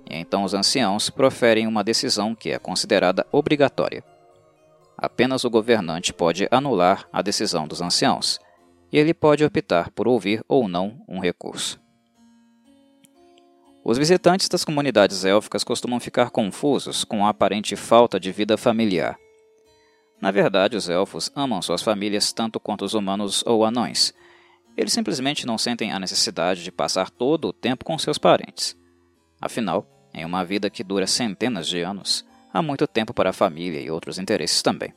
e 0.09 0.15
então 0.15 0.45
os 0.45 0.53
anciãos 0.53 1.09
proferem 1.09 1.66
uma 1.66 1.83
decisão 1.83 2.35
que 2.35 2.51
é 2.51 2.59
considerada 2.59 3.27
obrigatória. 3.33 4.05
Apenas 4.97 5.45
o 5.45 5.51
governante 5.51 6.12
pode 6.12 6.49
anular 6.51 7.09
a 7.12 7.21
decisão 7.21 7.66
dos 7.66 7.81
anciãos, 7.81 8.39
e 8.93 8.99
ele 8.99 9.12
pode 9.12 9.45
optar 9.45 9.91
por 9.91 10.07
ouvir 10.07 10.45
ou 10.49 10.69
não 10.69 11.03
um 11.09 11.19
recurso. 11.19 11.83
Os 13.85 13.99
visitantes 13.99 14.49
das 14.49 14.65
comunidades 14.65 15.25
élficas 15.25 15.62
costumam 15.62 16.01
ficar 16.01 16.31
confusos 16.31 17.05
com 17.05 17.27
a 17.27 17.29
aparente 17.29 17.77
falta 17.77 18.19
de 18.19 18.33
vida 18.33 18.57
familiar. 18.57 19.19
Na 20.23 20.31
verdade, 20.31 20.75
os 20.75 20.89
elfos 20.89 21.31
amam 21.37 21.61
suas 21.61 21.83
famílias 21.83 22.33
tanto 22.33 22.59
quanto 22.59 22.85
os 22.85 22.95
humanos 22.95 23.45
ou 23.47 23.62
anões. 23.62 24.15
Eles 24.75 24.93
simplesmente 24.93 25.47
não 25.47 25.59
sentem 25.59 25.93
a 25.93 26.01
necessidade 26.01 26.65
de 26.65 26.73
passar 26.73 27.11
todo 27.11 27.49
o 27.49 27.53
tempo 27.53 27.85
com 27.85 27.99
seus 27.99 28.16
parentes. 28.16 28.75
Afinal, 29.39 29.87
em 30.15 30.25
uma 30.25 30.45
vida 30.45 30.71
que 30.71 30.83
dura 30.83 31.07
centenas 31.07 31.66
de 31.66 31.83
anos, 31.83 32.25
há 32.55 32.62
muito 32.62 32.86
tempo 32.86 33.12
para 33.12 33.31
a 33.31 33.32
família 33.32 33.81
e 33.81 33.90
outros 33.90 34.16
interesses 34.16 34.62
também. 34.62 34.94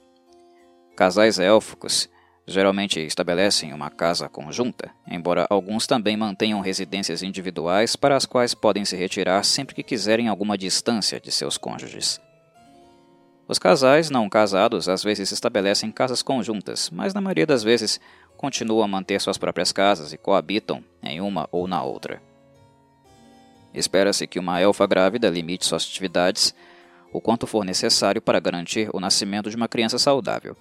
Casais 0.95 1.39
élficos 1.39 2.07
geralmente 2.45 2.99
estabelecem 2.99 3.73
uma 3.73 3.89
casa 3.89 4.29
conjunta, 4.29 4.91
embora 5.07 5.47
alguns 5.49 5.88
também 5.88 6.15
mantenham 6.15 6.61
residências 6.61 7.23
individuais 7.23 7.95
para 7.95 8.15
as 8.15 8.25
quais 8.25 8.53
podem 8.53 8.85
se 8.85 8.95
retirar 8.95 9.43
sempre 9.43 9.73
que 9.73 9.84
quiserem 9.84 10.27
alguma 10.27 10.57
distância 10.57 11.19
de 11.19 11.31
seus 11.31 11.57
cônjuges. 11.57 12.21
Os 13.47 13.57
casais 13.57 14.09
não 14.09 14.29
casados 14.29 14.88
às 14.88 15.03
vezes 15.03 15.31
estabelecem 15.31 15.91
casas 15.91 16.21
conjuntas, 16.21 16.89
mas 16.91 17.13
na 17.13 17.21
maioria 17.21 17.45
das 17.45 17.63
vezes 17.63 17.99
continuam 18.38 18.84
a 18.84 18.88
manter 18.88 19.19
suas 19.19 19.38
próprias 19.38 19.71
casas 19.71 20.13
e 20.13 20.17
coabitam 20.17 20.84
em 21.01 21.19
uma 21.19 21.49
ou 21.51 21.67
na 21.67 21.81
outra. 21.81 22.21
Espera-se 23.73 24.27
que 24.27 24.39
uma 24.39 24.59
elfa 24.59 24.85
grávida 24.85 25.29
limite 25.29 25.65
suas 25.65 25.84
atividades 25.84 26.53
o 27.11 27.21
quanto 27.21 27.47
for 27.47 27.63
necessário 27.63 28.21
para 28.21 28.39
garantir 28.39 28.89
o 28.93 28.99
nascimento 28.99 29.49
de 29.49 29.55
uma 29.55 29.67
criança 29.67 29.97
saudável. 29.97 30.55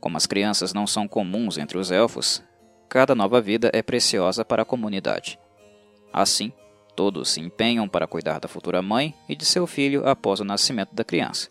Como 0.00 0.16
as 0.16 0.26
crianças 0.26 0.72
não 0.72 0.86
são 0.86 1.06
comuns 1.06 1.58
entre 1.58 1.78
os 1.78 1.90
elfos, 1.90 2.42
cada 2.88 3.14
nova 3.14 3.40
vida 3.40 3.70
é 3.72 3.82
preciosa 3.82 4.44
para 4.44 4.62
a 4.62 4.64
comunidade. 4.64 5.38
Assim, 6.12 6.52
todos 6.96 7.30
se 7.30 7.40
empenham 7.40 7.88
para 7.88 8.06
cuidar 8.06 8.40
da 8.40 8.48
futura 8.48 8.82
mãe 8.82 9.14
e 9.28 9.36
de 9.36 9.44
seu 9.44 9.66
filho 9.66 10.08
após 10.08 10.40
o 10.40 10.44
nascimento 10.44 10.94
da 10.94 11.04
criança. 11.04 11.48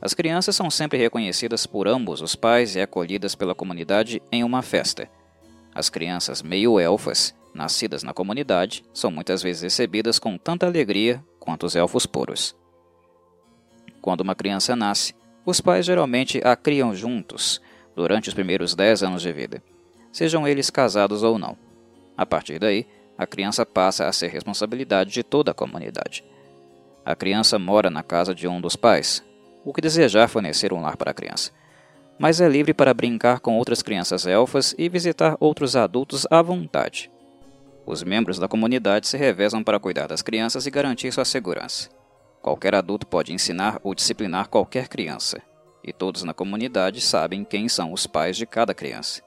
As 0.00 0.14
crianças 0.14 0.54
são 0.54 0.70
sempre 0.70 0.98
reconhecidas 0.98 1.66
por 1.66 1.88
ambos 1.88 2.20
os 2.20 2.36
pais 2.36 2.76
e 2.76 2.80
acolhidas 2.80 3.34
pela 3.34 3.54
comunidade 3.54 4.22
em 4.30 4.44
uma 4.44 4.62
festa. 4.62 5.10
As 5.74 5.88
crianças 5.88 6.42
meio-elfas 6.42 7.34
nascidas 7.54 8.02
na 8.02 8.12
comunidade, 8.12 8.84
são 8.92 9.10
muitas 9.10 9.42
vezes 9.42 9.62
recebidas 9.62 10.18
com 10.18 10.36
tanta 10.36 10.66
alegria 10.66 11.24
quanto 11.38 11.64
os 11.64 11.76
elfos 11.76 12.04
puros. 12.04 12.54
Quando 14.04 14.20
uma 14.20 14.34
criança 14.34 14.76
nasce, 14.76 15.14
os 15.46 15.62
pais 15.62 15.86
geralmente 15.86 16.38
a 16.44 16.54
criam 16.54 16.94
juntos 16.94 17.58
durante 17.96 18.28
os 18.28 18.34
primeiros 18.34 18.74
10 18.74 19.02
anos 19.02 19.22
de 19.22 19.32
vida, 19.32 19.62
sejam 20.12 20.46
eles 20.46 20.68
casados 20.68 21.22
ou 21.22 21.38
não. 21.38 21.56
A 22.14 22.26
partir 22.26 22.58
daí, 22.58 22.86
a 23.16 23.26
criança 23.26 23.64
passa 23.64 24.06
a 24.06 24.12
ser 24.12 24.28
responsabilidade 24.28 25.10
de 25.10 25.22
toda 25.22 25.52
a 25.52 25.54
comunidade. 25.54 26.22
A 27.02 27.16
criança 27.16 27.58
mora 27.58 27.88
na 27.88 28.02
casa 28.02 28.34
de 28.34 28.46
um 28.46 28.60
dos 28.60 28.76
pais, 28.76 29.24
o 29.64 29.72
que 29.72 29.80
desejar 29.80 30.28
fornecer 30.28 30.70
um 30.74 30.82
lar 30.82 30.98
para 30.98 31.12
a 31.12 31.14
criança, 31.14 31.50
mas 32.18 32.42
é 32.42 32.46
livre 32.46 32.74
para 32.74 32.92
brincar 32.92 33.40
com 33.40 33.56
outras 33.56 33.80
crianças 33.80 34.26
elfas 34.26 34.74
e 34.76 34.86
visitar 34.86 35.34
outros 35.40 35.76
adultos 35.76 36.26
à 36.30 36.42
vontade. 36.42 37.10
Os 37.86 38.02
membros 38.02 38.38
da 38.38 38.48
comunidade 38.48 39.08
se 39.08 39.16
revezam 39.16 39.64
para 39.64 39.80
cuidar 39.80 40.08
das 40.08 40.20
crianças 40.20 40.66
e 40.66 40.70
garantir 40.70 41.10
sua 41.10 41.24
segurança. 41.24 42.03
Qualquer 42.44 42.74
adulto 42.74 43.06
pode 43.06 43.32
ensinar 43.32 43.80
ou 43.82 43.94
disciplinar 43.94 44.50
qualquer 44.50 44.86
criança, 44.86 45.40
e 45.82 45.94
todos 45.94 46.24
na 46.24 46.34
comunidade 46.34 47.00
sabem 47.00 47.42
quem 47.42 47.70
são 47.70 47.90
os 47.90 48.06
pais 48.06 48.36
de 48.36 48.44
cada 48.44 48.74
criança. 48.74 49.22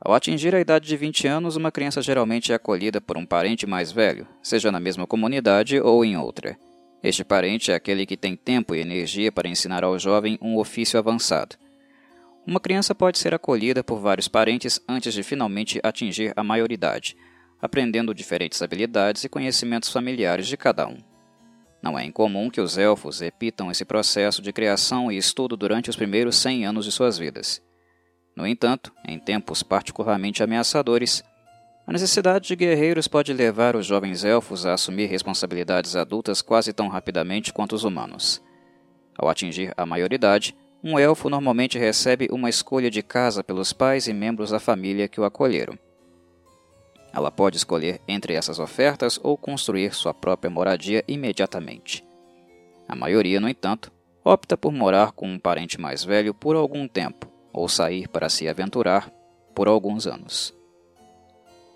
Ao 0.00 0.12
atingir 0.12 0.52
a 0.52 0.60
idade 0.60 0.88
de 0.88 0.96
20 0.96 1.28
anos, 1.28 1.54
uma 1.54 1.70
criança 1.70 2.02
geralmente 2.02 2.50
é 2.50 2.56
acolhida 2.56 3.00
por 3.00 3.16
um 3.16 3.24
parente 3.24 3.64
mais 3.64 3.92
velho, 3.92 4.26
seja 4.42 4.72
na 4.72 4.80
mesma 4.80 5.06
comunidade 5.06 5.80
ou 5.80 6.04
em 6.04 6.16
outra. 6.16 6.58
Este 7.00 7.22
parente 7.22 7.70
é 7.70 7.76
aquele 7.76 8.04
que 8.04 8.16
tem 8.16 8.34
tempo 8.34 8.74
e 8.74 8.80
energia 8.80 9.30
para 9.30 9.48
ensinar 9.48 9.84
ao 9.84 9.96
jovem 9.96 10.36
um 10.42 10.58
ofício 10.58 10.98
avançado. 10.98 11.54
Uma 12.44 12.58
criança 12.58 12.92
pode 12.92 13.20
ser 13.20 13.32
acolhida 13.32 13.84
por 13.84 14.00
vários 14.00 14.26
parentes 14.26 14.80
antes 14.88 15.14
de 15.14 15.22
finalmente 15.22 15.78
atingir 15.80 16.32
a 16.34 16.42
maioridade, 16.42 17.16
aprendendo 17.62 18.12
diferentes 18.12 18.60
habilidades 18.60 19.22
e 19.22 19.28
conhecimentos 19.28 19.90
familiares 19.92 20.48
de 20.48 20.56
cada 20.56 20.88
um. 20.88 21.09
Não 21.82 21.98
é 21.98 22.04
incomum 22.04 22.50
que 22.50 22.60
os 22.60 22.76
elfos 22.76 23.20
repitam 23.20 23.70
esse 23.70 23.84
processo 23.84 24.42
de 24.42 24.52
criação 24.52 25.10
e 25.10 25.16
estudo 25.16 25.56
durante 25.56 25.88
os 25.88 25.96
primeiros 25.96 26.36
100 26.36 26.66
anos 26.66 26.84
de 26.84 26.92
suas 26.92 27.16
vidas. 27.16 27.62
No 28.36 28.46
entanto, 28.46 28.92
em 29.06 29.18
tempos 29.18 29.62
particularmente 29.62 30.42
ameaçadores, 30.42 31.22
a 31.86 31.92
necessidade 31.92 32.46
de 32.46 32.56
guerreiros 32.56 33.08
pode 33.08 33.32
levar 33.32 33.74
os 33.74 33.86
jovens 33.86 34.24
elfos 34.24 34.64
a 34.64 34.74
assumir 34.74 35.06
responsabilidades 35.06 35.96
adultas 35.96 36.40
quase 36.40 36.72
tão 36.72 36.88
rapidamente 36.88 37.52
quanto 37.52 37.74
os 37.74 37.82
humanos. 37.82 38.42
Ao 39.18 39.28
atingir 39.28 39.74
a 39.76 39.84
maioridade, 39.84 40.54
um 40.84 40.98
elfo 40.98 41.28
normalmente 41.28 41.78
recebe 41.78 42.28
uma 42.30 42.48
escolha 42.48 42.90
de 42.90 43.02
casa 43.02 43.42
pelos 43.42 43.72
pais 43.72 44.06
e 44.06 44.12
membros 44.12 44.50
da 44.50 44.60
família 44.60 45.08
que 45.08 45.20
o 45.20 45.24
acolheram. 45.24 45.78
Ela 47.12 47.30
pode 47.30 47.56
escolher 47.56 48.00
entre 48.06 48.34
essas 48.34 48.58
ofertas 48.58 49.18
ou 49.22 49.36
construir 49.36 49.94
sua 49.94 50.14
própria 50.14 50.50
moradia 50.50 51.04
imediatamente. 51.08 52.04
A 52.88 52.94
maioria, 52.94 53.40
no 53.40 53.48
entanto, 53.48 53.92
opta 54.24 54.56
por 54.56 54.72
morar 54.72 55.12
com 55.12 55.28
um 55.28 55.38
parente 55.38 55.80
mais 55.80 56.04
velho 56.04 56.34
por 56.34 56.56
algum 56.56 56.86
tempo 56.86 57.28
ou 57.52 57.68
sair 57.68 58.08
para 58.08 58.28
se 58.28 58.48
aventurar 58.48 59.10
por 59.54 59.68
alguns 59.68 60.06
anos. 60.06 60.54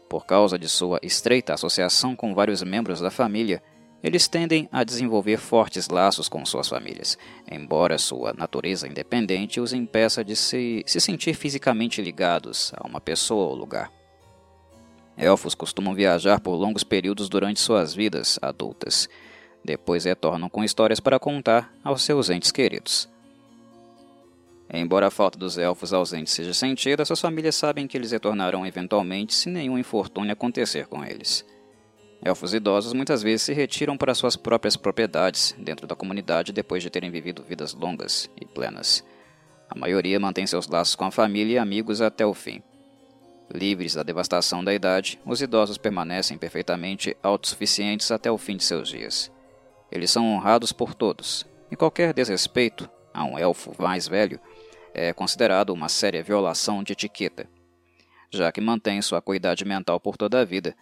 Por 0.09 0.27
causa 0.27 0.59
de 0.59 0.69
sua 0.69 1.01
estreita 1.03 1.55
associação 1.55 2.15
com 2.15 2.35
vários 2.35 2.63
membros 2.63 3.01
da 3.01 3.11
família, 3.11 3.63
eles 4.03 4.29
tendem 4.29 4.69
a 4.71 4.85
desenvolver 4.85 5.39
fortes 5.39 5.89
laços 5.89 6.29
com 6.29 6.45
suas 6.45 6.69
famílias, 6.69 7.17
embora 7.51 7.97
sua 7.97 8.35
natureza 8.35 8.87
independente 8.87 9.61
os 9.61 9.73
impeça 9.73 10.23
de 10.23 10.37
se, 10.37 10.85
se 10.87 11.01
sentir 11.01 11.35
fisicamente 11.35 12.03
ligados 12.03 12.71
a 12.77 12.87
uma 12.87 13.01
pessoa 13.01 13.47
ou 13.47 13.55
lugar. 13.55 13.91
Elfos 15.17 15.55
costumam 15.55 15.95
viajar 15.95 16.41
por 16.41 16.55
longos 16.55 16.83
períodos 16.83 17.29
durante 17.29 17.61
suas 17.61 17.95
vidas 17.95 18.39
adultas. 18.43 19.09
Depois 19.65 20.05
retornam 20.05 20.49
com 20.49 20.65
histórias 20.65 21.01
para 21.01 21.19
contar 21.19 21.73
aos 21.83 22.03
seus 22.03 22.31
entes 22.31 22.51
queridos. 22.51 23.09
Embora 24.73 25.07
a 25.07 25.11
falta 25.11 25.39
dos 25.39 25.57
elfos 25.57 25.93
ausentes 25.93 26.33
seja 26.33 26.53
sentida, 26.53 27.05
suas 27.05 27.21
famílias 27.21 27.55
sabem 27.55 27.87
que 27.87 27.97
eles 27.97 28.11
retornarão 28.11 28.67
eventualmente 28.67 29.35
se 29.35 29.49
nenhum 29.49 29.79
infortúnio 29.79 30.33
acontecer 30.33 30.87
com 30.87 31.05
eles. 31.05 31.45
Elfos 32.25 32.55
idosos 32.55 32.93
muitas 32.93 33.23
vezes 33.23 33.43
se 33.43 33.53
retiram 33.53 33.97
para 33.97 34.15
suas 34.15 34.35
próprias 34.35 34.77
propriedades 34.77 35.55
dentro 35.59 35.87
da 35.87 35.95
comunidade 35.95 36.53
depois 36.53 36.83
de 36.83 36.91
terem 36.91 37.11
vivido 37.11 37.43
vidas 37.43 37.75
longas 37.75 38.31
e 38.41 38.47
plenas. 38.47 39.05
A 39.69 39.79
maioria 39.79 40.19
mantém 40.19 40.47
seus 40.47 40.67
laços 40.67 40.95
com 40.95 41.05
a 41.05 41.11
família 41.11 41.55
e 41.55 41.59
amigos 41.59 42.01
até 42.01 42.25
o 42.25 42.33
fim. 42.33 42.63
Livres 43.53 43.95
da 43.95 44.03
devastação 44.03 44.65
da 44.65 44.73
idade, 44.73 45.21
os 45.25 45.43
idosos 45.43 45.77
permanecem 45.77 46.39
perfeitamente 46.39 47.17
autossuficientes 47.23 48.11
até 48.11 48.31
o 48.31 48.39
fim 48.39 48.57
de 48.57 48.65
seus 48.65 48.89
dias. 48.89 49.31
Eles 49.93 50.11
são 50.11 50.27
honrados 50.35 50.73
por 50.73 50.95
todos, 50.95 51.47
e 51.71 51.77
qualquer 51.77 52.13
desrespeito 52.15 52.89
a 53.13 53.25
um 53.25 53.39
elfo 53.39 53.75
mais 53.79 54.09
velho 54.09 54.41
é 54.93 55.13
considerado 55.13 55.71
uma 55.71 55.89
séria 55.89 56.23
violação 56.23 56.83
de 56.83 56.93
etiqueta. 56.93 57.49
Já 58.31 58.51
que 58.51 58.61
mantém 58.61 59.01
sua 59.03 59.19
acuidade 59.19 59.65
mental 59.65 60.01
por 60.01 60.17
toda 60.17 60.41
a 60.41 60.45
vida, 60.45 60.75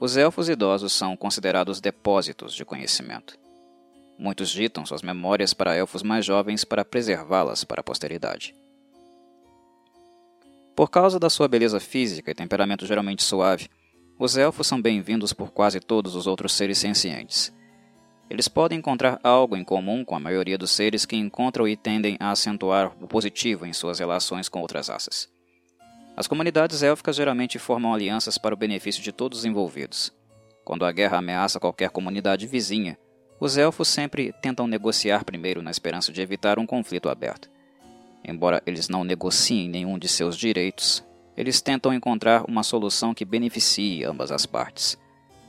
os 0.00 0.16
elfos 0.16 0.48
idosos 0.48 0.92
são 0.92 1.16
considerados 1.16 1.80
depósitos 1.80 2.54
de 2.54 2.64
conhecimento. 2.64 3.38
Muitos 4.18 4.48
ditam 4.50 4.84
suas 4.84 5.02
memórias 5.02 5.54
para 5.54 5.76
elfos 5.76 6.02
mais 6.02 6.24
jovens 6.24 6.64
para 6.64 6.84
preservá-las 6.84 7.62
para 7.62 7.80
a 7.80 7.84
posteridade. 7.84 8.54
Por 10.78 10.88
causa 10.88 11.18
da 11.18 11.28
sua 11.28 11.48
beleza 11.48 11.80
física 11.80 12.30
e 12.30 12.34
temperamento 12.34 12.86
geralmente 12.86 13.24
suave, 13.24 13.68
os 14.16 14.36
elfos 14.36 14.64
são 14.64 14.80
bem-vindos 14.80 15.32
por 15.32 15.50
quase 15.50 15.80
todos 15.80 16.14
os 16.14 16.28
outros 16.28 16.52
seres 16.52 16.78
sencientes. 16.78 17.52
Eles 18.30 18.46
podem 18.46 18.78
encontrar 18.78 19.18
algo 19.24 19.56
em 19.56 19.64
comum 19.64 20.04
com 20.04 20.14
a 20.14 20.20
maioria 20.20 20.56
dos 20.56 20.70
seres 20.70 21.04
que 21.04 21.16
encontram 21.16 21.66
e 21.66 21.76
tendem 21.76 22.16
a 22.20 22.30
acentuar 22.30 22.92
o 23.02 23.08
positivo 23.08 23.66
em 23.66 23.72
suas 23.72 23.98
relações 23.98 24.48
com 24.48 24.60
outras 24.60 24.86
raças. 24.86 25.28
As 26.16 26.28
comunidades 26.28 26.80
élficas 26.80 27.16
geralmente 27.16 27.58
formam 27.58 27.92
alianças 27.92 28.38
para 28.38 28.54
o 28.54 28.56
benefício 28.56 29.02
de 29.02 29.10
todos 29.10 29.40
os 29.40 29.44
envolvidos. 29.44 30.12
Quando 30.64 30.84
a 30.84 30.92
guerra 30.92 31.18
ameaça 31.18 31.58
qualquer 31.58 31.90
comunidade 31.90 32.46
vizinha, 32.46 32.96
os 33.40 33.56
elfos 33.58 33.88
sempre 33.88 34.32
tentam 34.40 34.68
negociar 34.68 35.24
primeiro 35.24 35.60
na 35.60 35.72
esperança 35.72 36.12
de 36.12 36.22
evitar 36.22 36.56
um 36.56 36.66
conflito 36.66 37.08
aberto. 37.08 37.50
Embora 38.28 38.62
eles 38.66 38.90
não 38.90 39.04
negociem 39.04 39.70
nenhum 39.70 39.98
de 39.98 40.06
seus 40.06 40.36
direitos, 40.36 41.02
eles 41.34 41.62
tentam 41.62 41.94
encontrar 41.94 42.44
uma 42.46 42.62
solução 42.62 43.14
que 43.14 43.24
beneficie 43.24 44.04
ambas 44.04 44.30
as 44.30 44.44
partes. 44.44 44.98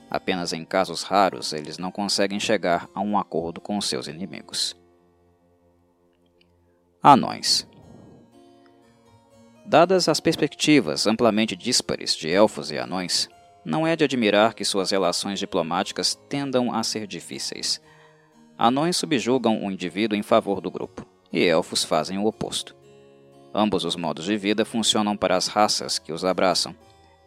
Apenas 0.09 0.53
em 0.53 0.63
casos 0.63 1.03
raros 1.03 1.51
eles 1.51 1.77
não 1.77 1.91
conseguem 1.91 2.39
chegar 2.39 2.89
a 2.95 3.01
um 3.01 3.19
acordo 3.19 3.59
com 3.59 3.81
seus 3.81 4.07
inimigos. 4.07 4.77
Anões 7.03 7.67
Dadas 9.65 10.07
as 10.07 10.21
perspectivas 10.21 11.05
amplamente 11.05 11.57
díspares 11.57 12.15
de 12.15 12.29
elfos 12.29 12.71
e 12.71 12.77
anões, 12.77 13.27
não 13.65 13.85
é 13.85 13.93
de 13.93 14.05
admirar 14.05 14.53
que 14.53 14.63
suas 14.63 14.89
relações 14.89 15.37
diplomáticas 15.37 16.15
tendam 16.29 16.73
a 16.73 16.81
ser 16.81 17.05
difíceis. 17.05 17.81
Anões 18.57 18.95
subjugam 18.95 19.65
o 19.65 19.69
indivíduo 19.69 20.17
em 20.17 20.23
favor 20.23 20.61
do 20.61 20.71
grupo, 20.71 21.05
e 21.31 21.45
elfos 21.45 21.83
fazem 21.83 22.17
o 22.17 22.25
oposto. 22.25 22.75
Ambos 23.53 23.83
os 23.83 23.95
modos 23.95 24.25
de 24.25 24.37
vida 24.37 24.63
funcionam 24.63 25.17
para 25.17 25.35
as 25.35 25.47
raças 25.47 25.97
que 25.97 26.13
os 26.13 26.23
abraçam, 26.23 26.75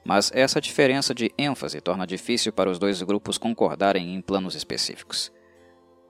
mas 0.04 0.30
essa 0.34 0.60
diferença 0.60 1.14
de 1.14 1.32
ênfase 1.38 1.80
torna 1.80 2.06
difícil 2.06 2.52
para 2.52 2.70
os 2.70 2.78
dois 2.78 3.00
grupos 3.02 3.38
concordarem 3.38 4.14
em 4.14 4.20
planos 4.20 4.54
específicos. 4.54 5.32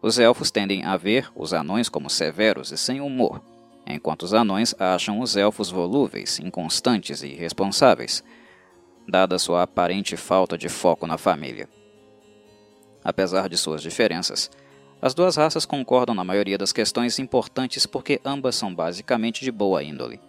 Os 0.00 0.18
elfos 0.18 0.50
tendem 0.50 0.84
a 0.84 0.96
ver 0.96 1.30
os 1.34 1.52
anões 1.52 1.88
como 1.88 2.10
severos 2.10 2.72
e 2.72 2.76
sem 2.76 3.00
humor, 3.00 3.40
enquanto 3.86 4.22
os 4.22 4.34
anões 4.34 4.74
acham 4.78 5.20
os 5.20 5.36
elfos 5.36 5.70
volúveis, 5.70 6.38
inconstantes 6.40 7.22
e 7.22 7.28
irresponsáveis, 7.28 8.24
dada 9.06 9.38
sua 9.38 9.62
aparente 9.62 10.16
falta 10.16 10.56
de 10.56 10.68
foco 10.68 11.06
na 11.06 11.18
família. 11.18 11.68
Apesar 13.04 13.48
de 13.48 13.56
suas 13.56 13.82
diferenças, 13.82 14.50
as 15.02 15.14
duas 15.14 15.34
raças 15.34 15.66
concordam 15.66 16.14
na 16.14 16.22
maioria 16.22 16.56
das 16.56 16.72
questões 16.72 17.18
importantes 17.18 17.84
porque 17.86 18.20
ambas 18.24 18.54
são 18.54 18.72
basicamente 18.72 19.44
de 19.44 19.50
boa 19.50 19.82
índole. 19.82 20.20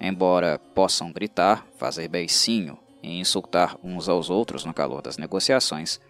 Embora 0.00 0.58
possam 0.74 1.12
gritar, 1.12 1.64
fazer 1.78 2.08
beicinho 2.08 2.76
e 3.00 3.20
insultar 3.20 3.78
uns 3.84 4.08
aos 4.08 4.30
outros 4.30 4.64
no 4.64 4.74
calor 4.74 5.00
das 5.00 5.16
negociações, 5.16 6.00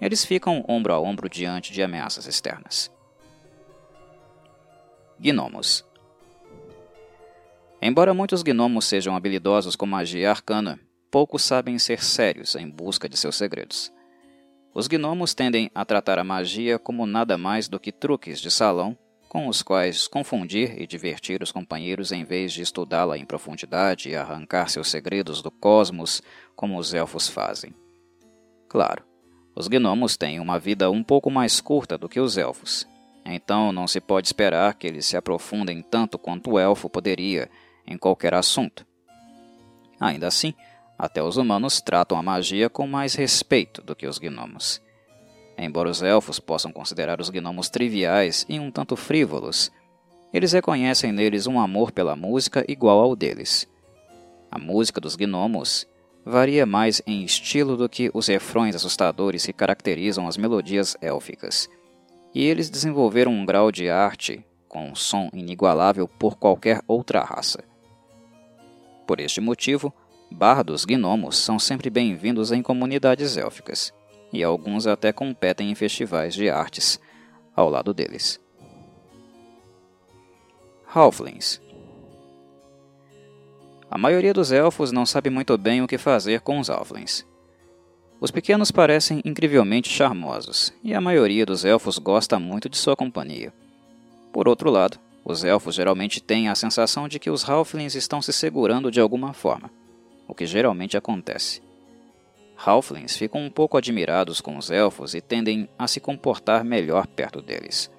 eles 0.00 0.24
ficam 0.24 0.64
ombro 0.66 0.94
a 0.94 0.98
ombro 0.98 1.28
diante 1.28 1.70
de 1.70 1.82
ameaças 1.82 2.26
externas. 2.26 2.90
Gnomos 5.20 5.84
Embora 7.82 8.14
muitos 8.14 8.42
gnomos 8.42 8.86
sejam 8.86 9.14
habilidosos 9.14 9.76
com 9.76 9.84
magia 9.84 10.30
arcana, 10.30 10.80
poucos 11.10 11.42
sabem 11.42 11.78
ser 11.78 12.02
sérios 12.02 12.54
em 12.54 12.68
busca 12.68 13.06
de 13.06 13.18
seus 13.18 13.36
segredos. 13.36 13.92
Os 14.78 14.86
gnomos 14.86 15.34
tendem 15.34 15.68
a 15.74 15.84
tratar 15.84 16.20
a 16.20 16.24
magia 16.24 16.78
como 16.78 17.04
nada 17.04 17.36
mais 17.36 17.66
do 17.66 17.80
que 17.80 17.90
truques 17.90 18.40
de 18.40 18.48
salão 18.48 18.96
com 19.28 19.48
os 19.48 19.60
quais 19.60 20.06
confundir 20.06 20.80
e 20.80 20.86
divertir 20.86 21.42
os 21.42 21.50
companheiros 21.50 22.12
em 22.12 22.22
vez 22.22 22.52
de 22.52 22.62
estudá-la 22.62 23.18
em 23.18 23.24
profundidade 23.24 24.08
e 24.08 24.14
arrancar 24.14 24.70
seus 24.70 24.86
segredos 24.86 25.42
do 25.42 25.50
cosmos, 25.50 26.22
como 26.54 26.78
os 26.78 26.94
elfos 26.94 27.26
fazem. 27.26 27.74
Claro, 28.68 29.02
os 29.52 29.66
gnomos 29.66 30.16
têm 30.16 30.38
uma 30.38 30.60
vida 30.60 30.88
um 30.88 31.02
pouco 31.02 31.28
mais 31.28 31.60
curta 31.60 31.98
do 31.98 32.08
que 32.08 32.20
os 32.20 32.38
elfos, 32.38 32.86
então 33.24 33.72
não 33.72 33.88
se 33.88 34.00
pode 34.00 34.28
esperar 34.28 34.74
que 34.74 34.86
eles 34.86 35.06
se 35.06 35.16
aprofundem 35.16 35.82
tanto 35.82 36.16
quanto 36.20 36.52
o 36.52 36.58
elfo 36.58 36.88
poderia 36.88 37.50
em 37.84 37.98
qualquer 37.98 38.32
assunto. 38.32 38.86
Ainda 39.98 40.28
assim, 40.28 40.54
até 40.98 41.22
os 41.22 41.36
humanos 41.36 41.80
tratam 41.80 42.18
a 42.18 42.22
magia 42.22 42.68
com 42.68 42.86
mais 42.86 43.14
respeito 43.14 43.80
do 43.80 43.94
que 43.94 44.06
os 44.06 44.18
gnomos. 44.18 44.82
Embora 45.56 45.88
os 45.88 46.02
elfos 46.02 46.40
possam 46.40 46.72
considerar 46.72 47.20
os 47.20 47.30
gnomos 47.30 47.68
triviais 47.68 48.44
e 48.48 48.58
um 48.58 48.70
tanto 48.70 48.96
frívolos, 48.96 49.70
eles 50.32 50.52
reconhecem 50.52 51.12
neles 51.12 51.46
um 51.46 51.58
amor 51.60 51.92
pela 51.92 52.16
música 52.16 52.64
igual 52.68 52.98
ao 52.98 53.14
deles. 53.14 53.68
A 54.50 54.58
música 54.58 55.00
dos 55.00 55.16
gnomos 55.16 55.86
varia 56.24 56.66
mais 56.66 57.00
em 57.06 57.24
estilo 57.24 57.76
do 57.76 57.88
que 57.88 58.10
os 58.12 58.26
refrões 58.26 58.74
assustadores 58.74 59.46
que 59.46 59.52
caracterizam 59.52 60.26
as 60.26 60.36
melodias 60.36 60.96
élficas, 61.00 61.68
e 62.34 62.44
eles 62.44 62.68
desenvolveram 62.68 63.32
um 63.32 63.46
grau 63.46 63.72
de 63.72 63.88
arte 63.88 64.44
com 64.68 64.90
um 64.90 64.94
som 64.94 65.30
inigualável 65.32 66.06
por 66.06 66.36
qualquer 66.36 66.82
outra 66.86 67.22
raça. 67.22 67.64
Por 69.06 69.18
este 69.18 69.40
motivo, 69.40 69.92
bardos 70.30 70.84
gnomos 70.84 71.36
são 71.38 71.58
sempre 71.58 71.90
bem-vindos 71.90 72.52
em 72.52 72.62
comunidades 72.62 73.36
élficas 73.36 73.92
e 74.32 74.42
alguns 74.42 74.86
até 74.86 75.12
competem 75.12 75.70
em 75.70 75.74
festivais 75.74 76.34
de 76.34 76.50
artes 76.50 77.00
ao 77.56 77.68
lado 77.68 77.94
deles. 77.94 78.40
Halflings 80.94 81.60
A 83.90 83.98
maioria 83.98 84.34
dos 84.34 84.52
elfos 84.52 84.92
não 84.92 85.06
sabe 85.06 85.30
muito 85.30 85.56
bem 85.56 85.82
o 85.82 85.88
que 85.88 85.98
fazer 85.98 86.40
com 86.40 86.58
os 86.58 86.70
Halflings. 86.70 87.26
Os 88.20 88.30
pequenos 88.30 88.70
parecem 88.70 89.22
incrivelmente 89.24 89.88
charmosos, 89.88 90.72
e 90.82 90.92
a 90.92 91.00
maioria 91.00 91.46
dos 91.46 91.64
elfos 91.64 91.98
gosta 91.98 92.38
muito 92.38 92.68
de 92.68 92.76
sua 92.76 92.96
companhia. 92.96 93.52
Por 94.32 94.48
outro 94.48 94.70
lado, 94.70 94.98
os 95.24 95.44
elfos 95.44 95.74
geralmente 95.74 96.20
têm 96.20 96.48
a 96.48 96.54
sensação 96.54 97.06
de 97.06 97.18
que 97.18 97.30
os 97.30 97.48
Halflings 97.48 97.94
estão 97.94 98.20
se 98.20 98.32
segurando 98.32 98.90
de 98.90 99.00
alguma 99.00 99.32
forma, 99.32 99.70
o 100.28 100.34
que 100.34 100.46
geralmente 100.46 100.96
acontece. 100.96 101.62
Halflings 102.56 103.16
ficam 103.16 103.40
um 103.40 103.50
pouco 103.50 103.76
admirados 103.76 104.40
com 104.40 104.56
os 104.56 104.70
elfos 104.70 105.14
e 105.14 105.20
tendem 105.20 105.68
a 105.78 105.88
se 105.88 106.00
comportar 106.00 106.64
melhor 106.64 107.06
perto 107.06 107.40
deles. 107.40 107.90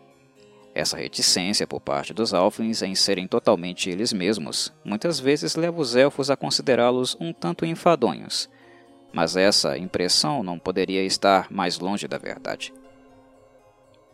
Essa 0.76 0.97
reticência 0.97 1.65
por 1.65 1.80
parte 1.81 2.14
dos 2.14 2.34
Halflings 2.34 2.81
em 2.84 2.93
serem 2.93 3.27
totalmente 3.27 3.89
eles 3.89 4.14
mesmos 4.14 4.72
muitas 4.84 5.19
vezes 5.19 5.56
leva 5.56 5.81
os 5.81 5.95
elfos 5.95 6.30
a 6.30 6.38
considerá-los 6.38 7.18
um 7.19 7.34
tanto 7.34 7.65
enfadonhos, 7.65 8.49
mas 9.11 9.35
essa 9.35 9.77
impressão 9.77 10.43
não 10.43 10.60
poderia 10.60 11.03
estar 11.03 11.51
mais 11.51 11.80
longe 11.80 12.07
da 12.07 12.18
verdade. 12.18 12.73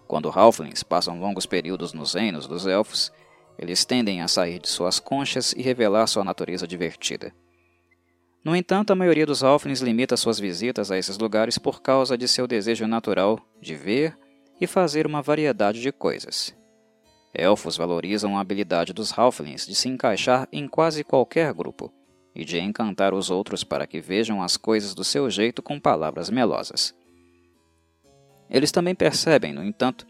Quando 0.07 0.29
Halflings 0.29 0.83
passam 0.83 1.19
longos 1.19 1.45
períodos 1.45 1.91
nos 1.91 2.13
reinos 2.13 2.47
dos 2.47 2.67
elfos, 2.67 3.11
eles 3.57 3.83
tendem 3.83 4.21
a 4.21 4.27
sair 4.27 4.59
de 4.59 4.69
suas 4.69 4.99
conchas 4.99 5.53
e 5.53 5.61
revelar 5.61 6.07
sua 6.07 6.23
natureza 6.23 6.67
divertida. 6.67 7.33
No 8.45 8.55
entanto, 8.55 8.93
a 8.93 8.95
maioria 8.95 9.25
dos 9.25 9.43
Halflings 9.43 9.81
limita 9.81 10.15
suas 10.15 10.39
visitas 10.39 10.91
a 10.91 10.97
esses 10.99 11.17
lugares 11.17 11.57
por 11.57 11.81
causa 11.81 12.15
de 12.15 12.27
seu 12.27 12.45
desejo 12.45 12.85
natural 12.85 13.39
de 13.59 13.73
ver 13.73 14.15
e 14.61 14.67
fazer 14.67 15.07
uma 15.07 15.19
variedade 15.19 15.81
de 15.81 15.91
coisas. 15.91 16.55
Elfos 17.33 17.75
valorizam 17.75 18.37
a 18.37 18.41
habilidade 18.41 18.93
dos 18.93 19.17
Halflings 19.17 19.65
de 19.65 19.73
se 19.73 19.89
encaixar 19.89 20.47
em 20.51 20.67
quase 20.67 21.03
qualquer 21.03 21.51
grupo 21.55 21.91
e 22.35 22.45
de 22.45 22.59
encantar 22.59 23.15
os 23.15 23.31
outros 23.31 23.63
para 23.63 23.87
que 23.87 23.99
vejam 23.99 24.43
as 24.43 24.57
coisas 24.57 24.93
do 24.93 25.03
seu 25.03 25.27
jeito 25.27 25.63
com 25.63 25.79
palavras 25.79 26.29
melosas. 26.29 26.93
Eles 28.47 28.71
também 28.71 28.93
percebem, 28.93 29.53
no 29.53 29.63
entanto, 29.63 30.05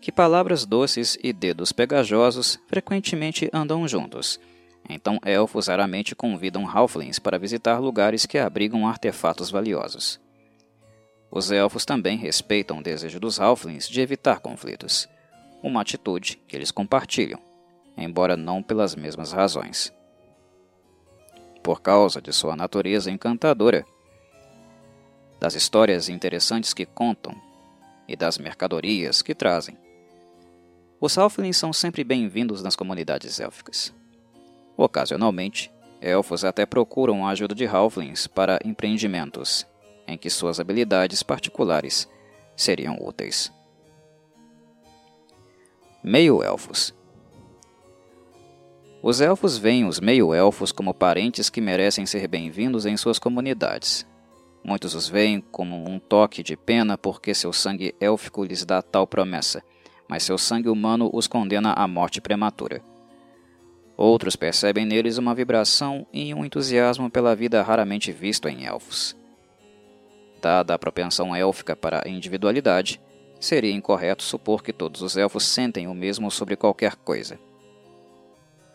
que 0.00 0.10
palavras 0.10 0.66
doces 0.66 1.16
e 1.22 1.32
dedos 1.32 1.70
pegajosos 1.70 2.58
frequentemente 2.66 3.48
andam 3.52 3.86
juntos 3.86 4.40
então 4.88 5.18
elfos 5.24 5.66
raramente 5.66 6.14
convidam 6.14 6.68
halflings 6.68 7.18
para 7.18 7.38
visitar 7.38 7.78
lugares 7.78 8.26
que 8.26 8.38
abrigam 8.38 8.86
artefatos 8.86 9.50
valiosos. 9.50 10.20
Os 11.30 11.50
elfos 11.50 11.84
também 11.84 12.16
respeitam 12.16 12.78
o 12.78 12.82
desejo 12.82 13.18
dos 13.18 13.40
halflings 13.40 13.88
de 13.88 14.00
evitar 14.00 14.40
conflitos, 14.40 15.08
uma 15.62 15.80
atitude 15.80 16.36
que 16.46 16.56
eles 16.56 16.70
compartilham, 16.70 17.40
embora 17.96 18.36
não 18.36 18.62
pelas 18.62 18.94
mesmas 18.94 19.32
razões. 19.32 19.92
Por 21.62 21.82
causa 21.82 22.22
de 22.22 22.32
sua 22.32 22.54
natureza 22.54 23.10
encantadora, 23.10 23.84
das 25.40 25.54
histórias 25.54 26.08
interessantes 26.08 26.72
que 26.72 26.86
contam 26.86 27.34
e 28.08 28.14
das 28.14 28.38
mercadorias 28.38 29.20
que 29.20 29.34
trazem, 29.34 29.76
os 31.00 31.18
halflings 31.18 31.56
são 31.56 31.72
sempre 31.72 32.02
bem-vindos 32.04 32.62
nas 32.62 32.76
comunidades 32.76 33.38
élficas. 33.40 33.92
Ocasionalmente, 34.76 35.72
elfos 36.00 36.44
até 36.44 36.66
procuram 36.66 37.26
a 37.26 37.30
ajuda 37.30 37.54
de 37.54 37.66
halflings 37.66 38.26
para 38.26 38.58
empreendimentos 38.64 39.66
em 40.06 40.16
que 40.16 40.30
suas 40.30 40.60
habilidades 40.60 41.22
particulares 41.22 42.08
seriam 42.54 42.96
úteis. 43.00 43.52
Meio-elfos 46.02 46.94
Os 49.02 49.20
elfos 49.20 49.58
veem 49.58 49.86
os 49.86 49.98
meio-elfos 49.98 50.70
como 50.70 50.94
parentes 50.94 51.50
que 51.50 51.60
merecem 51.60 52.06
ser 52.06 52.28
bem-vindos 52.28 52.86
em 52.86 52.96
suas 52.96 53.18
comunidades. 53.18 54.06
Muitos 54.62 54.94
os 54.94 55.08
veem 55.08 55.40
como 55.40 55.88
um 55.88 55.98
toque 55.98 56.42
de 56.42 56.56
pena 56.56 56.96
porque 56.96 57.34
seu 57.34 57.52
sangue 57.52 57.94
élfico 58.00 58.44
lhes 58.44 58.64
dá 58.64 58.82
tal 58.82 59.06
promessa, 59.06 59.62
mas 60.08 60.22
seu 60.22 60.38
sangue 60.38 60.68
humano 60.68 61.10
os 61.12 61.26
condena 61.26 61.72
à 61.72 61.88
morte 61.88 62.20
prematura. 62.20 62.82
Outros 63.96 64.36
percebem 64.36 64.84
neles 64.84 65.16
uma 65.16 65.34
vibração 65.34 66.06
e 66.12 66.34
um 66.34 66.44
entusiasmo 66.44 67.10
pela 67.10 67.34
vida 67.34 67.62
raramente 67.62 68.12
visto 68.12 68.48
em 68.48 68.66
elfos. 68.66 69.16
Dada 70.40 70.74
a 70.74 70.78
propensão 70.78 71.34
élfica 71.34 71.74
para 71.74 72.02
a 72.04 72.08
individualidade, 72.08 73.00
seria 73.40 73.72
incorreto 73.72 74.22
supor 74.22 74.62
que 74.62 74.72
todos 74.72 75.00
os 75.00 75.16
elfos 75.16 75.44
sentem 75.44 75.86
o 75.86 75.94
mesmo 75.94 76.30
sobre 76.30 76.56
qualquer 76.56 76.96
coisa. 76.96 77.38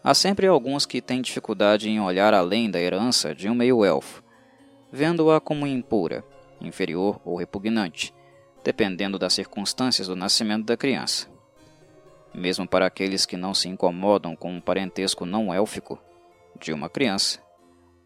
Há 0.03 0.15
sempre 0.15 0.48
alguns 0.48 0.88
que 0.88 1.02
têm 1.02 1.22
dificuldade 1.22 1.88
em 1.88 1.99
olhar 1.99 2.34
além 2.34 2.72
da 2.72 2.80
herança 2.80 3.35
de 3.35 3.48
um 3.48 3.53
meio-elfo, 3.53 4.23
vendo-a 4.91 5.39
como 5.39 5.68
impura, 5.68 6.23
inferior 6.60 7.22
ou 7.23 7.35
repugnante, 7.35 8.11
dependendo 8.64 9.19
das 9.19 9.34
circunstâncias 9.34 10.07
do 10.07 10.15
nascimento 10.15 10.65
da 10.65 10.76
criança. 10.76 11.27
Mesmo 12.34 12.68
para 12.68 12.86
aqueles 12.86 13.26
que 13.26 13.36
não 13.36 13.53
se 13.53 13.68
incomodam 13.68 14.36
com 14.36 14.53
um 14.53 14.62
parentesco 14.62 15.26
não 15.26 15.53
élfico 15.53 15.99
de 16.60 16.72
uma 16.72 16.90
criança, 16.90 17.40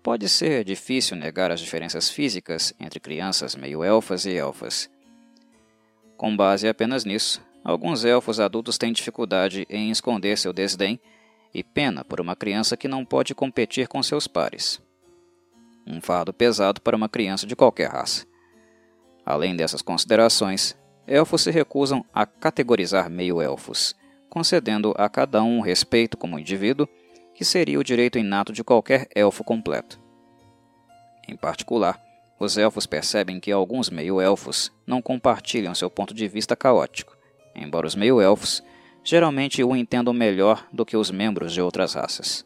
pode 0.01 0.27
ser 0.27 0.63
difícil 0.63 1.15
negar 1.15 1.51
as 1.51 1.59
diferenças 1.59 2.09
físicas 2.09 2.73
entre 2.79 2.99
crianças 2.99 3.55
meio-elfas 3.55 4.25
e 4.25 4.35
elfas. 4.35 4.89
Com 6.17 6.35
base 6.35 6.67
apenas 6.67 7.05
nisso, 7.05 7.41
alguns 7.63 8.03
elfos 8.03 8.39
adultos 8.39 8.77
têm 8.77 8.93
dificuldade 8.93 9.65
em 9.69 9.91
esconder 9.91 10.37
seu 10.37 10.51
desdém 10.51 10.99
e 11.53 11.63
pena 11.63 12.03
por 12.03 12.19
uma 12.19 12.35
criança 12.35 12.75
que 12.75 12.87
não 12.87 13.05
pode 13.05 13.35
competir 13.35 13.87
com 13.87 14.01
seus 14.01 14.27
pares. 14.27 14.81
Um 15.85 16.01
fardo 16.01 16.33
pesado 16.33 16.81
para 16.81 16.97
uma 16.97 17.07
criança 17.07 17.45
de 17.45 17.55
qualquer 17.55 17.89
raça. 17.91 18.25
Além 19.23 19.55
dessas 19.55 19.81
considerações, 19.81 20.75
elfos 21.07 21.41
se 21.41 21.51
recusam 21.51 22.03
a 22.13 22.25
categorizar 22.25 23.09
meio-elfos 23.09 23.95
concedendo 24.35 24.93
a 24.97 25.07
cada 25.07 25.41
um 25.41 25.61
respeito 25.61 26.17
como 26.17 26.37
indivíduo, 26.37 26.89
que 27.33 27.45
seria 27.45 27.79
o 27.79 27.83
direito 27.85 28.19
inato 28.19 28.51
de 28.51 28.65
qualquer 28.65 29.07
elfo 29.15 29.45
completo. 29.45 29.97
Em 31.25 31.37
particular, 31.37 31.97
os 32.37 32.57
elfos 32.57 32.85
percebem 32.85 33.39
que 33.39 33.49
alguns 33.49 33.89
meio-elfos 33.89 34.73
não 34.85 35.01
compartilham 35.01 35.73
seu 35.73 35.89
ponto 35.89 36.13
de 36.13 36.27
vista 36.27 36.53
caótico, 36.53 37.15
embora 37.55 37.87
os 37.87 37.95
meio-elfos 37.95 38.61
geralmente 39.05 39.63
o 39.63 39.73
entendam 39.73 40.13
melhor 40.13 40.67
do 40.69 40.85
que 40.85 40.97
os 40.97 41.09
membros 41.09 41.53
de 41.53 41.61
outras 41.61 41.93
raças. 41.93 42.45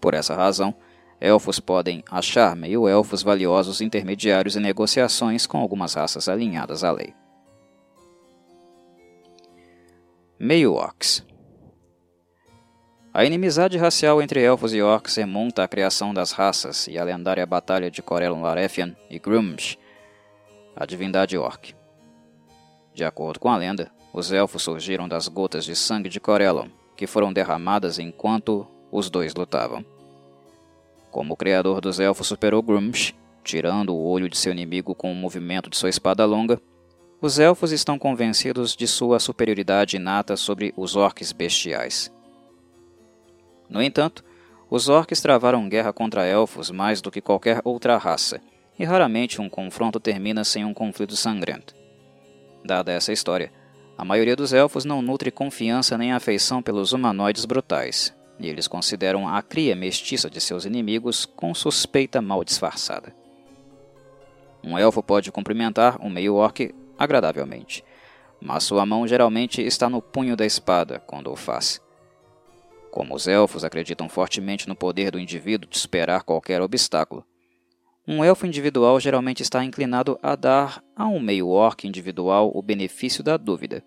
Por 0.00 0.12
essa 0.12 0.34
razão, 0.34 0.74
elfos 1.20 1.60
podem 1.60 2.02
achar 2.10 2.56
meio-elfos 2.56 3.22
valiosos 3.22 3.80
intermediários 3.80 4.56
em 4.56 4.60
negociações 4.60 5.46
com 5.46 5.58
algumas 5.58 5.94
raças 5.94 6.28
alinhadas 6.28 6.82
à 6.82 6.90
lei. 6.90 7.14
Meio-orcs. 10.44 11.24
A 13.14 13.24
inimizade 13.24 13.78
racial 13.78 14.20
entre 14.20 14.42
elfos 14.42 14.74
e 14.74 14.82
orcs 14.82 15.14
remonta 15.14 15.62
à 15.62 15.68
criação 15.68 16.12
das 16.12 16.32
raças 16.32 16.88
e 16.88 16.98
à 16.98 17.04
lendária 17.04 17.46
batalha 17.46 17.88
de 17.88 18.02
Corellon 18.02 18.42
Larethian 18.42 18.96
e 19.08 19.20
Grumsh, 19.20 19.78
a 20.74 20.84
divindade 20.84 21.38
orc. 21.38 21.76
De 22.92 23.04
acordo 23.04 23.38
com 23.38 23.50
a 23.50 23.56
lenda, 23.56 23.92
os 24.12 24.32
elfos 24.32 24.64
surgiram 24.64 25.06
das 25.06 25.28
gotas 25.28 25.64
de 25.64 25.76
sangue 25.76 26.08
de 26.08 26.18
Corellon, 26.18 26.66
que 26.96 27.06
foram 27.06 27.32
derramadas 27.32 28.00
enquanto 28.00 28.66
os 28.90 29.08
dois 29.08 29.36
lutavam. 29.36 29.84
Como 31.12 31.34
o 31.34 31.36
criador 31.36 31.80
dos 31.80 32.00
elfos 32.00 32.26
superou 32.26 32.60
Grumsh, 32.64 33.14
tirando 33.44 33.94
o 33.94 34.08
olho 34.08 34.28
de 34.28 34.36
seu 34.36 34.50
inimigo 34.50 34.92
com 34.92 35.12
o 35.12 35.14
movimento 35.14 35.70
de 35.70 35.76
sua 35.76 35.88
espada 35.88 36.24
longa, 36.24 36.60
os 37.22 37.38
elfos 37.38 37.70
estão 37.70 37.96
convencidos 38.00 38.74
de 38.74 38.88
sua 38.88 39.20
superioridade 39.20 39.94
inata 39.94 40.36
sobre 40.36 40.74
os 40.76 40.96
orques 40.96 41.30
bestiais. 41.30 42.12
No 43.70 43.80
entanto, 43.80 44.24
os 44.68 44.88
orques 44.88 45.20
travaram 45.20 45.68
guerra 45.68 45.92
contra 45.92 46.26
elfos 46.26 46.72
mais 46.72 47.00
do 47.00 47.12
que 47.12 47.20
qualquer 47.20 47.60
outra 47.62 47.96
raça, 47.96 48.40
e 48.76 48.84
raramente 48.84 49.40
um 49.40 49.48
confronto 49.48 50.00
termina 50.00 50.42
sem 50.42 50.64
um 50.64 50.74
conflito 50.74 51.14
sangrento. 51.14 51.76
Dada 52.64 52.90
essa 52.90 53.12
história, 53.12 53.52
a 53.96 54.04
maioria 54.04 54.34
dos 54.34 54.52
elfos 54.52 54.84
não 54.84 55.00
nutre 55.00 55.30
confiança 55.30 55.96
nem 55.96 56.12
afeição 56.12 56.60
pelos 56.60 56.92
humanoides 56.92 57.44
brutais, 57.44 58.12
e 58.40 58.48
eles 58.48 58.66
consideram 58.66 59.28
a 59.28 59.40
cria 59.42 59.76
mestiça 59.76 60.28
de 60.28 60.40
seus 60.40 60.64
inimigos 60.64 61.24
com 61.24 61.54
suspeita 61.54 62.20
mal 62.20 62.42
disfarçada. 62.42 63.14
Um 64.64 64.76
elfo 64.76 65.02
pode 65.04 65.30
cumprimentar 65.30 66.04
um 66.04 66.10
meio-orc 66.10 66.74
agradavelmente, 67.02 67.84
mas 68.40 68.62
sua 68.62 68.86
mão 68.86 69.06
geralmente 69.06 69.60
está 69.60 69.90
no 69.90 70.00
punho 70.00 70.36
da 70.36 70.46
espada 70.46 71.00
quando 71.00 71.32
o 71.32 71.36
faz. 71.36 71.80
Como 72.90 73.14
os 73.14 73.26
elfos 73.26 73.64
acreditam 73.64 74.08
fortemente 74.08 74.68
no 74.68 74.76
poder 74.76 75.10
do 75.10 75.18
indivíduo 75.18 75.68
de 75.68 75.78
superar 75.78 76.22
qualquer 76.22 76.60
obstáculo, 76.60 77.24
um 78.06 78.22
elfo 78.22 78.46
individual 78.46 79.00
geralmente 79.00 79.42
está 79.42 79.64
inclinado 79.64 80.18
a 80.22 80.36
dar 80.36 80.82
a 80.94 81.06
um 81.06 81.20
meio-orc 81.20 81.86
individual 81.86 82.50
o 82.54 82.62
benefício 82.62 83.22
da 83.22 83.36
dúvida. 83.36 83.82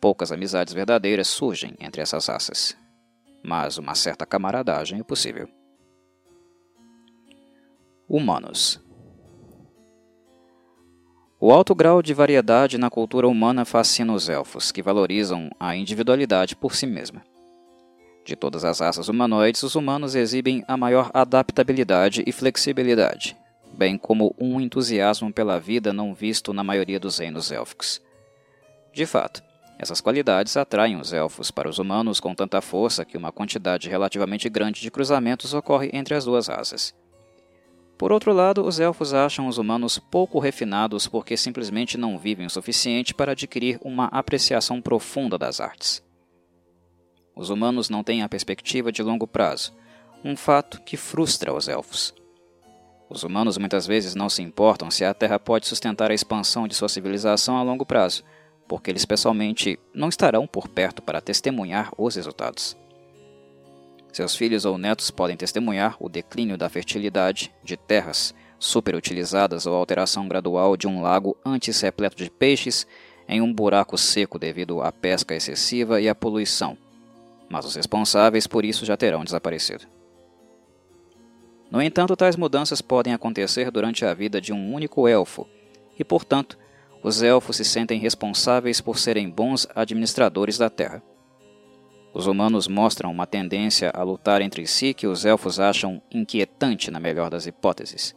Poucas 0.00 0.32
amizades 0.32 0.72
verdadeiras 0.72 1.28
surgem 1.28 1.74
entre 1.78 2.00
essas 2.00 2.26
raças, 2.26 2.76
mas 3.44 3.78
uma 3.78 3.94
certa 3.94 4.24
camaradagem 4.26 5.00
é 5.00 5.02
possível. 5.02 5.48
Humanos 8.08 8.80
o 11.38 11.52
alto 11.52 11.74
grau 11.74 12.00
de 12.00 12.14
variedade 12.14 12.78
na 12.78 12.88
cultura 12.88 13.28
humana 13.28 13.64
fascina 13.64 14.12
os 14.14 14.28
elfos, 14.28 14.72
que 14.72 14.82
valorizam 14.82 15.50
a 15.60 15.76
individualidade 15.76 16.56
por 16.56 16.74
si 16.74 16.86
mesma. 16.86 17.22
De 18.24 18.34
todas 18.34 18.64
as 18.64 18.80
raças 18.80 19.08
humanoides, 19.08 19.62
os 19.62 19.74
humanos 19.74 20.14
exibem 20.14 20.64
a 20.66 20.76
maior 20.76 21.10
adaptabilidade 21.12 22.24
e 22.26 22.32
flexibilidade, 22.32 23.36
bem 23.72 23.98
como 23.98 24.34
um 24.38 24.60
entusiasmo 24.60 25.30
pela 25.32 25.60
vida 25.60 25.92
não 25.92 26.14
visto 26.14 26.54
na 26.54 26.64
maioria 26.64 26.98
dos 26.98 27.18
reinos 27.18 27.52
élficos. 27.52 28.00
De 28.92 29.04
fato, 29.04 29.42
essas 29.78 30.00
qualidades 30.00 30.56
atraem 30.56 30.98
os 30.98 31.12
elfos 31.12 31.50
para 31.50 31.68
os 31.68 31.78
humanos 31.78 32.18
com 32.18 32.34
tanta 32.34 32.62
força 32.62 33.04
que 33.04 33.16
uma 33.16 33.30
quantidade 33.30 33.90
relativamente 33.90 34.48
grande 34.48 34.80
de 34.80 34.90
cruzamentos 34.90 35.52
ocorre 35.52 35.90
entre 35.92 36.14
as 36.14 36.24
duas 36.24 36.46
raças. 36.48 36.94
Por 37.98 38.12
outro 38.12 38.32
lado, 38.32 38.64
os 38.64 38.78
elfos 38.78 39.14
acham 39.14 39.46
os 39.46 39.56
humanos 39.56 39.98
pouco 39.98 40.38
refinados 40.38 41.08
porque 41.08 41.36
simplesmente 41.36 41.96
não 41.96 42.18
vivem 42.18 42.46
o 42.46 42.50
suficiente 42.50 43.14
para 43.14 43.32
adquirir 43.32 43.78
uma 43.82 44.06
apreciação 44.06 44.82
profunda 44.82 45.38
das 45.38 45.60
artes. 45.60 46.04
Os 47.34 47.48
humanos 47.48 47.88
não 47.88 48.02
têm 48.02 48.22
a 48.22 48.28
perspectiva 48.28 48.92
de 48.92 49.02
longo 49.02 49.26
prazo, 49.26 49.74
um 50.22 50.36
fato 50.36 50.80
que 50.82 50.96
frustra 50.96 51.54
os 51.54 51.68
elfos. 51.68 52.14
Os 53.08 53.22
humanos 53.22 53.56
muitas 53.56 53.86
vezes 53.86 54.14
não 54.14 54.28
se 54.28 54.42
importam 54.42 54.90
se 54.90 55.04
a 55.04 55.14
Terra 55.14 55.38
pode 55.38 55.66
sustentar 55.66 56.10
a 56.10 56.14
expansão 56.14 56.66
de 56.66 56.74
sua 56.74 56.88
civilização 56.88 57.56
a 57.56 57.62
longo 57.62 57.86
prazo, 57.86 58.24
porque 58.66 58.90
eles 58.90 59.04
pessoalmente 59.04 59.78
não 59.94 60.08
estarão 60.08 60.46
por 60.46 60.68
perto 60.68 61.00
para 61.00 61.20
testemunhar 61.20 61.92
os 61.96 62.16
resultados. 62.16 62.76
Seus 64.16 64.34
filhos 64.34 64.64
ou 64.64 64.78
netos 64.78 65.10
podem 65.10 65.36
testemunhar 65.36 65.94
o 66.00 66.08
declínio 66.08 66.56
da 66.56 66.70
fertilidade 66.70 67.52
de 67.62 67.76
terras 67.76 68.34
superutilizadas 68.58 69.66
ou 69.66 69.74
a 69.74 69.76
alteração 69.76 70.26
gradual 70.26 70.74
de 70.74 70.88
um 70.88 71.02
lago 71.02 71.36
antes 71.44 71.82
repleto 71.82 72.16
de 72.16 72.30
peixes 72.30 72.86
em 73.28 73.42
um 73.42 73.52
buraco 73.52 73.98
seco 73.98 74.38
devido 74.38 74.80
à 74.80 74.90
pesca 74.90 75.34
excessiva 75.34 76.00
e 76.00 76.08
à 76.08 76.14
poluição, 76.14 76.78
mas 77.46 77.66
os 77.66 77.74
responsáveis 77.74 78.46
por 78.46 78.64
isso 78.64 78.86
já 78.86 78.96
terão 78.96 79.22
desaparecido. 79.22 79.84
No 81.70 81.82
entanto, 81.82 82.16
tais 82.16 82.36
mudanças 82.36 82.80
podem 82.80 83.12
acontecer 83.12 83.70
durante 83.70 84.02
a 84.06 84.14
vida 84.14 84.40
de 84.40 84.50
um 84.50 84.72
único 84.72 85.06
elfo, 85.06 85.46
e, 85.98 86.02
portanto, 86.02 86.56
os 87.02 87.22
elfos 87.22 87.58
se 87.58 87.66
sentem 87.66 88.00
responsáveis 88.00 88.80
por 88.80 88.98
serem 88.98 89.28
bons 89.28 89.68
administradores 89.74 90.56
da 90.56 90.70
terra. 90.70 91.02
Os 92.16 92.26
humanos 92.26 92.66
mostram 92.66 93.10
uma 93.10 93.26
tendência 93.26 93.90
a 93.94 94.02
lutar 94.02 94.40
entre 94.40 94.66
si 94.66 94.94
que 94.94 95.06
os 95.06 95.26
elfos 95.26 95.60
acham 95.60 96.00
inquietante 96.10 96.90
na 96.90 96.98
melhor 96.98 97.28
das 97.28 97.46
hipóteses. 97.46 98.14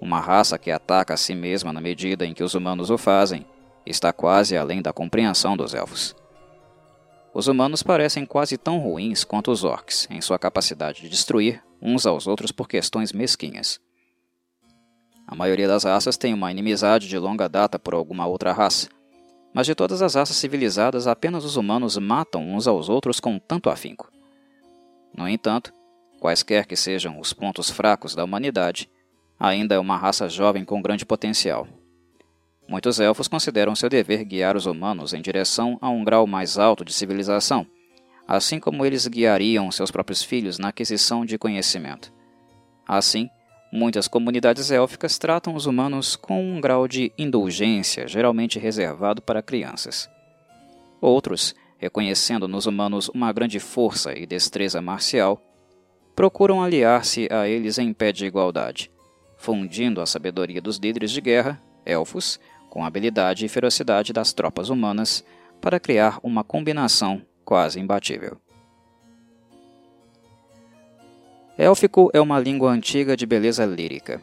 Uma 0.00 0.18
raça 0.18 0.58
que 0.58 0.68
ataca 0.68 1.14
a 1.14 1.16
si 1.16 1.32
mesma 1.32 1.72
na 1.72 1.80
medida 1.80 2.26
em 2.26 2.34
que 2.34 2.42
os 2.42 2.54
humanos 2.54 2.90
o 2.90 2.98
fazem 2.98 3.46
está 3.86 4.12
quase 4.12 4.56
além 4.56 4.82
da 4.82 4.92
compreensão 4.92 5.56
dos 5.56 5.74
elfos. 5.74 6.12
Os 7.32 7.46
humanos 7.46 7.84
parecem 7.84 8.26
quase 8.26 8.58
tão 8.58 8.80
ruins 8.80 9.22
quanto 9.22 9.52
os 9.52 9.62
orcs 9.62 10.08
em 10.10 10.20
sua 10.20 10.36
capacidade 10.36 11.00
de 11.00 11.08
destruir 11.08 11.62
uns 11.80 12.06
aos 12.06 12.26
outros 12.26 12.50
por 12.50 12.66
questões 12.66 13.12
mesquinhas. 13.12 13.78
A 15.24 15.36
maioria 15.36 15.68
das 15.68 15.84
raças 15.84 16.16
tem 16.16 16.34
uma 16.34 16.50
inimizade 16.50 17.06
de 17.06 17.16
longa 17.16 17.48
data 17.48 17.78
por 17.78 17.94
alguma 17.94 18.26
outra 18.26 18.52
raça, 18.52 18.88
mas 19.54 19.66
de 19.66 19.74
todas 19.74 20.02
as 20.02 20.16
raças 20.16 20.36
civilizadas, 20.36 21.06
apenas 21.06 21.44
os 21.44 21.56
humanos 21.56 21.96
matam 21.96 22.42
uns 22.42 22.66
aos 22.66 22.88
outros 22.88 23.20
com 23.20 23.38
tanto 23.38 23.70
afinco. 23.70 24.10
No 25.16 25.28
entanto, 25.28 25.72
quaisquer 26.20 26.66
que 26.66 26.74
sejam 26.74 27.20
os 27.20 27.32
pontos 27.32 27.70
fracos 27.70 28.16
da 28.16 28.24
humanidade, 28.24 28.90
ainda 29.38 29.76
é 29.76 29.78
uma 29.78 29.96
raça 29.96 30.28
jovem 30.28 30.64
com 30.64 30.82
grande 30.82 31.06
potencial. 31.06 31.68
Muitos 32.66 32.98
elfos 32.98 33.28
consideram 33.28 33.76
seu 33.76 33.88
dever 33.88 34.24
guiar 34.24 34.56
os 34.56 34.66
humanos 34.66 35.14
em 35.14 35.22
direção 35.22 35.78
a 35.80 35.88
um 35.88 36.02
grau 36.02 36.26
mais 36.26 36.58
alto 36.58 36.84
de 36.84 36.92
civilização, 36.92 37.64
assim 38.26 38.58
como 38.58 38.84
eles 38.84 39.06
guiariam 39.06 39.70
seus 39.70 39.90
próprios 39.90 40.22
filhos 40.22 40.58
na 40.58 40.68
aquisição 40.68 41.24
de 41.24 41.38
conhecimento. 41.38 42.12
Assim, 42.88 43.28
muitas 43.74 44.06
comunidades 44.06 44.70
élficas 44.70 45.18
tratam 45.18 45.56
os 45.56 45.66
humanos 45.66 46.14
com 46.14 46.40
um 46.40 46.60
grau 46.60 46.86
de 46.86 47.12
indulgência 47.18 48.06
geralmente 48.06 48.56
reservado 48.56 49.20
para 49.20 49.42
crianças. 49.42 50.08
Outros, 51.00 51.56
reconhecendo 51.76 52.46
nos 52.46 52.66
humanos 52.66 53.08
uma 53.08 53.32
grande 53.32 53.58
força 53.58 54.16
e 54.16 54.26
destreza 54.26 54.80
marcial, 54.80 55.42
procuram 56.14 56.62
aliar-se 56.62 57.26
a 57.32 57.48
eles 57.48 57.76
em 57.76 57.92
pé 57.92 58.12
de 58.12 58.24
igualdade, 58.24 58.92
fundindo 59.36 60.00
a 60.00 60.06
sabedoria 60.06 60.62
dos 60.62 60.76
líderes 60.76 61.10
de 61.10 61.20
guerra, 61.20 61.60
elfos, 61.84 62.38
com 62.70 62.84
a 62.84 62.86
habilidade 62.86 63.44
e 63.44 63.48
ferocidade 63.48 64.12
das 64.12 64.32
tropas 64.32 64.68
humanas 64.68 65.24
para 65.60 65.80
criar 65.80 66.20
uma 66.22 66.44
combinação 66.44 67.22
quase 67.44 67.80
imbatível. 67.80 68.43
Élfico 71.56 72.10
é 72.12 72.20
uma 72.20 72.40
língua 72.40 72.72
antiga 72.72 73.16
de 73.16 73.24
beleza 73.24 73.64
lírica. 73.64 74.20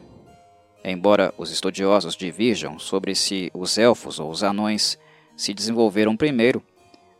Embora 0.84 1.32
os 1.38 1.50
estudiosos 1.50 2.14
divirjam 2.14 2.78
sobre 2.78 3.14
se 3.14 3.50
os 3.54 3.78
elfos 3.78 4.20
ou 4.20 4.30
os 4.30 4.42
anões 4.42 4.98
se 5.34 5.54
desenvolveram 5.54 6.14
primeiro, 6.14 6.62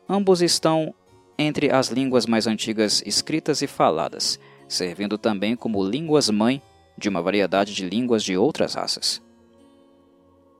ambos 0.06 0.42
estão 0.42 0.94
entre 1.38 1.70
as 1.70 1.88
línguas 1.88 2.26
mais 2.26 2.46
antigas 2.46 3.02
escritas 3.06 3.62
e 3.62 3.66
faladas, 3.66 4.38
servindo 4.68 5.16
também 5.16 5.56
como 5.56 5.82
línguas-mãe 5.82 6.60
de 6.98 7.08
uma 7.08 7.22
variedade 7.22 7.74
de 7.74 7.88
línguas 7.88 8.22
de 8.22 8.36
outras 8.36 8.74
raças. 8.74 9.22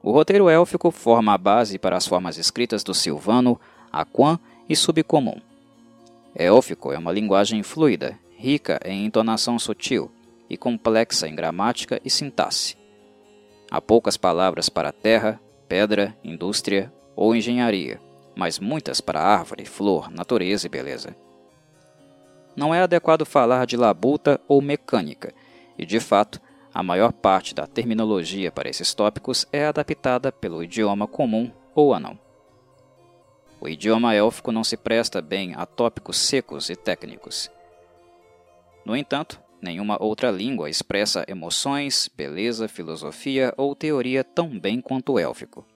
O 0.03 0.12
roteiro 0.12 0.49
élfico 0.49 0.91
forma 0.91 1.35
a 1.35 1.39
base 1.39 1.79
para 1.79 1.99
as 1.99 2.07
formas 2.07 2.39
escritas 2.39 2.83
do 2.83 2.95
silvano, 2.95 3.61
aquan 3.93 4.41
e 4.66 4.74
subcomum. 4.74 5.41
Élfico 6.35 6.91
é 6.91 6.97
uma 6.97 7.12
linguagem 7.12 7.62
fluida, 7.62 8.19
rica 8.43 8.81
em 8.85 9.05
entonação 9.05 9.56
sutil 9.56 10.10
e 10.51 10.56
complexa 10.56 11.28
em 11.28 11.35
gramática 11.35 12.01
e 12.05 12.10
sintaxe. 12.10 12.77
Há 13.70 13.81
poucas 13.81 14.16
palavras 14.16 14.69
para 14.69 14.90
terra, 14.90 15.40
pedra, 15.69 16.19
indústria 16.24 16.93
ou 17.14 17.36
engenharia, 17.36 18.01
mas 18.35 18.59
muitas 18.59 19.01
para 19.01 19.23
árvore, 19.23 19.64
flor, 19.64 20.10
natureza 20.10 20.66
e 20.66 20.69
beleza. 20.69 21.14
Não 22.56 22.74
é 22.74 22.82
adequado 22.82 23.24
falar 23.24 23.64
de 23.64 23.77
labuta 23.77 24.40
ou 24.48 24.60
mecânica, 24.60 25.32
e 25.78 25.86
de 25.86 26.01
fato, 26.01 26.40
a 26.74 26.82
maior 26.82 27.12
parte 27.12 27.55
da 27.55 27.64
terminologia 27.69 28.51
para 28.51 28.69
esses 28.69 28.93
tópicos 28.93 29.47
é 29.52 29.66
adaptada 29.66 30.32
pelo 30.32 30.64
idioma 30.64 31.06
comum 31.06 31.48
ou 31.77 31.94
anão. 31.94 32.19
O 33.60 33.69
idioma 33.69 34.16
élfico 34.16 34.51
não 34.51 34.64
se 34.64 34.77
presta 34.77 35.23
bem 35.23 35.55
a 35.55 35.64
tópicos 35.64 36.16
secos 36.16 36.69
e 36.69 36.74
técnicos. 36.74 37.48
No 38.85 38.97
entanto, 38.97 39.41
nenhuma 39.61 40.03
outra 40.03 40.31
língua 40.31 40.69
expressa 40.69 41.25
emoções, 41.29 42.11
beleza, 42.15 42.67
filosofia 42.67 43.55
ou 43.57 43.75
teoria 43.77 44.25
tão 44.25 44.59
bem 44.59 44.81
quanto 44.81 45.13
o 45.13 45.19
élfico. 45.19 45.67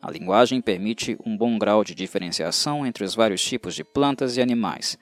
A 0.00 0.10
linguagem 0.10 0.60
permite 0.60 1.18
um 1.24 1.36
bom 1.36 1.58
grau 1.58 1.82
de 1.82 1.94
diferenciação 1.94 2.86
entre 2.86 3.04
os 3.04 3.14
vários 3.14 3.42
tipos 3.42 3.74
de 3.74 3.82
plantas 3.82 4.36
e 4.36 4.42
animais, 4.42 4.96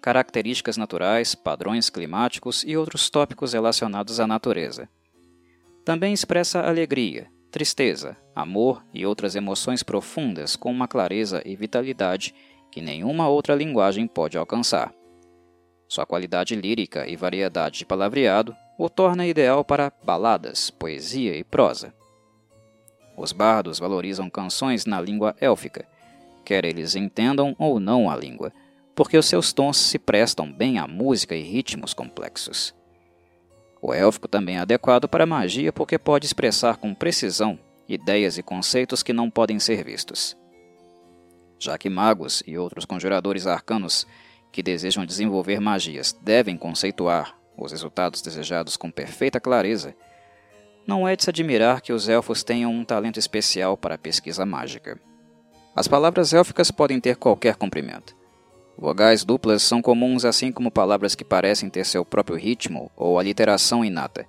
características 0.00 0.76
naturais, 0.76 1.34
padrões 1.34 1.88
climáticos 1.90 2.64
e 2.66 2.76
outros 2.76 3.08
tópicos 3.10 3.52
relacionados 3.52 4.18
à 4.18 4.26
natureza. 4.26 4.88
Também 5.84 6.12
expressa 6.12 6.62
alegria, 6.62 7.30
tristeza, 7.50 8.16
amor 8.34 8.82
e 8.92 9.04
outras 9.04 9.36
emoções 9.36 9.82
profundas 9.82 10.56
com 10.56 10.70
uma 10.70 10.88
clareza 10.88 11.42
e 11.44 11.54
vitalidade 11.54 12.34
que 12.72 12.80
nenhuma 12.80 13.28
outra 13.28 13.54
linguagem 13.54 14.06
pode 14.06 14.38
alcançar. 14.38 14.92
Sua 15.90 16.06
qualidade 16.06 16.54
lírica 16.54 17.04
e 17.08 17.16
variedade 17.16 17.80
de 17.80 17.84
palavreado 17.84 18.54
o 18.78 18.88
torna 18.88 19.26
ideal 19.26 19.64
para 19.64 19.92
baladas, 20.04 20.70
poesia 20.70 21.36
e 21.36 21.42
prosa. 21.42 21.92
Os 23.16 23.32
bardos 23.32 23.80
valorizam 23.80 24.30
canções 24.30 24.86
na 24.86 25.00
língua 25.00 25.34
élfica, 25.40 25.84
quer 26.44 26.64
eles 26.64 26.94
entendam 26.94 27.56
ou 27.58 27.80
não 27.80 28.08
a 28.08 28.14
língua, 28.14 28.52
porque 28.94 29.18
os 29.18 29.26
seus 29.26 29.52
tons 29.52 29.78
se 29.78 29.98
prestam 29.98 30.52
bem 30.52 30.78
à 30.78 30.86
música 30.86 31.34
e 31.34 31.42
ritmos 31.42 31.92
complexos. 31.92 32.72
O 33.82 33.92
élfico 33.92 34.28
também 34.28 34.58
é 34.58 34.60
adequado 34.60 35.08
para 35.08 35.26
magia 35.26 35.72
porque 35.72 35.98
pode 35.98 36.24
expressar 36.24 36.76
com 36.76 36.94
precisão 36.94 37.58
ideias 37.88 38.38
e 38.38 38.44
conceitos 38.44 39.02
que 39.02 39.12
não 39.12 39.28
podem 39.28 39.58
ser 39.58 39.82
vistos. 39.82 40.36
Já 41.58 41.76
que 41.76 41.90
magos 41.90 42.44
e 42.46 42.56
outros 42.56 42.84
conjuradores 42.84 43.44
arcanos 43.44 44.06
que 44.50 44.62
desejam 44.62 45.04
desenvolver 45.04 45.60
magias 45.60 46.16
devem 46.22 46.56
conceituar 46.56 47.36
os 47.56 47.72
resultados 47.72 48.22
desejados 48.22 48.76
com 48.76 48.90
perfeita 48.90 49.38
clareza, 49.38 49.94
não 50.86 51.06
é 51.06 51.14
de 51.14 51.24
se 51.24 51.30
admirar 51.30 51.80
que 51.80 51.92
os 51.92 52.08
elfos 52.08 52.42
tenham 52.42 52.72
um 52.72 52.84
talento 52.84 53.18
especial 53.18 53.76
para 53.76 53.94
a 53.94 53.98
pesquisa 53.98 54.46
mágica. 54.46 54.98
As 55.76 55.86
palavras 55.86 56.32
élficas 56.32 56.70
podem 56.70 56.98
ter 56.98 57.16
qualquer 57.16 57.56
comprimento, 57.56 58.14
Vogais 58.80 59.24
duplas 59.24 59.62
são 59.62 59.82
comuns 59.82 60.24
assim 60.24 60.50
como 60.50 60.70
palavras 60.70 61.14
que 61.14 61.22
parecem 61.22 61.68
ter 61.68 61.84
seu 61.84 62.02
próprio 62.02 62.38
ritmo 62.38 62.90
ou 62.96 63.18
aliteração 63.18 63.84
inata. 63.84 64.26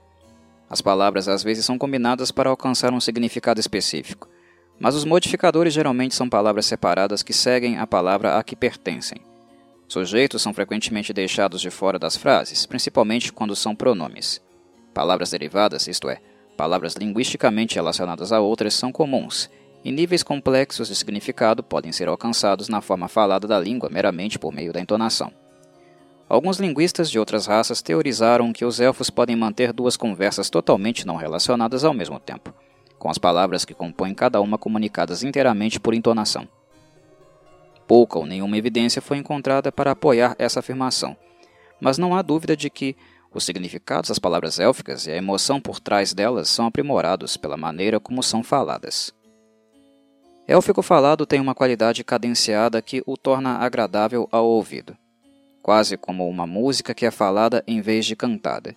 As 0.70 0.82
palavras 0.82 1.30
às 1.30 1.42
vezes 1.42 1.64
são 1.64 1.78
combinadas 1.78 2.32
para 2.32 2.50
alcançar 2.50 2.92
um 2.92 3.00
significado 3.00 3.62
específico, 3.62 4.28
mas 4.78 4.94
os 4.94 5.06
modificadores 5.06 5.74
geralmente 5.74 6.16
são 6.16 6.28
palavras 6.28 6.66
separadas 6.66 7.24
que 7.24 7.32
seguem 7.32 7.78
a 7.78 7.88
palavra 7.88 8.38
a 8.38 8.44
que 8.44 8.54
pertencem. 8.54 9.22
Sujeitos 9.92 10.42
são 10.42 10.54
frequentemente 10.54 11.12
deixados 11.12 11.60
de 11.60 11.70
fora 11.70 12.00
das 12.00 12.16
frases, 12.16 12.66
principalmente 12.66 13.34
quando 13.34 13.54
são 13.54 13.76
pronomes. 13.76 14.42
Palavras 14.94 15.32
derivadas, 15.32 15.86
isto 15.86 16.10
é, 16.10 16.22
palavras 16.56 16.94
linguisticamente 16.94 17.76
relacionadas 17.76 18.32
a 18.32 18.40
outras, 18.40 18.74
são 18.74 18.90
comuns 18.90 19.50
e 19.84 19.92
níveis 19.92 20.24
complexos 20.24 20.88
de 20.88 20.96
significado 20.96 21.62
podem 21.62 21.92
ser 21.92 22.08
alcançados 22.08 22.70
na 22.70 22.80
forma 22.80 23.10
falada 23.10 23.46
da 23.46 23.60
língua 23.60 23.90
meramente 23.90 24.40
por 24.40 24.54
meio 24.54 24.72
da 24.72 24.80
entonação. 24.80 25.30
Alguns 26.30 26.58
linguistas 26.58 27.12
de 27.12 27.20
outras 27.20 27.46
raças 27.46 27.82
teorizaram 27.82 28.54
que 28.54 28.64
os 28.64 28.80
elfos 28.80 29.10
podem 29.10 29.36
manter 29.36 29.74
duas 29.74 29.98
conversas 29.98 30.50
totalmente 30.50 31.06
não 31.06 31.18
relacionadas 31.18 31.84
ao 31.84 31.94
mesmo 31.94 32.18
tempo, 32.18 32.54
com 32.98 33.10
as 33.10 33.18
palavras 33.18 33.66
que 33.66 33.74
compõem 33.74 34.14
cada 34.14 34.40
uma 34.40 34.58
comunicadas 34.58 35.22
inteiramente 35.22 35.82
por 35.82 35.94
entonação. 35.94 36.48
Pouca 37.92 38.20
ou 38.20 38.26
nenhuma 38.26 38.58
evidência 38.58 39.02
foi 39.02 39.18
encontrada 39.18 39.70
para 39.70 39.92
apoiar 39.92 40.34
essa 40.40 40.62
afirmação, 40.62 41.14
mas 41.78 41.98
não 41.98 42.16
há 42.16 42.22
dúvida 42.22 42.56
de 42.56 42.70
que 42.70 42.96
os 43.34 43.44
significados 43.44 44.08
das 44.08 44.18
palavras 44.18 44.62
élficas 44.62 45.08
e 45.08 45.12
a 45.12 45.18
emoção 45.18 45.60
por 45.60 45.78
trás 45.78 46.14
delas 46.14 46.48
são 46.48 46.68
aprimorados 46.68 47.36
pela 47.36 47.58
maneira 47.58 48.00
como 48.00 48.24
são 48.24 48.44
faladas. 48.44 49.14
Élfico 50.48 50.82
falado 50.82 51.26
tem 51.26 51.42
uma 51.42 51.54
qualidade 51.54 52.02
cadenciada 52.02 52.82
que 52.82 53.04
o 53.06 53.18
torna 53.18 53.58
agradável 53.58 54.26
ao 54.32 54.46
ouvido, 54.46 54.96
quase 55.62 55.98
como 55.98 56.30
uma 56.30 56.48
música 56.48 56.94
que 56.94 57.06
é 57.06 57.12
falada 57.12 57.62
em 57.68 57.82
vez 57.82 58.06
de 58.06 58.16
cantada. 58.16 58.74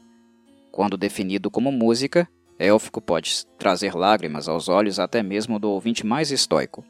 Quando 0.73 0.97
definido 0.97 1.53
como 1.53 1.71
música, 1.71 2.29
élfico 2.59 3.01
pode 3.01 3.47
trazer 3.61 3.95
lágrimas 3.95 4.49
aos 4.49 4.69
olhos 4.69 4.99
até 4.99 5.23
mesmo 5.23 5.61
do 5.61 5.71
ouvinte 5.71 6.05
mais 6.05 6.33
estoico. 6.33 6.85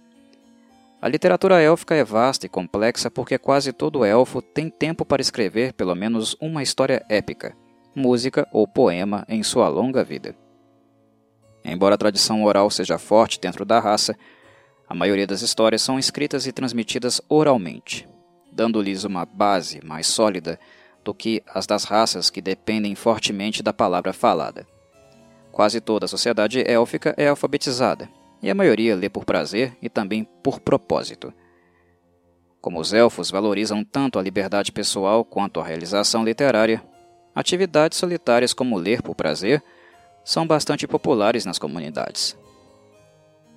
A 1.05 1.09
literatura 1.11 1.61
élfica 1.61 1.95
é 1.95 2.03
vasta 2.03 2.47
e 2.47 2.49
complexa 2.49 3.11
porque 3.11 3.37
quase 3.37 3.75
todo 3.75 4.07
elfo 4.07 4.41
tem 4.41 4.71
tempo 4.71 5.05
para 5.05 5.21
escrever 5.21 5.75
pelo 5.75 5.95
menos 5.95 6.35
uma 6.41 6.63
história 6.63 7.05
épica, 7.11 7.55
música 7.95 8.49
ou 8.51 8.67
poema 8.67 9.23
em 9.29 9.43
sua 9.43 9.69
longa 9.69 10.03
vida. 10.03 10.35
Embora 11.63 11.97
a 11.97 11.99
tradição 11.99 12.43
oral 12.43 12.71
seja 12.71 12.97
forte 12.97 13.39
dentro 13.39 13.67
da 13.67 13.79
raça, 13.81 14.17
a 14.89 14.95
maioria 14.95 15.27
das 15.27 15.43
histórias 15.43 15.83
são 15.83 15.99
escritas 15.99 16.47
e 16.47 16.53
transmitidas 16.53 17.21
oralmente, 17.29 18.09
dando-lhes 18.51 19.05
uma 19.05 19.27
base 19.27 19.83
mais 19.85 20.07
sólida 20.07 20.59
do 21.05 21.13
que 21.13 21.43
as 21.47 21.67
das 21.67 21.85
raças 21.85 22.31
que 22.31 22.41
dependem 22.41 22.95
fortemente 22.95 23.63
da 23.63 23.75
palavra 23.75 24.15
falada. 24.15 24.67
Quase 25.53 25.83
toda 25.83 26.07
a 26.07 26.09
sociedade 26.09 26.65
élfica 26.67 27.15
é 27.19 27.29
alfabetizada, 27.29 28.09
e 28.45 28.51
a 28.51 28.55
maioria 28.55 28.95
lê 28.95 29.09
por 29.09 29.25
prazer 29.25 29.75
e 29.81 29.89
também 29.89 30.29
por 30.43 30.61
propósito. 30.61 31.33
Como 32.61 32.79
os 32.79 32.93
elfos 32.93 33.31
valorizam 33.31 33.83
tanto 33.83 34.19
a 34.19 34.23
liberdade 34.23 34.71
pessoal 34.71 35.25
quanto 35.25 35.61
a 35.61 35.65
realização 35.65 36.23
literária, 36.23 36.85
atividades 37.35 37.97
solitárias 37.97 38.53
como 38.53 38.77
ler 38.77 39.01
por 39.01 39.15
prazer 39.15 39.65
são 40.23 40.47
bastante 40.47 40.87
populares 40.87 41.47
nas 41.47 41.59
comunidades. 41.59 42.37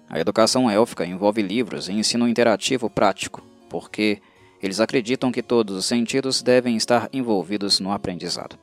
A 0.10 0.20
educação 0.20 0.72
élfica 0.72 1.06
envolve 1.06 1.42
livros 1.42 1.90
e 1.90 1.92
ensino 1.92 2.26
interativo 2.26 2.90
prático, 2.90 3.44
porque 3.70 4.22
eles 4.64 4.80
acreditam 4.80 5.34
que 5.34 5.44
todos 5.44 5.76
os 5.76 5.86
sentidos 5.86 6.42
devem 6.42 6.78
estar 6.78 7.10
envolvidos 7.12 7.82
no 7.82 7.92
aprendizado. 7.92 8.58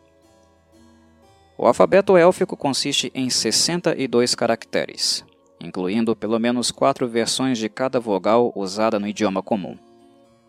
O 1.59 1.67
alfabeto 1.67 2.17
élfico 2.17 2.57
consiste 2.57 3.13
em 3.15 3.29
62 3.29 4.35
caracteres, 4.35 5.23
incluindo 5.61 6.15
pelo 6.15 6.39
menos 6.39 6.71
quatro 6.71 7.09
versões 7.09 7.59
de 7.59 7.69
cada 7.69 7.99
vogal 7.99 8.53
usada 8.55 8.99
no 8.99 9.09
idioma 9.09 9.43
comum. 9.43 9.79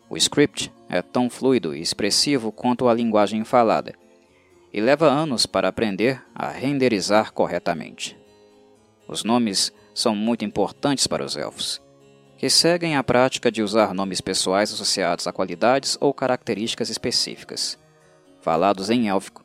O 0.10 0.18
script 0.18 0.72
é 0.90 1.02
tão 1.02 1.30
fluido 1.30 1.76
e 1.76 1.82
expressivo 1.82 2.52
quanto 2.52 2.88
a 2.88 2.94
linguagem 2.94 3.44
falada, 3.44 3.94
e 4.72 4.82
leva 4.82 5.07
anos 5.07 5.45
para 5.45 5.69
aprender 5.69 6.22
a 6.34 6.49
renderizar 6.49 7.32
corretamente. 7.34 8.18
Os 9.07 9.23
nomes 9.23 9.73
são 9.94 10.15
muito 10.15 10.44
importantes 10.44 11.07
para 11.07 11.23
os 11.23 11.38
elfos, 11.38 11.82
que 12.38 12.49
seguem 12.49 12.95
a 12.95 13.03
prática 13.03 13.52
de 13.52 13.64
usar 13.64 13.94
nomes 13.94 14.19
pessoais 14.19 14.73
associados 14.73 15.27
a 15.27 15.32
qualidades 15.32 15.98
ou 16.02 16.14
características 16.14 16.90
específicas. 16.90 17.80
Falados 18.41 18.90
em 18.90 19.07
élfico, 19.07 19.44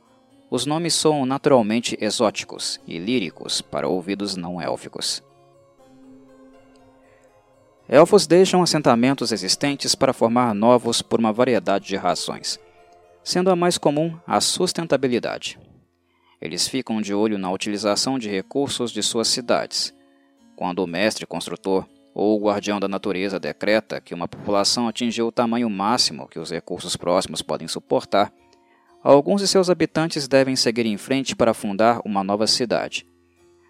os 0.51 0.67
nomes 0.67 0.95
são 0.95 1.25
naturalmente 1.25 1.97
exóticos 2.01 2.81
e 2.87 2.99
líricos 2.99 3.63
para 3.63 3.89
ouvidos 3.89 4.35
não 4.37 4.61
élficos. 4.61 5.23
Elfos 7.93 8.25
deixam 8.25 8.63
assentamentos 8.63 9.33
existentes 9.33 9.97
para 9.97 10.13
formar 10.13 10.55
novos 10.55 11.03
por 11.03 11.19
uma 11.19 11.33
variedade 11.33 11.89
de 11.89 11.97
razões, 11.97 12.57
sendo 13.25 13.51
a 13.51 13.57
mais 13.57 13.77
comum 13.77 14.17
a 14.25 14.41
sustentabilidade. 14.41 15.59
Eles 16.41 16.69
ficam 16.69 17.01
de 17.01 17.13
olho 17.13 17.37
na 17.37 17.51
utilização 17.51 18.17
de 18.17 18.31
recursos 18.31 18.93
de 18.93 19.03
suas 19.03 19.27
cidades. 19.27 19.93
Quando 20.55 20.85
o 20.85 20.87
mestre 20.87 21.27
construtor 21.27 21.85
ou 22.15 22.39
o 22.39 22.45
guardião 22.45 22.79
da 22.79 22.87
natureza 22.87 23.41
decreta 23.41 24.01
que 24.01 24.15
uma 24.15 24.29
população 24.29 24.87
atingiu 24.87 25.27
o 25.27 25.33
tamanho 25.33 25.69
máximo 25.69 26.29
que 26.29 26.39
os 26.39 26.53
recursos 26.53 26.97
próximos 26.97 27.43
podem 27.43 27.67
suportar, 27.67 28.33
alguns 29.03 29.41
de 29.41 29.49
seus 29.49 29.69
habitantes 29.69 30.29
devem 30.29 30.55
seguir 30.55 30.87
em 30.87 30.97
frente 30.97 31.35
para 31.35 31.53
fundar 31.53 32.01
uma 32.05 32.23
nova 32.23 32.47
cidade. 32.47 33.05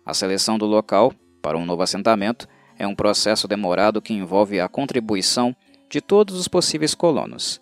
A 0.05 0.13
seleção 0.13 0.59
do 0.59 0.67
local 0.67 1.11
para 1.41 1.57
um 1.57 1.65
novo 1.65 1.81
assentamento 1.83 2.47
é 2.81 2.87
um 2.87 2.95
processo 2.95 3.47
demorado 3.47 4.01
que 4.01 4.15
envolve 4.15 4.59
a 4.59 4.67
contribuição 4.67 5.55
de 5.87 6.01
todos 6.01 6.35
os 6.35 6.49
possíveis 6.49 6.95
colonos. 6.95 7.61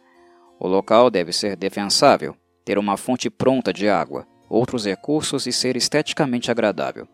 O 0.60 0.68
local 0.68 1.10
deve 1.10 1.32
ser 1.32 1.56
defensável, 1.56 2.36
ter 2.64 2.78
uma 2.78 2.96
fonte 2.96 3.28
pronta 3.28 3.72
de 3.72 3.88
água, 3.88 4.24
outros 4.48 4.84
recursos 4.84 5.44
e 5.48 5.52
ser 5.52 5.76
esteticamente 5.76 6.52
agradável. 6.52 7.08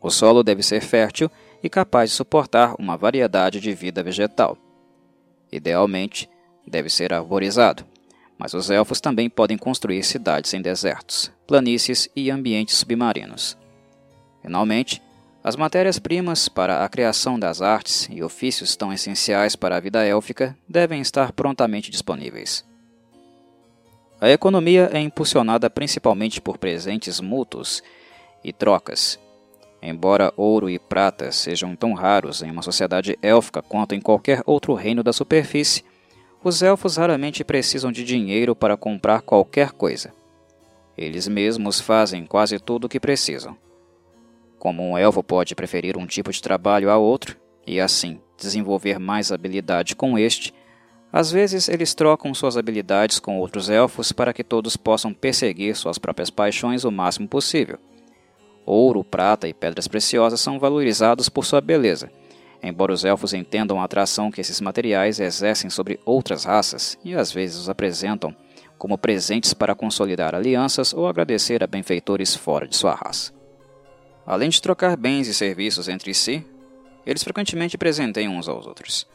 O 0.00 0.10
solo 0.10 0.44
deve 0.44 0.62
ser 0.62 0.80
fértil 0.80 1.28
e 1.60 1.68
capaz 1.68 2.10
de 2.10 2.16
suportar 2.16 2.76
uma 2.78 2.96
variedade 2.96 3.58
de 3.58 3.74
vida 3.74 4.00
vegetal. 4.00 4.56
Idealmente, 5.50 6.30
deve 6.64 6.88
ser 6.88 7.12
arborizado, 7.12 7.84
mas 8.38 8.54
os 8.54 8.70
elfos 8.70 9.00
também 9.00 9.28
podem 9.28 9.58
construir 9.58 10.04
cidades 10.04 10.54
em 10.54 10.62
desertos, 10.62 11.32
planícies 11.48 12.08
e 12.14 12.30
ambientes 12.30 12.76
submarinos. 12.76 13.58
Finalmente, 14.40 15.02
as 15.46 15.54
matérias-primas 15.54 16.48
para 16.48 16.84
a 16.84 16.88
criação 16.88 17.38
das 17.38 17.62
artes 17.62 18.08
e 18.10 18.20
ofícios 18.20 18.74
tão 18.74 18.92
essenciais 18.92 19.54
para 19.54 19.76
a 19.76 19.80
vida 19.80 20.04
élfica 20.04 20.58
devem 20.68 21.00
estar 21.00 21.30
prontamente 21.30 21.88
disponíveis. 21.88 22.64
A 24.20 24.28
economia 24.28 24.90
é 24.92 24.98
impulsionada 24.98 25.70
principalmente 25.70 26.40
por 26.40 26.58
presentes 26.58 27.20
mútuos 27.20 27.80
e 28.42 28.52
trocas. 28.52 29.20
Embora 29.80 30.34
ouro 30.36 30.68
e 30.68 30.80
prata 30.80 31.30
sejam 31.30 31.76
tão 31.76 31.94
raros 31.94 32.42
em 32.42 32.50
uma 32.50 32.62
sociedade 32.62 33.16
élfica 33.22 33.62
quanto 33.62 33.94
em 33.94 34.00
qualquer 34.00 34.42
outro 34.46 34.74
reino 34.74 35.04
da 35.04 35.12
superfície, 35.12 35.84
os 36.42 36.60
elfos 36.60 36.96
raramente 36.96 37.44
precisam 37.44 37.92
de 37.92 38.02
dinheiro 38.02 38.56
para 38.56 38.76
comprar 38.76 39.22
qualquer 39.22 39.70
coisa. 39.70 40.12
Eles 40.98 41.28
mesmos 41.28 41.78
fazem 41.78 42.26
quase 42.26 42.58
tudo 42.58 42.86
o 42.86 42.88
que 42.88 42.98
precisam. 42.98 43.56
Como 44.58 44.82
um 44.82 44.96
elfo 44.96 45.22
pode 45.22 45.54
preferir 45.54 45.96
um 45.96 46.06
tipo 46.06 46.32
de 46.32 46.42
trabalho 46.42 46.90
a 46.90 46.96
outro, 46.96 47.36
e 47.66 47.80
assim 47.80 48.20
desenvolver 48.38 48.98
mais 48.98 49.32
habilidade 49.32 49.96
com 49.96 50.18
este, 50.18 50.52
às 51.12 51.30
vezes 51.30 51.68
eles 51.68 51.94
trocam 51.94 52.34
suas 52.34 52.56
habilidades 52.56 53.18
com 53.18 53.38
outros 53.38 53.70
elfos 53.70 54.12
para 54.12 54.32
que 54.32 54.44
todos 54.44 54.76
possam 54.76 55.14
perseguir 55.14 55.74
suas 55.74 55.98
próprias 55.98 56.30
paixões 56.30 56.84
o 56.84 56.90
máximo 56.90 57.26
possível. 57.26 57.78
Ouro, 58.66 59.04
prata 59.04 59.48
e 59.48 59.54
pedras 59.54 59.88
preciosas 59.88 60.40
são 60.40 60.58
valorizados 60.58 61.28
por 61.28 61.44
sua 61.44 61.60
beleza, 61.60 62.10
embora 62.62 62.92
os 62.92 63.04
elfos 63.04 63.32
entendam 63.32 63.80
a 63.80 63.84
atração 63.84 64.30
que 64.30 64.40
esses 64.40 64.60
materiais 64.60 65.20
exercem 65.20 65.70
sobre 65.70 66.00
outras 66.04 66.44
raças 66.44 66.98
e 67.04 67.14
às 67.14 67.32
vezes 67.32 67.56
os 67.56 67.70
apresentam 67.70 68.34
como 68.76 68.98
presentes 68.98 69.54
para 69.54 69.74
consolidar 69.74 70.34
alianças 70.34 70.92
ou 70.92 71.06
agradecer 71.06 71.62
a 71.62 71.66
benfeitores 71.66 72.34
fora 72.34 72.66
de 72.68 72.76
sua 72.76 72.94
raça. 72.94 73.35
Além 74.26 74.50
de 74.50 74.60
trocar 74.60 74.96
bens 74.96 75.28
e 75.28 75.34
serviços 75.34 75.88
entre 75.88 76.12
si, 76.12 76.44
eles 77.06 77.22
frequentemente 77.22 77.78
presenteiam 77.78 78.36
uns 78.36 78.48
aos 78.48 78.66
outros. 78.66 79.06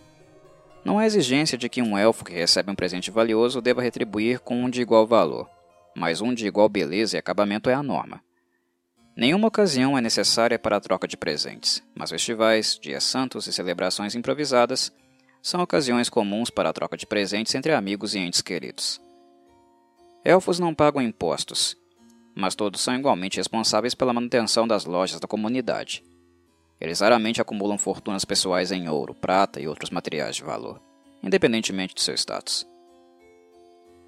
Não 0.85 0.97
há 0.97 1.05
exigência 1.05 1.57
de 1.57 1.67
que 1.67 1.81
um 1.81 1.97
elfo 1.97 2.23
que 2.23 2.33
recebe 2.33 2.71
um 2.71 2.75
presente 2.75 3.11
valioso 3.11 3.61
deva 3.61 3.81
retribuir 3.81 4.39
com 4.39 4.63
um 4.63 4.69
de 4.69 4.81
igual 4.81 5.05
valor, 5.05 5.49
mas 5.95 6.21
um 6.21 6.33
de 6.33 6.47
igual 6.47 6.69
beleza 6.69 7.17
e 7.17 7.19
acabamento 7.19 7.69
é 7.69 7.73
a 7.73 7.83
norma. 7.83 8.23
Nenhuma 9.15 9.49
ocasião 9.49 9.97
é 9.97 10.01
necessária 10.01 10.57
para 10.57 10.77
a 10.77 10.79
troca 10.79 11.07
de 11.07 11.17
presentes, 11.17 11.83
mas 11.93 12.09
festivais, 12.09 12.79
dias 12.81 13.03
santos 13.03 13.45
e 13.45 13.53
celebrações 13.53 14.15
improvisadas 14.15 14.91
são 15.41 15.61
ocasiões 15.61 16.09
comuns 16.09 16.49
para 16.49 16.69
a 16.69 16.73
troca 16.73 16.95
de 16.95 17.05
presentes 17.05 17.53
entre 17.53 17.73
amigos 17.73 18.15
e 18.15 18.19
entes 18.19 18.41
queridos. 18.41 19.01
Elfos 20.23 20.59
não 20.59 20.73
pagam 20.73 21.01
impostos, 21.01 21.75
mas 22.35 22.55
todos 22.55 22.81
são 22.81 22.95
igualmente 22.95 23.37
responsáveis 23.37 23.93
pela 23.93 24.13
manutenção 24.13 24.67
das 24.67 24.85
lojas 24.85 25.19
da 25.19 25.27
comunidade. 25.27 26.03
Eles 26.79 26.99
raramente 26.99 27.41
acumulam 27.41 27.77
fortunas 27.77 28.25
pessoais 28.25 28.71
em 28.71 28.89
ouro, 28.89 29.13
prata 29.13 29.59
e 29.59 29.67
outros 29.67 29.89
materiais 29.89 30.35
de 30.35 30.43
valor, 30.43 30.81
independentemente 31.21 31.93
de 31.93 32.01
seu 32.01 32.15
status. 32.15 32.67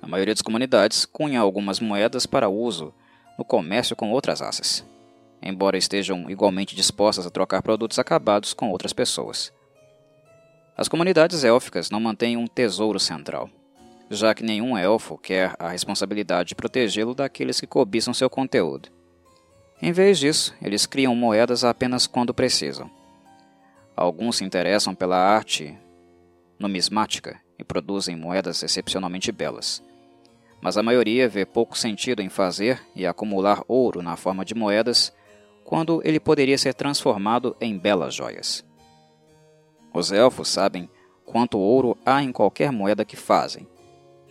A 0.02 0.08
maioria 0.08 0.34
das 0.34 0.42
comunidades 0.42 1.06
cunha 1.06 1.40
algumas 1.40 1.80
moedas 1.80 2.26
para 2.26 2.50
uso 2.50 2.94
no 3.38 3.46
comércio 3.46 3.96
com 3.96 4.12
outras 4.12 4.42
raças, 4.42 4.86
embora 5.42 5.78
estejam 5.78 6.30
igualmente 6.30 6.76
dispostas 6.76 7.26
a 7.26 7.30
trocar 7.30 7.62
produtos 7.62 8.00
acabados 8.00 8.54
com 8.54 8.70
outras 8.70 8.94
pessoas. 8.94 9.54
As 10.76 10.88
comunidades 10.88 11.44
élficas 11.44 11.92
não 11.92 12.00
mantêm 12.00 12.36
um 12.36 12.48
tesouro 12.48 13.00
central, 13.00 13.50
já 14.16 14.34
que 14.34 14.44
nenhum 14.44 14.78
elfo 14.78 15.18
quer 15.18 15.56
a 15.60 15.70
responsabilidade 15.70 16.50
de 16.50 16.56
protegê-lo 16.56 17.14
daqueles 17.14 17.60
que 17.60 17.68
cobiçam 17.68 18.14
seu 18.14 18.30
conteúdo. 18.30 18.90
Em 19.82 19.92
vez 19.92 20.18
disso, 20.20 20.56
eles 20.62 20.86
criam 20.86 21.16
moedas 21.16 21.64
apenas 21.64 22.08
quando 22.08 22.34
precisam. 22.34 22.90
Alguns 23.96 24.38
se 24.38 24.44
interessam 24.44 24.96
pela 24.96 25.18
arte 25.18 25.78
numismática 26.58 27.40
e 27.60 27.64
produzem 27.64 28.16
moedas 28.16 28.64
excepcionalmente 28.64 29.32
belas. 29.32 29.84
Mas 30.62 30.78
a 30.78 30.84
maioria 30.84 31.28
vê 31.28 31.46
pouco 31.46 31.78
sentido 31.78 32.22
em 32.22 32.30
fazer 32.30 32.82
e 32.96 33.06
acumular 33.06 33.64
ouro 33.68 34.02
na 34.02 34.16
forma 34.16 34.46
de 34.46 34.56
moedas 34.56 35.14
quando 35.66 36.02
ele 36.06 36.20
poderia 36.20 36.58
ser 36.58 36.74
transformado 36.74 37.56
em 37.60 37.78
belas 37.78 38.16
joias. 38.16 38.64
Os 39.94 40.12
elfos 40.12 40.48
sabem 40.48 40.90
quanto 41.26 41.60
ouro 41.60 41.98
há 42.06 42.24
em 42.24 42.32
qualquer 42.32 42.72
moeda 42.72 43.06
que 43.06 43.16
fazem, 43.16 43.68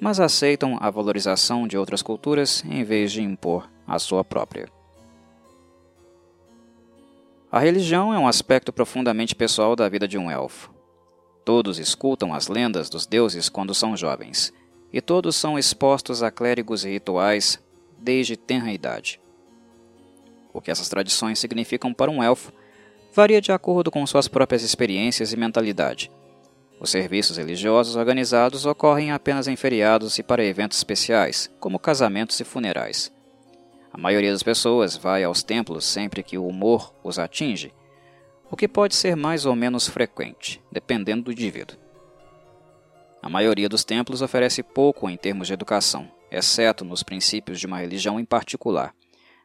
mas 0.03 0.19
aceitam 0.19 0.77
a 0.81 0.91
valorização 0.91 1.65
de 1.65 1.79
outras 1.79 2.03
culturas 2.03 2.65
em 2.69 2.83
vez 2.83 3.13
de 3.13 3.23
impor 3.23 3.71
a 3.87 4.01
sua 4.01 4.25
própria. 4.25 4.69
A 7.53 7.61
religião 7.61 8.13
é 8.13 8.19
um 8.19 8.27
aspecto 8.27 8.73
profundamente 8.73 9.33
pessoal 9.33 9.77
da 9.77 9.89
vida 9.89 10.09
de 10.09 10.19
um 10.19 10.29
elfo. 10.29 10.75
Todos 11.45 11.79
escutam 11.79 12.35
as 12.35 12.49
lendas 12.49 12.91
dos 12.91 13.07
deuses 13.07 13.49
quando 13.49 13.73
são 13.73 13.97
jovens, 13.97 14.53
e 14.93 15.01
todos 15.01 15.37
são 15.37 15.57
expostos 15.57 16.21
a 16.21 16.33
clérigos 16.33 16.85
e 16.85 16.91
rituais 16.91 17.63
desde 17.97 18.37
tenra 18.37 18.73
idade. 18.73 19.21
O 20.53 20.61
que 20.61 20.73
essas 20.73 20.89
tradições 20.89 21.39
significam 21.39 21.95
para 21.95 22.11
um 22.11 22.21
elfo 22.21 22.53
varia 23.15 23.41
de 23.41 23.53
acordo 23.53 23.89
com 23.89 24.05
suas 24.05 24.27
próprias 24.27 24.65
experiências 24.65 25.33
e 25.33 25.37
mentalidade. 25.37 26.11
Os 26.83 26.91
serviços 26.91 27.37
religiosos 27.37 27.95
organizados 27.95 28.67
ocorrem 28.67 29.13
apenas 29.13 29.47
em 29.47 29.55
feriados 29.55 30.19
e 30.19 30.23
para 30.23 30.45
eventos 30.45 30.79
especiais, 30.79 31.49
como 31.61 31.79
casamentos 31.79 32.41
e 32.41 32.45
funerais. 32.45 33.13
A 33.93 33.97
maioria 33.97 34.33
das 34.33 34.43
pessoas 34.43 34.97
vai 34.97 35.23
aos 35.23 35.45
templos 35.45 35.85
sempre 35.85 36.25
que 36.25 36.37
o 36.37 36.45
humor 36.45 36.93
os 37.05 37.21
atinge, 37.21 37.73
o 38.51 38.57
que 38.57 38.67
pode 38.67 38.97
ser 38.97 39.15
mais 39.15 39.47
ou 39.47 39.55
menos 39.55 39.87
frequente, 39.87 40.61
dependendo 40.73 41.23
do 41.23 41.33
indivíduo. 41.33 41.79
A 43.23 43.29
maioria 43.29 43.69
dos 43.69 43.85
templos 43.85 44.21
oferece 44.21 44.61
pouco 44.61 45.09
em 45.09 45.17
termos 45.17 45.47
de 45.47 45.53
educação, 45.53 46.11
exceto 46.33 46.85
nos 46.85 47.05
princípios 47.05 47.61
de 47.61 47.67
uma 47.69 47.79
religião 47.79 48.19
em 48.19 48.25
particular, 48.25 48.93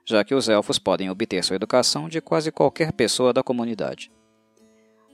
já 0.03 0.23
que 0.23 0.33
os 0.33 0.49
elfos 0.49 0.79
podem 0.79 1.11
obter 1.11 1.43
sua 1.43 1.55
educação 1.55 2.09
de 2.09 2.19
quase 2.19 2.51
qualquer 2.51 2.91
pessoa 2.93 3.31
da 3.31 3.43
comunidade. 3.43 4.11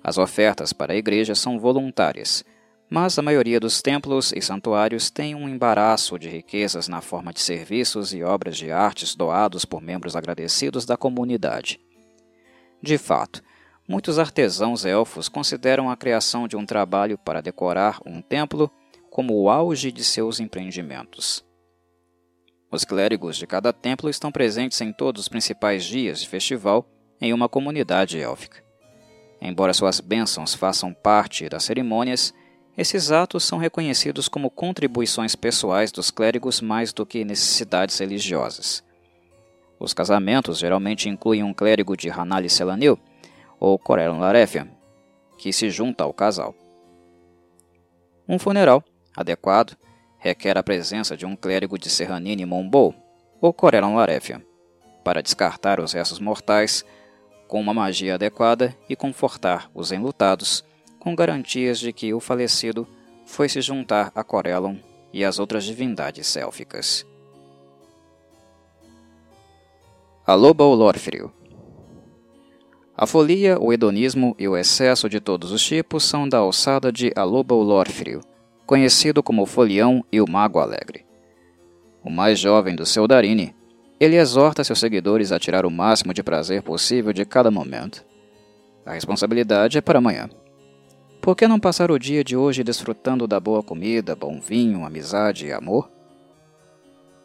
As 0.04 0.18
ofertas 0.18 0.74
para 0.74 0.92
a 0.92 0.96
igreja 0.98 1.34
são 1.34 1.58
voluntárias, 1.58 2.44
mas 2.90 3.18
a 3.18 3.22
maioria 3.22 3.60
dos 3.60 3.82
templos 3.82 4.34
e 4.36 4.42
santuários 4.42 5.10
tem 5.10 5.34
um 5.34 5.48
embaraço 5.48 6.20
de 6.20 6.28
riquezas 6.28 6.90
na 6.90 7.00
forma 7.00 7.32
de 7.32 7.40
serviços 7.40 8.14
e 8.14 8.22
obras 8.22 8.58
de 8.58 8.70
artes 8.70 9.16
doados 9.16 9.64
por 9.64 9.82
membros 9.82 10.16
agradecidos 10.16 10.86
da 10.86 10.98
comunidade. 10.98 11.80
De 12.82 12.98
fato, 12.98 13.42
muitos 13.88 14.20
artesãos 14.20 14.84
elfos 14.84 15.30
consideram 15.30 15.90
a 15.90 15.96
criação 15.96 16.50
de 16.50 16.58
um 16.58 16.66
trabalho 16.66 17.18
para 17.18 17.42
decorar 17.42 18.00
um 18.06 18.22
templo 18.22 18.70
como 19.10 19.34
o 19.42 19.50
auge 19.50 19.90
de 19.90 20.04
seus 20.04 20.42
empreendimentos. 20.42 21.46
Os 22.70 22.84
clérigos 22.84 23.38
de 23.38 23.48
cada 23.48 23.72
templo 23.72 24.10
estão 24.10 24.32
presentes 24.32 24.82
em 24.82 24.92
todos 24.92 25.22
os 25.22 25.28
principais 25.30 25.86
dias 25.86 26.22
de 26.22 26.28
festival 26.28 26.86
em 27.22 27.32
uma 27.32 27.48
comunidade 27.48 28.20
élfica. 28.20 28.73
Embora 29.46 29.74
suas 29.74 30.00
bênçãos 30.00 30.56
façam 30.56 30.94
parte 30.94 31.50
das 31.50 31.66
cerimônias, 31.66 32.34
esses 32.78 33.12
atos 33.12 33.44
são 33.44 33.58
reconhecidos 33.58 34.30
como 34.30 34.50
contribuições 34.50 35.36
pessoais 35.36 35.92
dos 35.92 36.10
clérigos 36.10 36.62
mais 36.62 36.94
do 36.94 37.06
que 37.06 37.26
necessidades 37.26 38.00
religiosas. 38.00 38.82
Os 39.78 39.94
casamentos 39.94 40.60
geralmente 40.60 41.10
incluem 41.10 41.44
um 41.44 41.54
clérigo 41.54 41.98
de 41.98 42.10
Hanali 42.10 42.50
Selanil 42.50 42.98
ou 43.60 43.78
Corellon 43.78 44.20
Larefian, 44.20 44.70
que 45.38 45.52
se 45.52 45.70
junta 45.70 46.06
ao 46.06 46.14
casal. 46.14 46.56
Um 48.26 48.40
funeral 48.40 48.82
adequado 49.14 49.76
requer 50.20 50.58
a 50.58 50.64
presença 50.64 51.18
de 51.18 51.26
um 51.26 51.36
clérigo 51.36 51.78
de 51.78 51.90
Serranini 51.90 52.46
Mombou 52.46 52.96
ou 53.42 53.52
Corellon 53.52 53.94
Larefia, 53.94 54.42
para 55.04 55.22
descartar 55.22 55.82
os 55.82 55.92
restos 55.92 56.20
mortais 56.20 56.86
com 57.54 57.62
uma 57.62 57.72
magia 57.72 58.16
adequada 58.16 58.76
e 58.90 58.96
confortar 58.96 59.70
os 59.76 59.92
enlutados 59.92 60.66
com 60.98 61.16
garantias 61.16 61.78
de 61.80 61.94
que 61.94 62.12
o 62.12 62.20
falecido 62.20 62.88
foi 63.28 63.48
se 63.48 63.62
juntar 63.62 64.12
a 64.16 64.24
Corellon 64.24 64.78
e 65.14 65.24
as 65.24 65.38
outras 65.38 65.64
divindades 65.64 66.36
élficas. 66.36 67.06
A 70.26 70.34
loba 70.34 70.64
A 72.98 73.06
folia, 73.06 73.60
o 73.60 73.72
hedonismo 73.72 74.36
e 74.40 74.48
o 74.48 74.58
excesso 74.58 75.08
de 75.08 75.20
todos 75.20 75.52
os 75.52 75.64
tipos 75.64 76.04
são 76.04 76.28
da 76.28 76.40
alçada 76.40 76.92
de 76.92 77.14
Aloba 77.16 77.54
Olorfrio, 77.54 78.22
conhecido 78.66 79.22
como 79.22 79.44
o 79.44 79.46
Folião 79.46 80.04
e 80.12 80.20
o 80.20 80.28
Mago 80.28 80.58
Alegre. 80.58 81.06
O 82.04 82.10
mais 82.10 82.40
jovem 82.40 82.76
do 82.76 82.84
seu 82.84 83.08
Darine, 83.08 83.56
ele 84.04 84.18
exorta 84.18 84.64
seus 84.64 84.80
seguidores 84.80 85.32
a 85.32 85.40
tirar 85.40 85.66
o 85.66 85.72
máximo 85.72 86.14
de 86.14 86.22
prazer 86.22 86.62
possível 86.62 87.14
de 87.14 87.24
cada 87.24 87.50
momento. 87.50 88.04
A 88.86 88.92
responsabilidade 88.92 89.78
é 89.78 89.82
para 89.82 90.00
amanhã. 90.00 90.30
Por 91.22 91.38
que 91.38 91.48
não 91.48 91.58
passar 91.58 91.90
o 91.90 91.98
dia 91.98 92.22
de 92.22 92.36
hoje 92.36 92.66
desfrutando 92.66 93.26
da 93.26 93.40
boa 93.40 93.64
comida, 93.64 94.14
bom 94.14 94.42
vinho, 94.42 94.84
amizade 94.84 95.46
e 95.46 95.54
amor? 95.54 95.90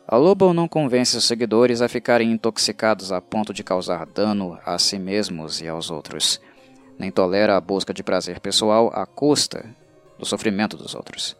A 0.06 0.16
Lobo 0.16 0.54
não 0.54 0.68
convence 0.68 1.16
os 1.16 1.24
seguidores 1.24 1.82
a 1.82 1.88
ficarem 1.88 2.30
intoxicados 2.30 3.10
a 3.10 3.20
ponto 3.20 3.52
de 3.52 3.64
causar 3.64 4.06
dano 4.06 4.56
a 4.64 4.78
si 4.78 5.00
mesmos 5.00 5.60
e 5.60 5.66
aos 5.66 5.90
outros, 5.90 6.40
nem 6.96 7.10
tolera 7.10 7.56
a 7.56 7.60
busca 7.60 7.92
de 7.92 8.04
prazer 8.04 8.38
pessoal 8.38 8.90
à 8.94 9.04
custa 9.04 9.68
do 10.16 10.24
sofrimento 10.24 10.76
dos 10.76 10.94
outros. 10.94 11.36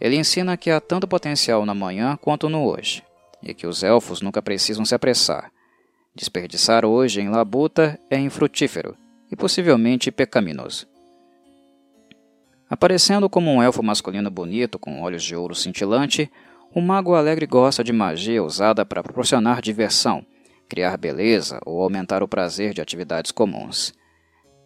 Ele 0.00 0.16
ensina 0.16 0.56
que 0.56 0.70
há 0.70 0.80
tanto 0.80 1.06
potencial 1.06 1.66
na 1.66 1.74
manhã 1.74 2.16
quanto 2.16 2.48
no 2.48 2.66
hoje, 2.66 3.02
e 3.44 3.54
que 3.54 3.66
os 3.66 3.82
elfos 3.82 4.20
nunca 4.20 4.40
precisam 4.40 4.84
se 4.84 4.94
apressar. 4.94 5.52
Desperdiçar 6.14 6.84
hoje 6.84 7.20
em 7.20 7.28
labuta 7.28 7.98
é 8.10 8.18
infrutífero 8.18 8.96
e 9.30 9.36
possivelmente 9.36 10.10
pecaminoso. 10.10 10.86
Aparecendo 12.70 13.28
como 13.28 13.52
um 13.52 13.62
elfo 13.62 13.82
masculino 13.82 14.30
bonito 14.30 14.78
com 14.78 15.02
olhos 15.02 15.22
de 15.22 15.36
ouro 15.36 15.54
cintilante, 15.54 16.30
o 16.74 16.80
mago 16.80 17.14
alegre 17.14 17.46
gosta 17.46 17.84
de 17.84 17.92
magia 17.92 18.42
usada 18.42 18.84
para 18.84 19.02
proporcionar 19.02 19.60
diversão, 19.60 20.24
criar 20.68 20.96
beleza 20.96 21.60
ou 21.64 21.82
aumentar 21.82 22.22
o 22.22 22.28
prazer 22.28 22.72
de 22.74 22.80
atividades 22.80 23.30
comuns. 23.30 23.92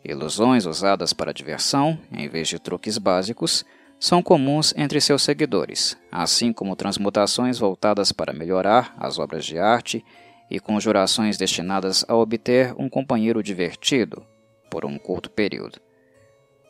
Ilusões 0.04 0.64
usadas 0.64 1.12
para 1.12 1.34
diversão, 1.34 1.98
em 2.12 2.28
vez 2.28 2.48
de 2.48 2.58
truques 2.58 2.96
básicos, 2.96 3.64
são 3.98 4.22
comuns 4.22 4.72
entre 4.76 5.00
seus 5.00 5.22
seguidores, 5.22 5.96
assim 6.10 6.52
como 6.52 6.76
transmutações 6.76 7.58
voltadas 7.58 8.12
para 8.12 8.32
melhorar 8.32 8.94
as 8.98 9.18
obras 9.18 9.44
de 9.44 9.58
arte 9.58 10.04
e 10.50 10.60
conjurações 10.60 11.36
destinadas 11.36 12.04
a 12.08 12.14
obter 12.14 12.74
um 12.78 12.88
companheiro 12.88 13.42
divertido 13.42 14.24
por 14.70 14.84
um 14.84 14.98
curto 14.98 15.30
período. 15.30 15.80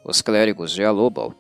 Os 0.05 0.23
clérigos 0.23 0.73
de 0.73 0.83
Alubal 0.83 1.35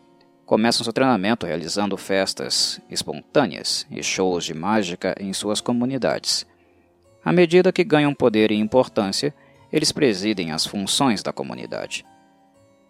começam 0.45 0.85
seu 0.85 0.93
treinamento 0.93 1.47
realizando 1.47 1.97
festas 1.97 2.81
espontâneas 2.91 3.87
e 3.91 4.03
shows 4.03 4.45
de 4.45 4.55
mágica 4.55 5.15
em 5.19 5.33
suas 5.33 5.61
comunidades. 5.61 6.47
À 7.25 7.33
medida 7.33 7.73
que 7.73 7.85
ganham 7.85 8.15
poder 8.15 8.51
e 8.51 8.57
importância, 8.57 9.35
eles 9.73 9.93
presidem 9.93 10.53
as 10.53 10.67
funções 10.67 11.23
da 11.23 11.33
comunidade. 11.33 12.05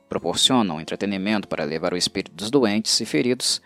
Proporcionam 0.09 0.81
entretenimento 0.81 1.47
para 1.47 1.65
levar 1.65 1.93
o 1.93 1.97
espírito 1.97 2.35
dos 2.35 2.51
doentes 2.51 2.99
e 3.01 3.05
feridos 3.05 3.61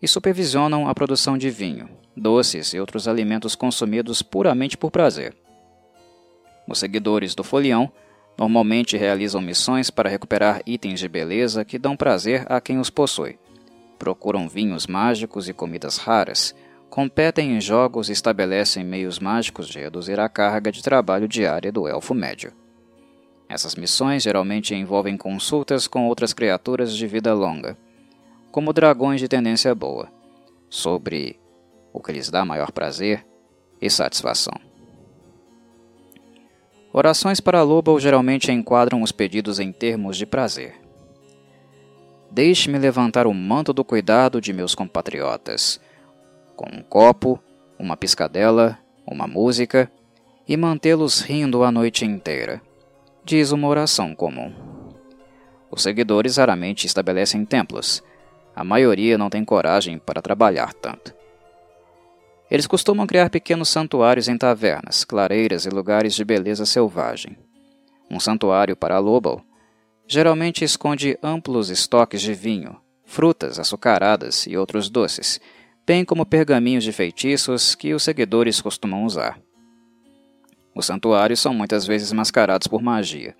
e 0.00 0.06
supervisionam 0.06 0.88
a 0.88 0.94
produção 0.94 1.36
de 1.36 1.50
vinho, 1.50 1.88
doces 2.16 2.72
e 2.72 2.80
outros 2.80 3.08
alimentos 3.08 3.54
consumidos 3.54 4.22
puramente 4.22 4.76
por 4.76 4.90
prazer. 4.90 5.36
Os 6.68 6.78
seguidores 6.78 7.34
do 7.34 7.42
folião 7.42 7.90
normalmente 8.36 8.96
realizam 8.96 9.40
missões 9.40 9.90
para 9.90 10.08
recuperar 10.08 10.60
itens 10.66 11.00
de 11.00 11.08
beleza 11.08 11.64
que 11.64 11.78
dão 11.78 11.96
prazer 11.96 12.44
a 12.48 12.60
quem 12.60 12.78
os 12.78 12.90
possui. 12.90 13.38
Procuram 13.98 14.48
vinhos 14.48 14.86
mágicos 14.86 15.48
e 15.48 15.52
comidas 15.52 15.96
raras 15.96 16.54
competem 16.88 17.56
em 17.56 17.60
jogos 17.60 18.08
e 18.08 18.12
estabelecem 18.12 18.84
meios 18.84 19.18
mágicos 19.18 19.68
de 19.68 19.78
reduzir 19.78 20.18
a 20.18 20.28
carga 20.28 20.72
de 20.72 20.82
trabalho 20.82 21.28
diária 21.28 21.70
do 21.70 21.86
elfo 21.86 22.14
médio. 22.14 22.52
Essas 23.48 23.74
missões 23.74 24.22
geralmente 24.22 24.74
envolvem 24.74 25.16
consultas 25.16 25.86
com 25.86 26.06
outras 26.06 26.32
criaturas 26.32 26.94
de 26.94 27.06
vida 27.06 27.32
longa, 27.32 27.76
como 28.50 28.72
dragões 28.72 29.20
de 29.20 29.28
tendência 29.28 29.74
boa, 29.74 30.08
sobre 30.68 31.40
o 31.92 32.00
que 32.00 32.12
lhes 32.12 32.30
dá 32.30 32.44
maior 32.44 32.70
prazer 32.72 33.24
e 33.80 33.88
satisfação. 33.88 34.54
Orações 36.92 37.40
para 37.40 37.62
Lobo 37.62 37.98
geralmente 37.98 38.50
enquadram 38.50 39.02
os 39.02 39.12
pedidos 39.12 39.60
em 39.60 39.72
termos 39.72 40.16
de 40.16 40.26
prazer. 40.26 40.74
Deixe-me 42.30 42.78
levantar 42.78 43.26
o 43.26 43.32
manto 43.32 43.72
do 43.72 43.84
cuidado 43.84 44.40
de 44.40 44.52
meus 44.52 44.74
compatriotas 44.74 45.80
com 46.56 46.68
um 46.74 46.82
copo, 46.82 47.40
uma 47.78 47.96
piscadela, 47.96 48.76
uma 49.06 49.28
música 49.28 49.90
e 50.46 50.56
mantê-los 50.56 51.20
rindo 51.20 51.62
a 51.62 51.70
noite 51.70 52.04
inteira, 52.04 52.60
diz 53.28 53.52
uma 53.52 53.68
oração 53.68 54.14
comum. 54.14 54.50
Os 55.70 55.82
seguidores 55.82 56.38
raramente 56.38 56.86
estabelecem 56.86 57.44
templos. 57.44 58.02
A 58.56 58.64
maioria 58.64 59.18
não 59.18 59.28
tem 59.28 59.44
coragem 59.44 59.98
para 59.98 60.22
trabalhar 60.22 60.72
tanto. 60.72 61.14
Eles 62.50 62.66
costumam 62.66 63.06
criar 63.06 63.28
pequenos 63.28 63.68
santuários 63.68 64.28
em 64.28 64.38
tavernas, 64.38 65.04
clareiras 65.04 65.66
e 65.66 65.68
lugares 65.68 66.14
de 66.14 66.24
beleza 66.24 66.64
selvagem. 66.64 67.36
Um 68.10 68.18
santuário 68.18 68.74
para 68.74 68.98
Lobel 68.98 69.42
geralmente 70.06 70.64
esconde 70.64 71.18
amplos 71.22 71.68
estoques 71.68 72.22
de 72.22 72.32
vinho, 72.32 72.80
frutas 73.04 73.58
açucaradas 73.58 74.46
e 74.46 74.56
outros 74.56 74.88
doces, 74.88 75.38
bem 75.86 76.02
como 76.02 76.24
pergaminhos 76.24 76.82
de 76.82 76.92
feitiços 76.92 77.74
que 77.74 77.92
os 77.92 78.02
seguidores 78.02 78.62
costumam 78.62 79.04
usar. 79.04 79.38
Os 80.78 80.86
santuários 80.86 81.40
são 81.40 81.52
muitas 81.52 81.84
vezes 81.88 82.12
mascarados 82.12 82.68
por 82.68 82.80
magia, 82.80 83.34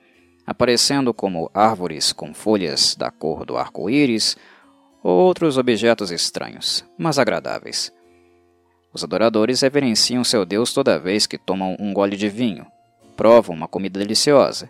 aparecendo 0.44 1.15
como 1.15 1.48
árvores 1.55 2.12
com 2.12 2.35
folhas 2.35 2.97
da 2.97 3.12
cor 3.12 3.47
do 3.47 3.56
arco-íris 3.56 4.36
ou 5.05 5.16
outros 5.16 5.56
objetos 5.56 6.10
estranhos, 6.10 6.85
mas 6.98 7.16
agradáveis. 7.16 7.93
Os 8.93 9.05
adoradores 9.05 9.60
reverenciam 9.60 10.24
seu 10.24 10.44
Deus 10.44 10.74
toda 10.74 10.98
vez 10.98 11.28
que 11.28 11.39
tomam 11.39 11.77
um 11.78 11.94
gole 11.94 12.16
de 12.16 12.28
vinho, 12.28 12.66
provam 13.16 13.55
uma 13.55 13.69
comida 13.69 14.01
deliciosa, 14.01 14.69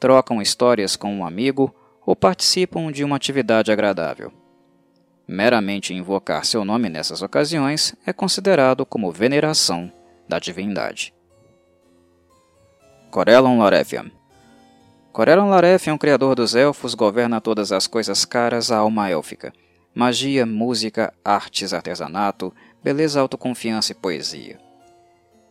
trocam 0.00 0.42
histórias 0.42 0.96
com 0.96 1.14
um 1.14 1.24
amigo 1.24 1.72
ou 2.04 2.16
participam 2.16 2.90
de 2.90 3.04
uma 3.04 3.14
atividade 3.14 3.70
agradável. 3.70 4.32
Meramente 5.24 5.94
invocar 5.94 6.44
seu 6.44 6.64
nome 6.64 6.88
nessas 6.88 7.22
ocasiões 7.22 7.94
é 8.04 8.12
considerado 8.12 8.84
como 8.84 9.12
veneração 9.12 9.92
da 10.28 10.40
divindade. 10.40 11.16
Corellon 13.18 13.58
Larefian 13.58 14.12
Corellon 15.10 15.50
Larefian, 15.50 15.98
criador 15.98 16.36
dos 16.36 16.54
elfos, 16.54 16.94
governa 16.94 17.40
todas 17.40 17.72
as 17.72 17.88
coisas 17.88 18.24
caras 18.24 18.70
à 18.70 18.76
alma 18.76 19.10
élfica: 19.10 19.52
magia, 19.92 20.46
música, 20.46 21.12
artes, 21.24 21.74
artesanato, 21.74 22.54
beleza, 22.80 23.20
autoconfiança 23.20 23.90
e 23.90 23.96
poesia. 23.96 24.60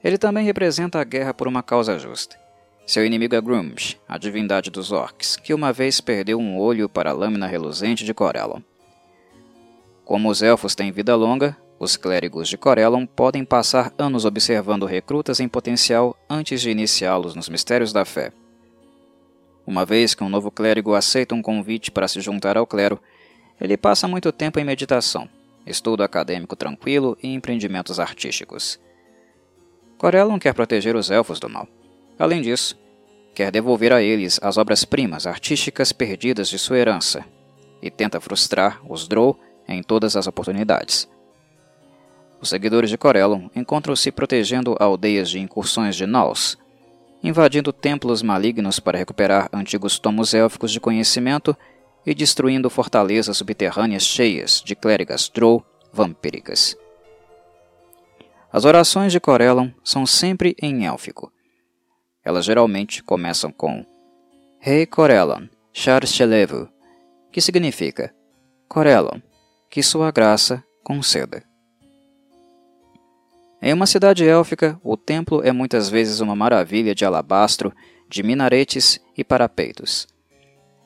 Ele 0.01 0.17
também 0.17 0.45
representa 0.45 1.01
a 1.01 1.03
guerra 1.03 1.33
por 1.33 1.45
uma 1.45 1.61
causa 1.61 1.99
justa. 1.99 2.39
Seu 2.85 3.05
inimigo 3.05 3.35
é 3.35 3.41
Grumsh, 3.41 3.97
a 4.07 4.17
divindade 4.17 4.71
dos 4.71 4.93
orcs, 4.93 5.35
que 5.35 5.53
uma 5.53 5.73
vez 5.73 5.99
perdeu 5.99 6.39
um 6.39 6.57
olho 6.57 6.87
para 6.87 7.09
a 7.09 7.13
lâmina 7.13 7.47
reluzente 7.47 8.05
de 8.05 8.13
Corellon. 8.13 8.61
Como 10.05 10.29
os 10.29 10.41
elfos 10.41 10.73
têm 10.73 10.89
vida 10.89 11.17
longa, 11.17 11.57
os 11.79 11.95
clérigos 11.95 12.49
de 12.49 12.57
Corellon 12.57 13.05
podem 13.05 13.45
passar 13.45 13.93
anos 13.97 14.25
observando 14.25 14.85
recrutas 14.85 15.39
em 15.39 15.47
potencial 15.47 16.17
antes 16.29 16.61
de 16.61 16.71
iniciá-los 16.71 17.35
nos 17.35 17.49
mistérios 17.49 17.93
da 17.93 18.03
fé. 18.03 18.31
Uma 19.65 19.85
vez 19.85 20.15
que 20.15 20.23
um 20.23 20.29
novo 20.29 20.49
clérigo 20.49 20.95
aceita 20.95 21.35
um 21.35 21.41
convite 21.41 21.91
para 21.91 22.07
se 22.07 22.21
juntar 22.21 22.57
ao 22.57 22.65
clero, 22.65 22.99
ele 23.59 23.77
passa 23.77 24.07
muito 24.07 24.31
tempo 24.31 24.59
em 24.59 24.63
meditação, 24.63 25.29
estudo 25.65 26.03
acadêmico 26.03 26.55
tranquilo 26.55 27.17
e 27.21 27.33
empreendimentos 27.33 27.99
artísticos. 27.99 28.79
Corellon 29.97 30.39
quer 30.39 30.53
proteger 30.53 30.95
os 30.95 31.11
elfos 31.11 31.39
do 31.39 31.49
mal. 31.49 31.67
Além 32.17 32.41
disso, 32.41 32.77
quer 33.35 33.51
devolver 33.51 33.91
a 33.91 34.01
eles 34.01 34.39
as 34.41 34.57
obras-primas 34.57 35.27
artísticas 35.27 35.91
perdidas 35.91 36.49
de 36.49 36.57
sua 36.57 36.77
herança 36.77 37.25
e 37.81 37.91
tenta 37.91 38.19
frustrar 38.19 38.81
os 38.89 39.07
Drow 39.07 39.37
em 39.67 39.83
todas 39.83 40.15
as 40.15 40.27
oportunidades. 40.27 41.07
Os 42.39 42.49
seguidores 42.49 42.89
de 42.89 42.97
Corellon 42.97 43.49
encontram-se 43.55 44.11
protegendo 44.11 44.75
aldeias 44.79 45.29
de 45.29 45.39
incursões 45.39 45.95
de 45.95 46.05
Naus, 46.05 46.57
invadindo 47.23 47.73
templos 47.73 48.21
malignos 48.21 48.79
para 48.79 48.97
recuperar 48.97 49.49
antigos 49.51 49.97
tomos 49.97 50.33
élficos 50.33 50.71
de 50.71 50.79
conhecimento 50.79 51.57
e 52.05 52.13
destruindo 52.13 52.69
fortalezas 52.69 53.37
subterrâneas 53.37 54.03
cheias 54.03 54.61
de 54.63 54.75
clérigas 54.75 55.29
drow 55.29 55.65
vampíricas. 55.91 56.77
As 58.51 58.65
orações 58.65 59.11
de 59.11 59.19
Corellon 59.19 59.71
são 59.83 60.05
sempre 60.05 60.55
em 60.61 60.85
élfico. 60.85 61.31
Elas 62.23 62.45
geralmente 62.45 63.03
começam 63.03 63.51
com 63.51 63.85
Rei 64.59 64.85
Corellon, 64.85 65.47
Char 65.73 66.05
Shelevu, 66.05 66.69
que 67.31 67.41
significa 67.41 68.13
Corellon, 68.67 69.21
que 69.69 69.83
sua 69.83 70.11
graça 70.11 70.63
conceda. 70.83 71.46
Em 73.61 73.73
uma 73.73 73.87
cidade 73.87 74.27
élfica, 74.27 74.79
o 74.83 74.95
templo 74.95 75.41
é 75.43 75.51
muitas 75.51 75.89
vezes 75.89 76.19
uma 76.19 76.35
maravilha 76.35 76.93
de 76.93 77.03
alabastro, 77.03 77.73
de 78.07 78.21
minaretes 78.21 78.99
e 79.17 79.23
parapeitos. 79.23 80.07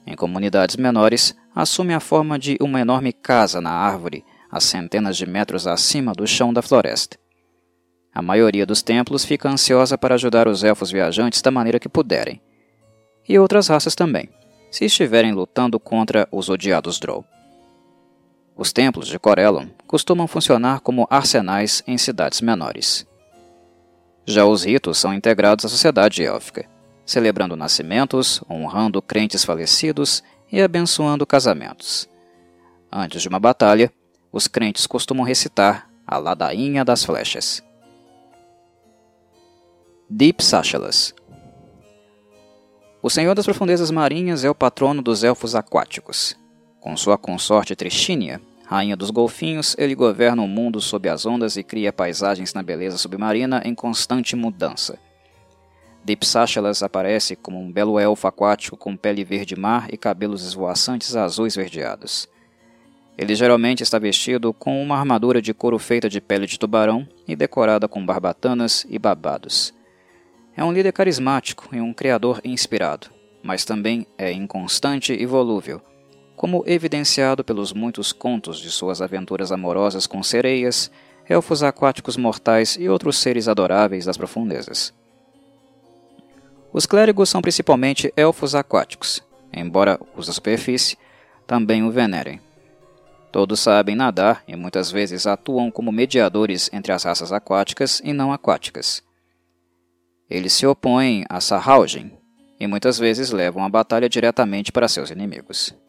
Em 0.07 0.15
comunidades 0.15 0.77
menores, 0.77 1.35
assume 1.53 1.93
a 1.93 1.99
forma 1.99 2.39
de 2.39 2.57
uma 2.61 2.79
enorme 2.79 3.11
casa 3.11 3.59
na 3.59 3.71
árvore, 3.71 4.23
a 4.49 4.59
centenas 4.59 5.17
de 5.17 5.25
metros 5.25 5.67
acima 5.67 6.13
do 6.13 6.25
chão 6.25 6.53
da 6.53 6.61
floresta. 6.61 7.17
A 8.13 8.21
maioria 8.21 8.65
dos 8.65 8.81
templos 8.81 9.23
fica 9.23 9.49
ansiosa 9.49 9.97
para 9.97 10.15
ajudar 10.15 10.47
os 10.47 10.63
elfos 10.63 10.91
viajantes 10.91 11.41
da 11.41 11.51
maneira 11.51 11.79
que 11.79 11.89
puderem, 11.89 12.41
e 13.27 13.37
outras 13.37 13.67
raças 13.67 13.95
também, 13.95 14.29
se 14.69 14.85
estiverem 14.85 15.33
lutando 15.33 15.79
contra 15.79 16.27
os 16.31 16.49
odiados 16.49 16.99
Drow. 16.99 17.25
Os 18.61 18.71
templos 18.71 19.07
de 19.07 19.17
Corellon 19.17 19.69
costumam 19.87 20.27
funcionar 20.27 20.81
como 20.81 21.07
arsenais 21.09 21.81
em 21.87 21.97
cidades 21.97 22.41
menores. 22.41 23.07
Já 24.23 24.45
os 24.45 24.63
ritos 24.63 24.99
são 24.99 25.15
integrados 25.15 25.65
à 25.65 25.67
sociedade 25.67 26.23
élfica, 26.23 26.69
celebrando 27.03 27.55
nascimentos, 27.55 28.39
honrando 28.47 29.01
crentes 29.01 29.43
falecidos 29.43 30.23
e 30.51 30.61
abençoando 30.61 31.25
casamentos. 31.25 32.07
Antes 32.91 33.23
de 33.23 33.27
uma 33.27 33.39
batalha, 33.39 33.91
os 34.31 34.47
crentes 34.47 34.85
costumam 34.85 35.25
recitar 35.25 35.89
a 36.05 36.19
ladainha 36.19 36.85
das 36.85 37.03
flechas. 37.03 37.63
Deep 40.07 40.43
Sashalas 40.43 41.15
O 43.01 43.09
Senhor 43.09 43.33
das 43.33 43.45
Profundezas 43.45 43.89
Marinhas 43.89 44.45
é 44.45 44.51
o 44.51 44.53
patrono 44.53 45.01
dos 45.01 45.23
elfos 45.23 45.55
aquáticos. 45.55 46.39
Com 46.79 46.95
sua 46.95 47.17
consorte 47.17 47.75
Tristínia, 47.75 48.39
Rainha 48.71 48.95
dos 48.95 49.09
Golfinhos, 49.09 49.75
ele 49.77 49.93
governa 49.93 50.41
o 50.41 50.47
mundo 50.47 50.79
sob 50.79 51.09
as 51.09 51.25
ondas 51.25 51.57
e 51.57 51.63
cria 51.63 51.91
paisagens 51.91 52.53
na 52.53 52.63
beleza 52.63 52.97
submarina 52.97 53.61
em 53.65 53.75
constante 53.75 54.33
mudança. 54.33 54.97
Dipsáchalas 56.05 56.81
aparece 56.81 57.35
como 57.35 57.59
um 57.59 57.69
belo 57.69 57.99
elfo 57.99 58.29
aquático 58.29 58.77
com 58.77 58.95
pele 58.95 59.25
verde 59.25 59.57
mar 59.57 59.93
e 59.93 59.97
cabelos 59.97 60.45
esvoaçantes 60.45 61.17
azuis 61.17 61.53
verdeados. 61.53 62.29
Ele 63.17 63.35
geralmente 63.35 63.83
está 63.83 63.99
vestido 63.99 64.53
com 64.53 64.81
uma 64.81 64.97
armadura 64.97 65.41
de 65.41 65.53
couro 65.53 65.77
feita 65.77 66.07
de 66.07 66.21
pele 66.21 66.47
de 66.47 66.57
tubarão 66.57 67.05
e 67.27 67.35
decorada 67.35 67.89
com 67.89 68.05
barbatanas 68.05 68.85
e 68.89 68.97
babados. 68.97 69.73
É 70.55 70.63
um 70.63 70.71
líder 70.71 70.93
carismático 70.93 71.67
e 71.75 71.81
um 71.81 71.93
criador 71.93 72.39
inspirado, 72.41 73.09
mas 73.43 73.65
também 73.65 74.07
é 74.17 74.31
inconstante 74.31 75.11
e 75.11 75.25
volúvel, 75.25 75.81
como 76.41 76.63
evidenciado 76.65 77.43
pelos 77.43 77.71
muitos 77.71 78.11
contos 78.11 78.59
de 78.59 78.71
suas 78.71 78.99
aventuras 78.99 79.51
amorosas 79.51 80.07
com 80.07 80.23
sereias, 80.23 80.89
elfos 81.29 81.61
aquáticos 81.61 82.17
mortais 82.17 82.75
e 82.79 82.89
outros 82.89 83.19
seres 83.19 83.47
adoráveis 83.47 84.05
das 84.05 84.17
profundezas. 84.17 84.91
Os 86.73 86.87
clérigos 86.87 87.29
são 87.29 87.43
principalmente 87.43 88.11
elfos 88.17 88.55
aquáticos, 88.55 89.21
embora 89.53 89.99
os 90.17 90.25
da 90.25 90.33
superfície 90.33 90.97
também 91.45 91.83
o 91.83 91.91
venerem. 91.91 92.41
Todos 93.31 93.59
sabem 93.59 93.95
nadar 93.95 94.43
e 94.47 94.55
muitas 94.55 94.89
vezes 94.89 95.27
atuam 95.27 95.69
como 95.69 95.91
mediadores 95.91 96.71
entre 96.73 96.91
as 96.91 97.03
raças 97.03 97.31
aquáticas 97.31 98.01
e 98.03 98.13
não 98.13 98.33
aquáticas. 98.33 99.03
Eles 100.27 100.53
se 100.53 100.65
opõem 100.65 101.23
a 101.29 101.39
Sahuagin 101.39 102.11
e 102.59 102.65
muitas 102.65 102.97
vezes 102.97 103.29
levam 103.29 103.63
a 103.63 103.69
batalha 103.69 104.09
diretamente 104.09 104.71
para 104.71 104.87
seus 104.87 105.11
inimigos. 105.11 105.79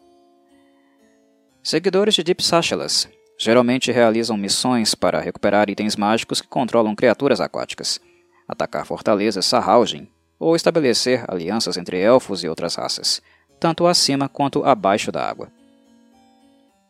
Seguidores 1.63 2.13
de 2.13 2.23
Deep 2.23 2.43
Sashalas 2.43 3.07
geralmente 3.39 3.89
realizam 3.89 4.35
missões 4.35 4.93
para 4.93 5.21
recuperar 5.21 5.69
itens 5.69 5.95
mágicos 5.95 6.41
que 6.41 6.47
controlam 6.47 6.93
criaturas 6.93 7.39
aquáticas, 7.39 8.01
atacar 8.45 8.85
fortalezas 8.85 9.45
Sahuagin 9.45 10.05
ou 10.37 10.57
estabelecer 10.57 11.23
alianças 11.25 11.77
entre 11.77 11.97
elfos 11.97 12.43
e 12.43 12.49
outras 12.49 12.75
raças, 12.75 13.21
tanto 13.61 13.87
acima 13.87 14.27
quanto 14.27 14.65
abaixo 14.65 15.09
da 15.09 15.25
água. 15.25 15.47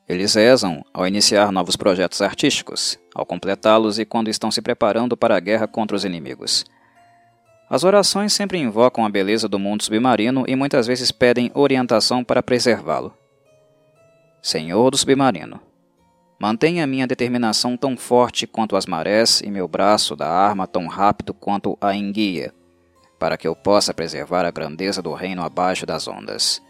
Eles 0.09 0.33
rezam 0.33 0.83
ao 0.91 1.07
iniciar 1.07 1.51
novos 1.51 1.75
projetos 1.75 2.19
artísticos, 2.23 2.97
ao 3.13 3.27
completá-los 3.27 3.99
e 3.99 4.05
quando 4.05 4.27
estão 4.27 4.49
se 4.49 4.59
preparando 4.59 5.15
para 5.15 5.37
a 5.37 5.39
guerra 5.39 5.67
contra 5.67 5.95
os 5.95 6.03
inimigos. 6.03 6.65
As 7.69 7.83
orações 7.83 8.33
sempre 8.33 8.57
invocam 8.57 9.05
a 9.05 9.09
beleza 9.09 9.47
do 9.47 9.59
mundo 9.59 9.83
submarino 9.83 10.45
e 10.47 10.55
muitas 10.55 10.87
vezes 10.87 11.11
pedem 11.11 11.51
orientação 11.53 12.23
para 12.23 12.41
preservá-lo. 12.41 13.13
Senhor 14.45 14.91
do 14.91 14.97
submarino, 14.97 15.57
mantenha 16.37 16.85
minha 16.85 17.07
determinação 17.07 17.77
tão 17.77 17.95
forte 17.95 18.45
quanto 18.45 18.75
as 18.75 18.85
marés 18.85 19.39
e 19.39 19.49
meu 19.49 19.69
braço 19.69 20.17
da 20.17 20.29
arma 20.29 20.67
tão 20.67 20.85
rápido 20.87 21.33
quanto 21.33 21.77
a 21.79 21.95
enguia, 21.95 22.53
para 23.17 23.37
que 23.37 23.47
eu 23.47 23.55
possa 23.55 23.93
preservar 23.93 24.43
a 24.43 24.51
grandeza 24.51 25.01
do 25.01 25.13
reino 25.13 25.41
abaixo 25.41 25.85
das 25.85 26.09
ondas. 26.09 26.61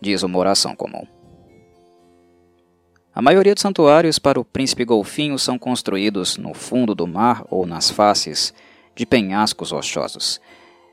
Diz 0.00 0.22
uma 0.22 0.38
oração 0.38 0.76
comum. 0.76 1.04
A 3.12 3.20
maioria 3.20 3.54
dos 3.54 3.62
santuários 3.62 4.20
para 4.20 4.38
o 4.38 4.44
príncipe 4.44 4.84
golfinho 4.84 5.36
são 5.36 5.58
construídos 5.58 6.36
no 6.36 6.54
fundo 6.54 6.94
do 6.94 7.08
mar 7.08 7.44
ou 7.50 7.66
nas 7.66 7.90
faces 7.90 8.54
de 8.94 9.04
penhascos 9.04 9.72
rochosos, 9.72 10.40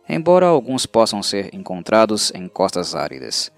embora 0.09 0.47
alguns 0.47 0.87
possam 0.87 1.21
ser 1.21 1.53
encontrados 1.53 2.31
em 2.33 2.47
costas 2.47 2.95
áridas. 2.95 3.51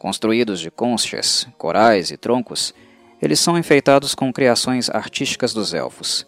Construídos 0.00 0.60
de 0.60 0.70
conchas, 0.70 1.46
corais 1.58 2.10
e 2.10 2.16
troncos, 2.16 2.72
eles 3.20 3.38
são 3.38 3.58
enfeitados 3.58 4.14
com 4.14 4.32
criações 4.32 4.88
artísticas 4.88 5.52
dos 5.52 5.74
elfos. 5.74 6.26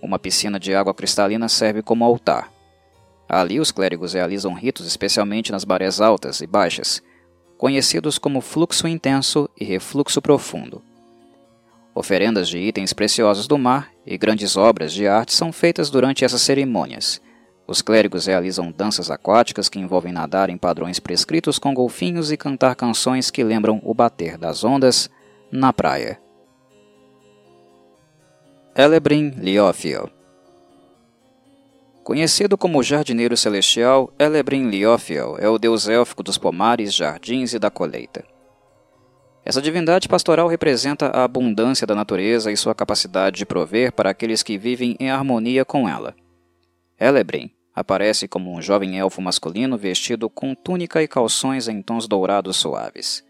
Uma 0.00 0.18
piscina 0.18 0.58
de 0.58 0.74
água 0.74 0.94
cristalina 0.94 1.46
serve 1.46 1.82
como 1.82 2.02
altar. 2.02 2.50
Ali 3.28 3.60
os 3.60 3.70
clérigos 3.70 4.14
realizam 4.14 4.54
ritos 4.54 4.86
especialmente 4.86 5.52
nas 5.52 5.66
marés 5.66 6.00
altas 6.00 6.40
e 6.40 6.46
baixas, 6.46 7.02
conhecidos 7.58 8.16
como 8.16 8.40
fluxo 8.40 8.88
intenso 8.88 9.50
e 9.54 9.66
refluxo 9.66 10.22
profundo. 10.22 10.82
Oferendas 11.94 12.48
de 12.48 12.56
itens 12.56 12.94
preciosos 12.94 13.46
do 13.46 13.58
mar 13.58 13.90
e 14.06 14.16
grandes 14.16 14.56
obras 14.56 14.94
de 14.94 15.06
arte 15.06 15.34
são 15.34 15.52
feitas 15.52 15.90
durante 15.90 16.24
essas 16.24 16.40
cerimônias, 16.40 17.20
os 17.70 17.80
clérigos 17.80 18.26
realizam 18.26 18.72
danças 18.72 19.12
aquáticas 19.12 19.68
que 19.68 19.78
envolvem 19.78 20.12
nadar 20.12 20.50
em 20.50 20.58
padrões 20.58 20.98
prescritos 20.98 21.56
com 21.56 21.72
golfinhos 21.72 22.32
e 22.32 22.36
cantar 22.36 22.74
canções 22.74 23.30
que 23.30 23.44
lembram 23.44 23.80
o 23.84 23.94
bater 23.94 24.36
das 24.36 24.64
ondas 24.64 25.08
na 25.52 25.72
praia. 25.72 26.20
Elebrin 28.74 29.34
Liofil 29.36 30.10
Conhecido 32.02 32.58
como 32.58 32.82
Jardineiro 32.82 33.36
Celestial, 33.36 34.12
Elebrin 34.18 34.68
Liofil 34.68 35.38
é 35.38 35.48
o 35.48 35.56
deus 35.56 35.86
élfico 35.86 36.24
dos 36.24 36.36
pomares, 36.36 36.92
jardins 36.92 37.52
e 37.52 37.58
da 37.60 37.70
colheita. 37.70 38.24
Essa 39.44 39.62
divindade 39.62 40.08
pastoral 40.08 40.48
representa 40.48 41.06
a 41.06 41.22
abundância 41.22 41.86
da 41.86 41.94
natureza 41.94 42.50
e 42.50 42.56
sua 42.56 42.74
capacidade 42.74 43.36
de 43.36 43.46
prover 43.46 43.92
para 43.92 44.10
aqueles 44.10 44.42
que 44.42 44.58
vivem 44.58 44.96
em 44.98 45.08
harmonia 45.08 45.64
com 45.64 45.88
ela. 45.88 46.16
Elebrin 46.98 47.48
Aparece 47.80 48.28
como 48.28 48.54
um 48.54 48.60
jovem 48.60 48.98
elfo 48.98 49.22
masculino 49.22 49.78
vestido 49.78 50.28
com 50.28 50.54
túnica 50.54 51.02
e 51.02 51.08
calções 51.08 51.66
em 51.66 51.80
tons 51.80 52.06
dourados 52.06 52.58
suaves. 52.58 53.24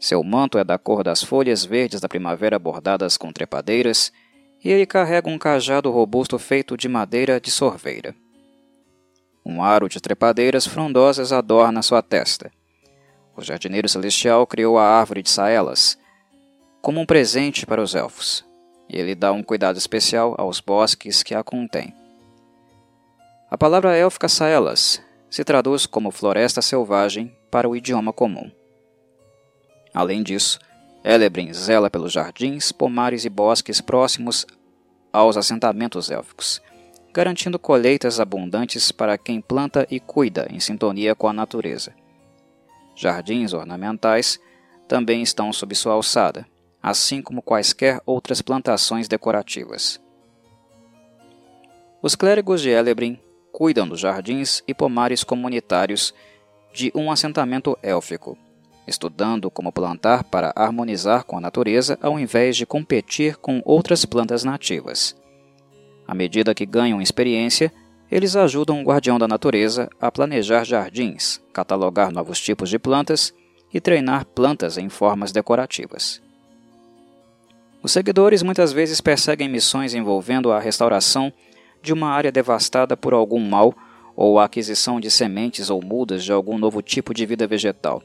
Seu 0.00 0.24
manto 0.24 0.56
é 0.56 0.64
da 0.64 0.78
cor 0.78 1.04
das 1.04 1.22
folhas 1.22 1.66
verdes 1.66 2.00
da 2.00 2.08
primavera 2.08 2.58
bordadas 2.58 3.18
com 3.18 3.30
trepadeiras, 3.30 4.10
e 4.64 4.70
ele 4.70 4.86
carrega 4.86 5.28
um 5.28 5.36
cajado 5.36 5.90
robusto 5.90 6.38
feito 6.38 6.78
de 6.78 6.88
madeira 6.88 7.38
de 7.38 7.50
sorveira. 7.50 8.16
Um 9.44 9.62
aro 9.62 9.86
de 9.86 10.00
trepadeiras 10.00 10.66
frondosas 10.66 11.30
adorna 11.30 11.82
sua 11.82 12.00
testa. 12.00 12.50
O 13.36 13.42
jardineiro 13.42 13.86
celestial 13.86 14.46
criou 14.46 14.78
a 14.78 14.98
árvore 14.98 15.22
de 15.22 15.28
Saelas 15.28 15.98
como 16.80 17.02
um 17.02 17.04
presente 17.04 17.66
para 17.66 17.82
os 17.82 17.94
elfos, 17.94 18.46
e 18.88 18.98
ele 18.98 19.14
dá 19.14 19.30
um 19.30 19.42
cuidado 19.42 19.76
especial 19.76 20.34
aos 20.38 20.58
bosques 20.58 21.22
que 21.22 21.34
a 21.34 21.44
contêm. 21.44 21.97
A 23.50 23.56
palavra 23.56 23.96
élfica 23.96 24.28
Saelas 24.28 25.02
se 25.30 25.42
traduz 25.42 25.86
como 25.86 26.10
floresta 26.10 26.60
selvagem 26.60 27.34
para 27.50 27.66
o 27.66 27.74
idioma 27.74 28.12
comum. 28.12 28.50
Além 29.94 30.22
disso, 30.22 30.58
Elebrin 31.02 31.50
zela 31.54 31.88
pelos 31.88 32.12
jardins, 32.12 32.70
pomares 32.72 33.24
e 33.24 33.30
bosques 33.30 33.80
próximos 33.80 34.46
aos 35.10 35.38
assentamentos 35.38 36.10
élficos, 36.10 36.60
garantindo 37.10 37.58
colheitas 37.58 38.20
abundantes 38.20 38.92
para 38.92 39.16
quem 39.16 39.40
planta 39.40 39.86
e 39.90 39.98
cuida 39.98 40.46
em 40.50 40.60
sintonia 40.60 41.14
com 41.14 41.26
a 41.26 41.32
natureza. 41.32 41.94
Jardins 42.94 43.54
ornamentais 43.54 44.38
também 44.86 45.22
estão 45.22 45.54
sob 45.54 45.74
sua 45.74 45.94
alçada, 45.94 46.46
assim 46.82 47.22
como 47.22 47.40
quaisquer 47.40 48.02
outras 48.04 48.42
plantações 48.42 49.08
decorativas. 49.08 49.98
Os 52.02 52.14
clérigos 52.14 52.60
de 52.60 52.68
Elebrin 52.68 53.18
cuidam 53.52 53.88
dos 53.88 54.00
jardins 54.00 54.62
e 54.66 54.74
pomares 54.74 55.24
comunitários 55.24 56.14
de 56.72 56.92
um 56.94 57.10
assentamento 57.10 57.76
élfico, 57.82 58.36
estudando 58.86 59.50
como 59.50 59.72
plantar 59.72 60.24
para 60.24 60.52
harmonizar 60.54 61.24
com 61.24 61.36
a 61.36 61.40
natureza 61.40 61.98
ao 62.00 62.18
invés 62.18 62.56
de 62.56 62.66
competir 62.66 63.36
com 63.36 63.60
outras 63.64 64.04
plantas 64.04 64.44
nativas. 64.44 65.16
À 66.06 66.14
medida 66.14 66.54
que 66.54 66.64
ganham 66.64 67.02
experiência, 67.02 67.72
eles 68.10 68.34
ajudam 68.36 68.80
o 68.80 68.84
guardião 68.84 69.18
da 69.18 69.28
natureza 69.28 69.90
a 70.00 70.10
planejar 70.10 70.64
jardins, 70.64 71.40
catalogar 71.52 72.10
novos 72.10 72.40
tipos 72.40 72.70
de 72.70 72.78
plantas 72.78 73.34
e 73.72 73.80
treinar 73.80 74.24
plantas 74.24 74.78
em 74.78 74.88
formas 74.88 75.32
decorativas. 75.32 76.22
Os 77.82 77.92
seguidores 77.92 78.42
muitas 78.42 78.72
vezes 78.72 79.00
perseguem 79.00 79.48
missões 79.48 79.94
envolvendo 79.94 80.50
a 80.50 80.58
restauração 80.58 81.32
de 81.88 81.92
uma 81.94 82.10
área 82.10 82.30
devastada 82.30 82.98
por 82.98 83.14
algum 83.14 83.40
mal 83.40 83.74
ou 84.14 84.38
a 84.38 84.44
aquisição 84.44 85.00
de 85.00 85.10
sementes 85.10 85.70
ou 85.70 85.82
mudas 85.82 86.22
de 86.22 86.30
algum 86.30 86.58
novo 86.58 86.82
tipo 86.82 87.14
de 87.14 87.24
vida 87.24 87.46
vegetal. 87.46 88.02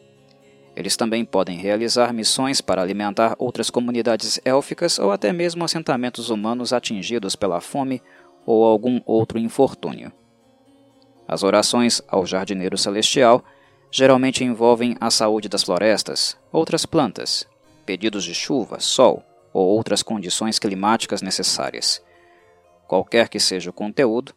Eles 0.74 0.96
também 0.96 1.26
podem 1.26 1.58
realizar 1.58 2.14
missões 2.14 2.62
para 2.62 2.82
alimentar 2.82 3.36
outras 3.38 3.70
comunidades 3.70 4.40
élficas 4.46 5.00
ou 5.00 5.12
até 5.12 5.34
mesmo 5.34 5.66
assentamentos 5.66 6.30
humanos 6.30 6.72
atingidos 6.72 7.36
pela 7.36 7.60
fome 7.60 8.02
ou 8.46 8.64
algum 8.64 9.02
outro 9.06 9.38
infortúnio. 9.38 10.14
As 11.28 11.44
orações 11.44 12.02
ao 12.08 12.26
jardineiro 12.26 12.78
celestial 12.78 13.44
geralmente 13.92 14.46
envolvem 14.46 14.96
a 15.02 15.12
saúde 15.12 15.50
das 15.50 15.64
florestas, 15.64 16.38
outras 16.54 16.86
plantas, 16.86 17.46
pedidos 17.86 18.24
de 18.24 18.34
chuva, 18.34 18.80
sol 18.80 19.22
ou 19.52 19.68
outras 19.68 20.02
condições 20.02 20.58
climáticas 20.58 21.22
necessárias. 21.22 22.02
Qualquer 22.88 23.30
que 23.30 23.40
seja 23.40 23.70
o 23.70 23.74
conteúdo, 23.74 24.34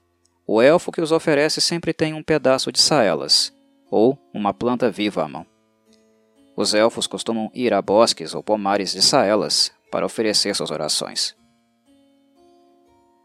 o 0.47 0.63
elfo 0.63 0.93
que 0.93 1.01
os 1.01 1.13
oferece 1.13 1.61
sempre 1.61 1.93
tem 1.93 2.15
um 2.15 2.23
pedaço 2.23 2.71
de 2.71 2.81
saelas, 2.81 3.53
ou 3.91 4.19
uma 4.33 4.55
planta 4.55 4.91
viva 4.91 5.25
à 5.25 5.29
mão. 5.29 5.47
Os 6.57 6.73
elfos 6.73 7.07
costumam 7.07 7.51
ir 7.53 7.75
a 7.75 7.83
bosques 7.83 8.35
ou 8.35 8.43
pomares 8.43 8.93
de 8.93 9.03
saelas 9.03 9.73
para 9.91 10.07
oferecer 10.07 10.55
suas 10.55 10.71
orações. 10.71 11.37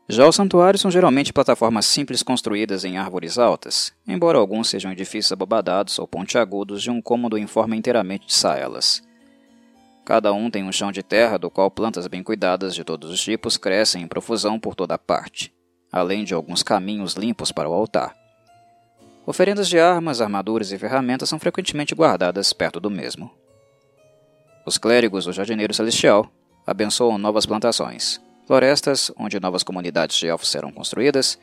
Já 0.09 0.27
os 0.27 0.35
santuários 0.35 0.81
são 0.81 0.91
geralmente 0.91 1.31
plataformas 1.31 1.85
simples 1.85 2.21
construídas 2.21 2.83
em 2.83 2.97
árvores 2.97 3.37
altas, 3.37 3.93
embora 4.05 4.37
alguns 4.37 4.69
sejam 4.69 4.91
edifícios 4.91 5.31
abobadados 5.31 5.97
ou 5.99 6.05
pontiagudos 6.05 6.83
de 6.83 6.91
um 6.91 7.01
cômodo 7.01 7.37
em 7.37 7.47
forma 7.47 7.77
inteiramente 7.77 8.27
de 8.27 8.33
saelas. 8.33 9.01
Cada 10.03 10.33
um 10.33 10.49
tem 10.49 10.63
um 10.63 10.71
chão 10.71 10.91
de 10.91 11.03
terra 11.03 11.37
do 11.37 11.49
qual 11.49 11.69
plantas 11.69 12.07
bem 12.07 12.23
cuidadas 12.23 12.73
de 12.73 12.83
todos 12.83 13.11
os 13.11 13.21
tipos 13.21 13.55
crescem 13.55 14.01
em 14.01 14.07
profusão 14.07 14.59
por 14.59 14.73
toda 14.73 14.97
parte, 14.97 15.53
além 15.91 16.23
de 16.23 16.33
alguns 16.33 16.63
caminhos 16.63 17.13
limpos 17.13 17.51
para 17.51 17.69
o 17.69 17.73
altar. 17.73 18.15
Oferendas 19.25 19.69
de 19.69 19.79
armas, 19.79 20.19
armaduras 20.19 20.71
e 20.71 20.77
ferramentas 20.77 21.29
são 21.29 21.37
frequentemente 21.37 21.93
guardadas 21.93 22.51
perto 22.51 22.79
do 22.79 22.89
mesmo. 22.89 23.31
Os 24.65 24.77
clérigos 24.77 25.25
do 25.25 25.33
Jardineiro 25.33 25.73
Celestial 25.73 26.27
abençoam 26.65 27.19
novas 27.19 27.45
plantações, 27.45 28.19
florestas 28.47 29.11
onde 29.17 29.39
novas 29.39 29.61
comunidades 29.61 30.17
de 30.17 30.27
elfos 30.27 30.49
serão 30.49 30.71
construídas 30.71 31.37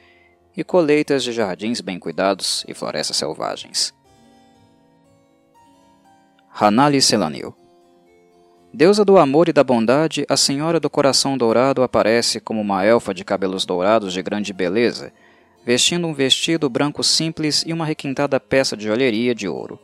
e 0.56 0.64
colheitas 0.64 1.22
de 1.22 1.32
jardins 1.32 1.80
bem 1.80 1.98
cuidados 1.98 2.64
e 2.66 2.74
florestas 2.74 3.16
selvagens. 3.16 3.94
Hanali 6.52 7.00
Selanil 7.00 7.54
Deusa 8.78 9.05
do 9.05 9.18
amor 9.18 9.48
e 9.48 9.52
da 9.52 9.65
bondade, 9.65 10.24
a 10.28 10.36
Senhora 10.36 10.78
do 10.78 10.89
Coração 10.89 11.36
Dourado 11.36 11.82
aparece 11.82 12.39
como 12.39 12.60
uma 12.60 12.84
elfa 12.84 13.12
de 13.12 13.24
cabelos 13.24 13.66
dourados 13.66 14.12
de 14.12 14.23
grande 14.23 14.52
beleza, 14.52 15.12
vestindo 15.66 16.07
um 16.07 16.15
vestido 16.15 16.70
branco 16.70 17.02
simples 17.02 17.65
e 17.66 17.73
uma 17.73 17.84
requintada 17.84 18.39
peça 18.39 18.76
de 18.76 18.84
joalheria 18.84 19.34
de 19.34 19.48
ouro. 19.48 19.81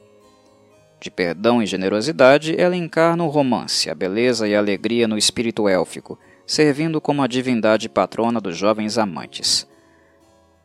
De 1.00 1.10
perdão 1.10 1.60
e 1.60 1.66
generosidade, 1.66 2.54
ela 2.56 2.76
encarna 2.76 3.24
o 3.24 3.28
romance, 3.28 3.90
a 3.90 3.96
beleza 3.96 4.46
e 4.46 4.54
a 4.54 4.60
alegria 4.60 5.08
no 5.08 5.18
espírito 5.18 5.68
élfico, 5.68 6.16
servindo 6.46 7.00
como 7.00 7.20
a 7.20 7.26
divindade 7.26 7.88
patrona 7.88 8.40
dos 8.40 8.56
jovens 8.56 8.96
amantes. 8.96 9.66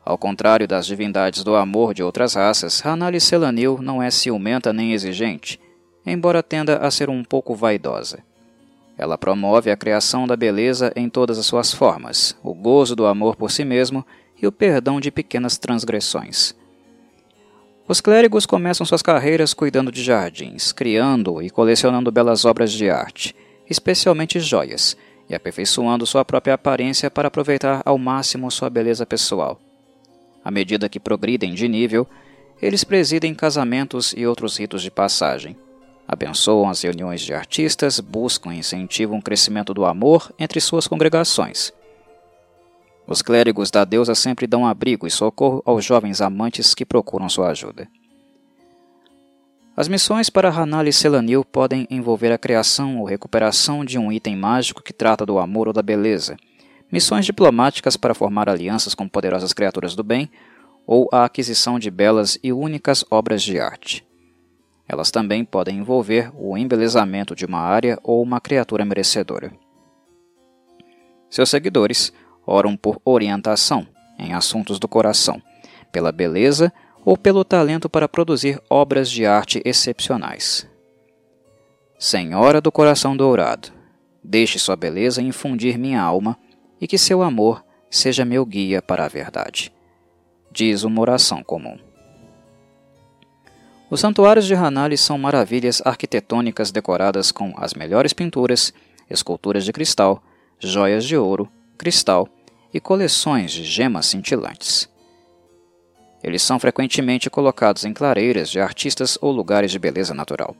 Ao 0.04 0.16
contrário 0.16 0.68
das 0.68 0.86
divindades 0.86 1.42
do 1.42 1.56
amor 1.56 1.92
de 1.94 2.04
outras 2.04 2.34
raças, 2.34 2.80
Hanali 2.86 3.20
Selanil 3.20 3.80
não 3.82 4.00
é 4.00 4.08
ciumenta 4.08 4.72
nem 4.72 4.92
exigente, 4.92 5.58
embora 6.04 6.42
tenda 6.42 6.78
a 6.78 6.90
ser 6.90 7.08
um 7.10 7.22
pouco 7.22 7.54
vaidosa. 7.54 8.20
Ela 9.00 9.16
promove 9.16 9.70
a 9.70 9.76
criação 9.76 10.26
da 10.26 10.36
beleza 10.36 10.92
em 10.94 11.08
todas 11.08 11.38
as 11.38 11.46
suas 11.46 11.72
formas, 11.72 12.36
o 12.42 12.52
gozo 12.52 12.94
do 12.94 13.06
amor 13.06 13.34
por 13.34 13.50
si 13.50 13.64
mesmo 13.64 14.04
e 14.40 14.46
o 14.46 14.52
perdão 14.52 15.00
de 15.00 15.10
pequenas 15.10 15.56
transgressões. 15.56 16.54
Os 17.88 18.00
clérigos 18.00 18.46
começam 18.46 18.84
suas 18.86 19.02
carreiras 19.02 19.54
cuidando 19.54 19.90
de 19.90 20.02
jardins, 20.02 20.70
criando 20.70 21.42
e 21.42 21.50
colecionando 21.50 22.12
belas 22.12 22.44
obras 22.44 22.70
de 22.70 22.90
arte, 22.90 23.34
especialmente 23.68 24.38
joias, 24.38 24.96
e 25.28 25.34
aperfeiçoando 25.34 26.06
sua 26.06 26.24
própria 26.24 26.54
aparência 26.54 27.10
para 27.10 27.28
aproveitar 27.28 27.82
ao 27.84 27.96
máximo 27.96 28.50
sua 28.50 28.68
beleza 28.68 29.06
pessoal. 29.06 29.60
À 30.44 30.50
medida 30.50 30.88
que 30.88 31.00
progridem 31.00 31.54
de 31.54 31.66
nível, 31.68 32.06
eles 32.60 32.84
presidem 32.84 33.34
casamentos 33.34 34.12
e 34.16 34.26
outros 34.26 34.58
ritos 34.58 34.82
de 34.82 34.90
passagem 34.90 35.56
abençoam 36.10 36.68
as 36.68 36.82
reuniões 36.82 37.20
de 37.20 37.32
artistas, 37.32 38.00
buscam 38.00 38.52
e 38.52 38.58
incentivam 38.58 39.18
o 39.18 39.22
crescimento 39.22 39.72
do 39.72 39.84
amor 39.84 40.32
entre 40.40 40.60
suas 40.60 40.88
congregações. 40.88 41.72
Os 43.06 43.22
clérigos 43.22 43.70
da 43.70 43.84
deusa 43.84 44.16
sempre 44.16 44.48
dão 44.48 44.66
abrigo 44.66 45.06
e 45.06 45.10
socorro 45.10 45.62
aos 45.64 45.84
jovens 45.84 46.20
amantes 46.20 46.74
que 46.74 46.84
procuram 46.84 47.28
sua 47.28 47.50
ajuda. 47.50 47.86
As 49.76 49.86
missões 49.86 50.28
para 50.28 50.50
Hanali 50.50 50.92
Selanil 50.92 51.44
podem 51.44 51.86
envolver 51.88 52.32
a 52.32 52.38
criação 52.38 52.98
ou 52.98 53.04
recuperação 53.04 53.84
de 53.84 53.96
um 53.96 54.10
item 54.10 54.36
mágico 54.36 54.82
que 54.82 54.92
trata 54.92 55.24
do 55.24 55.38
amor 55.38 55.68
ou 55.68 55.72
da 55.72 55.80
beleza, 55.80 56.36
missões 56.90 57.24
diplomáticas 57.24 57.96
para 57.96 58.14
formar 58.14 58.48
alianças 58.48 58.96
com 58.96 59.08
poderosas 59.08 59.52
criaturas 59.52 59.94
do 59.94 60.02
bem, 60.02 60.28
ou 60.84 61.08
a 61.12 61.24
aquisição 61.24 61.78
de 61.78 61.88
belas 61.88 62.36
e 62.42 62.52
únicas 62.52 63.04
obras 63.12 63.44
de 63.44 63.60
arte. 63.60 64.09
Elas 64.90 65.12
também 65.12 65.44
podem 65.44 65.78
envolver 65.78 66.32
o 66.34 66.58
embelezamento 66.58 67.32
de 67.36 67.46
uma 67.46 67.60
área 67.60 67.96
ou 68.02 68.20
uma 68.20 68.40
criatura 68.40 68.84
merecedora. 68.84 69.52
Seus 71.30 71.48
seguidores 71.48 72.12
oram 72.44 72.76
por 72.76 73.00
orientação 73.04 73.86
em 74.18 74.32
assuntos 74.32 74.80
do 74.80 74.88
coração, 74.88 75.40
pela 75.92 76.10
beleza 76.10 76.72
ou 77.04 77.16
pelo 77.16 77.44
talento 77.44 77.88
para 77.88 78.08
produzir 78.08 78.60
obras 78.68 79.08
de 79.08 79.24
arte 79.24 79.62
excepcionais. 79.64 80.68
Senhora 81.96 82.60
do 82.60 82.72
coração 82.72 83.16
dourado, 83.16 83.68
deixe 84.24 84.58
sua 84.58 84.74
beleza 84.74 85.22
infundir 85.22 85.78
minha 85.78 86.02
alma 86.02 86.36
e 86.80 86.88
que 86.88 86.98
seu 86.98 87.22
amor 87.22 87.64
seja 87.88 88.24
meu 88.24 88.44
guia 88.44 88.82
para 88.82 89.04
a 89.04 89.08
verdade. 89.08 89.72
Diz 90.50 90.82
uma 90.82 91.00
oração 91.00 91.44
comum. 91.44 91.78
Os 93.90 93.98
santuários 93.98 94.46
de 94.46 94.54
Hanali 94.54 94.96
são 94.96 95.18
maravilhas 95.18 95.82
arquitetônicas 95.84 96.70
decoradas 96.70 97.32
com 97.32 97.52
as 97.56 97.74
melhores 97.74 98.12
pinturas, 98.12 98.72
esculturas 99.10 99.64
de 99.64 99.72
cristal, 99.72 100.22
joias 100.60 101.04
de 101.04 101.16
ouro, 101.16 101.48
cristal 101.76 102.28
e 102.72 102.78
coleções 102.78 103.50
de 103.50 103.64
gemas 103.64 104.06
cintilantes. 104.06 104.88
Eles 106.22 106.40
são 106.40 106.60
frequentemente 106.60 107.28
colocados 107.28 107.84
em 107.84 107.92
clareiras 107.92 108.48
de 108.48 108.60
artistas 108.60 109.18
ou 109.20 109.32
lugares 109.32 109.72
de 109.72 109.78
beleza 109.80 110.14
natural. 110.14 110.54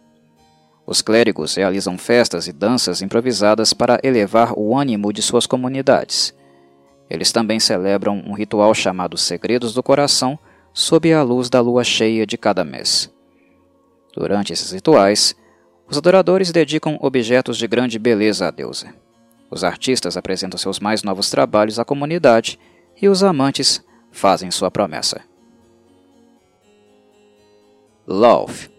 Os 0.85 1.01
clérigos 1.01 1.55
realizam 1.55 1.97
festas 1.97 2.49
e 2.49 2.53
danças 2.53 3.01
improvisadas 3.01 3.73
para 3.73 4.01
elevar 4.03 4.59
o 4.59 4.77
ânimo 4.77 5.13
de 5.13 5.23
suas 5.23 5.47
comunidades. 5.47 6.35
Eles 7.09 7.31
também 7.31 7.61
celebram 7.61 8.25
um 8.27 8.33
ritual 8.33 8.75
chamado 8.75 9.17
Segredos 9.17 9.73
do 9.73 9.85
Coração, 9.85 10.37
sob 10.73 11.13
a 11.13 11.23
luz 11.23 11.49
da 11.49 11.61
lua 11.61 11.85
cheia 11.85 12.27
de 12.27 12.37
cada 12.37 12.65
mês. 12.65 13.09
Durante 14.15 14.53
esses 14.53 14.73
rituais, 14.73 15.35
os 15.89 15.97
adoradores 15.97 16.53
dedicam 16.53 16.99
objetos 17.01 17.57
de 17.57 17.67
grande 17.67 17.99
beleza 17.99 18.49
à 18.49 18.51
deusa. 18.51 18.95
Os 19.51 19.65
artistas 19.65 20.17
apresentam 20.17 20.59
seus 20.59 20.79
mais 20.79 21.03
novos 21.03 21.31
trabalhos 21.31 21.79
à 21.79 21.85
comunidade 21.85 22.59
e 23.01 23.09
os 23.09 23.23
amantes 23.23 23.85
fazem 24.13 24.51
sua 24.51 24.71
promessa. 24.71 25.21
Love 28.07 28.71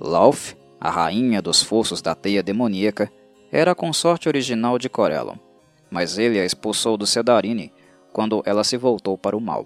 Love 0.00 0.62
a 0.84 0.90
rainha 0.90 1.40
dos 1.40 1.62
fossos 1.62 2.02
da 2.02 2.12
teia 2.12 2.42
demoníaca, 2.42 3.08
era 3.52 3.70
a 3.70 3.74
consorte 3.74 4.28
original 4.28 4.80
de 4.80 4.88
Corellon, 4.88 5.36
mas 5.88 6.18
ele 6.18 6.40
a 6.40 6.44
expulsou 6.44 6.96
do 6.96 7.06
Cedarine 7.06 7.72
quando 8.12 8.42
ela 8.44 8.64
se 8.64 8.76
voltou 8.76 9.16
para 9.16 9.36
o 9.36 9.40
mal. 9.40 9.64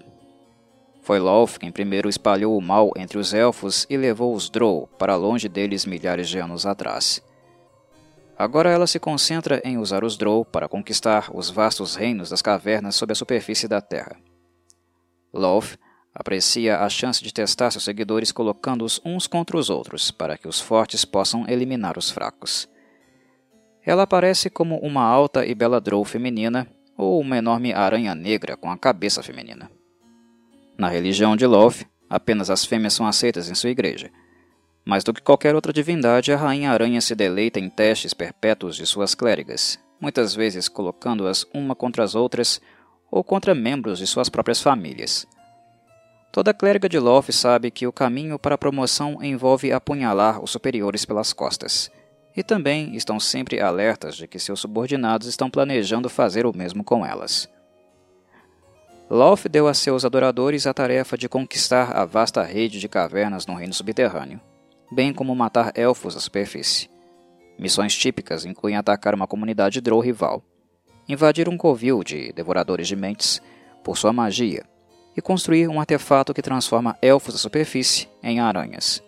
Foi 1.07 1.19
Lolth 1.19 1.57
quem 1.57 1.71
primeiro 1.71 2.09
espalhou 2.09 2.57
o 2.57 2.61
mal 2.61 2.91
entre 2.97 3.17
os 3.17 3.33
elfos 3.33 3.87
e 3.89 3.95
levou 3.95 4.35
os 4.35 4.49
Drow 4.49 4.89
para 4.99 5.15
longe 5.15 5.47
deles 5.47 5.85
milhares 5.85 6.27
de 6.27 6.37
anos 6.37 6.65
atrás. 6.65 7.23
Agora 8.37 8.69
ela 8.69 8.85
se 8.85 8.99
concentra 8.99 9.61
em 9.63 9.77
usar 9.77 10.03
os 10.03 10.17
Drow 10.17 10.43
para 10.43 10.67
conquistar 10.67 11.31
os 11.33 11.49
vastos 11.49 11.95
reinos 11.95 12.29
das 12.29 12.41
cavernas 12.41 12.97
sob 12.97 13.13
a 13.13 13.15
superfície 13.15 13.69
da 13.69 13.79
Terra. 13.79 14.17
Lolth 15.33 15.77
aprecia 16.13 16.79
a 16.79 16.89
chance 16.89 17.23
de 17.23 17.33
testar 17.33 17.71
seus 17.71 17.85
seguidores 17.85 18.33
colocando-os 18.33 18.99
uns 19.05 19.27
contra 19.27 19.55
os 19.55 19.69
outros, 19.69 20.11
para 20.11 20.37
que 20.37 20.49
os 20.49 20.59
fortes 20.59 21.05
possam 21.05 21.45
eliminar 21.47 21.97
os 21.97 22.11
fracos. 22.11 22.67
Ela 23.81 24.03
aparece 24.03 24.49
como 24.49 24.77
uma 24.79 25.03
alta 25.03 25.45
e 25.45 25.55
bela 25.55 25.79
drow 25.79 26.03
feminina 26.03 26.67
ou 26.97 27.17
uma 27.21 27.37
enorme 27.37 27.71
aranha 27.71 28.13
negra 28.13 28.57
com 28.57 28.69
a 28.69 28.77
cabeça 28.77 29.23
feminina. 29.23 29.71
Na 30.77 30.89
religião 30.89 31.35
de 31.35 31.47
Love, 31.47 31.87
apenas 32.07 32.51
as 32.51 32.63
fêmeas 32.63 32.93
são 32.93 33.07
aceitas 33.07 33.49
em 33.49 33.55
sua 33.55 33.71
igreja. 33.71 34.11
Mais 34.85 35.03
do 35.03 35.11
que 35.11 35.21
qualquer 35.21 35.55
outra 35.55 35.73
divindade, 35.73 36.31
a 36.31 36.37
rainha 36.37 36.71
aranha 36.71 37.01
se 37.01 37.15
deleita 37.15 37.59
em 37.59 37.67
testes 37.67 38.13
perpétuos 38.13 38.75
de 38.75 38.85
suas 38.85 39.15
clérigas, 39.15 39.79
muitas 39.99 40.35
vezes 40.35 40.69
colocando-as 40.69 41.45
uma 41.51 41.75
contra 41.75 42.03
as 42.03 42.13
outras 42.13 42.61
ou 43.09 43.23
contra 43.23 43.55
membros 43.55 43.97
de 43.97 44.05
suas 44.05 44.29
próprias 44.29 44.61
famílias. 44.61 45.25
Toda 46.31 46.53
clériga 46.53 46.87
de 46.87 46.99
Loth 46.99 47.31
sabe 47.31 47.71
que 47.71 47.87
o 47.87 47.91
caminho 47.91 48.37
para 48.37 48.53
a 48.53 48.57
promoção 48.57 49.23
envolve 49.23 49.71
apunhalar 49.71 50.43
os 50.43 50.51
superiores 50.51 51.05
pelas 51.05 51.33
costas, 51.33 51.89
e 52.35 52.43
também 52.43 52.95
estão 52.95 53.19
sempre 53.19 53.59
alertas 53.59 54.15
de 54.15 54.27
que 54.27 54.37
seus 54.37 54.59
subordinados 54.59 55.27
estão 55.27 55.49
planejando 55.49 56.07
fazer 56.07 56.45
o 56.45 56.55
mesmo 56.55 56.83
com 56.83 57.03
elas. 57.03 57.49
Loth 59.09 59.47
deu 59.47 59.67
a 59.67 59.73
seus 59.73 60.03
adoradores 60.03 60.67
a 60.67 60.73
tarefa 60.73 61.17
de 61.17 61.29
conquistar 61.29 61.95
a 61.95 62.03
vasta 62.03 62.43
rede 62.43 62.77
de 62.77 62.89
cavernas 62.89 63.45
no 63.45 63.55
reino 63.55 63.73
subterrâneo, 63.73 64.41
bem 64.91 65.13
como 65.13 65.33
matar 65.33 65.71
elfos 65.75 66.17
à 66.17 66.19
superfície. 66.19 66.89
Missões 67.57 67.95
típicas 67.95 68.43
incluem 68.43 68.75
atacar 68.75 69.15
uma 69.15 69.25
comunidade 69.25 69.79
drow 69.79 70.01
rival, 70.01 70.43
invadir 71.07 71.47
um 71.47 71.57
covil 71.57 72.03
de 72.03 72.33
devoradores 72.33 72.87
de 72.87 72.97
mentes 72.97 73.41
por 73.81 73.97
sua 73.97 74.11
magia 74.11 74.65
e 75.15 75.21
construir 75.21 75.69
um 75.69 75.79
artefato 75.79 76.33
que 76.33 76.41
transforma 76.41 76.97
elfos 77.01 77.33
da 77.33 77.39
superfície 77.39 78.09
em 78.21 78.41
aranhas. 78.41 79.01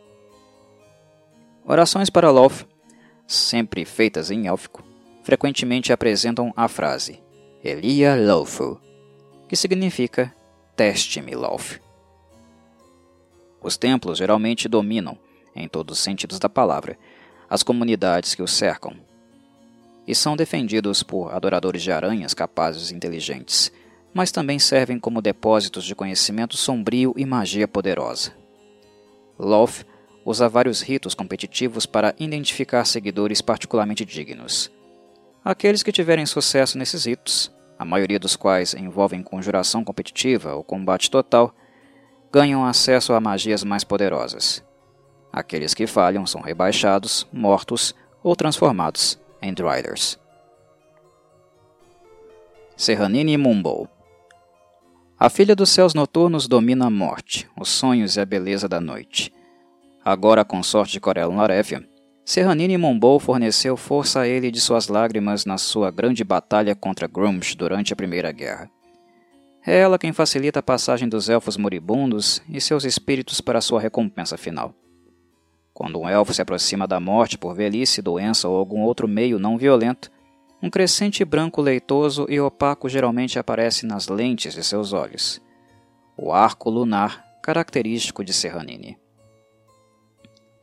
Orações 1.66 2.10
para 2.10 2.32
Loth, 2.32 2.66
sempre 3.28 3.84
feitas 3.84 4.32
em 4.32 4.48
élfico, 4.48 4.82
frequentemente 5.24 5.92
apresentam 5.92 6.54
a 6.56 6.70
frase 6.70 7.22
Elia 7.62 8.16
Lofu, 8.16 8.80
que 9.50 9.56
significa 9.56 10.34
Teste-me, 10.76 11.34
Loth. 11.34 11.82
Os 13.62 13.76
templos 13.76 14.20
geralmente 14.20 14.70
dominam, 14.70 15.18
em 15.56 15.68
todos 15.68 15.98
os 15.98 16.04
sentidos 16.04 16.38
da 16.40 16.48
palavra, 16.48 16.98
as 17.50 17.64
comunidades 17.64 18.36
que 18.36 18.44
os 18.44 18.54
cercam, 18.54 18.96
e 20.08 20.14
são 20.14 20.38
defendidos 20.38 21.04
por 21.04 21.34
adoradores 21.34 21.82
de 21.82 21.92
aranhas 21.92 22.34
capazes 22.34 22.92
e 22.92 22.96
inteligentes, 22.96 23.72
mas 24.14 24.32
também 24.32 24.60
servem 24.60 25.00
como 25.00 25.22
depósitos 25.22 25.84
de 25.84 25.96
conhecimento 25.96 26.56
sombrio 26.56 27.14
e 27.18 27.26
magia 27.26 27.68
poderosa. 27.68 28.34
Loth 29.38 29.84
usa 30.24 30.48
vários 30.48 30.82
ritos 30.82 31.16
competitivos 31.16 31.86
para 31.88 32.14
identificar 32.20 32.86
seguidores 32.86 33.42
particularmente 33.42 34.06
dignos. 34.06 34.72
Aqueles 35.44 35.82
que 35.82 35.92
tiverem 35.92 36.26
sucesso 36.26 36.78
nesses 36.78 37.06
ritos, 37.06 37.52
a 37.80 37.86
maioria 37.86 38.20
dos 38.20 38.36
quais 38.36 38.74
envolvem 38.74 39.24
conjuração 39.24 39.84
competitiva 39.84 40.54
ou 40.54 40.64
combate 40.64 41.10
total, 41.10 41.56
ganham 42.32 42.66
acesso 42.66 43.14
a 43.14 43.20
magias 43.20 43.64
mais 43.64 43.84
poderosas. 43.84 44.64
Aqueles 45.32 45.74
que 45.74 45.88
falham 45.88 46.28
são 46.28 46.42
rebaixados, 46.42 47.26
mortos 47.32 47.96
ou 48.22 48.36
transformados 48.36 49.18
em 49.42 49.54
Driders. 49.54 50.20
Serranini 52.76 53.38
Mumbo 53.38 53.90
a 55.22 55.30
filha 55.30 55.54
dos 55.54 55.70
céus 55.70 55.94
noturnos 55.94 56.48
domina 56.48 56.86
a 56.86 56.90
morte, 56.90 57.46
os 57.60 57.68
sonhos 57.68 58.16
e 58.16 58.22
a 58.22 58.26
beleza 58.26 58.70
da 58.70 58.80
noite. 58.80 59.34
Agora, 60.04 60.46
consorte 60.46 60.94
de 60.94 61.02
Corellon 61.02 61.36
Laréfia, 61.36 61.86
Serranine 62.30 62.78
Mombou 62.78 63.20
forneceu 63.20 63.76
força 63.76 64.20
a 64.20 64.28
ele 64.28 64.52
de 64.52 64.62
suas 64.62 64.88
lágrimas 64.88 65.46
na 65.46 65.58
sua 65.58 65.90
grande 65.90 66.24
batalha 66.24 66.76
contra 66.76 67.08
Grumsh 67.08 67.56
durante 67.56 67.92
a 67.92 67.96
Primeira 67.96 68.32
Guerra. 68.32 68.70
É 69.66 69.80
ela 69.80 69.98
quem 69.98 70.14
facilita 70.14 70.60
a 70.60 70.62
passagem 70.62 71.10
dos 71.10 71.28
elfos 71.28 71.58
moribundos 71.58 72.40
e 72.48 72.62
seus 72.62 72.84
espíritos 72.84 73.42
para 73.42 73.62
sua 73.62 73.82
recompensa 73.82 74.38
final. 74.38 74.76
Quando 75.74 76.00
um 76.00 76.08
elfo 76.08 76.32
se 76.32 76.40
aproxima 76.40 76.88
da 76.88 77.00
morte 77.00 77.36
por 77.36 77.56
velhice, 77.56 78.00
doença 78.00 78.48
ou 78.48 78.58
algum 78.58 78.82
outro 78.82 79.08
meio 79.08 79.40
não 79.40 79.58
violento, 79.58 80.12
um 80.62 80.70
crescente 80.70 81.26
branco 81.26 81.64
leitoso 81.64 82.28
e 82.30 82.40
opaco 82.40 82.88
geralmente 82.88 83.40
aparece 83.40 83.88
nas 83.88 84.08
lentes 84.08 84.54
de 84.54 84.64
seus 84.64 84.94
olhos. 84.94 85.42
O 86.16 86.32
arco 86.32 86.70
lunar, 86.70 87.26
característico 87.42 88.24
de 88.24 88.34
Serranini. 88.34 89.00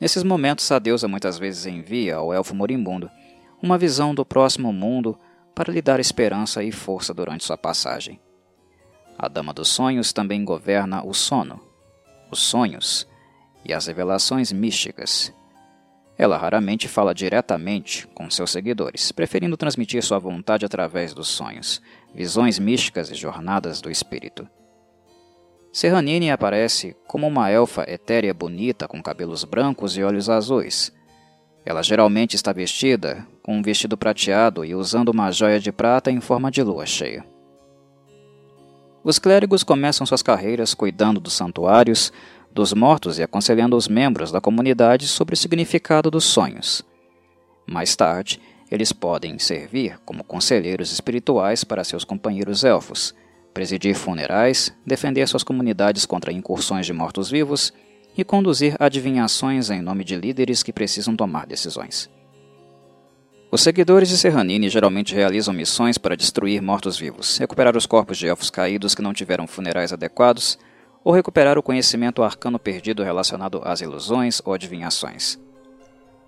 Nesses 0.01 0.23
momentos, 0.23 0.71
a 0.71 0.79
deusa 0.79 1.09
muitas 1.09 1.39
vezes 1.39 1.67
envia 1.67 2.17
ao 2.17 2.33
elfo 2.33 2.55
moribundo 2.55 3.11
uma 3.63 3.79
visão 3.79 4.15
do 4.15 4.25
próximo 4.25 4.73
mundo 4.73 5.19
para 5.55 5.73
lhe 5.73 5.81
dar 5.81 5.99
esperança 5.99 6.63
e 6.63 6.71
força 6.71 7.15
durante 7.15 7.45
sua 7.45 7.57
passagem. 7.57 8.21
A 9.19 9.29
Dama 9.29 9.55
dos 9.55 9.69
Sonhos 9.69 10.13
também 10.13 10.45
governa 10.45 11.03
o 11.03 11.15
sono, 11.15 11.61
os 12.31 12.41
sonhos 12.41 13.09
e 13.65 13.73
as 13.73 13.87
revelações 13.87 14.53
místicas, 14.53 15.33
ela 16.19 16.39
raramente 16.39 16.89
fala 16.89 17.15
diretamente 17.15 18.07
com 18.09 18.31
seus 18.31 18.51
seguidores, 18.51 19.13
preferindo 19.13 19.57
transmitir 19.57 20.03
sua 20.03 20.19
vontade 20.19 20.65
através 20.65 21.13
dos 21.13 21.29
sonhos, 21.29 21.83
visões 22.15 22.59
místicas 22.59 23.11
e 23.11 23.15
jornadas 23.15 23.83
do 23.83 23.91
espírito. 23.91 24.49
Serranine 25.77 26.31
aparece 26.31 26.97
como 27.07 27.27
uma 27.27 27.51
elfa 27.51 27.85
etérea 27.87 28.33
bonita 28.33 28.89
com 28.89 29.03
cabelos 29.03 29.45
brancos 29.45 29.95
e 29.95 30.03
olhos 30.03 30.31
azuis. 30.31 30.91
Ela 31.67 31.83
geralmente 31.83 32.35
está 32.35 32.51
vestida 32.51 33.27
com 33.43 33.59
um 33.59 33.61
vestido 33.61 33.95
prateado 33.95 34.65
e 34.65 34.75
usando 34.75 35.11
uma 35.11 35.31
joia 35.31 35.61
de 35.61 35.71
prata 35.71 36.11
em 36.11 36.19
forma 36.19 36.51
de 36.51 36.63
lua 36.63 36.87
cheia. 36.87 37.27
Os 39.05 39.19
clérigos 39.19 39.63
começam 39.63 40.07
suas 40.07 40.23
carreiras 40.23 40.73
cuidando 40.73 41.21
dos 41.21 41.35
santuários, 41.35 42.11
dos 42.51 42.73
mortos 42.73 43.19
e 43.19 43.23
aconselhando 43.23 43.77
os 43.77 43.87
membros 43.87 44.33
da 44.33 44.41
comunidade 44.41 45.07
sobre 45.07 45.35
o 45.35 45.37
significado 45.37 46.11
dos 46.11 46.25
sonhos. 46.25 46.83
Mais 47.67 47.95
tarde, 47.95 48.41
eles 48.71 48.95
podem 48.95 49.39
servir 49.39 49.99
como 50.07 50.25
conselheiros 50.25 50.91
espirituais 50.91 51.65
para 51.65 51.85
seus 51.85 52.03
companheiros 52.03 52.65
elfos, 52.65 53.15
presidir 53.57 53.95
funerais, 53.95 54.71
defender 54.85 55.27
suas 55.27 55.43
comunidades 55.43 56.05
contra 56.05 56.31
incursões 56.31 56.85
de 56.85 56.93
mortos-vivos 56.93 57.73
e 58.15 58.23
conduzir 58.23 58.77
adivinhações 58.79 59.71
em 59.71 59.81
nome 59.81 60.05
de 60.05 60.15
líderes 60.15 60.63
que 60.63 60.75
precisam 60.75 61.17
tomar 61.17 61.47
decisões. 61.47 62.11
Os 63.51 63.63
seguidores 63.63 64.11
de 64.11 64.19
Serranini 64.19 64.69
geralmente 64.69 65.15
realizam 65.15 65.55
missões 65.55 65.97
para 65.97 66.15
destruir 66.15 66.61
mortos-vivos, 66.61 67.39
recuperar 67.39 67.75
os 67.79 67.87
corpos 67.87 68.19
de 68.19 68.27
elfos 68.27 68.51
caídos 68.51 68.95
que 68.95 69.01
não 69.01 69.15
tiveram 69.15 69.47
funerais 69.47 69.91
adequados 69.91 70.59
ou 71.03 71.15
recuperar 71.15 71.57
o 71.57 71.63
conhecimento 71.63 72.23
arcano 72.23 72.59
perdido 72.59 73.03
relacionado 73.03 73.63
às 73.65 73.81
ilusões 73.81 74.43
ou 74.45 74.53
adivinhações. 74.53 75.39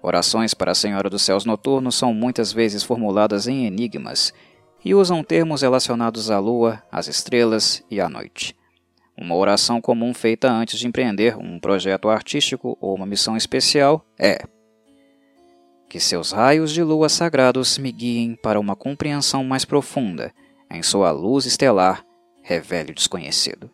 Orações 0.01 0.55
para 0.55 0.73
a 0.73 0.75
Senhora 0.75 1.11
dos 1.11 1.21
Céus 1.21 1.45
Noturnos 1.45 1.95
são 1.95 2.15
muitas 2.15 2.55
vezes 2.55 2.83
formuladas 2.83 3.47
em 3.47 3.67
enigmas 3.67 4.33
e 4.85 4.95
usam 4.95 5.23
termos 5.23 5.63
relacionados 5.63 6.31
à 6.31 6.39
lua, 6.39 6.83
às 6.91 7.09
estrelas 7.09 7.85
e 7.91 8.01
à 8.01 8.09
noite. 8.09 8.57
Uma 9.17 9.35
oração 9.35 9.81
comum 9.81 10.15
feita 10.15 10.51
antes 10.51 10.79
de 10.79 10.87
empreender 10.87 11.37
um 11.37 11.59
projeto 11.59 12.09
artístico 12.09 12.79
ou 12.81 12.95
uma 12.95 13.07
missão 13.07 13.37
especial 13.37 14.05
é: 14.19 14.45
Que 15.89 15.99
seus 15.99 16.31
raios 16.31 16.73
de 16.73 16.83
lua 16.83 17.09
sagrados 17.09 17.79
me 17.79 17.91
guiem 17.91 18.37
para 18.37 18.61
uma 18.61 18.77
compreensão 18.77 19.43
mais 19.43 19.65
profunda, 19.65 20.33
em 20.71 20.83
sua 20.83 21.11
luz 21.11 21.47
estelar, 21.47 22.05
revele 22.43 22.93
o 22.93 22.95
desconhecido. 22.95 23.71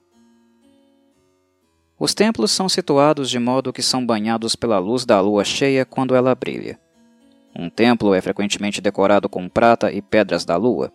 Os 1.99 2.15
templos 2.15 2.51
são 2.51 2.69
situados 2.69 3.31
de 3.31 3.39
modo 3.39 3.73
que 3.73 3.83
são 3.83 4.05
banhados 4.05 4.57
pela 4.57 4.79
luz 4.79 5.05
da 5.05 5.21
lua 5.21 5.45
cheia 5.45 5.85
quando 5.85 6.15
ela 6.15 6.35
brilha. 6.35 6.79
Um 7.57 7.71
templo 7.71 8.15
é 8.15 8.21
frequentemente 8.21 8.81
decorado 8.81 9.29
com 9.29 9.49
prata 9.49 9.93
e 9.93 10.03
pedras 10.03 10.45
da 10.45 10.57
lua, 10.57 10.93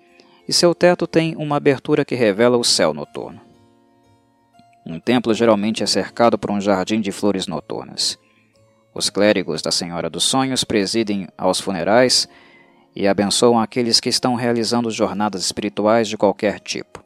e 0.48 0.52
seu 0.52 0.76
teto 0.76 1.08
tem 1.08 1.36
uma 1.38 1.56
abertura 1.58 2.04
que 2.04 2.16
revela 2.16 2.58
o 2.58 2.64
céu 2.64 2.94
noturno. 2.94 3.40
Um 4.86 5.00
templo 5.00 5.34
geralmente 5.34 5.84
é 5.84 5.86
cercado 5.86 6.38
por 6.38 6.52
um 6.52 6.60
jardim 6.60 7.00
de 7.00 7.12
flores 7.12 7.48
noturnas. 7.48 8.18
Os 8.94 9.10
clérigos 9.10 9.62
da 9.62 9.72
Senhora 9.72 10.10
dos 10.10 10.24
Sonhos 10.24 10.64
presidem 10.64 11.28
aos 11.38 11.60
funerais 11.60 12.28
e 12.96 13.08
abençoam 13.08 13.60
aqueles 13.60 14.00
que 14.00 14.10
estão 14.10 14.36
realizando 14.36 14.90
jornadas 14.90 15.44
espirituais 15.44 16.08
de 16.08 16.18
qualquer 16.18 16.60
tipo. 16.60 17.04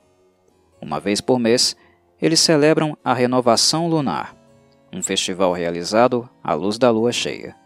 Uma 0.82 1.00
vez 1.00 1.22
por 1.22 1.38
mês, 1.38 1.76
eles 2.22 2.40
celebram 2.40 2.98
a 3.04 3.14
Renovação 3.14 3.88
Lunar, 3.88 4.36
um 4.92 5.04
festival 5.04 5.52
realizado 5.52 6.30
à 6.42 6.54
luz 6.54 6.78
da 6.78 6.90
lua 6.90 7.12
cheia. 7.12 7.63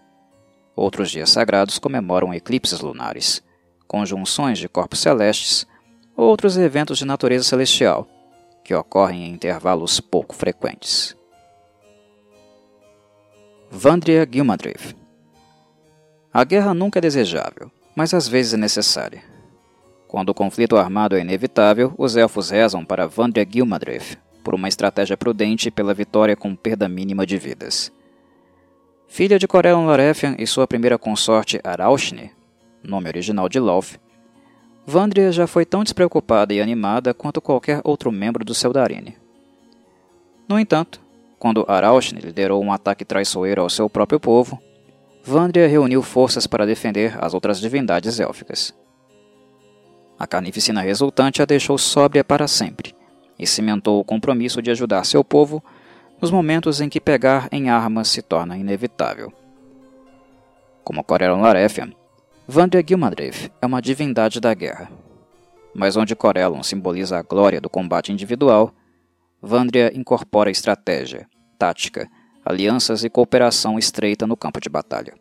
Outros 0.77 1.09
dias 1.09 1.31
sagrados 1.31 1.79
comemoram 1.79 2.31
eclipses 2.31 2.81
lunares, 2.81 3.41
conjunções 3.87 4.59
de 4.59 4.69
corpos 4.69 4.99
celestes 4.99 5.65
ou 6.15 6.29
outros 6.29 6.55
eventos 6.55 6.99
de 6.99 7.05
natureza 7.05 7.43
celestial, 7.45 8.07
que 8.63 8.75
ocorrem 8.75 9.25
em 9.25 9.33
intervalos 9.33 9.99
pouco 9.99 10.35
frequentes. 10.35 11.17
Vandria 13.71 14.27
Gilmadriv 14.31 14.95
A 16.31 16.43
guerra 16.43 16.75
nunca 16.75 16.99
é 16.99 17.01
desejável, 17.01 17.71
mas 17.95 18.13
às 18.13 18.27
vezes 18.27 18.53
é 18.53 18.57
necessária. 18.57 19.23
Quando 20.07 20.29
o 20.29 20.33
conflito 20.33 20.77
armado 20.77 21.17
é 21.17 21.21
inevitável, 21.21 21.91
os 21.97 22.15
elfos 22.15 22.51
rezam 22.51 22.85
para 22.85 23.07
Vandria 23.07 23.47
Gilmadriv 23.49 24.15
por 24.43 24.53
uma 24.53 24.67
estratégia 24.67 25.17
prudente 25.17 25.69
e 25.69 25.71
pela 25.71 25.95
vitória 25.95 26.35
com 26.35 26.55
perda 26.55 26.87
mínima 26.87 27.25
de 27.25 27.35
vidas. 27.35 27.91
Filha 29.07 29.39
de 29.39 29.47
Corellon 29.47 29.85
Larefian 29.85 30.35
e 30.37 30.45
sua 30.45 30.67
primeira 30.67 30.97
consorte 30.97 31.59
Araushne, 31.63 32.31
nome 32.83 33.07
original 33.07 33.47
de 33.49 33.59
Lolth, 33.59 33.97
Vandria 34.85 35.31
já 35.31 35.47
foi 35.47 35.65
tão 35.65 35.83
despreocupada 35.83 36.53
e 36.53 36.61
animada 36.61 37.13
quanto 37.13 37.41
qualquer 37.41 37.81
outro 37.83 38.11
membro 38.11 38.45
do 38.45 38.53
Seldarine. 38.53 39.17
No 40.47 40.59
entanto, 40.59 41.01
quando 41.39 41.65
Araushne 41.67 42.21
liderou 42.21 42.63
um 42.63 42.71
ataque 42.71 43.03
traiçoeiro 43.03 43.61
ao 43.61 43.69
seu 43.69 43.89
próprio 43.89 44.19
povo, 44.19 44.61
Vandria 45.23 45.67
reuniu 45.67 46.01
forças 46.01 46.45
para 46.45 46.65
defender 46.65 47.17
as 47.19 47.33
outras 47.33 47.59
divindades 47.59 48.19
élficas. 48.19 48.73
A 50.19 50.25
carnificina 50.25 50.81
resultante 50.81 51.41
a 51.41 51.45
deixou 51.45 51.77
sóbria 51.77 52.23
para 52.23 52.47
sempre 52.47 52.95
e 53.37 53.45
cimentou 53.45 53.99
o 53.99 54.05
compromisso 54.05 54.61
de 54.61 54.71
ajudar 54.71 55.03
seu 55.05 55.23
povo 55.23 55.63
nos 56.21 56.31
momentos 56.31 56.81
em 56.81 56.89
que 56.89 56.99
pegar 56.99 57.47
em 57.51 57.69
armas 57.69 58.07
se 58.07 58.21
torna 58.21 58.57
inevitável. 58.57 59.31
Como 60.83 61.03
Corellon 61.03 61.41
Larefian, 61.41 61.91
Vandria 62.47 62.83
Gilmadriv 62.85 63.51
é 63.61 63.65
uma 63.65 63.81
divindade 63.81 64.39
da 64.39 64.53
guerra. 64.53 64.89
Mas 65.75 65.95
onde 65.95 66.15
Corellon 66.15 66.63
simboliza 66.63 67.17
a 67.17 67.21
glória 67.21 67.61
do 67.61 67.69
combate 67.69 68.11
individual, 68.11 68.73
Vandria 69.41 69.91
incorpora 69.95 70.49
estratégia, 70.49 71.27
tática, 71.59 72.09
alianças 72.43 73.03
e 73.03 73.09
cooperação 73.09 73.77
estreita 73.77 74.25
no 74.25 74.37
campo 74.37 74.59
de 74.59 74.69
batalha. 74.69 75.13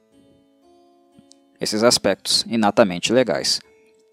Esses 1.60 1.82
aspectos, 1.82 2.44
inatamente 2.48 3.12
legais, 3.12 3.60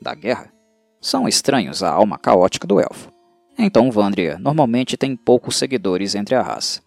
da 0.01 0.15
guerra, 0.15 0.51
são 0.99 1.27
estranhos 1.27 1.83
à 1.83 1.91
alma 1.91 2.17
caótica 2.17 2.65
do 2.65 2.79
elfo. 2.79 3.11
Então 3.57 3.91
Vandria 3.91 4.37
normalmente 4.39 4.97
tem 4.97 5.15
poucos 5.15 5.55
seguidores 5.55 6.15
entre 6.15 6.35
a 6.35 6.41
raça. 6.41 6.81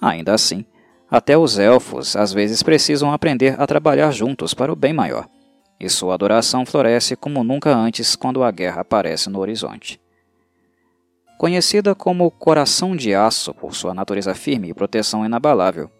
Ainda 0.00 0.34
assim, 0.34 0.64
até 1.10 1.36
os 1.38 1.58
elfos 1.58 2.16
às 2.16 2.32
vezes 2.32 2.62
precisam 2.62 3.12
aprender 3.12 3.60
a 3.60 3.66
trabalhar 3.66 4.10
juntos 4.10 4.52
para 4.52 4.72
o 4.72 4.76
bem 4.76 4.92
maior, 4.92 5.28
e 5.78 5.88
sua 5.88 6.14
adoração 6.14 6.66
floresce 6.66 7.16
como 7.16 7.44
nunca 7.44 7.74
antes 7.74 8.16
quando 8.16 8.42
a 8.42 8.50
guerra 8.50 8.80
aparece 8.80 9.30
no 9.30 9.38
horizonte. 9.38 10.00
Conhecida 11.38 11.94
como 11.94 12.30
Coração 12.30 12.96
de 12.96 13.14
Aço 13.14 13.52
por 13.52 13.74
sua 13.74 13.92
natureza 13.92 14.34
firme 14.34 14.70
e 14.70 14.74
proteção 14.74 15.24
inabalável, 15.24 15.90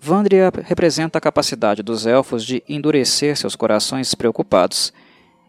Vandria 0.00 0.50
representa 0.64 1.18
a 1.18 1.20
capacidade 1.20 1.80
dos 1.80 2.06
elfos 2.06 2.44
de 2.44 2.62
endurecer 2.68 3.36
seus 3.36 3.54
corações 3.54 4.14
preocupados 4.16 4.92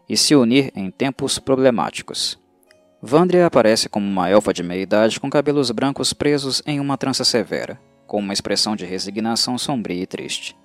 e 0.08 0.16
se 0.16 0.36
unir 0.36 0.70
em 0.76 0.92
tempos 0.92 1.40
problemáticos. 1.40 2.38
Vandria 3.06 3.44
aparece 3.44 3.86
como 3.86 4.06
uma 4.06 4.30
elfa 4.30 4.50
de 4.50 4.62
meia-idade 4.62 5.20
com 5.20 5.28
cabelos 5.28 5.70
brancos 5.70 6.14
presos 6.14 6.62
em 6.64 6.80
uma 6.80 6.96
trança 6.96 7.22
severa, 7.22 7.78
com 8.06 8.18
uma 8.18 8.32
expressão 8.32 8.74
de 8.74 8.86
resignação 8.86 9.58
sombria 9.58 10.02
e 10.02 10.06
triste. 10.06 10.56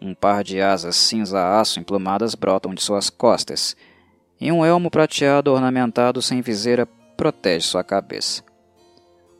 Um 0.00 0.12
par 0.12 0.42
de 0.42 0.60
asas 0.60 0.96
cinza-aço 0.96 1.78
emplumadas 1.78 2.34
brotam 2.34 2.74
de 2.74 2.82
suas 2.82 3.08
costas, 3.08 3.76
e 4.40 4.50
um 4.50 4.66
elmo 4.66 4.90
prateado 4.90 5.52
ornamentado 5.52 6.20
sem 6.20 6.40
viseira 6.40 6.84
protege 7.16 7.68
sua 7.68 7.84
cabeça. 7.84 8.42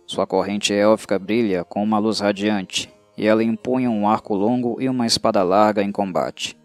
Sua 0.07 0.25
corrente 0.25 0.73
élfica 0.73 1.19
brilha 1.19 1.65
com 1.65 1.83
uma 1.83 1.99
luz 1.99 2.21
radiante, 2.21 2.89
e 3.19 3.27
ela 3.27 3.43
empunha 3.43 3.91
um 3.91 4.07
arco 4.07 4.33
longo 4.33 4.81
e 4.81 4.89
uma 4.89 5.09
espada 5.09 5.43
larga 5.43 5.83
em 5.83 5.91
combate. 5.91 6.57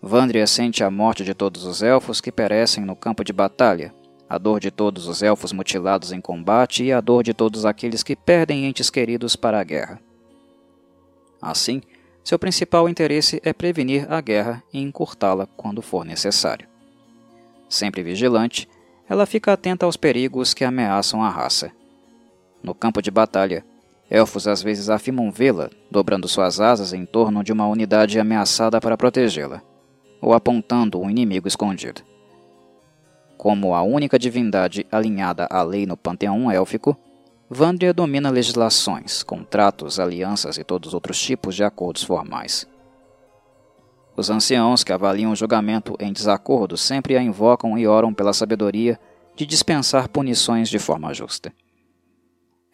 Vandria 0.00 0.46
sente 0.46 0.82
a 0.82 0.90
morte 0.90 1.22
de 1.22 1.34
todos 1.34 1.64
os 1.64 1.82
elfos 1.82 2.18
que 2.18 2.32
perecem 2.32 2.82
no 2.82 2.96
campo 2.96 3.22
de 3.22 3.32
batalha, 3.32 3.92
a 4.28 4.38
dor 4.38 4.60
de 4.60 4.70
todos 4.70 5.06
os 5.06 5.22
elfos 5.22 5.52
mutilados 5.52 6.12
em 6.12 6.20
combate 6.20 6.84
e 6.84 6.92
a 6.92 7.00
dor 7.00 7.22
de 7.22 7.34
todos 7.34 7.64
aqueles 7.64 8.02
que 8.02 8.16
perdem 8.16 8.64
entes 8.64 8.90
queridos 8.90 9.36
para 9.36 9.60
a 9.60 9.64
guerra. 9.64 10.00
Assim, 11.40 11.82
seu 12.22 12.38
principal 12.38 12.88
interesse 12.88 13.40
é 13.44 13.52
prevenir 13.52 14.10
a 14.10 14.20
guerra 14.20 14.62
e 14.72 14.80
encurtá-la 14.80 15.46
quando 15.56 15.82
for 15.82 16.04
necessário. 16.04 16.66
Sempre 17.68 18.02
vigilante, 18.02 18.68
ela 19.06 19.26
fica 19.26 19.52
atenta 19.52 19.84
aos 19.84 19.96
perigos 19.96 20.54
que 20.54 20.64
ameaçam 20.64 21.22
a 21.22 21.28
raça. 21.28 21.70
No 22.62 22.74
campo 22.74 23.02
de 23.02 23.10
batalha, 23.10 23.62
elfos 24.08 24.48
às 24.48 24.62
vezes 24.62 24.88
afirmam 24.88 25.30
vê-la, 25.30 25.68
dobrando 25.90 26.26
suas 26.26 26.60
asas 26.60 26.94
em 26.94 27.04
torno 27.04 27.44
de 27.44 27.52
uma 27.52 27.66
unidade 27.66 28.18
ameaçada 28.18 28.80
para 28.80 28.96
protegê-la, 28.96 29.62
ou 30.18 30.32
apontando 30.32 30.98
um 30.98 31.10
inimigo 31.10 31.46
escondido. 31.46 32.13
Como 33.44 33.74
a 33.74 33.82
única 33.82 34.18
divindade 34.18 34.86
alinhada 34.90 35.46
à 35.50 35.62
lei 35.62 35.84
no 35.84 35.98
panteão 35.98 36.50
élfico, 36.50 36.96
Vandria 37.50 37.92
domina 37.92 38.30
legislações, 38.30 39.22
contratos, 39.22 40.00
alianças 40.00 40.56
e 40.56 40.64
todos 40.64 40.88
os 40.88 40.94
outros 40.94 41.20
tipos 41.20 41.54
de 41.54 41.62
acordos 41.62 42.02
formais. 42.02 42.66
Os 44.16 44.30
anciãos 44.30 44.82
que 44.82 44.94
avaliam 44.94 45.30
o 45.30 45.36
julgamento 45.36 45.94
em 46.00 46.10
desacordo 46.10 46.78
sempre 46.78 47.18
a 47.18 47.22
invocam 47.22 47.76
e 47.76 47.86
oram 47.86 48.14
pela 48.14 48.32
sabedoria 48.32 48.98
de 49.36 49.44
dispensar 49.44 50.08
punições 50.08 50.70
de 50.70 50.78
forma 50.78 51.12
justa. 51.12 51.52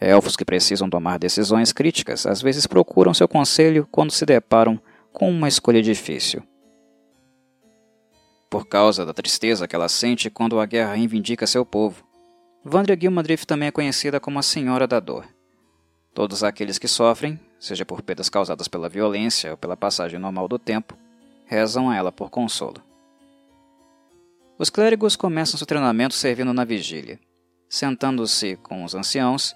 Elfos 0.01 0.37
que 0.37 0.45
precisam 0.45 0.89
tomar 0.89 1.19
decisões 1.19 1.73
críticas 1.73 2.27
às 2.27 2.41
vezes 2.41 2.65
procuram 2.69 3.13
seu 3.13 3.27
conselho 3.27 3.89
quando 3.91 4.13
se 4.13 4.25
deparam 4.25 4.81
com 5.13 5.29
uma 5.29 5.49
escolha 5.49 5.83
difícil 5.83 6.45
por 8.51 8.67
causa 8.67 9.07
da 9.07 9.15
tristeza 9.15 9.69
que 9.69 9.77
ela 9.77 9.89
sente 9.89 10.29
quando 10.29 10.59
a 10.59 10.67
guerra 10.67 10.95
reivindica 10.95 11.47
seu 11.47 11.65
povo. 11.65 12.05
Vandria 12.65 12.99
Gilmadriff 13.01 13.47
também 13.47 13.69
é 13.69 13.73
conhecida 13.73 14.19
como 14.19 14.41
a 14.41 14.43
Senhora 14.43 14.89
da 14.89 14.99
Dor. 14.99 15.25
Todos 16.13 16.43
aqueles 16.43 16.77
que 16.77 16.89
sofrem, 16.89 17.39
seja 17.61 17.87
por 17.87 18.03
perdas 18.03 18.29
causadas 18.29 18.67
pela 18.67 18.89
violência 18.89 19.53
ou 19.53 19.57
pela 19.57 19.77
passagem 19.77 20.19
normal 20.19 20.49
do 20.49 20.59
tempo, 20.59 20.99
rezam 21.47 21.89
a 21.89 21.97
ela 21.97 22.11
por 22.11 22.29
consolo. 22.29 22.83
Os 24.59 24.69
clérigos 24.69 25.15
começam 25.15 25.57
seu 25.57 25.67
treinamento 25.67 26.15
servindo 26.15 26.53
na 26.53 26.65
vigília, 26.65 27.19
sentando-se 27.69 28.57
com 28.57 28.85
os 28.85 28.95
anciãos 28.95 29.55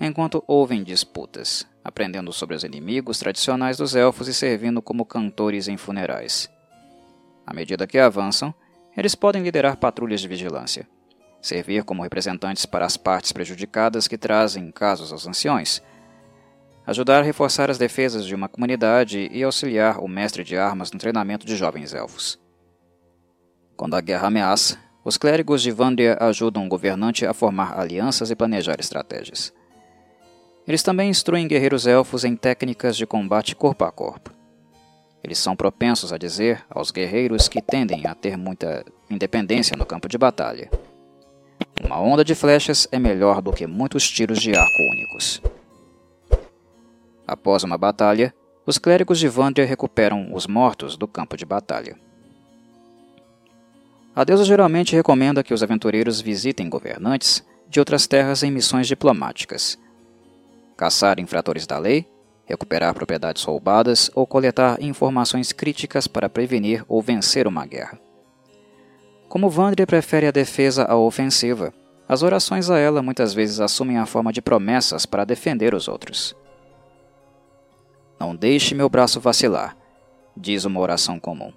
enquanto 0.00 0.42
ouvem 0.46 0.82
disputas, 0.82 1.66
aprendendo 1.84 2.32
sobre 2.32 2.56
os 2.56 2.64
inimigos 2.64 3.18
tradicionais 3.18 3.76
dos 3.76 3.94
elfos 3.94 4.28
e 4.28 4.34
servindo 4.34 4.80
como 4.80 5.04
cantores 5.04 5.68
em 5.68 5.76
funerais. 5.76 6.51
À 7.46 7.52
medida 7.52 7.86
que 7.86 7.98
avançam, 7.98 8.54
eles 8.96 9.14
podem 9.14 9.42
liderar 9.42 9.76
patrulhas 9.76 10.20
de 10.20 10.28
vigilância, 10.28 10.86
servir 11.40 11.84
como 11.84 12.02
representantes 12.02 12.66
para 12.66 12.86
as 12.86 12.96
partes 12.96 13.32
prejudicadas 13.32 14.06
que 14.06 14.18
trazem 14.18 14.70
casos 14.70 15.12
aos 15.12 15.26
anciões, 15.26 15.82
ajudar 16.86 17.20
a 17.20 17.24
reforçar 17.24 17.70
as 17.70 17.78
defesas 17.78 18.26
de 18.26 18.34
uma 18.34 18.48
comunidade 18.48 19.28
e 19.32 19.42
auxiliar 19.42 19.98
o 20.00 20.08
mestre 20.08 20.44
de 20.44 20.56
armas 20.56 20.92
no 20.92 20.98
treinamento 20.98 21.46
de 21.46 21.56
jovens 21.56 21.94
elfos. 21.94 22.38
Quando 23.76 23.94
a 23.94 24.00
guerra 24.00 24.28
ameaça, 24.28 24.78
os 25.04 25.16
clérigos 25.16 25.62
de 25.62 25.70
Vandria 25.70 26.16
ajudam 26.20 26.64
o 26.64 26.68
governante 26.68 27.26
a 27.26 27.34
formar 27.34 27.78
alianças 27.78 28.30
e 28.30 28.36
planejar 28.36 28.78
estratégias. 28.78 29.52
Eles 30.66 30.82
também 30.82 31.10
instruem 31.10 31.48
guerreiros 31.48 31.86
elfos 31.86 32.24
em 32.24 32.36
técnicas 32.36 32.96
de 32.96 33.04
combate 33.04 33.56
corpo 33.56 33.84
a 33.84 33.90
corpo. 33.90 34.41
Eles 35.22 35.38
são 35.38 35.54
propensos 35.54 36.12
a 36.12 36.18
dizer 36.18 36.64
aos 36.68 36.90
guerreiros 36.90 37.48
que 37.48 37.62
tendem 37.62 38.06
a 38.06 38.14
ter 38.14 38.36
muita 38.36 38.84
independência 39.08 39.76
no 39.76 39.86
campo 39.86 40.08
de 40.08 40.18
batalha. 40.18 40.70
Uma 41.84 42.00
onda 42.00 42.24
de 42.24 42.34
flechas 42.34 42.88
é 42.90 42.98
melhor 42.98 43.40
do 43.40 43.52
que 43.52 43.66
muitos 43.66 44.08
tiros 44.08 44.40
de 44.40 44.50
arco 44.56 44.82
únicos. 44.90 45.40
Após 47.26 47.62
uma 47.62 47.78
batalha, 47.78 48.34
os 48.66 48.78
clérigos 48.78 49.18
de 49.18 49.28
Vandria 49.28 49.64
recuperam 49.64 50.34
os 50.34 50.46
mortos 50.46 50.96
do 50.96 51.06
campo 51.06 51.36
de 51.36 51.44
batalha. 51.44 51.96
A 54.14 54.24
deusa 54.24 54.44
geralmente 54.44 54.94
recomenda 54.94 55.42
que 55.42 55.54
os 55.54 55.62
aventureiros 55.62 56.20
visitem 56.20 56.68
governantes 56.68 57.44
de 57.68 57.80
outras 57.80 58.06
terras 58.06 58.42
em 58.42 58.50
missões 58.50 58.86
diplomáticas, 58.86 59.78
caçar 60.76 61.18
infratores 61.18 61.66
da 61.66 61.78
lei, 61.78 62.06
recuperar 62.44 62.94
propriedades 62.94 63.42
roubadas 63.44 64.10
ou 64.14 64.26
coletar 64.26 64.82
informações 64.82 65.52
críticas 65.52 66.06
para 66.06 66.28
prevenir 66.28 66.84
ou 66.88 67.00
vencer 67.00 67.46
uma 67.46 67.64
guerra. 67.66 67.98
Como 69.28 69.48
Vandria 69.48 69.86
prefere 69.86 70.26
a 70.26 70.30
defesa 70.30 70.84
à 70.84 70.96
ofensiva, 70.96 71.72
as 72.08 72.22
orações 72.22 72.68
a 72.68 72.78
ela 72.78 73.00
muitas 73.00 73.32
vezes 73.32 73.60
assumem 73.60 73.96
a 73.96 74.04
forma 74.04 74.32
de 74.32 74.42
promessas 74.42 75.06
para 75.06 75.24
defender 75.24 75.74
os 75.74 75.88
outros. 75.88 76.36
Não 78.20 78.36
deixe 78.36 78.74
meu 78.74 78.88
braço 78.88 79.20
vacilar, 79.20 79.76
diz 80.36 80.64
uma 80.64 80.80
oração 80.80 81.18
comum, 81.18 81.52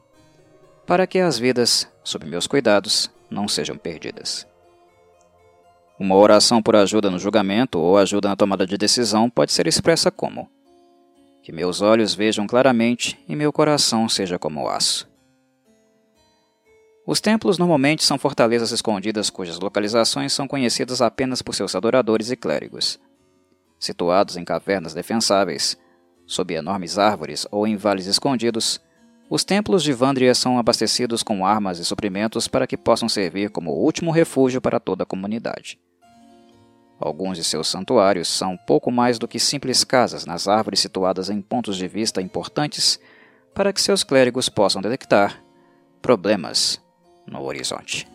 para 0.88 1.06
que 1.06 1.20
as 1.20 1.38
vidas, 1.38 1.88
sob 2.04 2.26
meus 2.26 2.48
cuidados, 2.48 3.12
não 3.30 3.48
sejam 3.48 3.78
perdidas. 3.78 4.48
Uma 6.00 6.16
oração 6.16 6.62
por 6.62 6.76
ajuda 6.76 7.10
no 7.10 7.20
julgamento 7.20 7.80
ou 7.80 7.98
ajuda 7.98 8.30
na 8.30 8.36
tomada 8.36 8.66
de 8.66 8.78
decisão 8.78 9.30
pode 9.30 9.52
ser 9.52 9.68
expressa 9.68 10.10
como: 10.12 10.50
Que 11.46 11.52
meus 11.52 11.80
olhos 11.80 12.16
vejam 12.16 12.48
claramente 12.48 13.24
e 13.30 13.36
meu 13.36 13.54
coração 13.54 14.10
seja 14.10 14.40
como 14.40 14.68
aço. 14.68 15.08
Os 17.06 17.22
templos 17.22 17.60
normalmente 17.60 18.04
são 18.04 18.18
fortalezas 18.18 18.72
escondidas 18.72 19.30
cujas 19.30 19.60
localizações 19.60 20.34
são 20.34 20.48
conhecidas 20.48 21.04
apenas 21.04 21.44
por 21.44 21.54
seus 21.54 21.76
adoradores 21.76 22.32
e 22.32 22.36
clérigos. 22.36 23.00
Situados 23.80 24.38
em 24.38 24.44
cavernas 24.44 24.96
defensáveis, 24.96 25.78
sob 26.26 26.52
enormes 26.52 26.98
árvores 26.98 27.46
ou 27.52 27.68
em 27.68 27.78
vales 27.78 28.08
escondidos, 28.08 28.82
os 29.30 29.44
templos 29.44 29.84
de 29.84 29.94
Vandria 29.94 30.34
são 30.34 30.58
abastecidos 30.58 31.22
com 31.22 31.46
armas 31.46 31.78
e 31.78 31.86
suprimentos 31.86 32.48
para 32.48 32.66
que 32.66 32.76
possam 32.76 33.08
servir 33.08 33.52
como 33.52 33.70
último 33.70 34.10
refúgio 34.10 34.60
para 34.60 34.80
toda 34.80 35.04
a 35.04 35.06
comunidade. 35.06 35.78
Alguns 37.00 37.38
de 37.38 37.44
seus 37.44 37.68
santuários 37.68 38.28
são 38.28 38.58
pouco 38.58 38.90
mais 38.90 39.20
do 39.20 39.28
que 39.28 39.40
simples 39.40 39.84
casas 39.84 40.26
nas 40.26 40.48
árvores 40.48 40.80
situadas 40.80 41.30
em 41.30 41.42
pontos 41.42 41.78
de 41.78 41.88
vista 41.88 42.22
importantes 42.22 43.00
para 43.54 43.74
que 43.74 43.82
seus 43.82 44.04
clérigos 44.04 44.50
possam 44.50 44.82
detectar 44.82 45.44
problemas 46.02 46.82
no 47.28 47.44
horizonte. 47.44 48.15